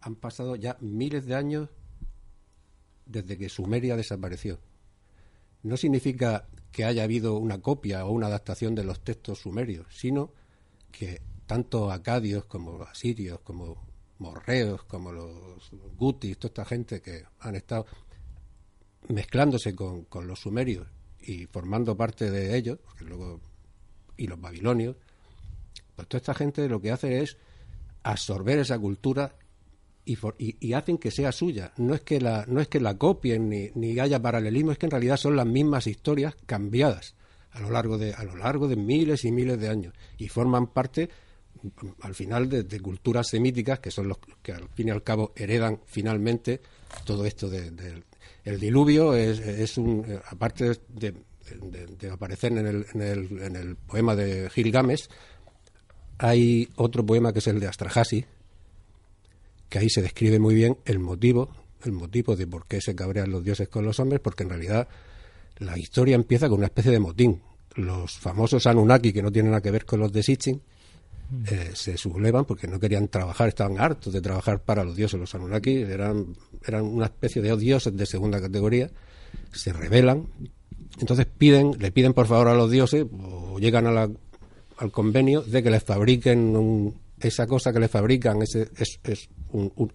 han 0.00 0.16
pasado 0.16 0.56
ya 0.56 0.76
miles 0.80 1.26
de 1.26 1.34
años 1.34 1.68
desde 3.06 3.36
que 3.36 3.48
Sumeria 3.48 3.96
desapareció. 3.96 4.58
No 5.62 5.76
significa 5.76 6.46
que 6.72 6.84
haya 6.84 7.04
habido 7.04 7.36
una 7.36 7.60
copia 7.60 8.04
o 8.04 8.12
una 8.12 8.28
adaptación 8.28 8.74
de 8.74 8.84
los 8.84 9.00
textos 9.00 9.40
sumerios, 9.40 9.86
sino 9.90 10.32
que 10.90 11.20
tanto 11.46 11.90
acadios 11.90 12.44
como 12.44 12.82
asirios, 12.82 13.40
como 13.40 13.90
morreos, 14.18 14.84
como 14.84 15.12
los 15.12 15.70
gutis, 15.96 16.38
toda 16.38 16.50
esta 16.50 16.64
gente 16.64 17.00
que 17.00 17.24
han 17.40 17.56
estado 17.56 17.86
mezclándose 19.08 19.74
con, 19.74 20.06
los 20.26 20.40
sumerios 20.40 20.86
y 21.20 21.46
formando 21.46 21.96
parte 21.96 22.30
de 22.30 22.56
ellos, 22.56 22.78
luego, 23.00 23.40
y 24.16 24.26
los 24.26 24.40
babilonios, 24.40 24.96
pues 25.96 26.06
toda 26.08 26.18
esta 26.18 26.34
gente 26.34 26.68
lo 26.68 26.80
que 26.80 26.92
hace 26.92 27.22
es 27.22 27.36
absorber 28.02 28.58
esa 28.58 28.78
cultura 28.78 29.34
y, 30.38 30.56
y, 30.60 30.72
hacen 30.72 30.98
que 30.98 31.10
sea 31.10 31.32
suya. 31.32 31.72
No 31.76 31.94
es 31.94 32.00
que 32.00 32.20
la, 32.20 32.44
no 32.48 32.60
es 32.60 32.68
que 32.68 32.80
la 32.80 32.96
copien 32.96 33.48
ni, 33.48 33.70
ni 33.74 33.98
haya 33.98 34.20
paralelismo, 34.20 34.72
es 34.72 34.78
que 34.78 34.86
en 34.86 34.92
realidad 34.92 35.16
son 35.16 35.36
las 35.36 35.46
mismas 35.46 35.86
historias 35.86 36.34
cambiadas 36.46 37.14
a 37.52 37.60
lo 37.60 37.70
largo 37.70 37.98
de, 37.98 38.14
a 38.14 38.24
lo 38.24 38.36
largo 38.36 38.68
de 38.68 38.76
miles 38.76 39.24
y 39.24 39.32
miles 39.32 39.58
de 39.60 39.68
años 39.68 39.94
y 40.18 40.28
forman 40.28 40.68
parte 40.68 41.10
al 42.02 42.14
final 42.14 42.48
de, 42.48 42.80
culturas 42.80 43.28
semíticas 43.28 43.80
que 43.80 43.90
son 43.90 44.08
los 44.08 44.18
que 44.42 44.52
al 44.52 44.68
fin 44.68 44.88
y 44.88 44.90
al 44.90 45.02
cabo 45.02 45.32
heredan 45.36 45.80
finalmente 45.84 46.60
todo 47.04 47.26
esto 47.26 47.50
del 47.50 47.76
de, 47.76 48.02
el 48.44 48.58
diluvio 48.58 49.14
es, 49.14 49.40
es 49.40 49.76
un 49.76 50.04
eh, 50.06 50.20
aparte 50.30 50.78
de, 50.88 51.14
aparecer 52.10 52.52
en 52.52 52.66
el, 52.66 52.86
en, 52.94 53.02
el, 53.02 53.42
en 53.42 53.56
el 53.56 53.76
poema 53.76 54.14
de 54.14 54.48
Gilgamesh 54.48 55.08
hay 56.18 56.68
otro 56.76 57.04
poema 57.04 57.32
que 57.32 57.40
es 57.40 57.46
el 57.48 57.60
de 57.60 57.66
Astrahasis 57.66 58.24
que 59.70 59.78
ahí 59.78 59.88
se 59.88 60.02
describe 60.02 60.38
muy 60.38 60.54
bien 60.54 60.76
el 60.84 60.98
motivo 60.98 61.48
el 61.82 61.92
motivo 61.92 62.36
de 62.36 62.46
por 62.46 62.66
qué 62.66 62.82
se 62.82 62.94
cabrean 62.94 63.30
los 63.30 63.42
dioses 63.42 63.68
con 63.68 63.86
los 63.86 63.98
hombres 64.00 64.20
porque 64.20 64.42
en 64.42 64.50
realidad 64.50 64.88
la 65.58 65.78
historia 65.78 66.14
empieza 66.14 66.48
con 66.50 66.58
una 66.58 66.66
especie 66.66 66.92
de 66.92 66.98
motín 66.98 67.40
los 67.76 68.18
famosos 68.18 68.66
Anunnaki 68.66 69.14
que 69.14 69.22
no 69.22 69.32
tienen 69.32 69.52
nada 69.52 69.62
que 69.62 69.70
ver 69.70 69.86
con 69.86 70.00
los 70.00 70.12
de 70.12 70.22
Sitchin 70.22 70.60
eh, 71.48 71.70
se 71.74 71.96
sublevan 71.96 72.44
porque 72.44 72.66
no 72.66 72.80
querían 72.80 73.06
trabajar, 73.06 73.48
estaban 73.48 73.78
hartos 73.78 74.12
de 74.12 74.20
trabajar 74.20 74.62
para 74.62 74.82
los 74.82 74.96
dioses. 74.96 75.20
Los 75.20 75.32
Anunnaki 75.32 75.76
eran 75.82 76.34
eran 76.66 76.84
una 76.84 77.06
especie 77.06 77.40
de 77.40 77.56
dioses 77.56 77.96
de 77.96 78.04
segunda 78.04 78.40
categoría, 78.40 78.90
se 79.52 79.72
rebelan, 79.72 80.26
entonces 80.98 81.26
piden, 81.26 81.76
le 81.78 81.92
piden 81.92 82.14
por 82.14 82.26
favor 82.26 82.48
a 82.48 82.54
los 82.54 82.70
dioses, 82.70 83.06
o 83.12 83.58
llegan 83.60 83.86
a 83.86 83.92
la, 83.92 84.10
al 84.78 84.90
convenio 84.90 85.42
de 85.42 85.62
que 85.62 85.70
les 85.70 85.84
fabriquen 85.84 86.94
esa 87.20 87.46
cosa 87.46 87.72
que 87.72 87.78
les 87.78 87.90
fabrican, 87.90 88.42
ese, 88.42 88.68
es, 88.76 88.98
es 89.04 89.28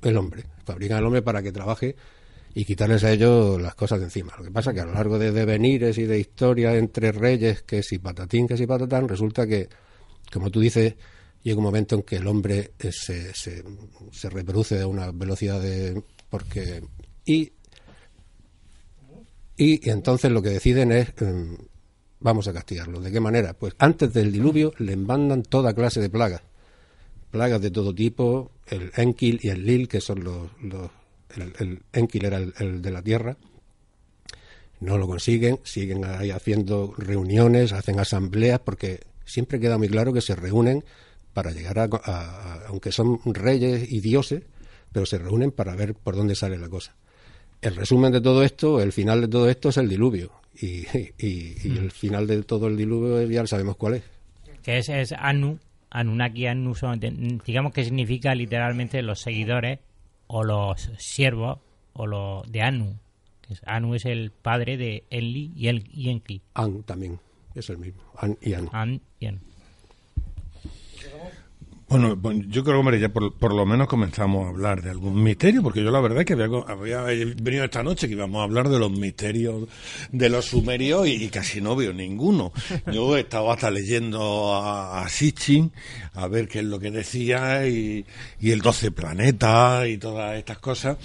el 0.02 0.18
hombre, 0.18 0.44
fabrican 0.66 0.98
al 0.98 1.06
hombre 1.06 1.22
para 1.22 1.42
que 1.42 1.52
trabaje 1.52 1.96
y 2.54 2.64
quitarles 2.64 3.04
a 3.04 3.12
ellos 3.12 3.62
las 3.62 3.76
cosas 3.76 4.00
de 4.00 4.06
encima. 4.06 4.34
Lo 4.38 4.44
que 4.44 4.52
pasa 4.52 4.72
es 4.72 4.76
que 4.76 4.82
a 4.82 4.86
lo 4.86 4.94
largo 4.94 5.20
de 5.20 5.32
devenires 5.32 5.98
y 5.98 6.04
de 6.04 6.20
historias 6.20 6.76
entre 6.76 7.12
reyes, 7.12 7.64
que 7.64 7.84
si 7.84 8.00
patatín, 8.00 8.48
que 8.48 8.56
si 8.56 8.66
patatán, 8.66 9.10
resulta 9.10 9.46
que, 9.46 9.68
como 10.32 10.50
tú 10.50 10.62
dices, 10.62 10.96
llega 11.44 11.58
un 11.58 11.64
momento 11.64 11.96
en 11.96 12.04
que 12.04 12.16
el 12.16 12.28
hombre 12.28 12.72
eh, 12.80 12.92
se, 12.92 13.34
se, 13.34 13.64
se 14.12 14.30
reproduce 14.30 14.82
a 14.82 14.88
una 14.88 15.12
velocidad 15.12 15.62
de... 15.62 16.02
porque... 16.30 16.82
Y, 17.26 17.52
y, 19.58 19.90
entonces 19.90 20.32
lo 20.32 20.42
que 20.42 20.50
deciden 20.50 20.92
es... 20.92 21.14
Em, 21.20 21.58
vamos 22.20 22.48
a 22.48 22.54
castigarlo. 22.54 23.02
¿De 23.02 23.12
qué 23.12 23.20
manera? 23.20 23.54
Pues 23.54 23.76
antes 23.78 24.12
del 24.14 24.32
diluvio 24.32 24.74
le 24.80 24.96
mandan 24.96 25.44
toda 25.44 25.74
clase 25.74 26.02
de 26.02 26.10
plagas. 26.10 26.42
Plagas 27.36 27.60
de 27.60 27.70
todo 27.70 27.94
tipo, 27.94 28.50
el 28.68 28.94
Enki 28.96 29.40
y 29.42 29.50
el 29.50 29.66
Lil, 29.66 29.90
que 29.90 30.00
son 30.00 30.24
los 30.24 30.50
el, 31.36 31.54
el 31.60 31.82
Enki 31.92 32.20
era 32.26 32.38
el, 32.38 32.82
de 32.82 32.92
la 32.92 33.02
Tierra, 33.02 33.36
no 34.80 34.98
lo 34.98 35.06
consiguen, 35.06 35.60
siguen 35.66 36.06
ahí 36.06 36.32
haciendo 36.32 36.94
reuniones, 36.98 37.74
hacen 37.74 38.00
asambleas, 38.00 38.62
porque 38.62 39.02
siempre 39.26 39.60
queda 39.60 39.78
muy 39.78 39.90
claro 39.90 40.14
que 40.14 40.22
se 40.22 40.34
reúnen 40.34 40.86
para 41.34 41.52
llegar 41.52 41.78
a, 41.78 42.68
aunque 42.70 42.94
son 42.94 43.20
reyes 43.26 43.92
y 43.92 44.00
dioses, 44.00 44.44
pero 44.94 45.06
se 45.06 45.18
reúnen 45.18 45.52
para 45.52 45.76
ver 45.76 45.94
por 45.94 46.16
dónde 46.16 46.36
sale 46.36 46.58
la 46.58 46.70
cosa. 46.70 46.96
El 47.62 47.76
resumen 47.76 48.14
de 48.14 48.22
todo 48.22 48.44
esto, 48.44 48.82
el 48.82 48.94
final 48.94 49.20
de 49.20 49.28
todo 49.28 49.50
esto 49.50 49.68
es 49.68 49.76
el 49.76 49.90
diluvio. 49.90 50.32
Y, 50.62 50.88
y, 51.18 51.78
el 51.78 51.92
final 51.92 52.28
de 52.28 52.44
todo 52.44 52.68
el 52.68 52.78
diluvio 52.78 53.22
ya 53.30 53.46
sabemos 53.46 53.76
cuál 53.76 53.96
es. 53.96 54.04
Que 54.64 54.78
es, 54.78 54.88
es 54.88 55.12
Anu, 55.12 55.60
Anunnaki, 55.96 56.48
Anu, 56.48 56.74
digamos 57.46 57.72
que 57.72 57.86
significa 57.86 58.36
literalmente 58.36 59.02
los 59.02 59.22
seguidores 59.22 59.80
o 60.28 60.44
los 60.44 60.92
siervos 60.98 61.60
o 61.94 62.06
los 62.06 62.52
de 62.52 62.62
Anu. 62.62 63.00
Anu 63.66 63.96
es 63.96 64.06
el 64.06 64.32
padre 64.32 64.76
de 64.76 65.06
Enli 65.10 65.54
y, 65.56 65.70
el, 65.70 65.88
y 65.94 66.10
Enki. 66.10 66.42
An 66.54 66.84
también 66.84 67.20
es 67.54 67.70
el 67.70 67.78
mismo. 67.78 68.02
An 68.18 68.38
y 68.42 68.54
Anu. 68.54 68.70
An 68.74 69.02
y 69.22 69.28
Anu. 69.28 69.40
Bueno, 71.88 72.20
yo 72.48 72.64
creo 72.64 72.84
que 72.84 73.00
ya 73.00 73.10
por, 73.10 73.34
por, 73.36 73.54
lo 73.54 73.64
menos 73.66 73.88
comenzamos 73.88 74.46
a 74.46 74.50
hablar 74.50 74.82
de 74.82 74.90
algún 74.90 75.22
misterio, 75.22 75.62
porque 75.62 75.84
yo 75.84 75.92
la 75.92 76.02
verdad 76.02 76.22
es 76.22 76.26
que 76.26 76.34
había, 76.34 77.04
venido 77.04 77.64
esta 77.64 77.84
noche 77.84 78.08
que 78.08 78.14
íbamos 78.14 78.42
a 78.42 78.44
hablar 78.44 78.70
de 78.70 78.80
los 78.80 78.92
misterios 78.92 79.68
de 80.12 80.30
los 80.30 80.46
sumerios 80.46 81.08
y, 81.08 81.30
casi 81.30 81.62
no 81.62 81.76
veo 81.76 81.94
ninguno. 81.94 82.52
Yo 82.92 83.16
he 83.16 83.22
estado 83.22 83.52
hasta 83.52 83.70
leyendo 83.70 84.56
a, 84.56 85.04
a 85.04 85.10
Sitchin 85.10 85.72
a 86.16 86.28
ver 86.28 86.48
qué 86.48 86.60
es 86.60 86.66
lo 86.66 86.80
que 86.80 86.90
decía 86.90 87.68
y, 87.68 88.04
y 88.40 88.52
el 88.52 88.62
12 88.62 88.92
planeta 88.92 89.88
y 89.88 89.98
todas 89.98 90.38
estas 90.38 90.58
cosas, 90.58 90.98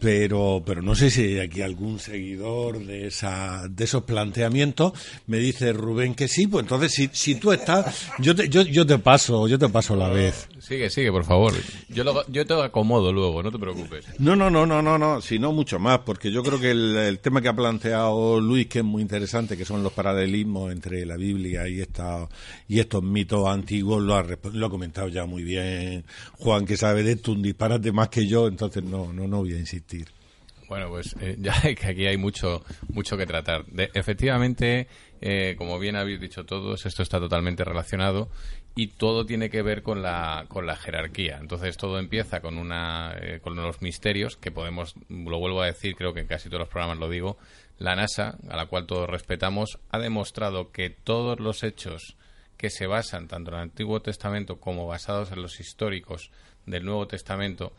pero, 0.00 0.62
pero 0.64 0.80
no 0.80 0.94
sé 0.94 1.10
si 1.10 1.20
hay 1.20 1.38
aquí 1.40 1.60
algún 1.60 1.98
seguidor 1.98 2.84
de, 2.84 3.06
esa, 3.08 3.68
de 3.68 3.84
esos 3.84 4.04
planteamientos. 4.04 4.92
Me 5.26 5.38
dice 5.38 5.72
Rubén 5.72 6.14
que 6.14 6.26
sí, 6.26 6.46
pues 6.46 6.64
entonces 6.64 6.92
si, 6.92 7.10
si 7.12 7.34
tú 7.34 7.52
estás, 7.52 8.08
yo 8.18 8.34
te, 8.34 8.48
yo, 8.48 8.62
yo 8.62 8.86
te 8.86 8.98
paso, 8.98 9.46
yo 9.46 9.58
te 9.58 9.68
paso 9.68 9.94
la 9.94 10.08
vez. 10.08 10.48
Sigue, 10.70 10.88
sigue, 10.88 11.10
por 11.10 11.24
favor. 11.24 11.52
Yo, 11.88 12.04
yo 12.28 12.46
te 12.46 12.54
acomodo 12.54 13.12
luego, 13.12 13.42
no 13.42 13.50
te 13.50 13.58
preocupes. 13.58 14.06
No, 14.20 14.36
no, 14.36 14.48
no, 14.50 14.66
no, 14.66 14.80
no, 14.80 14.98
no, 14.98 15.20
sino 15.20 15.50
mucho 15.50 15.80
más, 15.80 15.98
porque 16.06 16.30
yo 16.30 16.44
creo 16.44 16.60
que 16.60 16.70
el, 16.70 17.18
tema 17.18 17.42
que 17.42 17.48
ha 17.48 17.52
planteado 17.52 18.40
Luis, 18.40 18.68
que 18.68 18.78
es 18.78 18.84
muy 18.84 19.02
interesante, 19.02 19.56
que 19.56 19.64
son 19.64 19.82
los 19.82 19.92
paralelismos 19.92 20.70
entre 20.70 21.04
la 21.04 21.16
Biblia 21.16 21.66
y 21.66 21.80
esta, 21.80 22.28
y 22.68 22.78
estos 22.78 23.02
mitos 23.02 23.48
antiguos, 23.48 24.00
lo 24.00 24.14
ha, 24.14 24.24
lo 24.52 24.66
ha 24.66 24.70
comentado 24.70 25.08
ya 25.08 25.26
muy 25.26 25.42
bien 25.42 26.04
Juan, 26.38 26.64
que 26.64 26.76
sabe 26.76 27.02
de 27.02 27.12
esto 27.14 27.32
un 27.32 27.42
disparate 27.42 27.90
más 27.90 28.08
que 28.08 28.28
yo, 28.28 28.46
entonces 28.46 28.84
no, 28.84 29.12
no, 29.12 29.26
no 29.26 29.38
voy 29.38 29.54
a 29.54 29.58
insistir. 29.58 30.06
Bueno, 30.68 30.88
pues 30.88 31.16
eh, 31.20 31.34
ya 31.40 31.60
que 31.74 31.86
aquí 31.88 32.06
hay 32.06 32.16
mucho, 32.16 32.62
mucho 32.92 33.16
que 33.16 33.26
tratar. 33.26 33.64
efectivamente, 33.92 34.86
eh, 35.20 35.56
como 35.58 35.80
bien 35.80 35.96
habéis 35.96 36.20
dicho 36.20 36.44
todos, 36.44 36.86
esto 36.86 37.02
está 37.02 37.18
totalmente 37.18 37.64
relacionado 37.64 38.30
y 38.74 38.88
todo 38.88 39.26
tiene 39.26 39.50
que 39.50 39.62
ver 39.62 39.82
con 39.82 40.02
la, 40.02 40.46
con 40.48 40.66
la 40.66 40.76
jerarquía. 40.76 41.38
Entonces 41.40 41.76
todo 41.76 41.98
empieza 41.98 42.40
con, 42.40 42.56
una, 42.56 43.14
eh, 43.20 43.40
con 43.42 43.56
los 43.56 43.82
misterios 43.82 44.36
que 44.36 44.50
podemos, 44.50 44.94
lo 45.08 45.38
vuelvo 45.38 45.62
a 45.62 45.66
decir, 45.66 45.96
creo 45.96 46.14
que 46.14 46.20
en 46.20 46.26
casi 46.26 46.48
todos 46.48 46.60
los 46.60 46.68
programas 46.68 46.98
lo 46.98 47.08
digo, 47.08 47.36
la 47.78 47.96
NASA, 47.96 48.36
a 48.48 48.56
la 48.56 48.66
cual 48.66 48.86
todos 48.86 49.08
respetamos, 49.08 49.78
ha 49.90 49.98
demostrado 49.98 50.70
que 50.70 50.90
todos 50.90 51.40
los 51.40 51.62
hechos 51.62 52.16
que 52.56 52.70
se 52.70 52.86
basan 52.86 53.26
tanto 53.26 53.50
en 53.50 53.56
el 53.56 53.62
Antiguo 53.62 54.00
Testamento 54.00 54.60
como 54.60 54.86
basados 54.86 55.32
en 55.32 55.42
los 55.42 55.60
históricos 55.60 56.30
del 56.66 56.84
Nuevo 56.84 57.06
Testamento, 57.06 57.72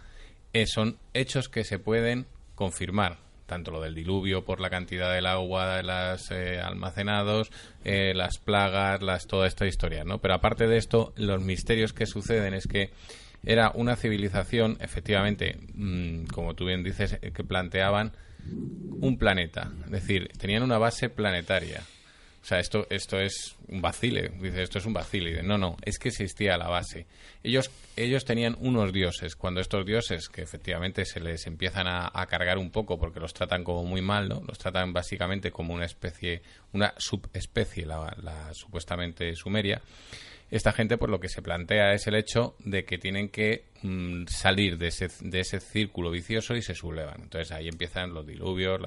eh, 0.53 0.65
son 0.65 0.97
hechos 1.13 1.49
que 1.49 1.63
se 1.63 1.79
pueden 1.79 2.25
confirmar 2.55 3.17
tanto 3.51 3.69
lo 3.69 3.81
del 3.81 3.93
diluvio 3.93 4.45
por 4.45 4.61
la 4.61 4.69
cantidad 4.69 5.13
del 5.13 5.25
agua 5.25 5.75
de 5.75 5.83
las 5.83 6.31
eh, 6.31 6.61
almacenados, 6.61 7.51
eh, 7.83 8.13
las 8.15 8.37
plagas, 8.37 9.01
las 9.01 9.27
toda 9.27 9.45
esta 9.45 9.67
historia, 9.67 10.05
¿no? 10.05 10.19
Pero 10.19 10.35
aparte 10.35 10.67
de 10.67 10.77
esto, 10.77 11.11
los 11.17 11.43
misterios 11.43 11.91
que 11.91 12.05
suceden 12.05 12.53
es 12.53 12.65
que 12.65 12.91
era 13.43 13.73
una 13.75 13.97
civilización, 13.97 14.77
efectivamente, 14.79 15.57
mm, 15.73 16.27
como 16.27 16.53
tú 16.53 16.63
bien 16.63 16.81
dices, 16.81 17.19
que 17.19 17.43
planteaban 17.43 18.13
un 19.01 19.17
planeta, 19.17 19.69
es 19.83 19.91
decir, 19.91 20.29
tenían 20.37 20.63
una 20.63 20.77
base 20.77 21.09
planetaria. 21.09 21.81
O 22.41 22.45
sea, 22.45 22.59
esto, 22.59 22.87
esto 22.89 23.19
es 23.19 23.55
un 23.67 23.81
vacile. 23.81 24.31
Dice, 24.41 24.63
esto 24.63 24.79
es 24.79 24.85
un 24.85 24.93
vacile. 24.93 25.43
no, 25.43 25.57
no, 25.57 25.77
es 25.83 25.99
que 25.99 26.09
existía 26.09 26.57
la 26.57 26.69
base. 26.69 27.05
Ellos, 27.43 27.69
ellos 27.95 28.25
tenían 28.25 28.57
unos 28.59 28.91
dioses. 28.91 29.35
Cuando 29.35 29.61
estos 29.61 29.85
dioses, 29.85 30.27
que 30.27 30.41
efectivamente 30.41 31.05
se 31.05 31.19
les 31.19 31.45
empiezan 31.45 31.87
a, 31.87 32.11
cargar 32.27 32.57
un 32.57 32.71
poco 32.71 32.97
porque 32.97 33.19
los 33.19 33.33
tratan 33.33 33.63
como 33.63 33.83
muy 33.83 34.01
mal, 34.01 34.27
¿no? 34.27 34.41
Los 34.47 34.57
tratan 34.57 34.91
básicamente 34.91 35.51
como 35.51 35.73
una 35.73 35.85
especie, 35.85 36.41
una 36.73 36.93
subespecie, 36.97 37.85
la, 37.85 38.49
supuestamente 38.53 39.35
sumeria. 39.35 39.81
Esta 40.49 40.71
gente, 40.71 40.97
por 40.97 41.09
lo 41.09 41.19
que 41.19 41.29
se 41.29 41.41
plantea 41.41 41.93
es 41.93 42.07
el 42.07 42.15
hecho 42.15 42.55
de 42.59 42.83
que 42.83 42.97
tienen 42.97 43.29
que 43.29 43.65
mm, 43.83 44.25
salir 44.27 44.77
de 44.77 44.87
ese, 44.87 45.07
de 45.21 45.39
ese 45.39 45.59
círculo 45.59 46.09
vicioso 46.09 46.55
y 46.55 46.61
se 46.61 46.73
sublevan. 46.73 47.21
Entonces 47.21 47.51
ahí 47.51 47.67
empiezan 47.67 48.13
los 48.13 48.25
diluvios, 48.25 48.81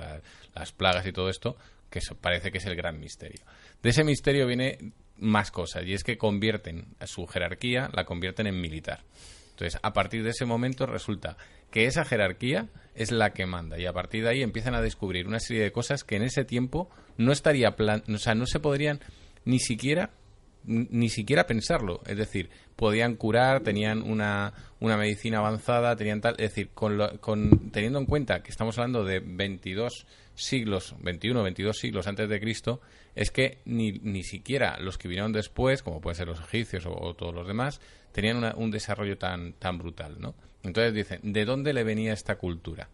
las 0.54 0.72
plagas 0.72 1.06
y 1.06 1.12
todo 1.12 1.30
esto, 1.30 1.56
que 1.94 2.14
parece 2.16 2.50
que 2.50 2.58
es 2.58 2.66
el 2.66 2.74
gran 2.74 2.98
misterio. 2.98 3.40
De 3.80 3.90
ese 3.90 4.02
misterio 4.02 4.48
viene 4.48 4.92
más 5.16 5.52
cosas, 5.52 5.84
y 5.86 5.92
es 5.92 6.02
que 6.02 6.18
convierten 6.18 6.96
a 6.98 7.06
su 7.06 7.24
jerarquía, 7.26 7.88
la 7.92 8.04
convierten 8.04 8.48
en 8.48 8.60
militar. 8.60 9.04
Entonces, 9.50 9.78
a 9.80 9.92
partir 9.92 10.24
de 10.24 10.30
ese 10.30 10.44
momento 10.44 10.86
resulta 10.86 11.36
que 11.70 11.86
esa 11.86 12.04
jerarquía 12.04 12.68
es 12.96 13.12
la 13.12 13.32
que 13.32 13.46
manda 13.46 13.78
y 13.78 13.86
a 13.86 13.92
partir 13.92 14.24
de 14.24 14.30
ahí 14.30 14.42
empiezan 14.42 14.74
a 14.74 14.80
descubrir 14.80 15.28
una 15.28 15.38
serie 15.38 15.62
de 15.62 15.70
cosas 15.70 16.02
que 16.02 16.16
en 16.16 16.22
ese 16.22 16.44
tiempo 16.44 16.90
no 17.16 17.30
estaría 17.30 17.76
plan, 17.76 18.02
o 18.12 18.18
sea, 18.18 18.34
no 18.34 18.46
se 18.46 18.58
podrían 18.58 19.00
ni 19.44 19.60
siquiera 19.60 20.10
ni 20.66 21.10
siquiera 21.10 21.46
pensarlo, 21.46 22.00
es 22.06 22.16
decir, 22.16 22.48
podían 22.74 23.16
curar, 23.16 23.60
tenían 23.60 24.00
una, 24.02 24.54
una 24.80 24.96
medicina 24.96 25.38
avanzada, 25.38 25.94
tenían 25.94 26.22
tal, 26.22 26.34
es 26.38 26.50
decir, 26.50 26.70
con, 26.72 26.98
con 27.18 27.70
teniendo 27.70 27.98
en 27.98 28.06
cuenta 28.06 28.42
que 28.42 28.50
estamos 28.50 28.78
hablando 28.78 29.04
de 29.04 29.20
22 29.20 30.06
siglos, 30.34 30.94
21, 31.00 31.42
22 31.42 31.76
siglos 31.76 32.06
antes 32.06 32.28
de 32.28 32.40
Cristo, 32.40 32.80
es 33.14 33.30
que 33.30 33.58
ni, 33.64 33.92
ni 33.92 34.22
siquiera 34.22 34.78
los 34.80 34.98
que 34.98 35.08
vinieron 35.08 35.32
después, 35.32 35.82
como 35.82 36.00
pueden 36.00 36.16
ser 36.16 36.28
los 36.28 36.40
egipcios 36.40 36.84
o, 36.86 37.14
todos 37.14 37.34
los 37.34 37.46
demás, 37.46 37.80
tenían 38.12 38.52
un 38.56 38.70
desarrollo 38.70 39.18
tan, 39.18 39.54
tan 39.54 39.78
brutal, 39.78 40.16
¿no? 40.20 40.34
Entonces 40.62 40.94
dicen, 40.94 41.20
¿de 41.22 41.44
dónde 41.44 41.72
le 41.72 41.84
venía 41.84 42.12
esta 42.12 42.36
cultura? 42.36 42.88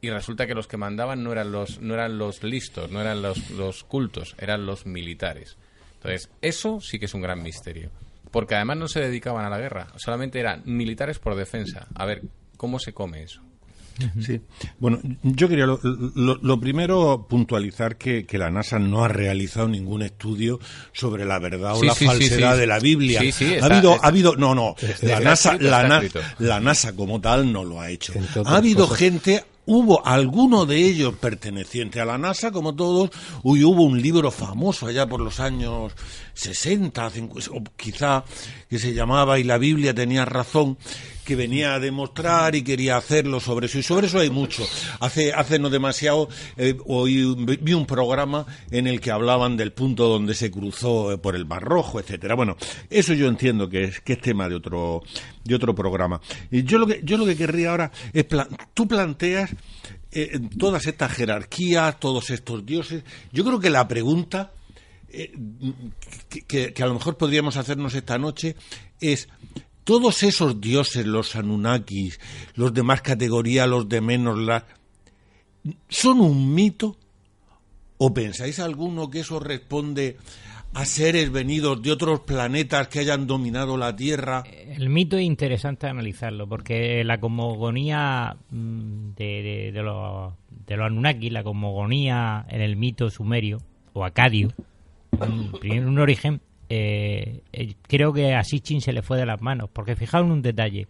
Y 0.00 0.08
resulta 0.08 0.46
que 0.46 0.54
los 0.54 0.66
que 0.66 0.78
mandaban 0.78 1.22
no 1.22 1.32
eran 1.32 1.52
los, 1.52 1.80
no 1.80 1.94
eran 1.94 2.16
los 2.16 2.42
listos, 2.42 2.90
no 2.90 3.00
eran 3.00 3.20
los, 3.20 3.50
los 3.50 3.84
cultos, 3.84 4.34
eran 4.38 4.64
los 4.64 4.86
militares. 4.86 5.58
Entonces, 5.94 6.30
eso 6.40 6.80
sí 6.80 6.98
que 6.98 7.04
es 7.04 7.14
un 7.14 7.20
gran 7.20 7.42
misterio. 7.42 7.90
Porque 8.30 8.54
además 8.54 8.78
no 8.78 8.88
se 8.88 9.00
dedicaban 9.00 9.44
a 9.44 9.50
la 9.50 9.58
guerra, 9.58 9.88
solamente 9.96 10.40
eran 10.40 10.62
militares 10.64 11.18
por 11.18 11.34
defensa. 11.34 11.88
A 11.94 12.06
ver, 12.06 12.22
¿cómo 12.56 12.78
se 12.78 12.94
come 12.94 13.22
eso? 13.22 13.42
Sí, 14.24 14.40
bueno, 14.78 14.98
yo 15.22 15.48
quería 15.48 15.66
lo, 15.66 16.60
primero 16.60 17.26
puntualizar 17.28 17.96
que, 17.96 18.26
la 18.32 18.50
NASA 18.50 18.78
no 18.78 19.04
ha 19.04 19.08
realizado 19.08 19.68
ningún 19.68 20.02
estudio 20.02 20.58
sobre 20.92 21.26
la 21.26 21.38
verdad 21.38 21.76
o 21.76 21.82
la 21.82 21.94
falsedad 21.94 22.56
de 22.56 22.66
la 22.66 22.78
Biblia. 22.78 23.20
ha 23.20 23.66
habido, 23.66 24.02
ha 24.02 24.06
habido, 24.06 24.36
no, 24.36 24.54
no, 24.54 24.74
la 25.02 25.20
NASA, 25.20 25.56
la, 25.60 26.02
la, 26.38 26.60
NASA 26.60 26.94
como 26.94 27.20
tal 27.20 27.52
no 27.52 27.64
lo 27.64 27.80
ha 27.80 27.90
hecho. 27.90 28.14
Ha 28.46 28.56
habido 28.56 28.88
gente 28.88 29.44
hubo 29.70 30.04
alguno 30.04 30.66
de 30.66 30.78
ellos 30.78 31.14
perteneciente 31.14 32.00
a 32.00 32.04
la 32.04 32.18
NASA, 32.18 32.50
como 32.50 32.74
todos, 32.74 33.10
y 33.44 33.62
hubo 33.62 33.84
un 33.84 34.02
libro 34.02 34.30
famoso 34.32 34.86
allá 34.86 35.06
por 35.06 35.20
los 35.20 35.38
años 35.38 35.92
60, 36.34 37.08
50, 37.08 37.50
o 37.52 37.62
quizá, 37.76 38.24
que 38.68 38.80
se 38.80 38.92
llamaba 38.92 39.38
Y 39.38 39.44
la 39.44 39.58
Biblia 39.58 39.94
tenía 39.94 40.24
razón, 40.24 40.76
que 41.24 41.36
venía 41.36 41.74
a 41.74 41.80
demostrar 41.80 42.54
y 42.54 42.62
quería 42.62 42.96
hacerlo 42.96 43.40
sobre 43.40 43.66
eso. 43.66 43.78
Y 43.78 43.82
sobre 43.82 44.06
eso 44.06 44.18
hay 44.18 44.30
mucho. 44.30 44.66
Hace, 45.00 45.32
hace 45.32 45.58
no 45.58 45.70
demasiado 45.70 46.28
eh, 46.56 46.76
oí, 46.86 47.34
vi 47.60 47.72
un 47.72 47.86
programa 47.86 48.46
en 48.70 48.86
el 48.86 49.00
que 49.00 49.10
hablaban 49.10 49.56
del 49.56 49.72
punto 49.72 50.08
donde 50.08 50.34
se 50.34 50.50
cruzó 50.50 51.12
eh, 51.12 51.18
por 51.18 51.36
el 51.36 51.46
Mar 51.46 51.62
Rojo, 51.62 52.00
etcétera. 52.00 52.34
Bueno, 52.34 52.56
eso 52.88 53.14
yo 53.14 53.28
entiendo 53.28 53.68
que 53.68 53.84
es, 53.84 54.00
que 54.00 54.14
es 54.14 54.20
tema 54.20 54.48
de 54.48 54.54
otro, 54.56 55.02
de 55.44 55.54
otro 55.54 55.74
programa. 55.74 56.20
Y 56.50 56.64
yo 56.64 56.78
lo 56.78 56.86
que, 56.86 57.00
yo 57.04 57.16
lo 57.16 57.26
que 57.26 57.36
querría 57.36 57.70
ahora 57.70 57.92
es, 58.12 58.26
tú 58.74 58.88
planteas 58.88 59.50
eh, 60.12 60.40
todas 60.58 60.86
estas 60.86 61.12
jerarquías, 61.12 62.00
todos 62.00 62.30
estos 62.30 62.64
dioses. 62.64 63.04
Yo 63.32 63.44
creo 63.44 63.60
que 63.60 63.70
la 63.70 63.86
pregunta 63.86 64.52
que, 66.46 66.74
a 66.80 66.86
lo 66.86 66.94
mejor 66.94 67.16
podríamos 67.16 67.56
hacernos 67.56 67.94
esta 67.94 68.18
noche 68.18 68.56
es 69.00 69.28
todos 69.90 70.22
esos 70.22 70.60
dioses, 70.60 71.04
los 71.04 71.34
Anunnakis, 71.34 72.20
los 72.54 72.72
de 72.72 72.84
más 72.84 73.02
categoría, 73.02 73.66
los 73.66 73.88
de 73.88 74.00
menos, 74.00 74.38
la, 74.38 74.64
¿son 75.88 76.20
un 76.20 76.54
mito? 76.54 76.96
¿O 77.98 78.14
pensáis 78.14 78.60
alguno 78.60 79.10
que 79.10 79.18
eso 79.18 79.40
responde 79.40 80.16
a 80.74 80.84
seres 80.84 81.32
venidos 81.32 81.82
de 81.82 81.90
otros 81.90 82.20
planetas 82.20 82.86
que 82.86 83.00
hayan 83.00 83.26
dominado 83.26 83.76
la 83.76 83.96
Tierra? 83.96 84.44
El 84.46 84.90
mito 84.90 85.16
es 85.16 85.24
interesante 85.24 85.88
analizarlo, 85.88 86.48
porque 86.48 87.02
la 87.02 87.18
cosmogonía 87.18 88.36
mm, 88.48 89.14
de, 89.16 89.72
de, 89.74 89.82
los, 89.82 90.34
de 90.68 90.74
Anunnaki, 90.74 91.30
la 91.30 91.42
cosmogonía 91.42 92.46
en 92.48 92.60
el 92.60 92.76
mito 92.76 93.10
sumerio 93.10 93.58
o 93.92 94.04
acadio, 94.04 94.52
un, 95.18 95.52
un 95.84 95.98
origen, 95.98 96.40
eh, 96.72 97.42
eh, 97.52 97.74
creo 97.82 98.12
que 98.12 98.32
a 98.32 98.44
Sitchin 98.44 98.80
se 98.80 98.92
le 98.92 99.02
fue 99.02 99.18
de 99.18 99.26
las 99.26 99.42
manos, 99.42 99.68
porque 99.72 99.96
fijaos 99.96 100.24
en 100.24 100.30
un 100.30 100.40
detalle. 100.40 100.86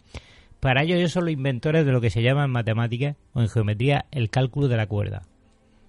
Para 0.60 0.82
ellos 0.82 0.98
ellos 0.98 1.12
son 1.12 1.24
los 1.24 1.32
inventores 1.32 1.86
de 1.86 1.92
lo 1.92 2.02
que 2.02 2.10
se 2.10 2.22
llama 2.22 2.44
en 2.44 2.50
matemáticas 2.50 3.16
o 3.32 3.40
en 3.40 3.48
geometría 3.48 4.04
el 4.10 4.28
cálculo 4.28 4.68
de 4.68 4.76
la 4.76 4.86
cuerda. 4.86 5.22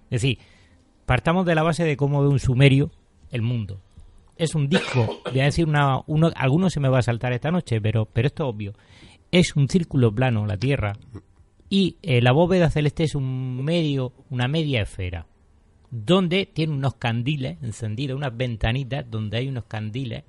Es 0.04 0.22
decir, 0.22 0.38
partamos 1.04 1.44
de 1.44 1.54
la 1.54 1.62
base 1.62 1.84
de 1.84 1.98
cómo 1.98 2.22
ve 2.22 2.28
un 2.28 2.38
sumerio 2.38 2.90
el 3.30 3.42
mundo. 3.42 3.80
Es 4.38 4.54
un 4.54 4.66
disco, 4.66 5.20
voy 5.30 5.40
a 5.40 5.44
decir 5.44 5.68
una, 5.68 6.00
uno, 6.06 6.30
alguno 6.36 6.70
se 6.70 6.80
me 6.80 6.88
va 6.88 7.00
a 7.00 7.02
saltar 7.02 7.34
esta 7.34 7.50
noche, 7.50 7.78
pero, 7.82 8.06
pero 8.06 8.28
esto 8.28 8.44
es 8.44 8.54
obvio. 8.54 8.72
Es 9.30 9.56
un 9.56 9.68
círculo 9.68 10.10
plano, 10.10 10.46
la 10.46 10.56
Tierra, 10.56 10.94
y 11.68 11.96
eh, 12.00 12.22
la 12.22 12.32
bóveda 12.32 12.70
celeste 12.70 13.04
es 13.04 13.14
un 13.14 13.62
medio, 13.62 14.14
una 14.30 14.48
media 14.48 14.80
esfera 14.80 15.26
donde 15.92 16.46
tiene 16.46 16.72
unos 16.72 16.94
candiles 16.94 17.58
encendidos, 17.62 18.16
unas 18.16 18.34
ventanitas 18.34 19.08
donde 19.08 19.36
hay 19.36 19.48
unos 19.48 19.64
candiles. 19.64 20.24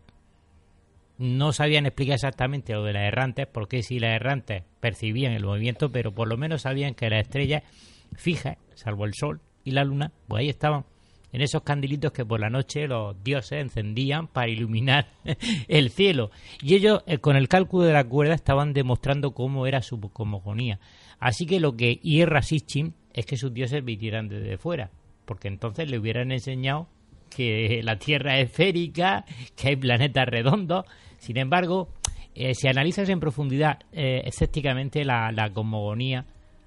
No 1.17 1.53
sabían 1.53 1.85
explicar 1.85 2.15
exactamente 2.15 2.73
lo 2.73 2.83
de 2.83 2.91
las 2.91 3.03
errantes, 3.03 3.47
porque 3.47 3.81
si 3.81 3.97
las 3.97 4.13
errantes 4.13 4.63
percibían 4.81 5.31
el 5.31 5.45
movimiento, 5.45 5.89
pero 5.89 6.13
por 6.13 6.27
lo 6.27 6.35
menos 6.35 6.63
sabían 6.63 6.95
que 6.95 7.09
las 7.09 7.21
estrellas 7.21 7.63
fijas, 8.13 8.57
salvo 8.75 9.05
el 9.05 9.13
sol 9.13 9.39
y 9.63 9.71
la 9.71 9.85
luna, 9.85 10.11
pues 10.27 10.41
ahí 10.41 10.49
estaban, 10.49 10.83
en 11.31 11.41
esos 11.41 11.63
candilitos 11.63 12.11
que 12.11 12.25
por 12.25 12.41
la 12.41 12.49
noche 12.49 12.85
los 12.89 13.23
dioses 13.23 13.61
encendían 13.61 14.27
para 14.27 14.49
iluminar 14.49 15.07
el 15.69 15.91
cielo. 15.91 16.29
Y 16.61 16.75
ellos, 16.75 17.03
eh, 17.07 17.19
con 17.19 17.37
el 17.37 17.47
cálculo 17.47 17.85
de 17.85 17.93
la 17.93 18.03
cuerda, 18.03 18.33
estaban 18.35 18.73
demostrando 18.73 19.33
cómo 19.33 19.65
era 19.65 19.81
su 19.81 19.97
cosmogonía. 20.01 20.81
Así 21.19 21.45
que 21.45 21.61
lo 21.61 21.77
que 21.77 21.95
hierra 22.03 22.41
Sitchin 22.41 22.95
es 23.13 23.25
que 23.25 23.37
sus 23.37 23.53
dioses 23.53 23.85
vinieran 23.85 24.27
desde 24.27 24.57
fuera, 24.57 24.91
porque 25.25 25.47
entonces 25.47 25.89
le 25.89 25.97
hubieran 25.97 26.31
enseñado 26.31 26.87
que 27.29 27.81
la 27.83 27.97
Tierra 27.97 28.39
es 28.39 28.49
esférica, 28.49 29.25
que 29.55 29.69
hay 29.69 29.75
planetas 29.75 30.27
redondos. 30.27 30.85
Sin 31.17 31.37
embargo, 31.37 31.89
eh, 32.35 32.53
si 32.53 32.67
analizas 32.67 33.09
en 33.09 33.19
profundidad 33.19 33.79
eh, 33.91 34.21
escépticamente 34.25 35.03
la, 35.03 35.31
la 35.31 35.51
cosmogonía, 35.51 36.25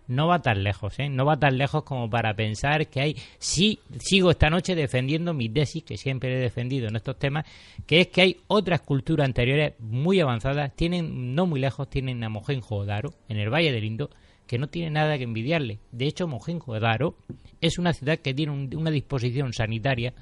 no 0.08 0.28
va 0.28 0.40
tan 0.40 0.62
lejos, 0.62 0.98
¿eh? 0.98 1.08
no 1.08 1.24
va 1.24 1.38
tan 1.38 1.58
lejos 1.58 1.82
como 1.82 2.08
para 2.08 2.34
pensar 2.34 2.86
que 2.88 3.00
hay, 3.00 3.16
sí, 3.38 3.80
sigo 3.98 4.30
esta 4.30 4.50
noche 4.50 4.74
defendiendo 4.74 5.34
mi 5.34 5.48
tesis, 5.48 5.82
que 5.82 5.96
siempre 5.96 6.34
he 6.34 6.38
defendido 6.38 6.88
en 6.88 6.96
estos 6.96 7.18
temas, 7.18 7.44
que 7.86 8.00
es 8.00 8.08
que 8.08 8.22
hay 8.22 8.36
otras 8.46 8.82
culturas 8.82 9.26
anteriores 9.26 9.74
muy 9.80 10.20
avanzadas, 10.20 10.74
tienen, 10.74 11.34
no 11.34 11.46
muy 11.46 11.60
lejos, 11.60 11.90
tienen 11.90 12.22
a 12.22 12.28
Mohenjo-Daro, 12.28 13.14
en 13.28 13.38
el 13.38 13.50
Valle 13.52 13.72
del 13.72 13.84
Indo, 13.84 14.10
que 14.46 14.58
no 14.58 14.68
tiene 14.68 14.90
nada 14.90 15.18
que 15.18 15.24
envidiarle. 15.24 15.80
De 15.92 16.06
hecho, 16.06 16.26
Mohenjo-Daro 16.26 17.16
es 17.60 17.78
una 17.78 17.92
ciudad 17.92 18.18
que 18.18 18.34
tiene 18.34 18.52
una 18.76 18.90
disposición 18.90 19.52
sanitaria 19.52 20.14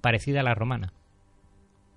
parecida 0.00 0.40
a 0.40 0.44
la 0.44 0.54
romana. 0.54 0.92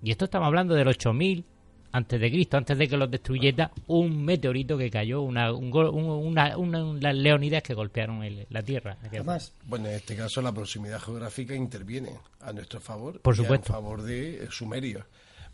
Y 0.02 0.10
esto 0.10 0.26
estamos 0.26 0.46
hablando 0.46 0.74
del 0.74 0.88
8000 0.88 1.44
antes 1.92 2.20
de 2.20 2.30
Cristo, 2.30 2.56
antes 2.58 2.76
de 2.76 2.88
que 2.88 2.96
los 2.96 3.10
destruyera 3.10 3.70
un 3.86 4.24
meteorito 4.24 4.76
que 4.76 4.90
cayó, 4.90 5.22
una, 5.22 5.52
unas 5.52 7.14
leonidas 7.14 7.62
que 7.62 7.74
golpearon 7.74 8.22
la 8.50 8.62
Tierra. 8.62 8.98
Además, 9.02 9.54
bueno, 9.64 9.88
en 9.88 9.94
este 9.94 10.14
caso 10.14 10.42
la 10.42 10.52
proximidad 10.52 11.00
geográfica 11.00 11.54
interviene 11.54 12.10
a 12.40 12.52
nuestro 12.52 12.80
favor. 12.80 13.20
Por 13.20 13.34
supuesto. 13.34 13.72
a 13.72 13.76
favor 13.76 14.02
de 14.02 14.46
Sumerios. 14.50 15.04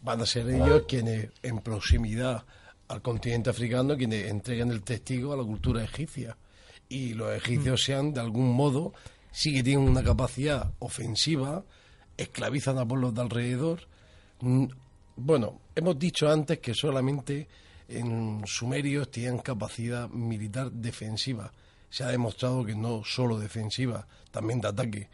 Van 0.03 0.21
a 0.21 0.27
ser 0.27 0.49
ellos 0.49 0.83
quienes 0.89 1.29
en 1.45 1.61
proximidad 1.61 2.45
al 2.93 3.01
continente 3.01 3.49
africano 3.49 3.97
quienes 3.97 4.31
entregan 4.31 4.71
el 4.71 4.83
testigo 4.83 5.33
a 5.33 5.37
la 5.37 5.43
cultura 5.43 5.83
egipcia. 5.83 6.37
Y 6.91 7.15
los 7.15 7.33
egipcios 7.33 7.81
mm. 7.81 7.85
sean, 7.85 8.13
de 8.13 8.21
algún 8.21 8.53
modo, 8.53 8.93
sí 9.31 9.55
que 9.55 9.63
tienen 9.63 9.89
una 9.89 10.05
capacidad 10.05 10.75
ofensiva, 10.79 11.65
esclavizan 12.19 12.77
a 12.77 12.87
pueblos 12.87 13.15
de 13.15 13.23
alrededor. 13.23 13.89
Mm, 14.41 14.67
bueno, 15.17 15.59
hemos 15.75 15.99
dicho 15.99 16.31
antes 16.31 16.59
que 16.59 16.75
solamente 16.75 17.49
en 17.89 18.43
sumerios 18.45 19.11
tienen 19.11 19.39
capacidad 19.39 20.11
militar 20.11 20.71
defensiva. 20.71 21.51
Se 21.89 22.05
ha 22.05 22.09
demostrado 22.09 22.63
que 22.63 22.75
no 22.75 23.05
solo 23.05 23.39
defensiva, 23.39 24.07
también 24.31 24.61
de 24.61 24.69
ataque. 24.69 25.09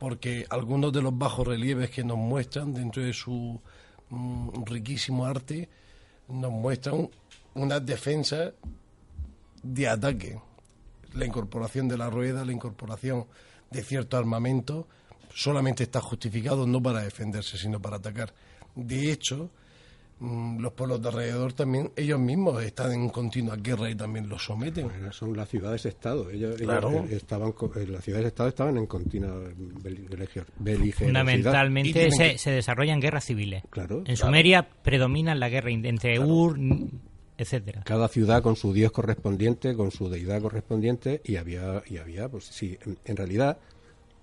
Porque 0.00 0.46
algunos 0.50 0.92
de 0.92 1.02
los 1.02 1.16
bajos 1.16 1.46
relieves 1.46 1.90
que 1.90 2.02
nos 2.02 2.18
muestran 2.18 2.74
dentro 2.74 3.04
de 3.04 3.12
su 3.12 3.60
mm, 4.08 4.64
riquísimo 4.64 5.26
arte 5.26 5.68
nos 6.26 6.50
muestran 6.50 7.08
una 7.54 7.80
defensa 7.80 8.52
de 9.62 9.88
ataque. 9.88 10.38
La 11.14 11.26
incorporación 11.26 11.88
de 11.88 11.98
la 11.98 12.08
rueda, 12.08 12.44
la 12.44 12.52
incorporación 12.52 13.26
de 13.70 13.82
cierto 13.82 14.16
armamento, 14.16 14.86
solamente 15.34 15.84
está 15.84 16.00
justificado 16.00 16.66
no 16.66 16.82
para 16.82 17.02
defenderse, 17.02 17.56
sino 17.58 17.80
para 17.80 17.96
atacar. 17.96 18.32
De 18.74 19.10
hecho, 19.10 19.50
mm, 20.20 20.60
los 20.60 20.72
pueblos 20.72 21.02
de 21.02 21.08
alrededor 21.08 21.52
también, 21.52 21.90
ellos 21.96 22.20
mismos 22.20 22.62
están 22.62 22.92
en 22.92 23.08
continua 23.08 23.56
guerra 23.56 23.90
y 23.90 23.96
también 23.96 24.28
los 24.28 24.44
someten. 24.44 24.88
son 25.12 25.36
las 25.36 25.48
ciudades-estado. 25.48 26.30
Ellos, 26.30 26.60
estaban, 26.60 27.54
eh, 27.76 27.86
las 27.88 28.04
ciudades-estado 28.04 28.48
estaban 28.48 28.76
en 28.76 28.86
continua 28.86 29.34
beligerancia. 29.82 30.44
Fundamentalmente 30.96 32.10
se, 32.12 32.38
se, 32.38 32.50
desarrollan 32.50 33.00
guerras 33.00 33.24
civiles. 33.24 33.64
Claro, 33.70 34.02
en 34.06 34.16
Sumeria 34.16 34.68
predominan 34.82 35.40
la 35.40 35.48
guerra 35.48 35.70
entre 35.70 36.20
Ur, 36.20 36.56
Cada 37.84 38.08
ciudad 38.08 38.42
con 38.42 38.54
su 38.54 38.72
dios 38.72 38.92
correspondiente, 38.92 39.74
con 39.74 39.90
su 39.90 40.10
deidad 40.10 40.42
correspondiente 40.42 41.22
y 41.24 41.36
había 41.36 41.82
y 41.86 41.96
había 41.96 42.28
pues 42.28 42.44
sí, 42.44 42.78
en, 43.04 43.16
realidad 43.16 43.58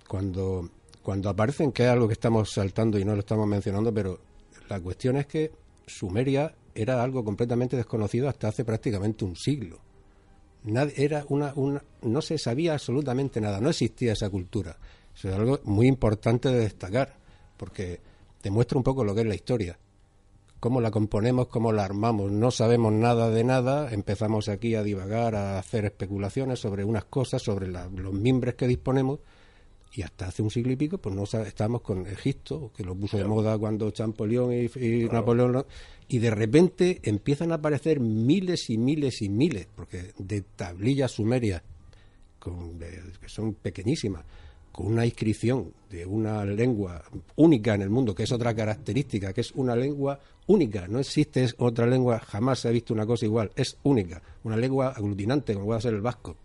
cuando 0.06 0.70
cuando 1.02 1.28
aparecen 1.28 1.72
que 1.72 1.84
es 1.84 1.88
algo 1.88 2.06
que 2.06 2.12
estamos 2.12 2.50
saltando 2.50 2.98
y 2.98 3.04
no 3.04 3.14
lo 3.14 3.20
estamos 3.20 3.46
mencionando, 3.46 3.92
pero 3.92 4.20
la 4.68 4.80
cuestión 4.80 5.16
es 5.16 5.26
que 5.26 5.50
Sumeria 5.86 6.54
era 6.74 7.02
algo 7.02 7.24
completamente 7.24 7.76
desconocido 7.76 8.28
hasta 8.28 8.48
hace 8.48 8.64
prácticamente 8.64 9.24
un 9.24 9.34
siglo. 9.34 9.80
era 10.96 11.24
una, 11.28 11.52
una, 11.56 11.82
no 12.02 12.22
se 12.22 12.38
sabía 12.38 12.74
absolutamente 12.74 13.40
nada, 13.40 13.60
no 13.60 13.70
existía 13.70 14.12
esa 14.12 14.30
cultura. 14.30 14.76
Eso 15.16 15.28
es 15.28 15.34
algo 15.34 15.60
muy 15.64 15.88
importante 15.88 16.50
de 16.50 16.60
destacar, 16.60 17.16
porque 17.56 18.00
demuestra 18.42 18.78
un 18.78 18.84
poco 18.84 19.02
lo 19.02 19.14
que 19.14 19.22
es 19.22 19.26
la 19.26 19.34
historia 19.34 19.78
cómo 20.60 20.80
la 20.80 20.90
componemos, 20.90 21.48
cómo 21.48 21.72
la 21.72 21.84
armamos. 21.84 22.30
No 22.30 22.50
sabemos 22.50 22.92
nada 22.92 23.30
de 23.30 23.44
nada, 23.44 23.92
empezamos 23.92 24.48
aquí 24.48 24.74
a 24.74 24.82
divagar, 24.82 25.34
a 25.34 25.58
hacer 25.58 25.84
especulaciones 25.84 26.60
sobre 26.60 26.84
unas 26.84 27.04
cosas, 27.04 27.42
sobre 27.42 27.68
los 27.68 28.12
mimbres 28.12 28.54
que 28.54 28.66
disponemos, 28.66 29.20
y 29.92 30.02
hasta 30.02 30.26
hace 30.26 30.42
un 30.42 30.50
siglo 30.50 30.72
y 30.72 30.76
pico, 30.76 30.98
pues 30.98 31.14
no 31.14 31.24
estábamos 31.24 31.80
con 31.82 32.06
Egipto, 32.06 32.70
que 32.76 32.84
lo 32.84 32.94
puso 32.94 33.16
de 33.16 33.24
moda 33.24 33.56
cuando 33.56 33.90
Champollion 33.90 34.52
y, 34.52 35.04
Napoleón, 35.04 35.64
y 36.08 36.18
de 36.18 36.30
repente 36.30 37.00
empiezan 37.02 37.52
a 37.52 37.56
aparecer 37.56 37.98
miles 37.98 38.68
y 38.70 38.78
miles 38.78 39.22
y 39.22 39.28
miles, 39.28 39.66
porque 39.74 40.12
de 40.18 40.42
tablillas 40.42 41.12
sumerias, 41.12 41.62
con, 42.38 42.78
que 42.78 43.28
son 43.28 43.54
pequeñísimas, 43.54 44.24
con 44.72 44.86
una 44.86 45.04
inscripción 45.04 45.72
de 45.90 46.06
una 46.06 46.44
lengua 46.44 47.02
única 47.36 47.74
en 47.74 47.82
el 47.82 47.90
mundo, 47.90 48.14
que 48.14 48.24
es 48.24 48.32
otra 48.32 48.54
característica, 48.54 49.32
que 49.32 49.40
es 49.40 49.52
una 49.52 49.74
lengua 49.74 50.20
única, 50.46 50.86
no 50.88 50.98
existe 50.98 51.48
otra 51.58 51.86
lengua, 51.86 52.18
jamás 52.20 52.60
se 52.60 52.68
ha 52.68 52.70
visto 52.70 52.94
una 52.94 53.06
cosa 53.06 53.24
igual, 53.24 53.50
es 53.56 53.76
única, 53.82 54.22
una 54.44 54.56
lengua 54.56 54.88
aglutinante 54.88 55.54
como 55.54 55.66
puede 55.66 55.80
ser 55.80 55.94
el 55.94 56.00
vasco. 56.00 56.36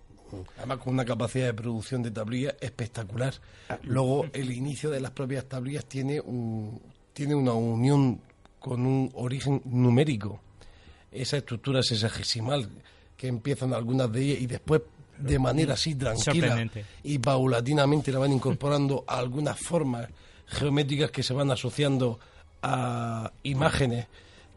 Además 0.58 0.80
con 0.80 0.94
una 0.94 1.06
capacidad 1.06 1.46
de 1.46 1.54
producción 1.54 2.02
de 2.02 2.12
tablillas 2.12 2.56
espectacular. 2.60 3.34
Ah, 3.70 3.78
Luego 3.84 4.26
el 4.34 4.52
inicio 4.52 4.90
de 4.90 5.00
las 5.00 5.12
propias 5.12 5.46
tablillas 5.46 5.86
tiene, 5.86 6.20
un, 6.20 6.80
tiene 7.14 7.36
una 7.36 7.54
unión 7.54 8.20
con 8.60 8.86
un 8.86 9.12
origen 9.14 9.62
numérico. 9.66 10.40
Esa 11.12 11.38
estructura 11.38 11.84
sesagesimal 11.84 12.68
que 13.16 13.28
empiezan 13.28 13.74
algunas 13.74 14.12
de 14.12 14.22
ellas 14.22 14.42
y 14.42 14.48
después 14.48 14.82
de 15.24 15.40
manera 15.40 15.74
así 15.74 15.96
tranquila 15.96 16.70
y 17.04 17.20
paulatinamente 17.20 18.12
la 18.12 18.20
van 18.20 18.32
incorporando 18.34 19.04
a 19.08 19.18
algunas 19.20 19.58
formas 19.60 20.08
geométricas 20.48 21.12
que 21.12 21.24
se 21.24 21.34
van 21.34 21.50
asociando 21.52 22.20
a 22.62 23.32
imágenes 23.44 24.08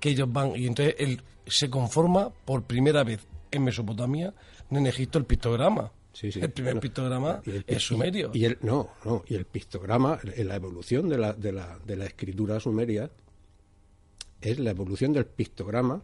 que 0.01 0.11
ellos 0.11 0.31
van 0.33 0.55
y 0.57 0.67
entonces 0.67 0.95
él 0.99 1.23
se 1.47 1.71
conforma 1.71 2.31
por 2.45 2.63
primera 2.65 3.03
vez 3.05 3.21
en 3.51 3.65
Mesopotamia, 3.65 4.35
en 4.71 4.87
Egipto, 4.87 5.19
el 5.19 5.25
pictograma. 5.25 5.91
Sí, 6.13 6.33
sí. 6.33 6.41
El 6.41 6.51
primer 6.51 6.73
Bueno, 6.75 6.81
pictograma 6.81 7.41
y 7.45 7.51
el- 7.51 7.65
es 7.67 7.83
sumerio. 7.83 8.31
Y 8.35 8.45
el, 8.45 8.59
no, 8.63 8.89
no, 9.05 9.23
y 9.29 9.35
el 9.35 9.45
pictograma, 9.45 10.19
en 10.25 10.49
la 10.49 10.57
evolución 10.57 11.09
de 11.09 11.19
la, 11.19 11.33
de, 11.33 11.53
la, 11.53 11.79
de 11.85 11.97
la 11.97 12.07
escritura 12.07 12.59
sumeria, 12.59 13.11
es 14.41 14.59
la 14.59 14.71
evolución 14.71 15.13
del 15.13 15.27
pictograma 15.27 16.03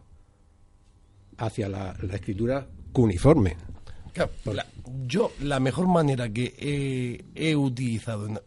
hacia 1.37 1.67
la, 1.69 1.95
la 2.01 2.15
escritura 2.15 2.67
cuneiforme. 2.91 3.57
Claro, 4.13 4.31
la- 4.45 4.65
yo 5.07 5.31
la 5.41 5.59
mejor 5.59 5.87
manera 5.87 6.29
que 6.31 6.53
he, 7.35 7.49
he 7.49 7.55
utilizado 7.55 8.27
en- 8.27 8.39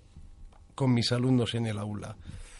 con 0.75 0.95
mis 0.95 1.11
alumnos 1.13 1.55
en 1.55 1.67
el 1.67 1.79
aula 1.79 2.17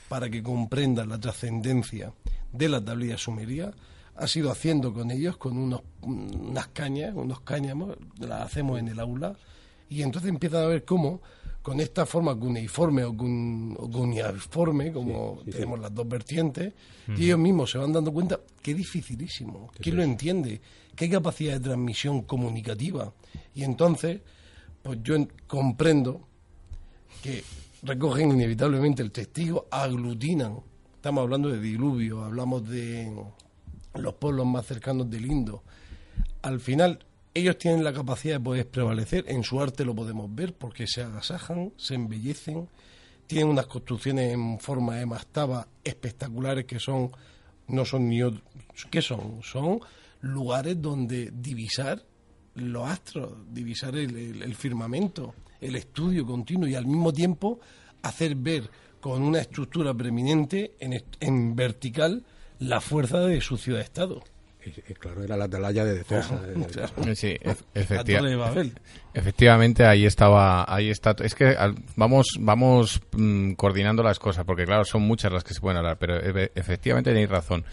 para 0.09 0.29
que 0.31 0.43
comprendan 0.43 1.09
la 1.09 1.19
trascendencia 1.21 2.13
de 2.53 2.69
la 2.69 2.85
tablilla 2.85 3.19
sumeria 3.19 3.73
ha 4.19 4.27
sido 4.27 4.51
haciendo 4.51 4.95
con 4.95 5.11
ellos 5.11 5.37
con 5.37 5.59
unos, 5.59 5.83
unas 6.03 6.69
cañas, 6.69 7.13
unos 7.15 7.41
cáñamos, 7.41 7.97
las 8.19 8.43
hacemos 8.43 8.79
en 8.79 8.89
el 8.89 8.99
aula 8.99 9.37
y 9.91 10.03
entonces 10.03 10.31
empiezan 10.31 10.65
a 10.65 10.67
ver 10.69 10.85
cómo 10.85 11.21
con 11.61 11.81
esta 11.81 12.07
forma 12.07 12.35
cuneiforme 12.35 13.03
o, 13.05 13.15
cun, 13.17 13.75
o 13.79 13.91
cuneiforme, 13.91 14.93
como 14.93 15.39
sí, 15.39 15.43
sí. 15.47 15.51
tenemos 15.53 15.81
las 15.81 15.93
dos 15.93 16.09
vertientes, 16.09 16.73
y 17.17 17.25
ellos 17.25 17.39
mismos 17.41 17.71
se 17.73 17.79
van 17.79 17.93
dando 17.93 18.13
cuenta 18.13 18.39
que 18.63 18.71
es 18.71 18.77
dificilísimo, 18.77 19.71
¿quién 19.81 19.97
lo 19.97 20.03
entiende? 20.05 20.61
Hay 21.05 21.11
capacidad 21.11 21.55
de 21.55 21.61
transmisión 21.61 22.23
comunicativa. 22.23 23.13
Y 23.55 23.63
entonces, 23.65 24.21
pues 24.83 24.99
yo 25.03 25.15
en- 25.15 25.31
comprendo 25.47 26.27
que 27.23 27.45
recogen 27.83 28.31
inevitablemente 28.33 29.03
el 29.03 29.13
testigo, 29.13 29.67
aglutinan. 29.71 30.61
Estamos 30.95 31.23
hablando 31.23 31.49
de 31.51 31.61
diluvio, 31.61 32.25
hablamos 32.25 32.69
de 32.69 33.13
los 33.95 34.15
pueblos 34.15 34.47
más 34.47 34.67
cercanos 34.67 35.09
del 35.11 35.27
Indo. 35.27 35.63
Al 36.43 36.61
final, 36.61 37.05
ellos 37.35 37.59
tienen 37.59 37.85
la 37.85 37.93
capacidad 37.93 38.37
de 38.37 38.41
poder 38.45 38.69
prevalecer, 38.69 39.25
en 39.29 39.43
su 39.45 39.61
arte 39.61 39.85
lo 39.85 39.95
podemos 39.95 40.35
ver, 40.35 40.55
porque 40.55 40.87
se 40.87 41.03
agasajan, 41.03 41.73
se 41.77 41.95
embellecen, 41.95 42.69
tienen 43.27 43.49
unas 43.49 43.67
construcciones 43.67 44.33
en 44.33 44.59
forma 44.59 44.97
de 44.97 45.07
mastaba 45.07 45.69
espectaculares 45.85 46.65
que 46.65 46.79
son, 46.81 47.11
no 47.69 47.85
son 47.85 48.09
ni 48.09 48.21
ot- 48.21 48.41
¿qué 48.91 49.03
son? 49.03 49.41
Son 49.43 49.81
lugares 50.21 50.81
donde 50.81 51.31
divisar 51.33 52.03
los 52.55 52.89
astros, 52.89 53.33
divisar 53.51 53.95
el, 53.97 54.17
el- 54.17 54.43
el 54.43 54.55
firmamento, 54.55 55.35
el 55.61 55.77
estudio 55.77 56.25
continuo 56.27 56.67
y 56.69 56.75
al 56.75 56.87
mismo 56.87 57.13
tiempo 57.13 57.61
hacer 58.03 58.35
ver 58.35 58.71
con 59.01 59.23
una 59.23 59.41
estructura 59.41 59.93
preeminente 59.95 60.75
en, 60.81 61.03
en 61.21 61.55
vertical 61.55 62.25
la 62.59 62.81
fuerza 62.81 63.21
de 63.21 63.41
su 63.41 63.57
ciudad-estado. 63.57 64.23
claro, 64.99 65.23
era 65.23 65.37
la 65.37 65.45
atalaya 65.45 65.85
de 65.85 65.95
defensa. 65.95 66.41
Claro. 66.73 67.15
Sí, 67.15 67.37
efectiva- 67.75 68.21
efectivamente 69.15 69.85
ahí 69.87 70.07
estaba, 70.07 70.65
ahí 70.73 70.91
está. 70.91 71.15
Es 71.21 71.35
que 71.35 71.47
al- 71.49 71.77
vamos, 71.97 72.27
vamos 72.41 73.01
mm, 73.13 73.53
coordinando 73.53 74.03
las 74.03 74.19
cosas, 74.19 74.45
porque 74.45 74.65
claro, 74.65 74.85
son 74.85 75.03
muchas 75.03 75.33
las 75.33 75.45
que 75.45 75.55
se 75.55 75.61
pueden 75.61 75.77
hablar, 75.79 75.99
pero 75.99 76.21
efe- 76.21 76.51
efectivamente 76.55 77.11
tenéis 77.11 77.29
razón. 77.29 77.65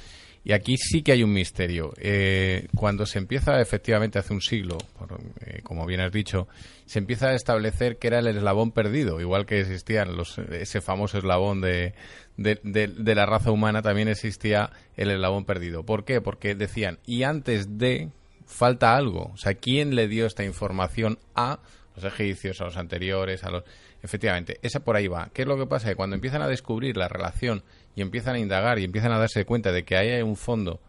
Y 0.45 0.51
aquí 0.51 0.75
sí 0.77 1.03
que 1.03 1.13
hay 1.13 1.23
un 1.23 1.31
misterio. 1.31 1.93
Eh, 1.97 2.67
cuando 2.75 3.05
se 3.05 3.17
empieza, 3.17 3.61
efectivamente, 3.61 4.19
hace 4.19 4.33
un 4.33 4.41
siglo, 4.41 4.77
por, 4.99 5.17
eh, 5.39 5.61
como 5.63 5.85
bien 5.85 6.01
has 6.01 6.11
dicho, 6.11 6.47
se 6.85 6.99
empieza 6.99 7.29
a 7.29 7.33
establecer 7.33 7.97
que 7.97 8.07
era 8.07 8.19
el 8.19 8.27
eslabón 8.27 8.71
perdido, 8.71 9.21
igual 9.21 9.45
que 9.45 9.61
existían 9.61 10.17
los, 10.17 10.37
ese 10.37 10.81
famoso 10.81 11.17
eslabón 11.17 11.61
de, 11.61 11.93
de, 12.35 12.59
de- 12.63 13.15
la 13.15 13.25
raza 13.25 13.51
humana, 13.51 13.81
también 13.81 14.09
existía 14.09 14.69
el 14.97 15.11
eslabón 15.11 15.45
perdido. 15.45 15.83
¿Por 15.83 16.03
qué? 16.03 16.19
Porque 16.19 16.55
decían, 16.55 16.99
y 17.05 17.23
antes 17.23 17.77
de, 17.77 18.09
falta 18.45 18.97
algo. 18.97 19.31
O 19.33 19.37
sea, 19.37 19.53
¿quién 19.53 19.95
le 19.95 20.09
dio 20.09 20.25
esta 20.25 20.43
información 20.43 21.19
a 21.35 21.59
los 21.95 22.03
egipcios, 22.03 22.59
a 22.59 22.65
los 22.65 22.75
anteriores, 22.75 23.43
a 23.45 23.49
los... 23.49 23.63
Efectivamente, 24.01 24.59
esa 24.61 24.81
por 24.81 24.97
ahí 24.97 25.07
va. 25.07 25.29
¿Qué 25.33 25.43
es 25.43 25.47
lo 25.47 25.57
que 25.57 25.65
pasa? 25.67 25.87
Que 25.87 25.95
cuando 25.95 26.15
empiezan 26.17 26.41
a 26.41 26.47
descubrir 26.49 26.97
la 26.97 27.07
relación 27.07 27.63
y 27.95 28.01
empiezan 28.01 28.35
a 28.35 28.39
indagar 28.39 28.79
y 28.79 28.83
empiezan 28.83 29.11
a 29.11 29.19
darse 29.19 29.45
cuenta 29.45 29.71
de 29.71 29.83
que 29.83 29.97
ahí 29.97 30.09
hay 30.09 30.21
un 30.21 30.35
fondo 30.35 30.79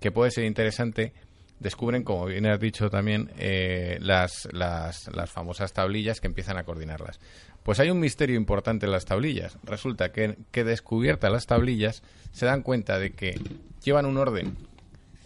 que 0.00 0.10
puede 0.10 0.30
ser 0.30 0.44
interesante, 0.44 1.12
descubren, 1.58 2.02
como 2.02 2.26
bien 2.26 2.46
has 2.46 2.58
dicho 2.58 2.90
también, 2.90 3.30
eh, 3.38 3.98
las, 4.00 4.48
las, 4.52 5.08
las 5.14 5.30
famosas 5.30 5.72
tablillas 5.72 6.20
que 6.20 6.26
empiezan 6.26 6.56
a 6.56 6.64
coordinarlas. 6.64 7.20
Pues 7.62 7.78
hay 7.80 7.90
un 7.90 8.00
misterio 8.00 8.36
importante 8.36 8.86
en 8.86 8.92
las 8.92 9.04
tablillas. 9.04 9.58
Resulta 9.64 10.12
que, 10.12 10.38
que 10.50 10.64
descubiertas 10.64 11.30
las 11.30 11.46
tablillas 11.46 12.02
se 12.32 12.46
dan 12.46 12.62
cuenta 12.62 12.98
de 12.98 13.10
que 13.10 13.38
llevan 13.84 14.06
un 14.06 14.16
orden 14.16 14.56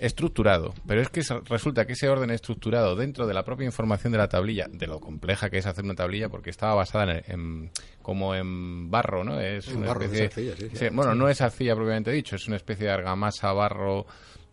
estructurado, 0.05 0.75
pero 0.87 1.01
es 1.01 1.09
que 1.09 1.23
resulta 1.49 1.87
que 1.87 1.95
ese 1.95 2.09
orden 2.09 2.31
estructurado 2.31 2.97
dentro 2.97 3.27
de 3.27 3.35
la 3.35 3.45
propia 3.45 3.65
información 3.67 4.13
de 4.13 4.19
la 4.19 4.29
tablilla, 4.29 4.67
de 4.71 4.87
lo 4.87 5.01
compleja 5.01 5.51
que 5.51 5.59
es 5.59 5.67
hacer 5.67 5.85
una 5.85 5.95
tablilla, 5.95 6.29
porque 6.29 6.51
estaba 6.51 6.75
basada 6.75 7.13
en, 7.19 7.23
en- 7.33 7.71
como 8.03 8.35
en 8.35 8.91
barro, 8.91 9.25
¿no? 9.25 9.41
Es 9.41 9.69
En 9.69 9.79
una 9.79 9.87
barro, 9.89 10.03
especie- 10.05 10.25
es 10.27 10.31
arcilla, 10.31 10.57
sí, 10.57 10.69
sí. 10.71 10.77
sí, 10.77 10.89
bueno, 10.93 11.15
no 11.15 11.29
es 11.29 11.41
arcilla 11.41 11.75
propiamente 11.75 12.11
dicho, 12.11 12.37
es 12.37 12.47
una 12.47 12.57
especie 12.57 12.87
de 12.87 12.93
argamasa, 12.93 13.53
barro, 13.53 14.07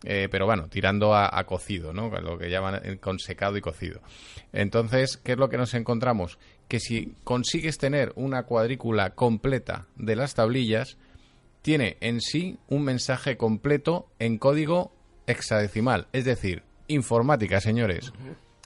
eh, 0.04 0.28
pero 0.30 0.46
bueno, 0.46 0.68
tirando 0.68 1.14
a, 1.14 1.38
a 1.38 1.44
cocido, 1.44 1.92
¿no? 1.92 2.08
Lo 2.20 2.36
que 2.38 2.50
llaman 2.50 2.80
eh, 2.82 2.96
con 2.98 3.18
secado 3.18 3.56
y 3.56 3.60
cocido. 3.60 4.00
Entonces, 4.52 5.16
¿qué 5.16 5.32
es 5.32 5.38
lo 5.38 5.48
que 5.48 5.58
nos 5.58 5.74
encontramos? 5.74 6.38
Que 6.68 6.80
si 6.80 7.14
consigues 7.24 7.78
tener 7.78 8.12
una 8.16 8.44
cuadrícula 8.44 9.10
completa 9.10 9.86
de 9.96 10.16
las 10.16 10.34
tablillas, 10.34 10.96
tiene 11.62 11.96
en 12.00 12.20
sí 12.20 12.58
un 12.68 12.82
mensaje 12.84 13.36
completo 13.36 14.08
en 14.18 14.38
código 14.38 14.92
hexadecimal, 15.26 16.08
es 16.12 16.24
decir, 16.24 16.62
informática, 16.88 17.60
señores. 17.60 18.12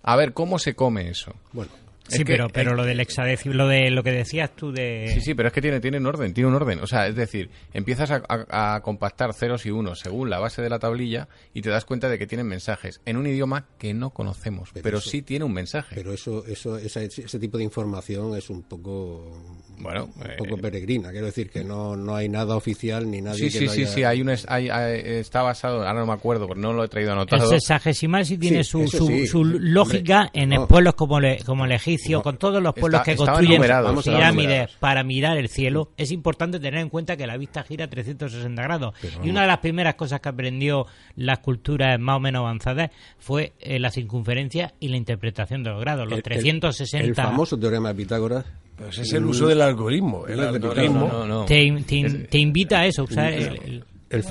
A 0.03 0.17
ver, 0.17 0.33
¿cómo 0.33 0.59
se 0.59 0.75
come 0.75 1.09
eso? 1.09 1.35
Bueno, 1.53 1.73
Sí, 2.09 2.25
pero, 2.25 2.49
pero 2.49 2.75
lo 2.75 2.85
del 2.85 3.01
hexadécimo, 3.01 3.55
lo 3.55 3.67
de 3.69 3.91
lo 3.91 4.03
que 4.03 4.13
decías 4.13 4.51
tú 4.55 4.73
de... 4.73 5.11
Sí, 5.15 5.21
sí, 5.21 5.35
pero 5.35 5.49
es 5.49 5.53
que 5.53 5.61
tiene, 5.61 5.81
tiene 5.81 5.99
un 5.99 6.07
orden, 6.07 6.33
tiene 6.33 6.49
un 6.49 6.55
orden. 6.55 6.79
O 6.81 6.87
sea, 6.87 7.07
es 7.09 7.17
decir, 7.17 7.51
empiezas 7.75 8.11
a, 8.11 8.23
a- 8.29 8.75
a 8.77 8.81
compactar 8.83 9.33
ceros 9.35 9.67
y 9.67 9.71
unos 9.71 10.01
según 10.01 10.31
la 10.31 10.39
base 10.39 10.63
de 10.63 10.69
la 10.71 10.79
tablilla 10.79 11.29
y 11.55 11.63
te 11.63 11.71
das 11.71 11.85
cuenta 11.85 12.09
de 12.09 12.19
que 12.19 12.27
tienen 12.27 12.47
mensajes 12.47 13.01
en 13.05 13.17
un 13.17 13.27
idioma 13.27 13.67
que 13.79 13.93
no 13.95 14.11
conocemos, 14.11 14.71
pero, 14.83 14.99
eso- 14.99 15.11
sí 15.11 15.23
tiene 15.23 15.45
un 15.45 15.53
mensaje. 15.53 15.95
Pero 15.97 16.13
eso, 16.13 16.45
eso, 16.47 16.79
esa- 16.79 17.03
ese 17.03 17.39
tipo 17.39 17.59
de 17.59 17.65
información 17.65 18.37
es 18.37 18.51
un 18.51 18.63
poco, 18.63 19.43
bueno, 19.79 20.05
un 20.17 20.37
poco 20.37 20.57
peregrina. 20.59 21.11
Quiero 21.11 21.27
decir 21.27 21.51
que 21.51 21.65
no, 21.65 21.97
no 21.97 22.15
hay 22.17 22.29
nada 22.29 22.57
oficial 22.57 23.11
ni 23.11 23.21
nadie 23.21 23.51
Sí, 23.51 23.59
que 23.59 23.59
sí, 23.59 23.65
lo 23.67 23.71
sí, 23.73 23.81
haya- 23.83 23.91
sí, 23.93 24.05
hay 24.05 24.21
un, 24.23 24.31
es- 24.31 24.47
hay- 24.49 24.69
hay- 24.69 25.01
está 25.05 25.43
basado, 25.43 25.79
ahora 25.87 26.01
no 26.01 26.07
me 26.07 26.13
acuerdo, 26.13 26.47
porque 26.47 26.61
no 26.63 26.73
lo 26.73 26.85
he 26.85 26.89
traído 26.89 27.13
anotado. 27.13 27.45
El 27.53 27.61
sexagesimal 27.61 28.25
sí 28.25 28.39
tiene 28.39 28.63
Sí, 28.65 28.71
su, 28.71 28.87
su, 28.89 29.07
sí. 29.09 29.27
su 29.27 29.41
Hombre, 29.41 29.59
lógica 29.61 30.31
en 30.33 30.51
no. 30.51 30.69
pueblos 30.69 30.95
como, 30.95 31.21
le- 31.21 31.39
como 31.45 31.65
el 31.65 31.73
egipcio, 31.97 32.23
con 32.23 32.37
todos 32.39 32.63
los 32.63 32.73
pueblos 32.75 33.01
Está- 33.01 33.13
que 33.13 33.17
construyen 33.17 33.61
pirámides 34.05 34.71
para 34.81 35.03
mirar 35.03 35.37
el 35.39 35.49
cielo. 35.49 35.91
Es 35.97 36.11
importante 36.13 36.59
tener 36.61 36.81
en 36.81 36.89
cuenta 36.89 37.17
que 37.17 37.27
la 37.27 37.37
vista 37.37 37.63
gira 37.63 37.89
360 37.89 38.63
grados. 38.63 38.95
y 39.23 39.31
una 39.31 39.43
de 39.43 39.47
las 39.49 39.59
primeras 39.59 39.95
cosas 39.97 40.21
que 40.21 40.29
aprendió 40.29 40.87
las 41.17 41.39
culturas 41.41 41.99
más 41.99 42.17
o 42.17 42.21
menos 42.21 42.41
avanzadas 42.41 42.91
fue 43.19 43.53
eh, 43.61 43.79
la 43.79 43.91
circunferencia 43.91 44.75
y 44.81 44.89
la 44.89 44.97
interpretación 44.97 45.63
de 45.63 45.71
los 45.71 45.81
grados. 45.81 46.05
Los 46.05 46.13
El- 46.13 46.19
el- 46.19 46.23
360 46.23 47.07
El, 47.07 47.15
famoso 47.15 47.59
teorema 47.59 47.89
de 47.89 47.95
Pitágoras. 47.95 48.45
Pues 48.77 48.99
es 48.99 49.13
el 49.15 49.25
uso 49.25 49.47
del 49.49 49.63
algoritmo. 49.63 50.27
El 50.27 50.37
No 50.37 50.49
algoritmo 50.49 51.45
te, 51.47 51.73
te- 51.87 52.11
te 52.29 52.39
invita 52.39 52.81
a 52.81 52.87
eso, 52.87 53.05
usar 53.05 53.33
El- 53.33 53.43
el- 53.65 53.85
el- 54.17 54.25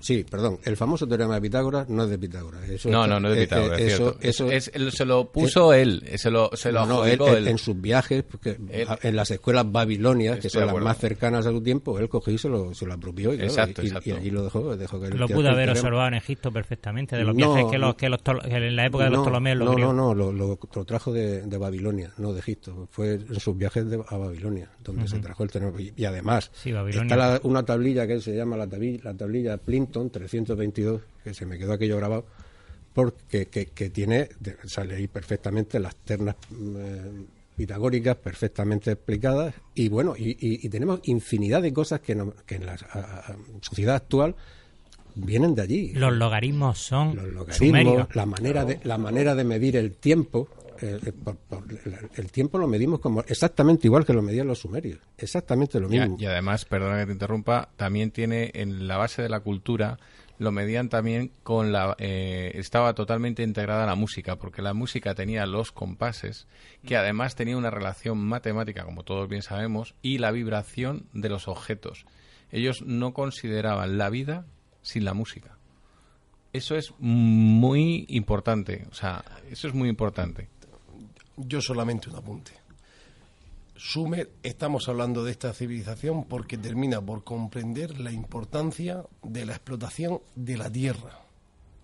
sí, 0.00 0.24
perdón. 0.28 0.58
El 0.64 0.76
famoso 0.76 1.06
teorema 1.06 1.34
de 1.34 1.40
Pitágoras 1.40 1.88
no 1.88 2.04
es 2.04 2.10
de 2.10 2.18
Pitágoras. 2.18 2.68
Eso 2.68 2.88
No, 2.90 3.04
está- 3.04 3.14
no, 3.14 3.20
no 3.20 3.28
es 3.30 3.34
de 3.36 3.42
eh, 3.42 3.46
Pitágoras, 3.46 3.80
eh, 3.80 3.86
es 3.86 3.92
eso, 3.94 4.16
eso, 4.20 4.50
Es- 4.50 4.70
se 4.94 5.04
lo 5.04 5.30
puso 5.32 5.72
él, 5.72 6.02
se 6.16 6.30
lo, 6.30 6.50
se 6.54 6.72
lo 6.72 6.86
no, 6.86 7.04
él- 7.04 7.48
en 7.48 7.58
sus 7.58 7.80
viajes, 7.80 8.22
porque 8.24 8.56
en 9.02 9.16
las 9.16 9.30
escuelas 9.30 9.70
babilonias, 9.70 10.38
que 10.38 10.48
son 10.48 10.66
las 10.66 10.76
más 10.76 10.98
cercanas 10.98 11.46
a 11.46 11.50
su 11.50 11.60
tiempo, 11.62 11.98
él 11.98 12.08
cogió 12.08 12.32
y 12.34 12.38
se 12.38 12.48
lo, 12.48 12.74
se 12.74 12.86
lo 12.86 12.94
apropió. 12.94 13.32
Y, 13.32 13.36
claro, 13.38 13.50
Exacto, 13.52 13.82
y- 13.82 13.84
y- 13.84 13.88
exacto. 13.88 14.08
y 14.08 14.12
ahí 14.12 14.30
lo 14.30 14.44
dejó. 14.44 14.76
dejó 14.76 15.00
que, 15.00 15.08
lo 15.08 15.28
pudo 15.28 15.48
haber 15.50 15.70
observado 15.70 16.08
en 16.08 16.14
Egipto 16.14 16.50
perfectamente, 16.52 17.16
de 17.16 17.24
los 17.24 17.34
No, 17.36 17.54
viajes 17.54 17.70
que, 17.70 17.78
los, 17.78 17.94
que, 17.94 18.08
los 18.08 18.20
que 18.22 18.30
en 18.56 18.76
la 18.76 18.86
época 18.86 19.04
de 19.04 19.10
los 19.10 19.18
no, 19.20 19.24
Ptolomeos 19.24 19.58
los 19.58 19.76
no, 19.76 19.78
no, 19.78 19.92
no, 19.92 20.14
lo, 20.14 20.32
lo- 20.32 20.58
lo 20.74 20.84
trajo 20.84 21.12
de, 21.12 21.42
de 21.42 21.58
Babilonia, 21.58 22.12
no 22.18 22.32
de 22.32 22.40
Egipto. 22.40 22.88
Fue 22.90 23.14
en 23.14 23.40
sus 23.40 23.56
viajes 23.56 23.88
de- 23.88 24.02
a 24.06 24.16
Babilonia, 24.16 24.70
donde 24.82 25.08
se 25.08 25.18
trajo 25.18 25.42
el 25.44 25.50
teorema. 25.50 25.80
Y, 25.80 25.92
y 25.96 26.04
además, 26.04 26.50
Sí, 26.54 26.70
está 26.90 27.16
la- 27.16 27.40
una 27.44 27.62
tablilla 27.64 28.06
que 28.06 28.20
se 28.20 28.34
llama 28.36 28.56
la 28.56 28.66
tablilla, 28.66 29.00
la 29.04 29.14
tablilla 29.14 29.56
Plinton 29.56 30.10
322, 30.10 31.00
que 31.24 31.34
se 31.34 31.46
me 31.46 31.58
quedó 31.58 31.72
aquello 31.72 31.96
grabado, 31.96 32.24
porque 32.94 33.46
que, 33.46 33.66
que 33.66 33.90
tiene, 33.90 34.28
sale 34.64 34.96
ahí 34.96 35.08
perfectamente 35.08 35.78
las 35.80 35.96
ternas 35.96 36.36
eh, 36.76 37.10
pitagóricas 37.56 38.16
perfectamente 38.16 38.90
explicadas 38.92 39.54
y 39.74 39.88
bueno, 39.88 40.14
y, 40.16 40.30
y- 40.30 40.66
y 40.66 40.68
tenemos 40.68 41.00
infinidad 41.04 41.62
de 41.62 41.72
cosas 41.72 42.00
que, 42.00 42.14
no- 42.14 42.34
que 42.46 42.56
en 42.56 42.66
la 42.66 42.72
a- 42.72 42.98
a- 43.32 43.36
sociedad 43.60 43.94
actual 43.96 44.34
vienen 45.14 45.54
de 45.54 45.62
allí. 45.62 45.92
Los 45.94 46.12
logaritmos 46.14 46.78
son 46.78 47.14
Los 47.16 47.26
logaritmos, 47.26 47.56
sumerios. 47.56 48.14
la 48.14 48.26
manera 48.26 48.64
de 48.64 48.80
la 48.84 48.98
manera 48.98 49.34
de 49.34 49.44
medir 49.44 49.76
el 49.76 49.92
tiempo. 49.92 50.48
Eh, 50.82 50.98
eh, 51.06 51.12
por- 51.12 51.36
por- 51.36 51.64
el 52.16 52.30
tiempo 52.32 52.58
lo 52.58 52.66
medimos 52.68 53.00
como 53.00 53.20
exactamente 53.22 53.86
igual 53.86 54.04
que 54.04 54.12
lo 54.12 54.22
medían 54.22 54.46
los 54.46 54.58
sumerios, 54.60 54.98
exactamente 55.16 55.78
lo 55.80 55.86
Y, 55.92 55.98
mismo. 55.98 56.16
y 56.18 56.26
además, 56.26 56.64
perdona 56.64 56.98
que 57.00 57.06
te 57.06 57.12
interrumpa, 57.12 57.68
también 57.76 58.10
tiene 58.10 58.50
en 58.54 58.86
la 58.88 58.96
base 58.96 59.22
de 59.22 59.28
la 59.28 59.40
cultura, 59.40 59.98
lo 60.38 60.50
medían 60.50 60.88
también 60.88 61.30
con 61.44 61.70
la... 61.70 61.94
eh, 61.98 62.50
estaba 62.54 62.94
totalmente 62.94 63.42
integrada 63.44 63.86
la 63.86 63.94
música, 63.94 64.36
porque 64.36 64.60
la 64.60 64.74
música 64.74 65.14
tenía 65.14 65.46
los 65.46 65.70
compases, 65.70 66.48
que 66.84 66.96
además 66.96 67.36
tenía 67.36 67.56
una 67.56 67.70
relación 67.70 68.18
matemática, 68.18 68.84
como 68.84 69.04
todos 69.04 69.28
bien 69.28 69.42
sabemos, 69.42 69.94
y 70.02 70.18
la 70.18 70.32
vibración 70.32 71.06
de 71.12 71.28
los 71.28 71.46
objetos. 71.46 72.06
Ellos 72.50 72.82
no 72.84 73.12
consideraban 73.14 73.98
la 73.98 74.10
vida 74.10 74.44
sin 74.82 75.04
la 75.04 75.14
música. 75.14 75.56
Eso 76.52 76.76
es 76.76 76.92
muy 76.98 78.04
importante, 78.08 78.86
o 78.90 78.94
sea, 78.94 79.24
eso 79.50 79.68
es 79.68 79.74
muy 79.74 79.88
importante. 79.88 80.48
Yo 81.36 81.60
solamente 81.60 82.10
un 82.10 82.16
apunte. 82.16 82.52
Sumer, 83.74 84.30
estamos 84.42 84.88
hablando 84.88 85.24
de 85.24 85.32
esta 85.32 85.52
civilización 85.52 86.24
porque 86.24 86.56
termina 86.56 87.00
por 87.00 87.24
comprender 87.24 87.98
la 87.98 88.12
importancia 88.12 89.04
de 89.22 89.44
la 89.44 89.54
explotación 89.54 90.20
de 90.36 90.56
la 90.56 90.70
tierra. 90.70 91.20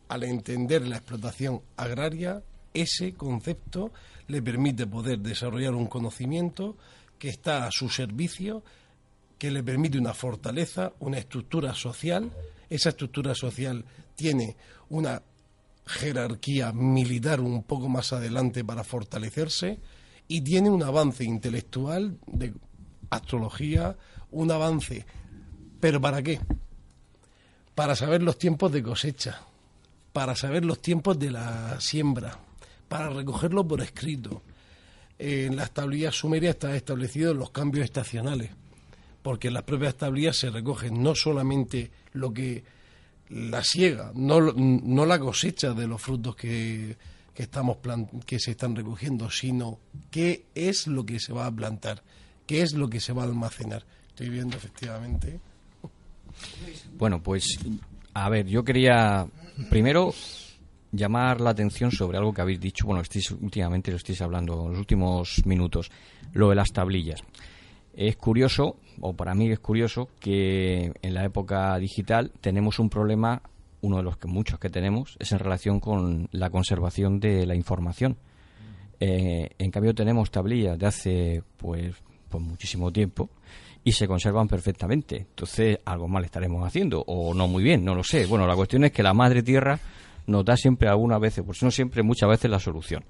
Al 0.09 0.23
entender 0.23 0.87
la 0.87 0.97
explotación 0.97 1.61
agraria, 1.77 2.43
ese 2.73 3.15
concepto 3.15 3.93
le 4.29 4.43
permite 4.43 4.87
poder 4.87 5.19
desarrollar 5.19 5.75
un 5.75 5.87
conocimiento 5.87 6.77
que 7.19 7.31
está 7.31 7.67
a 7.67 7.73
su 7.73 7.89
servicio, 7.89 8.63
que 9.39 9.51
le 9.51 9.63
permite 9.63 9.99
una 9.99 10.15
fortaleza, 10.15 10.93
una 11.01 11.19
estructura 11.19 11.75
social. 11.75 12.31
Esa 12.71 12.91
estructura 12.91 13.35
social 13.35 13.85
tiene 14.15 14.57
una 14.91 15.21
jerarquía 15.89 16.73
militar 16.73 17.41
un 17.41 17.63
poco 17.63 17.89
más 17.89 18.13
adelante 18.13 18.65
para 18.65 18.85
fortalecerse 18.85 19.81
y 20.29 20.43
tiene 20.43 20.71
un 20.71 20.83
avance 20.83 21.25
intelectual 21.25 22.19
de 22.27 22.53
astrología, 23.11 23.97
un 24.31 24.51
avance. 24.51 25.07
¿Pero 25.81 26.01
para 26.01 26.23
qué? 26.23 26.41
Para 27.75 27.97
saber 27.97 28.23
los 28.23 28.39
tiempos 28.39 28.71
de 28.71 28.83
cosecha, 28.83 29.41
para 30.13 30.37
saber 30.37 30.65
los 30.65 30.83
tiempos 30.83 31.19
de 31.19 31.31
la 31.31 31.81
siembra, 31.81 32.39
para 32.89 33.09
recogerlo 33.09 33.67
por 33.67 33.81
escrito. 33.81 34.43
En 35.19 35.57
las 35.57 35.73
tablillas 35.73 36.15
sumerias 36.15 36.55
están 36.57 36.75
establecidos 36.75 37.35
los 37.37 37.51
cambios 37.51 37.85
estacionales, 37.85 38.51
porque 39.23 39.49
en 39.49 39.55
las 39.55 39.63
propias 39.65 39.97
tablillas 39.97 40.37
se 40.37 40.51
recogen 40.51 41.03
no 41.03 41.15
solamente 41.15 41.91
lo 42.13 42.33
que 42.33 42.63
la 43.31 43.63
siega, 43.63 44.13
no, 44.15 44.41
no 44.53 45.07
la 45.07 45.19
cosecha 45.19 45.73
de 45.75 45.87
los 45.87 46.01
frutos 46.01 46.37
que, 46.37 46.97
que 47.35 47.43
estamos 47.45 47.79
que 48.27 48.39
se 48.39 48.53
están 48.53 48.75
recogiendo, 48.75 49.31
sino 49.31 49.79
qué 50.11 50.47
es 50.55 50.87
lo 50.87 51.05
que 51.05 51.21
se 51.21 51.33
va 51.33 51.47
a 51.47 51.53
plantar, 51.53 52.03
qué 52.47 52.63
es 52.63 52.73
lo 52.73 52.89
que 52.89 53.01
se 53.01 53.13
va 53.13 53.23
a 53.23 53.27
almacenar. 53.27 53.85
Estoy 54.09 54.31
viendo 54.31 54.57
efectivamente. 54.57 55.39
Bueno, 56.97 57.23
pues 57.23 57.59
a 58.15 58.29
ver, 58.29 58.47
yo 58.47 58.65
quería 58.65 59.27
primero 59.71 60.13
llamar 60.91 61.41
la 61.41 61.51
atención 61.51 61.93
sobre 61.93 62.19
algo 62.19 62.33
que 62.33 62.41
habéis 62.41 62.61
dicho, 62.61 62.87
bueno, 62.87 63.03
estáis, 63.03 63.31
últimamente 63.31 63.91
lo 63.91 63.99
estáis 63.99 64.21
hablando 64.23 64.65
en 64.65 64.71
los 64.71 64.79
últimos 64.79 65.47
minutos, 65.47 65.91
lo 66.33 66.49
de 66.49 66.57
las 66.57 66.73
tablillas. 66.73 67.23
Es 67.99 68.17
curioso, 68.17 68.77
o 69.01 69.15
para 69.15 69.35
mí 69.35 69.51
es 69.51 69.59
curioso, 69.59 70.09
que 70.21 70.93
en 71.03 71.15
la 71.15 71.25
época 71.25 71.77
digital 71.79 72.31
tenemos 72.41 72.79
un 72.79 72.91
problema, 72.91 73.43
uno 73.81 73.97
de 73.97 74.05
los 74.05 74.17
que 74.19 74.29
muchos 74.29 74.61
que 74.61 74.71
tenemos, 74.71 75.17
es 75.19 75.33
en 75.33 75.41
relación 75.41 75.81
con 75.81 76.29
la 76.31 76.49
conservación 76.49 77.19
de 77.19 77.45
la 77.45 77.57
información. 77.57 78.17
Eh, 79.01 79.51
en 79.59 79.71
cambio 79.73 79.97
tenemos 79.97 80.31
tablillas 80.31 80.79
de 80.79 80.87
hace 80.87 81.43
pues, 81.57 81.97
pues 82.29 82.45
muchísimo 82.45 82.93
tiempo 82.93 83.31
y 83.83 83.91
se 83.91 84.07
conservan 84.07 84.47
perfectamente. 84.47 85.17
Entonces 85.17 85.81
algo 85.85 86.07
mal 86.07 86.25
estaremos 86.25 86.65
haciendo 86.65 87.03
o 87.05 87.35
no 87.35 87.49
muy 87.49 87.65
bien, 87.65 87.85
no 87.85 87.97
lo 87.97 88.05
sé. 88.05 88.27
Bueno, 88.27 88.47
la 88.47 88.55
cuestión 88.55 88.85
es 88.85 88.93
que 88.93 89.03
la 89.03 89.13
madre 89.13 89.43
tierra 89.43 89.77
nos 90.29 90.45
da 90.45 90.57
siempre 90.57 90.89
algunas 90.89 91.19
veces, 91.19 91.45
por 91.45 91.57
si 91.57 91.65
no 91.65 91.73
siempre, 91.73 92.05
muchas 92.05 92.29
veces 92.29 92.49
la 92.49 92.61
solución. 92.61 93.03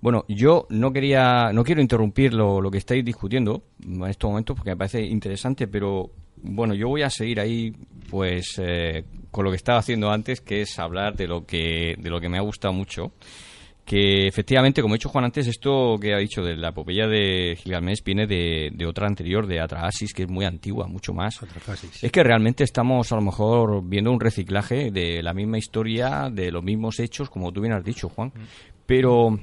Bueno, 0.00 0.24
yo 0.28 0.66
no 0.70 0.92
quería, 0.92 1.52
no 1.52 1.62
quiero 1.62 1.82
interrumpir 1.82 2.32
lo, 2.32 2.60
lo 2.60 2.70
que 2.70 2.78
estáis 2.78 3.04
discutiendo 3.04 3.62
en 3.84 4.04
estos 4.06 4.30
momentos 4.30 4.56
porque 4.56 4.70
me 4.70 4.76
parece 4.76 5.02
interesante, 5.02 5.68
pero 5.68 6.10
bueno, 6.42 6.74
yo 6.74 6.88
voy 6.88 7.02
a 7.02 7.10
seguir 7.10 7.40
ahí, 7.40 7.72
pues, 8.08 8.54
eh, 8.58 9.04
con 9.30 9.44
lo 9.44 9.50
que 9.50 9.56
estaba 9.56 9.78
haciendo 9.78 10.10
antes, 10.10 10.40
que 10.40 10.62
es 10.62 10.78
hablar 10.78 11.16
de 11.16 11.26
lo 11.26 11.44
que, 11.44 11.96
de 11.98 12.10
lo 12.10 12.20
que 12.20 12.28
me 12.28 12.38
ha 12.38 12.42
gustado 12.42 12.72
mucho, 12.72 13.12
que 13.84 14.26
efectivamente, 14.26 14.82
como 14.82 14.94
ha 14.94 14.96
dicho 14.96 15.08
Juan 15.08 15.24
antes, 15.24 15.46
esto 15.48 15.98
que 16.00 16.14
ha 16.14 16.18
dicho 16.18 16.42
de 16.42 16.56
la 16.56 16.68
epopeya 16.68 17.08
de 17.08 17.58
Gilgamesh 17.60 18.04
viene 18.04 18.26
de, 18.26 18.70
de 18.72 18.86
otra 18.86 19.06
anterior, 19.06 19.46
de 19.46 19.60
Atrahasis, 19.60 20.14
que 20.14 20.22
es 20.22 20.28
muy 20.28 20.44
antigua, 20.44 20.86
mucho 20.86 21.12
más. 21.12 21.40
Es 22.00 22.12
que 22.12 22.22
realmente 22.22 22.62
estamos 22.62 23.10
a 23.10 23.16
lo 23.16 23.22
mejor 23.22 23.82
viendo 23.84 24.12
un 24.12 24.20
reciclaje 24.20 24.90
de 24.90 25.22
la 25.22 25.34
misma 25.34 25.58
historia, 25.58 26.30
de 26.30 26.52
los 26.52 26.62
mismos 26.62 27.00
hechos, 27.00 27.30
como 27.30 27.52
tú 27.52 27.60
bien 27.62 27.72
has 27.72 27.84
dicho, 27.84 28.08
Juan. 28.08 28.32
Pero 28.86 29.38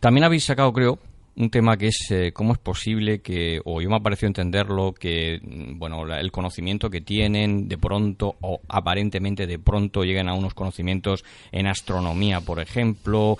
también 0.00 0.24
habéis 0.24 0.44
sacado, 0.44 0.72
creo, 0.72 0.98
un 1.36 1.50
tema 1.50 1.76
que 1.76 1.88
es 1.88 2.10
eh, 2.10 2.32
cómo 2.32 2.52
es 2.54 2.58
posible 2.58 3.20
que, 3.20 3.60
o 3.64 3.80
yo 3.82 3.90
me 3.90 3.96
ha 3.96 4.00
parecido 4.00 4.28
entenderlo, 4.28 4.94
que, 4.94 5.38
mm, 5.42 5.78
bueno, 5.78 6.04
la- 6.06 6.20
el 6.20 6.32
conocimiento 6.32 6.88
que 6.88 7.00
tienen 7.02 7.68
de 7.68 7.76
pronto, 7.76 8.36
o 8.40 8.60
aparentemente 8.68 9.46
de 9.46 9.58
pronto, 9.58 10.02
lleguen 10.02 10.28
a 10.28 10.34
unos 10.34 10.54
conocimientos 10.54 11.24
en 11.52 11.66
astronomía, 11.66 12.40
por 12.40 12.60
ejemplo. 12.60 13.38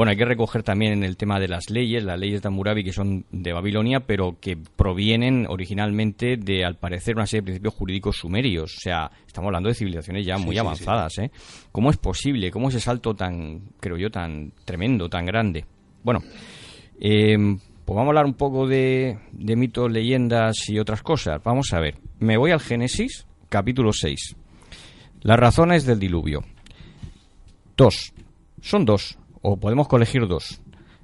Bueno, 0.00 0.12
hay 0.12 0.16
que 0.16 0.24
recoger 0.24 0.62
también 0.62 0.94
en 0.94 1.04
el 1.04 1.18
tema 1.18 1.38
de 1.38 1.46
las 1.46 1.68
leyes, 1.68 2.02
las 2.02 2.18
leyes 2.18 2.40
de 2.40 2.48
Hammurabi 2.48 2.82
que 2.82 2.90
son 2.90 3.26
de 3.30 3.52
Babilonia, 3.52 4.00
pero 4.00 4.38
que 4.40 4.56
provienen 4.56 5.44
originalmente 5.46 6.38
de, 6.38 6.64
al 6.64 6.76
parecer, 6.76 7.16
una 7.16 7.26
serie 7.26 7.42
de 7.42 7.44
principios 7.44 7.74
jurídicos 7.74 8.16
sumerios. 8.16 8.78
O 8.78 8.80
sea, 8.80 9.10
estamos 9.26 9.48
hablando 9.48 9.68
de 9.68 9.74
civilizaciones 9.74 10.24
ya 10.24 10.38
Sí, 10.38 10.44
muy 10.46 10.54
sí, 10.54 10.58
avanzadas, 10.58 11.18
¿eh? 11.18 11.30
¿Cómo 11.70 11.90
es 11.90 11.98
posible? 11.98 12.50
¿Cómo 12.50 12.70
ese 12.70 12.80
salto 12.80 13.14
tan, 13.14 13.60
creo 13.78 13.98
yo, 13.98 14.10
tan 14.10 14.54
tremendo, 14.64 15.10
tan 15.10 15.26
grande? 15.26 15.66
Bueno, 16.02 16.20
eh, 16.98 17.36
pues 17.36 17.94
vamos 17.94 18.06
a 18.06 18.08
hablar 18.08 18.24
un 18.24 18.38
poco 18.38 18.66
de, 18.66 19.18
de 19.32 19.54
mitos, 19.54 19.92
leyendas 19.92 20.66
y 20.70 20.78
otras 20.78 21.02
cosas. 21.02 21.42
Vamos 21.44 21.74
a 21.74 21.78
ver. 21.78 21.96
Me 22.20 22.38
voy 22.38 22.52
al 22.52 22.60
Génesis, 22.60 23.26
capítulo 23.50 23.92
6. 23.92 24.34
Las 25.20 25.38
razones 25.38 25.84
del 25.84 25.98
diluvio. 25.98 26.42
Dos. 27.76 28.14
Son 28.62 28.84
dos, 28.84 29.18
o 29.42 29.56
podemos 29.58 29.88
colegir 29.88 30.26
dos. 30.26 30.60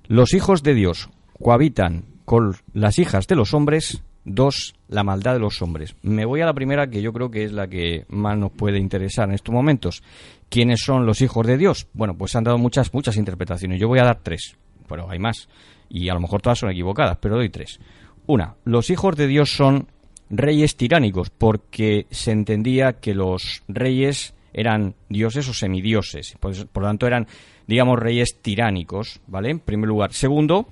Los 0.06 0.34
hijos 0.34 0.62
de 0.62 0.74
Dios 0.74 1.10
cohabitan 1.42 2.04
con 2.24 2.54
las 2.72 2.98
hijas 2.98 3.26
de 3.26 3.36
los 3.36 3.54
hombres. 3.54 4.02
Dos, 4.28 4.74
la 4.88 5.04
maldad 5.04 5.34
de 5.34 5.38
los 5.38 5.62
hombres. 5.62 5.94
Me 6.02 6.24
voy 6.24 6.40
a 6.40 6.46
la 6.46 6.52
primera, 6.52 6.88
que 6.88 7.00
yo 7.00 7.12
creo 7.12 7.30
que 7.30 7.44
es 7.44 7.52
la 7.52 7.68
que 7.68 8.06
más 8.08 8.36
nos 8.36 8.50
puede 8.50 8.80
interesar 8.80 9.28
en 9.28 9.36
estos 9.36 9.54
momentos. 9.54 10.02
¿Quiénes 10.48 10.80
son 10.84 11.06
los 11.06 11.20
hijos 11.20 11.46
de 11.46 11.56
Dios? 11.56 11.86
Bueno, 11.92 12.16
pues 12.18 12.34
han 12.34 12.42
dado 12.42 12.58
muchas, 12.58 12.92
muchas 12.92 13.16
interpretaciones. 13.16 13.80
Yo 13.80 13.86
voy 13.86 14.00
a 14.00 14.04
dar 14.04 14.18
tres, 14.24 14.56
pero 14.88 15.08
hay 15.08 15.20
más. 15.20 15.48
Y 15.88 16.08
a 16.08 16.14
lo 16.14 16.20
mejor 16.20 16.42
todas 16.42 16.58
son 16.58 16.70
equivocadas, 16.70 17.18
pero 17.20 17.36
doy 17.36 17.50
tres. 17.50 17.78
Una, 18.26 18.56
los 18.64 18.90
hijos 18.90 19.14
de 19.14 19.28
Dios 19.28 19.50
son 19.50 19.86
reyes 20.28 20.76
tiránicos, 20.76 21.30
porque 21.30 22.06
se 22.10 22.32
entendía 22.32 22.94
que 22.94 23.14
los 23.14 23.62
reyes 23.68 24.34
eran 24.52 24.94
dioses 25.08 25.48
o 25.48 25.54
semidioses. 25.54 26.36
Pues, 26.40 26.64
por 26.64 26.82
lo 26.82 26.88
tanto, 26.88 27.06
eran, 27.06 27.28
digamos, 27.66 27.98
reyes 27.98 28.40
tiránicos, 28.42 29.20
¿vale? 29.26 29.50
En 29.50 29.60
primer 29.60 29.88
lugar. 29.88 30.12
Segundo, 30.12 30.68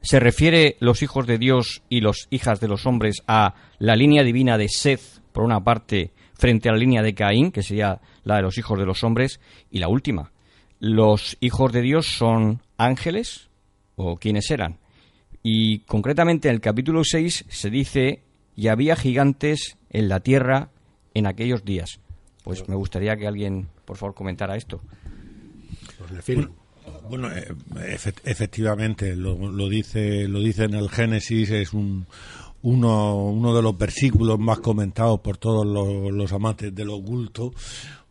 se 0.00 0.20
refiere 0.20 0.76
los 0.80 1.02
hijos 1.02 1.26
de 1.26 1.38
Dios 1.38 1.82
y 1.88 2.00
los 2.00 2.28
hijas 2.30 2.60
de 2.60 2.68
los 2.68 2.86
hombres 2.86 3.22
a 3.26 3.54
la 3.78 3.96
línea 3.96 4.22
divina 4.22 4.56
de 4.56 4.68
Seth, 4.68 5.20
por 5.32 5.42
una 5.42 5.64
parte, 5.64 6.12
frente 6.34 6.68
a 6.68 6.72
la 6.72 6.78
línea 6.78 7.02
de 7.02 7.14
Caín, 7.14 7.50
que 7.50 7.62
sería 7.62 8.00
la 8.22 8.36
de 8.36 8.42
los 8.42 8.56
hijos 8.58 8.78
de 8.78 8.86
los 8.86 9.02
hombres, 9.02 9.40
y 9.70 9.78
la 9.80 9.88
última. 9.88 10.32
Los 10.78 11.36
hijos 11.40 11.72
de 11.72 11.82
Dios 11.82 12.06
son 12.06 12.62
ángeles, 12.76 13.50
o 13.96 14.16
quienes 14.16 14.50
eran. 14.50 14.78
Y 15.42 15.80
concretamente 15.80 16.48
en 16.48 16.54
el 16.54 16.60
capítulo 16.60 17.02
6 17.02 17.46
se 17.48 17.70
dice, 17.70 18.22
y 18.54 18.68
había 18.68 18.96
gigantes 18.96 19.76
en 19.90 20.08
la 20.08 20.20
tierra 20.20 20.70
en 21.14 21.26
aquellos 21.26 21.64
días. 21.64 22.00
Pues 22.44 22.68
me 22.68 22.76
gustaría 22.76 23.16
que 23.16 23.26
alguien, 23.26 23.68
por 23.84 23.96
favor, 23.96 24.14
comentara 24.14 24.56
esto. 24.56 24.80
Bueno, 27.08 27.28
bueno, 27.28 27.32
eh, 27.36 27.48
efe- 27.96 28.14
efectivamente, 28.24 29.16
lo, 29.16 29.36
dice 29.68 30.28
lo 30.28 30.40
dice 30.40 30.64
en 30.64 30.74
el 30.74 30.88
Génesis, 30.88 31.50
es 31.50 31.72
un, 31.72 32.06
uno, 32.62 33.24
uno 33.26 33.54
de 33.54 33.62
los 33.62 33.76
versículos 33.76 34.38
más 34.38 34.58
comentados 34.60 35.20
por 35.20 35.36
todos 35.36 35.66
los, 35.66 36.12
los 36.12 36.32
amantes 36.32 36.74
del 36.74 36.90
oculto, 36.90 37.52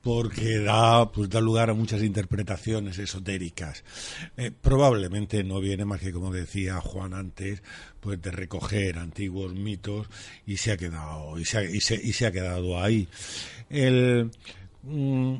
porque 0.02 0.60
da, 0.60 1.12
pues, 1.12 1.30
da 1.30 1.42
lugar 1.42 1.70
a 1.72 1.74
muchas 1.74 2.04
interpretaciones 2.04 3.00
esotéricas. 3.00 3.84
Eh, 4.38 4.52
probablemente 4.52 5.44
no 5.44 5.60
viene 5.60 5.84
más 5.84 6.00
que, 6.00 6.12
como 6.12 6.32
decía 6.32 6.80
Juan 6.80 7.14
antes, 7.16 7.64
pues 8.02 8.22
de 8.22 8.30
recoger 8.32 9.00
antiguos 9.00 9.54
mitos 9.56 10.08
y 10.46 10.58
se 10.58 10.74
ha 10.74 10.78
quedado, 10.78 11.40
y 11.40 11.46
se 11.46 11.76
y 11.76 11.82
se, 11.82 11.96
y 11.96 12.14
se 12.14 12.28
ha 12.28 12.32
quedado 12.32 12.80
ahí. 12.80 13.08
El, 13.68 14.30
mm, 14.84 15.36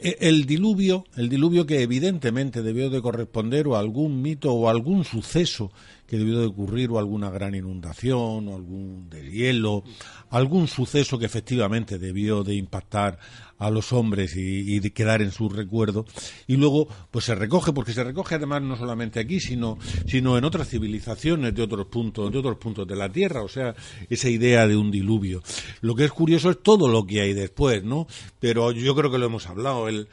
el 0.00 0.46
diluvio, 0.46 1.04
el 1.16 1.28
diluvio 1.28 1.66
que 1.66 1.82
evidentemente 1.82 2.62
debió 2.62 2.90
de 2.90 3.02
corresponder 3.02 3.66
a 3.74 3.78
algún 3.78 4.22
mito 4.22 4.52
o 4.52 4.68
algún 4.68 5.04
suceso 5.04 5.70
que 6.10 6.18
debió 6.18 6.40
de 6.40 6.46
ocurrir 6.46 6.90
o 6.90 6.98
alguna 6.98 7.30
gran 7.30 7.54
inundación 7.54 8.48
o 8.48 8.56
algún 8.56 9.08
deshielo, 9.08 9.84
algún 10.30 10.66
suceso 10.66 11.20
que 11.20 11.26
efectivamente 11.26 12.00
debió 12.00 12.42
de 12.42 12.56
impactar 12.56 13.20
a 13.60 13.70
los 13.70 13.92
hombres 13.92 14.34
y, 14.36 14.74
y 14.74 14.80
de 14.80 14.92
quedar 14.92 15.22
en 15.22 15.30
su 15.30 15.48
recuerdo. 15.48 16.06
Y 16.48 16.56
luego 16.56 16.88
pues 17.12 17.26
se 17.26 17.36
recoge 17.36 17.72
porque 17.72 17.92
se 17.92 18.02
recoge 18.02 18.34
además 18.34 18.62
no 18.62 18.76
solamente 18.76 19.20
aquí 19.20 19.38
sino 19.38 19.78
sino 20.08 20.36
en 20.36 20.44
otras 20.44 20.68
civilizaciones 20.68 21.54
de 21.54 21.62
otros 21.62 21.86
puntos 21.86 22.32
de 22.32 22.38
otros 22.38 22.56
puntos 22.56 22.88
de 22.88 22.96
la 22.96 23.08
tierra 23.08 23.42
o 23.42 23.48
sea 23.48 23.76
esa 24.08 24.28
idea 24.28 24.66
de 24.66 24.76
un 24.76 24.90
diluvio. 24.90 25.42
Lo 25.80 25.94
que 25.94 26.06
es 26.06 26.10
curioso 26.10 26.50
es 26.50 26.60
todo 26.60 26.88
lo 26.88 27.06
que 27.06 27.20
hay 27.20 27.34
después 27.34 27.84
no 27.84 28.08
pero 28.40 28.72
yo 28.72 28.96
creo 28.96 29.12
que 29.12 29.18
lo 29.18 29.26
hemos 29.26 29.46
hablado 29.46 29.79
el 29.88 30.08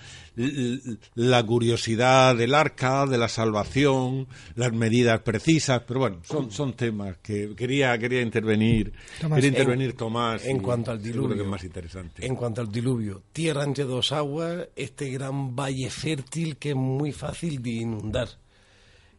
la 1.15 1.43
curiosidad 1.43 2.35
del 2.35 2.53
arca, 2.53 3.07
de 3.07 3.17
la 3.17 3.27
salvación, 3.27 4.27
las 4.55 4.71
medidas 4.71 5.21
precisas, 5.21 5.81
pero 5.87 6.01
bueno, 6.01 6.19
son, 6.23 6.51
son 6.51 6.73
temas 6.73 7.17
que 7.23 7.55
quería 7.55 7.97
quería 7.97 8.21
intervenir, 8.21 8.93
Tomás, 9.19 9.37
quería 9.37 9.49
intervenir 9.49 9.89
en, 9.91 9.97
Tomás 9.97 10.45
en 10.45 10.59
cuanto 10.59 10.91
al 10.91 11.01
seguro 11.01 11.29
que 11.29 11.33
diluvio. 11.33 11.43
es 11.43 11.49
más 11.49 11.63
interesante. 11.63 12.25
En 12.25 12.35
cuanto 12.35 12.61
al 12.61 12.71
diluvio, 12.71 13.23
tierra 13.33 13.63
entre 13.63 13.85
dos 13.85 14.11
aguas, 14.11 14.67
este 14.75 15.09
gran 15.09 15.55
valle 15.55 15.89
fértil 15.89 16.57
que 16.57 16.69
es 16.69 16.75
muy 16.75 17.11
fácil 17.11 17.61
de 17.63 17.71
inundar. 17.71 18.29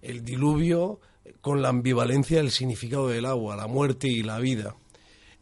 El 0.01 0.25
diluvio 0.25 1.01
con 1.41 1.63
la 1.63 1.71
ambivalencia 1.71 2.39
del 2.39 2.53
significado 2.53 3.09
del 3.09 3.27
agua, 3.27 3.57
la 3.57 3.67
muerte 3.67 4.07
y 4.07 4.23
la 4.23 4.39
vida. 4.39 4.77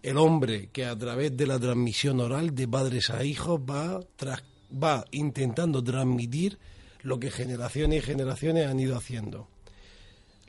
El 0.02 0.16
hombre 0.16 0.70
que 0.72 0.86
a 0.86 0.96
través 0.96 1.36
de 1.36 1.46
la 1.46 1.58
transmisión 1.58 2.20
oral 2.20 2.54
de 2.54 2.66
padres 2.66 3.10
a 3.10 3.24
hijos 3.24 3.60
va, 3.60 4.00
tras, 4.16 4.42
va 4.70 5.04
intentando 5.10 5.82
transmitir 5.82 6.58
lo 7.02 7.20
que 7.20 7.30
generaciones 7.30 8.02
y 8.02 8.06
generaciones 8.06 8.66
han 8.66 8.80
ido 8.80 8.96
haciendo. 8.96 9.48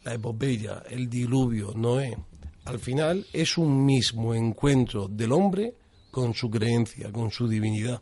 La 0.04 0.14
epopeya, 0.14 0.84
el 0.90 1.10
diluvio, 1.10 1.74
Noé, 1.76 2.18
al 2.66 2.80
final 2.80 3.26
es 3.32 3.58
un 3.58 3.86
mismo 3.86 4.34
encuentro 4.34 5.08
del 5.08 5.32
hombre 5.32 5.76
con 6.12 6.34
su 6.34 6.50
creencia, 6.50 7.12
con 7.12 7.32
su 7.32 7.48
divinidad. 7.48 8.02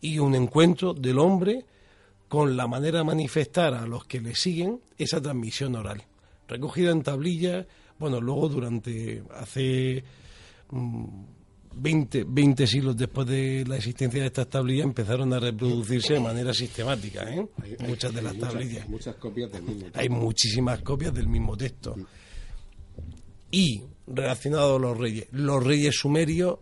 Y 0.00 0.18
un 0.18 0.34
encuentro 0.34 0.94
del 0.94 1.18
hombre 1.18 1.64
con 2.28 2.56
la 2.56 2.66
manera 2.66 2.98
de 2.98 3.04
manifestar 3.04 3.74
a 3.74 3.86
los 3.86 4.04
que 4.04 4.20
le 4.20 4.34
siguen 4.34 4.80
esa 4.98 5.20
transmisión 5.20 5.74
oral. 5.74 6.04
Recogida 6.48 6.90
en 6.90 7.02
tablillas, 7.02 7.66
bueno, 7.98 8.20
luego 8.20 8.48
durante 8.48 9.22
hace 9.34 10.04
mm, 10.70 11.24
20, 11.74 12.24
20 12.28 12.66
siglos 12.66 12.96
después 12.96 13.26
de 13.26 13.64
la 13.66 13.76
existencia 13.76 14.20
de 14.20 14.26
estas 14.26 14.48
tablillas 14.48 14.84
empezaron 14.84 15.32
a 15.32 15.38
reproducirse 15.40 16.14
de 16.14 16.20
manera 16.20 16.52
sistemática, 16.54 17.22
¿eh? 17.32 17.46
Muchas 17.86 18.14
de 18.14 18.22
las 18.22 18.32
Hay 18.32 18.38
muchas- 18.38 18.52
tablillas. 18.52 18.88
Muchas 18.88 19.14
copias 19.16 19.52
del 19.52 19.62
mismo. 19.62 19.86
Hay 19.94 20.08
muchísimas 20.08 20.80
copias 20.82 21.14
del 21.14 21.28
mismo 21.28 21.56
texto. 21.56 21.96
Y 23.50 23.82
relacionado 24.06 24.76
a 24.76 24.78
los 24.78 24.96
reyes, 24.98 25.26
los 25.32 25.62
reyes 25.62 25.94
sumerios 25.96 26.58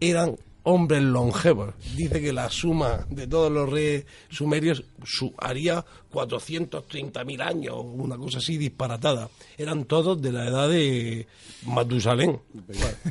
eran 0.00 0.36
hombres 0.70 1.02
longevos. 1.02 1.74
Dice 1.96 2.20
que 2.20 2.32
la 2.32 2.50
suma 2.50 3.06
de 3.10 3.26
todos 3.26 3.50
los 3.50 3.68
reyes 3.70 4.04
sumerios 4.28 4.84
su- 5.04 5.32
haría 5.38 5.84
430.000 6.12 7.40
años, 7.42 7.76
una 7.82 8.16
cosa 8.18 8.38
así 8.38 8.56
disparatada. 8.58 9.30
Eran 9.56 9.84
todos 9.86 10.20
de 10.20 10.32
la 10.32 10.46
edad 10.46 10.68
de 10.68 11.26
Matusalén. 11.66 12.38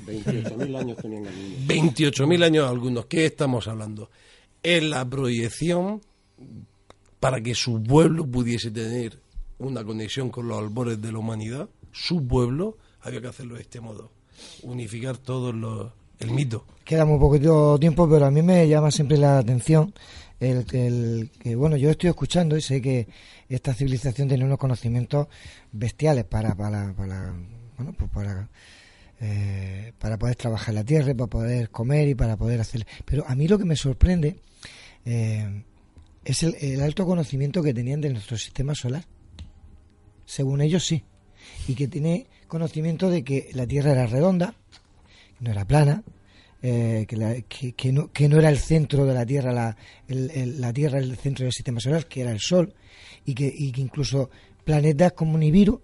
28.000 0.06 0.78
años 0.80 0.98
tenían 0.98 1.26
el 1.26 1.34
mismo. 1.36 1.68
28.000 1.68 2.44
años 2.44 2.70
algunos. 2.70 3.06
¿Qué 3.08 3.26
estamos 3.26 3.68
hablando? 3.68 4.10
Es 4.62 4.84
la 4.84 5.04
proyección 5.10 6.02
para 7.20 7.42
que 7.42 7.56
su 7.56 7.82
pueblo 7.82 8.26
pudiese 8.28 8.70
tener 8.72 9.20
una 9.60 9.84
conexión 9.84 10.30
con 10.30 10.48
los 10.48 10.60
albores 10.60 11.02
de 11.02 11.12
la 11.12 11.18
humanidad. 11.18 11.68
Su 11.92 12.28
pueblo 12.28 12.78
había 13.02 13.22
que 13.22 13.28
hacerlo 13.28 13.56
de 13.56 13.62
este 13.62 13.80
modo. 13.82 14.12
Unificar 14.62 15.18
todos 15.18 15.56
los... 15.56 15.92
el 16.20 16.32
mito. 16.32 16.66
Queda 16.84 17.06
muy 17.06 17.20
poquito 17.20 17.78
tiempo, 17.80 18.10
pero 18.10 18.26
a 18.26 18.32
mí 18.32 18.42
me 18.42 18.68
llama 18.68 18.92
siempre 18.92 19.18
la 19.18 19.40
atención 19.40 19.94
el, 20.40 20.66
el 20.72 21.32
que, 21.40 21.56
bueno, 21.56 21.78
yo 21.78 21.90
estoy 21.90 22.10
escuchando 22.10 22.56
y 22.56 22.62
sé 22.62 22.82
que 22.82 23.08
esta 23.50 23.74
civilización 23.74 24.28
tiene 24.28 24.46
unos 24.46 24.58
conocimientos 24.58 25.28
bestiales 25.72 26.26
para, 26.26 26.56
para, 26.56 26.94
para 26.94 27.34
bueno, 27.78 27.94
pues 27.98 28.10
para, 28.12 28.50
eh, 29.20 29.94
para 30.00 30.18
poder 30.18 30.36
trabajar 30.36 30.74
la 30.74 30.84
tierra, 30.84 31.14
para 31.14 31.28
poder 31.28 31.70
comer 31.70 32.08
y 32.10 32.16
para 32.16 32.38
poder 32.38 32.62
hacer. 32.62 32.86
Pero 33.06 33.26
a 33.28 33.36
mí 33.36 33.48
lo 33.48 33.58
que 33.58 33.66
me 33.66 33.76
sorprende 33.76 34.40
eh, 35.06 35.64
es 36.24 36.44
el, 36.44 36.56
el 36.60 36.82
alto 36.82 37.06
conocimiento 37.06 37.64
que 37.64 37.74
tenían 37.74 38.02
de 38.02 38.10
nuestro 38.10 38.38
sistema 38.38 38.76
solar. 38.76 39.06
Según 40.26 40.62
ellos, 40.62 40.86
sí. 40.86 41.04
Y 41.68 41.76
que 41.76 41.88
tiene 41.88 42.28
conocimiento 42.48 43.10
de 43.10 43.24
que 43.24 43.50
la 43.54 43.66
Tierra 43.66 43.92
era 43.92 44.08
redonda, 44.08 44.56
no 45.40 45.52
era 45.52 45.66
plana, 45.66 46.04
eh, 46.62 47.06
que, 47.08 47.16
la- 47.18 47.42
que- 47.42 47.74
que 47.74 47.92
no, 47.92 48.12
que 48.12 48.28
no 48.28 48.40
era 48.40 48.50
el 48.50 48.58
centro 48.58 49.06
de 49.06 49.14
la 49.14 49.26
Tierra, 49.26 49.52
la, 49.54 49.78
el- 50.08 50.32
el- 50.32 50.62
la 50.62 50.74
Tierra 50.74 50.98
el 51.00 51.16
centro 51.18 51.44
del 51.46 51.54
sistema 51.54 51.80
solar, 51.80 52.08
que 52.08 52.22
era 52.22 52.32
el 52.32 52.40
Sol, 52.40 52.74
y 53.26 53.34
que, 53.36 53.52
y 53.56 53.72
que 53.72 53.82
incluso 53.82 54.30
planetas 54.64 55.14
como 55.14 55.38
Nibiru 55.38 55.80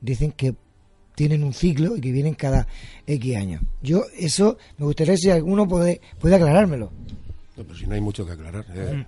dicen 0.00 0.32
que 0.32 0.54
tienen 1.14 1.42
un 1.42 1.52
ciclo 1.54 1.96
y 1.96 2.00
que 2.00 2.12
vienen 2.12 2.34
cada 2.34 2.66
X 3.06 3.36
años. 3.36 3.62
Yo, 3.82 4.04
eso, 4.18 4.58
me 4.78 4.84
gustaría 4.84 5.16
si 5.16 5.30
alguno 5.30 5.66
puede, 5.66 6.00
puede 6.20 6.34
aclarármelo. 6.36 6.92
No, 7.56 7.64
pero 7.64 7.74
si 7.74 7.86
no 7.86 7.94
hay 7.94 8.00
mucho 8.02 8.24
que 8.26 8.32
aclarar. 8.32 8.64
eh. 8.74 9.04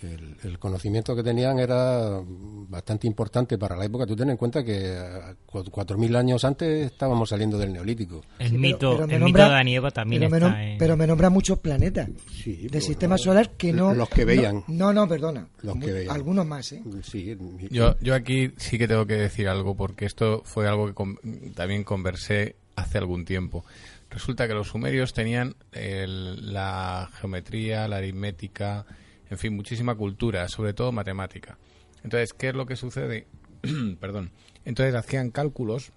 El, 0.00 0.36
el 0.44 0.58
conocimiento 0.60 1.16
que 1.16 1.24
tenían 1.24 1.58
era 1.58 2.20
bastante 2.68 3.06
importante 3.08 3.58
para 3.58 3.76
la 3.76 3.84
época. 3.84 4.06
Tú 4.06 4.14
ten 4.14 4.30
en 4.30 4.36
cuenta 4.36 4.62
que 4.62 4.92
eh, 4.92 5.34
cu- 5.44 5.64
4.000 5.64 6.16
años 6.16 6.44
antes 6.44 6.86
estábamos 6.92 7.28
saliendo 7.30 7.58
del 7.58 7.72
Neolítico. 7.72 8.22
El 8.38 8.50
Sí, 8.50 8.58
mito, 8.58 8.92
pero 8.94 9.06
me 9.08 9.14
el 9.16 9.20
nombra- 9.22 9.44
mito 9.46 9.54
de 9.54 9.60
Anieva 9.60 9.90
también 9.90 10.20
pero 10.22 10.30
me, 10.30 10.36
está 10.38 10.64
en- 10.64 10.78
pero 10.78 10.96
me 10.96 11.06
nombra 11.06 11.30
muchos 11.30 11.58
planetas 11.58 12.08
del 12.44 12.80
sistema 12.82 13.18
solar 13.18 13.50
que 13.56 13.72
no... 13.72 13.92
Los 13.92 14.08
que 14.08 14.20
no- 14.20 14.26
veían. 14.28 14.64
No, 14.68 14.92
no, 14.92 15.08
perdona. 15.08 15.48
Los 15.62 15.76
que 15.78 15.90
veían. 15.92 16.14
Algunos 16.14 16.46
más, 16.46 16.70
¿eh? 16.72 16.82
Sí, 17.02 17.36
Yo, 17.70 17.96
yo 18.00 18.14
aquí 18.14 18.52
sí 18.56 18.78
que 18.78 18.86
tengo 18.86 19.04
que 19.06 19.14
decir 19.16 19.48
algo 19.48 19.74
porque 19.76 20.04
esto 20.06 20.42
fue 20.44 20.68
algo 20.68 20.86
que 20.86 20.94
con- 20.94 21.18
también 21.56 21.82
conversé 21.82 22.54
hace 22.76 22.98
algún 22.98 23.24
tiempo. 23.24 23.64
Resulta 24.10 24.46
que 24.46 24.54
los 24.54 24.68
sumerios 24.68 25.12
tenían 25.12 25.56
el- 25.72 26.52
la 26.52 27.10
geometría, 27.20 27.88
la 27.88 27.96
aritmética, 27.96 28.86
en 29.30 29.38
fin, 29.38 29.54
muchísima 29.54 29.94
cultura, 29.94 30.48
sobre 30.48 30.72
todo 30.72 30.92
matemática. 30.92 31.58
Entonces, 32.02 32.32
¿qué 32.32 32.48
es 32.48 32.54
lo 32.54 32.66
que 32.66 32.76
sucede? 32.76 33.26
Perdón. 34.00 34.32
Entonces 34.64 34.94
hacían 34.94 35.30
cálculos 35.30 35.92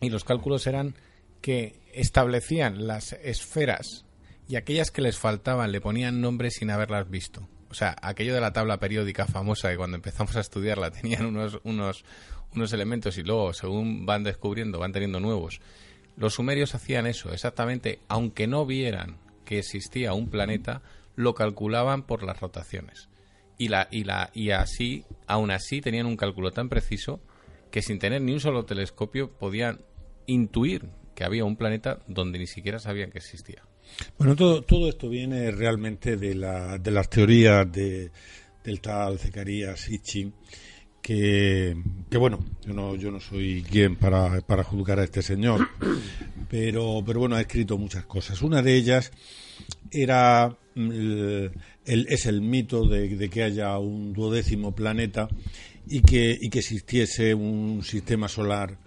y 0.00 0.10
los 0.10 0.24
cálculos 0.24 0.66
eran 0.66 0.94
que 1.40 1.80
establecían 1.92 2.86
las 2.86 3.12
esferas 3.12 4.04
y 4.48 4.56
aquellas 4.56 4.90
que 4.90 5.02
les 5.02 5.18
faltaban 5.18 5.72
le 5.72 5.80
ponían 5.80 6.20
nombres 6.20 6.54
sin 6.54 6.70
haberlas 6.70 7.08
visto. 7.10 7.48
O 7.68 7.74
sea, 7.74 7.96
aquello 8.00 8.34
de 8.34 8.40
la 8.40 8.52
tabla 8.52 8.78
periódica 8.78 9.26
famosa 9.26 9.70
que 9.70 9.76
cuando 9.76 9.96
empezamos 9.96 10.36
a 10.36 10.40
estudiarla 10.40 10.90
tenían 10.92 11.26
unos, 11.26 11.58
unos, 11.64 12.04
unos 12.54 12.72
elementos 12.72 13.18
y 13.18 13.22
luego, 13.22 13.52
según 13.52 14.06
van 14.06 14.24
descubriendo, 14.24 14.78
van 14.78 14.92
teniendo 14.92 15.20
nuevos. 15.20 15.60
Los 16.16 16.34
sumerios 16.34 16.74
hacían 16.74 17.06
eso, 17.06 17.32
exactamente, 17.32 18.00
aunque 18.08 18.46
no 18.46 18.64
vieran 18.64 19.18
que 19.44 19.58
existía 19.58 20.14
un 20.14 20.28
planeta, 20.28 20.80
lo 21.16 21.34
calculaban 21.34 22.04
por 22.06 22.22
las 22.22 22.40
rotaciones. 22.40 23.08
Y, 23.58 23.68
la, 23.68 23.88
y, 23.90 24.04
la, 24.04 24.30
y 24.34 24.50
así, 24.50 25.04
aún 25.26 25.50
así, 25.50 25.80
tenían 25.80 26.06
un 26.06 26.16
cálculo 26.16 26.52
tan 26.52 26.68
preciso 26.68 27.20
que 27.70 27.82
sin 27.82 27.98
tener 27.98 28.22
ni 28.22 28.32
un 28.32 28.40
solo 28.40 28.64
telescopio 28.64 29.32
podían 29.32 29.80
intuir 30.26 30.88
que 31.14 31.24
había 31.24 31.44
un 31.44 31.56
planeta 31.56 31.98
donde 32.06 32.38
ni 32.38 32.46
siquiera 32.46 32.78
sabían 32.78 33.10
que 33.10 33.18
existía. 33.18 33.62
Bueno, 34.18 34.36
todo, 34.36 34.62
todo 34.62 34.88
esto 34.88 35.08
viene 35.08 35.50
realmente 35.50 36.16
de, 36.16 36.34
la, 36.34 36.78
de 36.78 36.90
las 36.90 37.08
teorías 37.08 37.70
de, 37.72 38.10
del 38.62 38.80
tal 38.80 39.18
Zacarías 39.18 39.88
Hitching, 39.88 40.34
que, 41.00 41.76
que 42.10 42.18
bueno, 42.18 42.44
yo 42.66 42.74
no, 42.74 42.96
yo 42.96 43.10
no 43.10 43.20
soy 43.20 43.62
quien 43.62 43.96
para, 43.96 44.40
para 44.42 44.64
juzgar 44.64 44.98
a 44.98 45.04
este 45.04 45.22
señor, 45.22 45.66
pero, 46.50 47.02
pero 47.06 47.20
bueno, 47.20 47.36
ha 47.36 47.40
escrito 47.40 47.78
muchas 47.78 48.04
cosas. 48.04 48.42
Una 48.42 48.60
de 48.60 48.74
ellas 48.74 49.12
era 49.90 50.56
mm, 50.74 50.90
el, 51.86 52.06
es 52.08 52.26
el 52.26 52.40
mito 52.40 52.86
de, 52.86 53.30
que 53.30 53.42
haya 53.42 53.78
un 53.78 54.12
duodécimo 54.12 54.74
planeta 54.74 55.28
y 55.88 56.00
que, 56.00 56.36
y 56.40 56.50
que 56.50 56.58
existiese 56.58 57.32
un 57.34 57.82
sistema 57.84 58.28
solar 58.28 58.78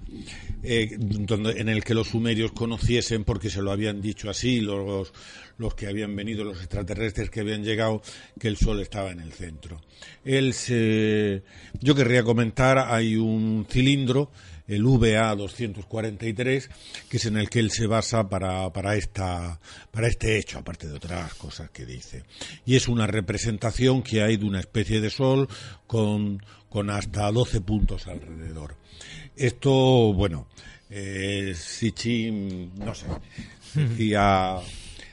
eh, 0.63 0.97
donde, 0.97 1.51
en 1.61 1.69
el 1.69 1.83
que 1.83 1.93
los 1.93 2.09
sumerios 2.09 2.51
conociesen, 2.51 3.23
porque 3.23 3.49
se 3.49 3.61
lo 3.61 3.71
habían 3.71 4.01
dicho 4.01 4.29
así, 4.29 4.59
los, 4.59 5.13
los 5.57 5.75
que 5.75 5.87
habían 5.87 6.13
venido, 6.15 6.43
los 6.43 6.57
extraterrestres 6.57 7.29
que 7.29 7.39
habían 7.39 7.63
llegado, 7.63 8.01
que 8.37 8.49
el 8.49 8.57
Sol 8.57 8.81
estaba 8.81 9.11
en 9.11 9.21
el 9.21 9.31
centro. 9.31 9.81
Él 10.25 10.53
se, 10.53 11.43
yo 11.79 11.95
querría 11.95 12.23
comentar, 12.23 12.77
hay 12.77 13.15
un 13.15 13.65
cilindro 13.69 14.31
el 14.69 14.83
VA 14.85 15.35
243, 15.35 16.69
que 17.09 17.17
es 17.17 17.25
en 17.25 17.37
el 17.37 17.49
que 17.49 17.59
él 17.59 17.71
se 17.71 17.87
basa 17.87 18.29
para, 18.29 18.71
para, 18.71 18.95
esta, 18.95 19.59
para 19.91 20.07
este 20.07 20.37
hecho, 20.37 20.59
aparte 20.59 20.87
de 20.87 20.93
otras 20.93 21.33
cosas 21.33 21.71
que 21.71 21.85
dice. 21.85 22.23
Y 22.65 22.75
es 22.75 22.87
una 22.87 23.07
representación 23.07 24.03
que 24.03 24.21
hay 24.21 24.37
de 24.37 24.45
una 24.45 24.59
especie 24.59 25.01
de 25.01 25.09
sol 25.09 25.49
con, 25.87 26.41
con 26.69 26.91
hasta 26.91 27.31
12 27.31 27.61
puntos 27.61 28.07
alrededor. 28.07 28.75
Esto, 29.35 30.13
bueno, 30.13 30.47
eh, 30.91 31.55
no 32.75 32.93
sé, 32.93 33.05
decía, 33.73 34.57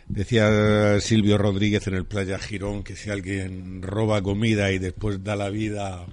decía 0.07 1.01
Silvio 1.01 1.39
Rodríguez 1.39 1.87
en 1.87 1.95
el 1.95 2.05
Playa 2.05 2.39
Girón 2.39 2.83
que 2.83 2.95
si 2.95 3.09
alguien 3.09 3.81
roba 3.83 4.21
comida 4.21 4.71
y 4.73 4.79
después 4.79 5.25
da 5.25 5.35
la 5.35 5.49
vida 5.49 6.07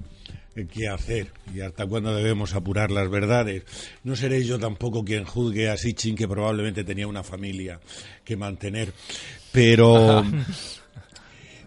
qué 0.71 0.87
hacer 0.87 1.27
y 1.53 1.61
hasta 1.61 1.85
cuándo 1.85 2.15
debemos 2.15 2.53
apurar 2.53 2.91
las 2.91 3.09
verdades. 3.09 3.63
No 4.03 4.15
seré 4.15 4.43
yo 4.43 4.59
tampoco 4.59 5.03
quien 5.03 5.25
juzgue 5.25 5.69
a 5.69 5.77
Sitchin, 5.77 6.15
que 6.15 6.27
probablemente 6.27 6.83
tenía 6.83 7.07
una 7.07 7.23
familia 7.23 7.79
que 8.23 8.37
mantener, 8.37 8.93
pero... 9.51 10.23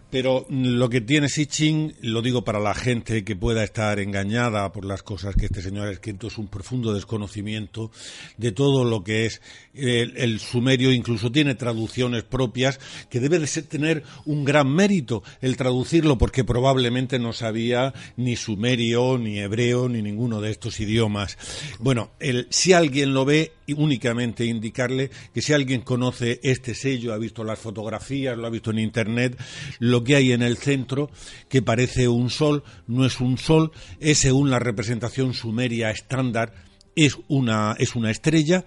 Pero 0.09 0.45
lo 0.49 0.89
que 0.89 1.01
tiene 1.01 1.27
Sitchin, 1.27 1.93
lo 2.01 2.21
digo 2.21 2.43
para 2.43 2.59
la 2.59 2.73
gente 2.73 3.25
que 3.25 3.35
pueda 3.35 3.63
estar 3.63 3.99
engañada 3.99 4.71
por 4.71 4.85
las 4.85 5.03
cosas 5.03 5.35
que 5.35 5.47
este 5.47 5.61
señor 5.61 5.87
ha 5.87 5.91
escrito, 5.91 6.27
es 6.27 6.37
un 6.37 6.47
profundo 6.47 6.93
desconocimiento 6.93 7.91
de 8.37 8.53
todo 8.53 8.85
lo 8.85 9.03
que 9.03 9.25
es 9.25 9.41
el, 9.73 10.39
sumerio, 10.39 10.93
incluso 10.93 11.31
tiene 11.31 11.55
traducciones 11.55 12.23
propias, 12.23 12.79
que 13.09 13.19
debe 13.19 13.39
de 13.39 13.47
tener 13.63 14.03
un 14.25 14.45
gran 14.45 14.73
mérito 14.73 15.23
el 15.41 15.57
traducirlo, 15.57 16.17
porque 16.17 16.43
probablemente 16.43 17.19
no 17.19 17.33
sabía 17.33 17.93
ni 18.15 18.35
sumerio, 18.35 19.17
ni 19.17 19.39
hebreo, 19.39 19.89
ni 19.89 20.01
ninguno 20.01 20.39
de 20.39 20.51
estos 20.51 20.79
idiomas. 20.79 21.37
Bueno, 21.79 22.11
el, 22.19 22.47
si 22.49 22.71
alguien 22.71 23.13
lo 23.13 23.25
ve, 23.25 23.51
únicamente 23.73 24.45
indicarle 24.45 25.09
que 25.33 25.41
si 25.41 25.53
alguien 25.53 25.81
conoce 25.81 26.39
este 26.43 26.73
sello, 26.73 27.13
ha 27.13 27.17
visto 27.17 27.43
las 27.43 27.59
fotografías, 27.59 28.37
lo 28.37 28.47
ha 28.47 28.51
visto 28.51 28.71
en 28.71 28.79
Internet, 28.79 29.37
lo 29.79 30.03
que 30.03 30.15
hay 30.15 30.31
en 30.31 30.41
el 30.41 30.57
centro, 30.57 31.09
que 31.49 31.61
parece 31.61 32.07
un 32.07 32.29
sol, 32.29 32.63
no 32.87 33.05
es 33.05 33.19
un 33.19 33.37
sol, 33.37 33.71
es 33.99 34.19
según 34.19 34.49
la 34.49 34.59
representación 34.59 35.33
sumeria 35.33 35.91
estándar, 35.91 36.53
es 36.95 37.17
una, 37.27 37.75
es 37.77 37.95
una 37.95 38.11
estrella, 38.11 38.65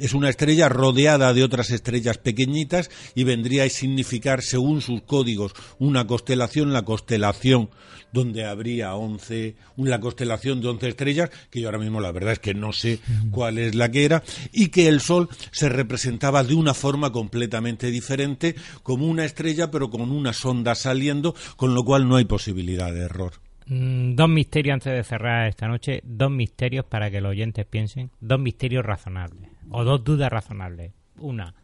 es 0.00 0.14
una 0.14 0.28
estrella 0.28 0.68
rodeada 0.68 1.32
de 1.32 1.44
otras 1.44 1.70
estrellas 1.70 2.18
pequeñitas 2.18 2.90
y 3.14 3.24
vendría 3.24 3.64
a 3.64 3.68
significar, 3.68 4.42
según 4.42 4.80
sus 4.80 5.02
códigos, 5.02 5.52
una 5.78 6.06
constelación, 6.06 6.72
la 6.72 6.82
constelación 6.82 7.70
donde 8.12 8.44
habría 8.44 8.94
11, 8.94 9.54
una 9.76 10.00
constelación 10.00 10.60
de 10.60 10.68
11 10.68 10.88
estrellas, 10.88 11.30
que 11.50 11.60
yo 11.60 11.68
ahora 11.68 11.78
mismo 11.78 12.00
la 12.00 12.12
verdad 12.12 12.32
es 12.32 12.38
que 12.40 12.54
no 12.54 12.72
sé 12.72 12.98
cuál 13.30 13.58
es 13.58 13.74
la 13.74 13.90
que 13.90 14.04
era, 14.04 14.22
y 14.52 14.68
que 14.68 14.88
el 14.88 15.00
Sol 15.00 15.28
se 15.52 15.68
representaba 15.68 16.42
de 16.42 16.54
una 16.54 16.74
forma 16.74 17.12
completamente 17.12 17.90
diferente, 17.90 18.56
como 18.82 19.06
una 19.06 19.24
estrella 19.24 19.70
pero 19.70 19.90
con 19.90 20.10
una 20.10 20.32
sonda 20.32 20.74
saliendo, 20.74 21.34
con 21.56 21.74
lo 21.74 21.84
cual 21.84 22.08
no 22.08 22.16
hay 22.16 22.24
posibilidad 22.24 22.92
de 22.92 23.02
error. 23.02 23.34
Mm, 23.66 24.16
dos 24.16 24.28
misterios 24.28 24.74
antes 24.74 24.92
de 24.92 25.04
cerrar 25.04 25.46
esta 25.46 25.68
noche, 25.68 26.00
dos 26.02 26.30
misterios 26.30 26.84
para 26.84 27.10
que 27.10 27.20
los 27.20 27.30
oyentes 27.30 27.64
piensen, 27.66 28.10
dos 28.20 28.40
misterios 28.40 28.84
razonables, 28.84 29.49
o 29.70 29.84
dos 29.84 30.04
dudas 30.04 30.30
razonables. 30.30 30.92
Una, 31.18 31.54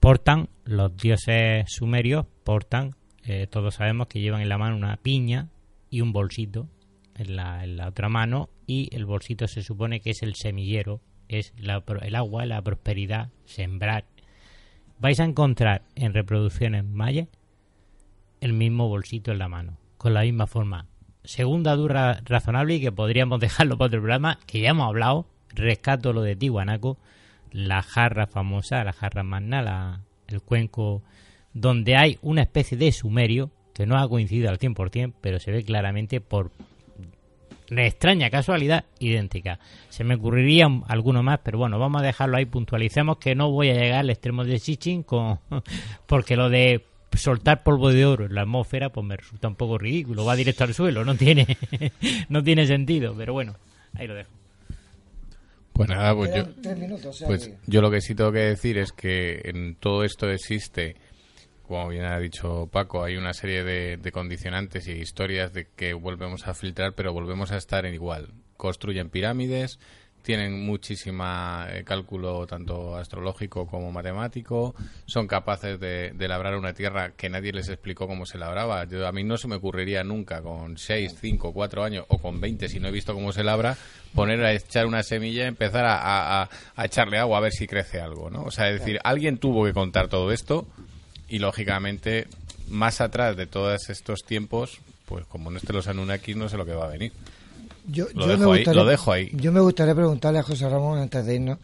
portan, 0.00 0.48
los 0.64 0.96
dioses 0.96 1.64
sumerios 1.68 2.26
portan, 2.44 2.94
eh, 3.24 3.46
todos 3.46 3.74
sabemos 3.76 4.08
que 4.08 4.20
llevan 4.20 4.42
en 4.42 4.48
la 4.48 4.58
mano 4.58 4.76
una 4.76 4.96
piña 4.96 5.48
y 5.90 6.00
un 6.00 6.12
bolsito 6.12 6.68
en 7.16 7.36
la, 7.36 7.64
en 7.64 7.76
la 7.76 7.88
otra 7.88 8.08
mano 8.08 8.48
y 8.66 8.94
el 8.94 9.04
bolsito 9.04 9.46
se 9.48 9.62
supone 9.62 10.00
que 10.00 10.10
es 10.10 10.22
el 10.22 10.34
semillero, 10.34 11.00
es 11.28 11.52
el 11.56 12.14
agua, 12.14 12.46
la 12.46 12.62
prosperidad, 12.62 13.30
sembrar. 13.44 14.04
Vais 14.98 15.18
a 15.20 15.24
encontrar 15.24 15.82
en 15.94 16.14
reproducciones 16.14 16.84
mayas 16.84 17.28
el 18.40 18.52
mismo 18.52 18.88
bolsito 18.88 19.32
en 19.32 19.38
la 19.38 19.48
mano, 19.48 19.78
con 19.98 20.14
la 20.14 20.22
misma 20.22 20.46
forma. 20.46 20.86
Segunda 21.24 21.76
duda 21.76 22.20
razonable 22.24 22.74
y 22.74 22.80
que 22.80 22.92
podríamos 22.92 23.40
dejarlo 23.40 23.78
para 23.78 23.86
otro 23.86 24.00
programa, 24.00 24.38
que 24.46 24.60
ya 24.60 24.70
hemos 24.70 24.86
hablado, 24.86 25.26
rescato 25.54 26.12
lo 26.12 26.22
de 26.22 26.36
Tihuanaco, 26.36 26.98
la 27.52 27.82
jarra 27.82 28.26
famosa, 28.26 28.82
la 28.84 28.92
jarra 28.92 29.22
magna, 29.22 30.02
el 30.28 30.40
cuenco, 30.40 31.02
donde 31.52 31.96
hay 31.96 32.18
una 32.22 32.42
especie 32.42 32.76
de 32.76 32.90
sumerio, 32.92 33.50
que 33.74 33.86
no 33.86 33.98
ha 33.98 34.08
coincidido 34.08 34.50
al 34.50 34.58
100%, 34.58 35.14
pero 35.20 35.38
se 35.38 35.50
ve 35.50 35.64
claramente 35.64 36.20
por 36.20 36.50
una 37.70 37.86
extraña 37.86 38.30
casualidad 38.30 38.84
idéntica. 38.98 39.58
Se 39.88 40.04
me 40.04 40.16
ocurriría 40.16 40.66
alguno 40.88 41.22
más, 41.22 41.40
pero 41.42 41.58
bueno, 41.58 41.78
vamos 41.78 42.02
a 42.02 42.04
dejarlo 42.04 42.36
ahí, 42.36 42.44
puntualicemos 42.44 43.18
que 43.18 43.34
no 43.34 43.50
voy 43.50 43.70
a 43.70 43.74
llegar 43.74 44.00
al 44.00 44.10
extremo 44.10 44.44
de 44.44 44.58
Sitchin 44.58 45.02
con 45.02 45.40
porque 46.06 46.36
lo 46.36 46.50
de 46.50 46.84
soltar 47.14 47.62
polvo 47.62 47.90
de 47.90 48.06
oro 48.06 48.26
en 48.26 48.34
la 48.34 48.42
atmósfera 48.42 48.90
pues 48.90 49.06
me 49.06 49.16
resulta 49.16 49.48
un 49.48 49.56
poco 49.56 49.78
ridículo, 49.78 50.24
va 50.24 50.36
directo 50.36 50.64
al 50.64 50.74
suelo, 50.74 51.04
no 51.04 51.14
tiene 51.14 51.58
no 52.28 52.42
tiene 52.42 52.66
sentido, 52.66 53.14
pero 53.16 53.32
bueno, 53.32 53.56
ahí 53.94 54.06
lo 54.06 54.14
dejo. 54.14 54.41
Pues 55.86 55.98
nada, 55.98 56.14
pues 56.14 56.34
yo, 56.34 56.44
pues 57.26 57.50
yo 57.66 57.80
lo 57.80 57.90
que 57.90 58.00
sí 58.00 58.14
tengo 58.14 58.32
que 58.32 58.40
decir 58.40 58.78
es 58.78 58.92
que 58.92 59.40
en 59.44 59.74
todo 59.76 60.04
esto 60.04 60.30
existe 60.30 60.96
como 61.72 61.88
bien 61.88 62.04
ha 62.04 62.18
dicho 62.18 62.68
Paco, 62.70 63.02
hay 63.02 63.16
una 63.16 63.32
serie 63.32 63.64
de, 63.64 64.12
condicionantes 64.12 64.86
y 64.88 64.92
historias 64.92 65.54
de 65.54 65.68
que 65.74 65.94
volvemos 65.94 66.46
a 66.46 66.52
filtrar, 66.52 66.92
pero 66.94 67.14
volvemos 67.14 67.50
a 67.50 67.56
estar 67.56 67.86
en 67.86 67.94
igual. 67.94 68.28
Construyen 68.58 69.08
pirámides, 69.08 69.78
tienen 70.22 70.64
muchísima 70.64 71.66
eh, 71.70 71.84
cálculo 71.84 72.46
tanto 72.46 72.96
astrológico 72.96 73.66
como 73.66 73.92
matemático, 73.92 74.74
son 75.06 75.26
capaces 75.26 75.78
de, 75.78 76.12
labrar 76.16 76.56
una 76.56 76.72
tierra 76.72 77.12
que 77.16 77.28
nadie 77.28 77.52
les 77.52 77.68
explicó 77.68 78.06
cómo 78.06 78.24
se 78.24 78.38
labraba. 78.38 78.84
Yo, 78.84 79.06
a 79.06 79.12
mí 79.12 79.24
no 79.24 79.36
se 79.36 79.48
me 79.48 79.56
ocurriría 79.56 80.04
nunca 80.04 80.40
con 80.40 80.78
6, 80.78 81.16
5, 81.20 81.52
4 81.52 81.84
años 81.84 82.06
o 82.08 82.18
con 82.18 82.40
20 82.40 82.68
si 82.68 82.80
no 82.80 82.88
he 82.88 82.92
visto 82.92 83.12
cómo 83.12 83.32
se 83.32 83.44
labra, 83.44 83.76
poner 84.14 84.42
a 84.44 84.52
echar 84.52 84.86
una 84.86 85.02
semilla 85.02 85.44
y 85.44 85.48
empezar 85.48 85.84
a, 85.84 86.42
a, 86.42 86.84
echarle 86.84 87.18
agua 87.18 87.38
a 87.38 87.42
ver 87.42 87.52
si 87.52 87.66
crece 87.66 88.00
algo, 88.00 88.30
¿no? 88.30 88.44
O 88.44 88.50
sea, 88.50 88.70
es 88.70 88.80
decir, 88.80 89.00
alguien 89.04 89.38
tuvo 89.38 89.64
que 89.64 89.72
contar 89.72 90.08
todo 90.08 90.32
esto 90.32 90.66
y 91.28 91.38
lógicamente 91.38 92.28
más 92.68 93.00
atrás 93.00 93.36
de 93.36 93.46
todos 93.46 93.90
estos 93.90 94.22
tiempos, 94.24 94.80
pues 95.06 95.26
como 95.26 95.50
no 95.50 95.58
esté 95.58 95.72
los 95.72 95.88
Anunnakis 95.88 96.36
no 96.36 96.48
sé 96.48 96.56
lo 96.56 96.64
que 96.64 96.74
va 96.74 96.86
a 96.86 96.90
venir. 96.90 97.12
Yo, 97.86 98.06
lo, 98.14 98.26
dejo 98.26 98.52
ahí, 98.52 98.64
lo 98.64 98.84
dejo 98.84 99.12
ahí. 99.12 99.30
Yo 99.34 99.50
me 99.50 99.60
gustaría 99.60 99.94
preguntarle 99.94 100.38
a 100.38 100.42
José 100.42 100.68
Ramón 100.68 100.98
antes 100.98 101.26
de 101.26 101.34
irnos. 101.34 101.58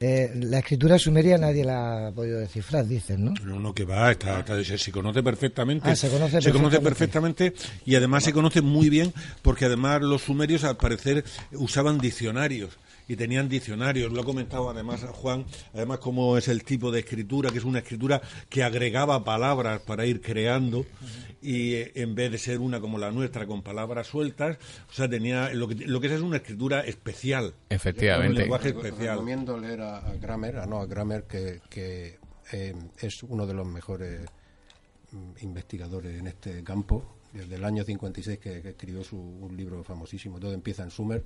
Eh, 0.00 0.32
la 0.34 0.58
escritura 0.58 0.98
sumeria 0.98 1.38
nadie 1.38 1.64
la 1.64 2.08
ha 2.08 2.10
podido 2.10 2.40
descifrar, 2.40 2.86
dicen, 2.86 3.24
¿no? 3.24 3.34
No, 3.44 3.60
no, 3.60 3.72
que 3.72 3.84
va, 3.84 4.10
está, 4.10 4.44
se 4.64 4.92
conoce 4.92 5.22
perfectamente. 5.22 5.88
Ah, 5.88 5.94
se 5.94 6.08
conoce 6.08 6.32
perfectamente. 6.32 6.50
Se 6.50 6.52
conoce 6.52 6.80
perfectamente 6.80 7.54
y 7.86 7.94
además 7.94 8.24
se 8.24 8.32
conoce 8.32 8.60
muy 8.60 8.90
bien 8.90 9.14
porque 9.42 9.66
además 9.66 10.02
los 10.02 10.22
sumerios 10.22 10.64
al 10.64 10.76
parecer 10.76 11.24
usaban 11.52 11.98
diccionarios 11.98 12.76
y 13.12 13.16
tenían 13.16 13.46
diccionarios. 13.46 14.10
Lo 14.10 14.22
ha 14.22 14.24
comentado 14.24 14.70
además 14.70 15.04
Juan, 15.04 15.44
además 15.74 15.98
cómo 15.98 16.38
es 16.38 16.48
el 16.48 16.64
tipo 16.64 16.90
de 16.90 17.00
escritura, 17.00 17.50
que 17.50 17.58
es 17.58 17.64
una 17.64 17.80
escritura 17.80 18.22
que 18.48 18.62
agregaba 18.62 19.22
palabras 19.22 19.82
para 19.82 20.06
ir 20.06 20.22
creando 20.22 20.86
y 21.42 21.74
eh, 21.74 21.92
en 21.96 22.14
vez 22.14 22.32
de 22.32 22.38
ser 22.38 22.58
una 22.58 22.80
como 22.80 22.96
la 22.96 23.10
nuestra 23.10 23.46
con 23.46 23.60
palabras 23.60 24.06
sueltas, 24.06 24.56
o 24.88 24.92
sea, 24.94 25.10
tenía 25.10 25.52
lo 25.52 25.68
que, 25.68 25.74
lo 25.74 26.00
que 26.00 26.06
es, 26.06 26.14
es 26.14 26.20
una 26.22 26.38
escritura 26.38 26.80
especial. 26.80 27.52
Efectivamente. 27.68 28.32
Un 28.32 28.38
lenguaje 28.38 28.68
especial. 28.70 29.16
Recomiendo 29.16 29.58
leer 29.58 29.82
a, 29.82 29.98
a 29.98 30.14
Grammer, 30.14 30.56
a 30.56 30.66
Noah 30.66 30.86
Grammer, 30.86 31.24
que, 31.24 31.60
que 31.68 32.18
eh, 32.50 32.74
es 32.98 33.22
uno 33.24 33.46
de 33.46 33.52
los 33.52 33.66
mejores 33.66 34.22
mm, 35.10 35.32
investigadores 35.42 36.18
en 36.18 36.28
este 36.28 36.64
campo. 36.64 37.18
Desde 37.30 37.56
el 37.56 37.64
año 37.64 37.84
56 37.84 38.38
que, 38.38 38.62
que 38.62 38.70
escribió 38.70 39.04
su, 39.04 39.18
un 39.18 39.54
libro 39.54 39.84
famosísimo, 39.84 40.40
Todo 40.40 40.52
empieza 40.52 40.82
en 40.82 40.90
Sumer, 40.90 41.22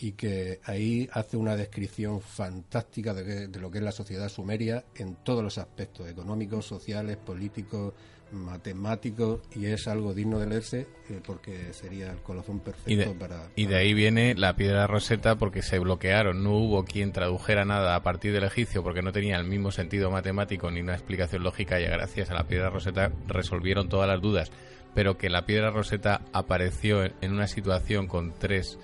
y 0.00 0.12
que 0.12 0.60
ahí 0.64 1.08
hace 1.12 1.36
una 1.36 1.56
descripción 1.56 2.20
fantástica 2.20 3.14
de, 3.14 3.48
lo 3.58 3.70
que 3.70 3.78
es 3.78 3.84
la 3.84 3.92
sociedad 3.92 4.28
sumeria 4.28 4.84
en 4.94 5.16
todos 5.16 5.42
los 5.42 5.58
aspectos, 5.58 6.08
económicos, 6.08 6.66
sociales, 6.66 7.16
políticos, 7.16 7.94
matemáticos, 8.30 9.40
y 9.56 9.66
es 9.66 9.88
algo 9.88 10.12
digno 10.12 10.38
de 10.38 10.46
leerse 10.46 10.86
eh, 11.08 11.20
porque 11.26 11.72
sería 11.72 12.10
el 12.10 12.18
colofón 12.18 12.60
perfecto 12.60 13.14
para, 13.18 13.48
Y 13.56 13.66
de 13.66 13.76
ahí 13.76 13.94
viene 13.94 14.34
la 14.34 14.54
piedra 14.54 14.86
roseta 14.86 15.36
porque 15.36 15.62
se 15.62 15.78
bloquearon, 15.78 16.44
no 16.44 16.52
hubo 16.52 16.84
quien 16.84 17.12
tradujera 17.12 17.64
nada 17.64 17.96
a 17.96 18.02
partir 18.02 18.32
del 18.32 18.44
egipcio 18.44 18.82
porque 18.82 19.02
no 19.02 19.12
tenía 19.12 19.36
el 19.36 19.44
mismo 19.44 19.72
sentido 19.72 20.10
matemático 20.10 20.70
ni 20.70 20.80
una 20.80 20.94
explicación 20.94 21.42
lógica 21.42 21.80
y 21.80 21.84
gracias 21.84 22.30
a 22.30 22.34
la 22.34 22.46
piedra 22.46 22.70
roseta 22.70 23.10
resolvieron 23.26 23.88
todas 23.88 24.08
las 24.08 24.20
dudas, 24.20 24.52
pero 24.94 25.16
que 25.16 25.30
la 25.30 25.46
piedra 25.46 25.70
roseta 25.70 26.20
apareció 26.32 27.04
en 27.04 27.32
una 27.32 27.48
situación 27.48 28.06
con 28.06 28.34
tres 28.38 28.78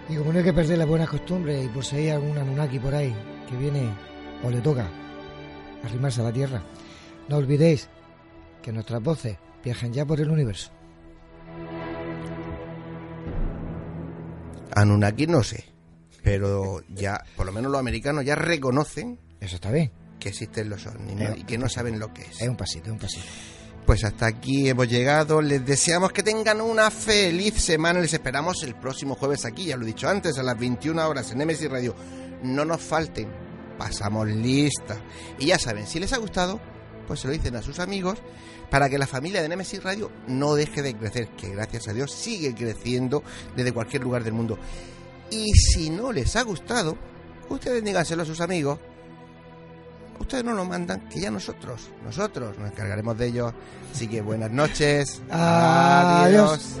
Y 0.08 0.16
como 0.16 0.32
no 0.32 0.38
hay 0.38 0.44
que 0.44 0.52
perder 0.52 0.78
las 0.78 0.88
buenas 0.88 1.08
costumbres 1.08 1.64
y 1.64 1.68
por 1.68 1.84
si 1.84 1.96
hay 1.96 2.08
algún 2.10 2.36
Anunnaki 2.38 2.78
por 2.78 2.94
ahí 2.94 3.14
que 3.48 3.56
viene 3.56 3.92
o 4.42 4.50
le 4.50 4.60
toca 4.60 4.88
arrimarse 5.84 6.20
a 6.20 6.24
la 6.24 6.32
Tierra, 6.32 6.62
no 7.28 7.36
olvidéis 7.36 7.88
que 8.62 8.72
nuestras 8.72 9.02
voces 9.02 9.36
viajan 9.62 9.92
ya 9.92 10.06
por 10.06 10.20
el 10.20 10.30
universo. 10.30 10.70
Anunnaki 14.74 15.26
no 15.26 15.42
sé, 15.42 15.64
pero 16.22 16.82
ya, 16.88 17.22
por 17.36 17.46
lo 17.46 17.52
menos 17.52 17.70
los 17.70 17.80
americanos 17.80 18.24
ya 18.24 18.34
reconocen 18.34 19.18
Eso 19.40 19.56
está 19.56 19.70
bien. 19.70 19.90
que 20.20 20.28
existen 20.30 20.68
los 20.70 20.86
ovnis 20.86 21.16
¿no? 21.16 21.36
y 21.36 21.44
que 21.44 21.58
no 21.58 21.68
saben 21.68 21.98
lo 21.98 22.12
que 22.14 22.22
es. 22.22 22.40
Es 22.40 22.48
un 22.48 22.56
pasito, 22.56 22.86
es 22.86 22.92
un 22.92 22.98
pasito. 22.98 23.26
Pues 23.88 24.04
hasta 24.04 24.26
aquí 24.26 24.68
hemos 24.68 24.86
llegado. 24.86 25.40
Les 25.40 25.64
deseamos 25.64 26.12
que 26.12 26.22
tengan 26.22 26.60
una 26.60 26.90
feliz 26.90 27.54
semana. 27.54 28.00
Les 28.00 28.12
esperamos 28.12 28.62
el 28.62 28.74
próximo 28.74 29.14
jueves 29.14 29.46
aquí, 29.46 29.64
ya 29.64 29.78
lo 29.78 29.84
he 29.84 29.86
dicho 29.86 30.06
antes, 30.06 30.36
a 30.36 30.42
las 30.42 30.58
21 30.58 31.08
horas 31.08 31.32
en 31.32 31.38
Nemesis 31.38 31.70
Radio. 31.70 31.94
No 32.42 32.66
nos 32.66 32.82
falten. 32.82 33.30
Pasamos 33.78 34.28
lista. 34.28 35.00
Y 35.38 35.46
ya 35.46 35.58
saben, 35.58 35.86
si 35.86 35.98
les 35.98 36.12
ha 36.12 36.18
gustado, 36.18 36.60
pues 37.06 37.20
se 37.20 37.28
lo 37.28 37.32
dicen 37.32 37.56
a 37.56 37.62
sus 37.62 37.78
amigos 37.78 38.18
para 38.70 38.90
que 38.90 38.98
la 38.98 39.06
familia 39.06 39.40
de 39.40 39.48
Nemesis 39.48 39.82
Radio 39.82 40.12
no 40.26 40.54
deje 40.54 40.82
de 40.82 40.94
crecer, 40.94 41.28
que 41.28 41.48
gracias 41.48 41.88
a 41.88 41.94
Dios 41.94 42.12
sigue 42.12 42.54
creciendo 42.54 43.22
desde 43.56 43.72
cualquier 43.72 44.02
lugar 44.02 44.22
del 44.22 44.34
mundo. 44.34 44.58
Y 45.30 45.50
si 45.54 45.88
no 45.88 46.12
les 46.12 46.36
ha 46.36 46.42
gustado, 46.42 46.98
ustedes 47.48 47.82
díganselo 47.82 48.24
a 48.24 48.26
sus 48.26 48.42
amigos. 48.42 48.80
Ustedes 50.18 50.44
no 50.44 50.52
lo 50.54 50.64
mandan, 50.64 51.08
que 51.08 51.20
ya 51.20 51.30
nosotros, 51.30 51.90
nosotros 52.04 52.58
nos 52.58 52.70
encargaremos 52.70 53.16
de 53.16 53.26
ellos. 53.26 53.52
Así 53.92 54.08
que 54.08 54.20
buenas 54.20 54.50
noches. 54.50 55.22
Adiós. 55.30 56.80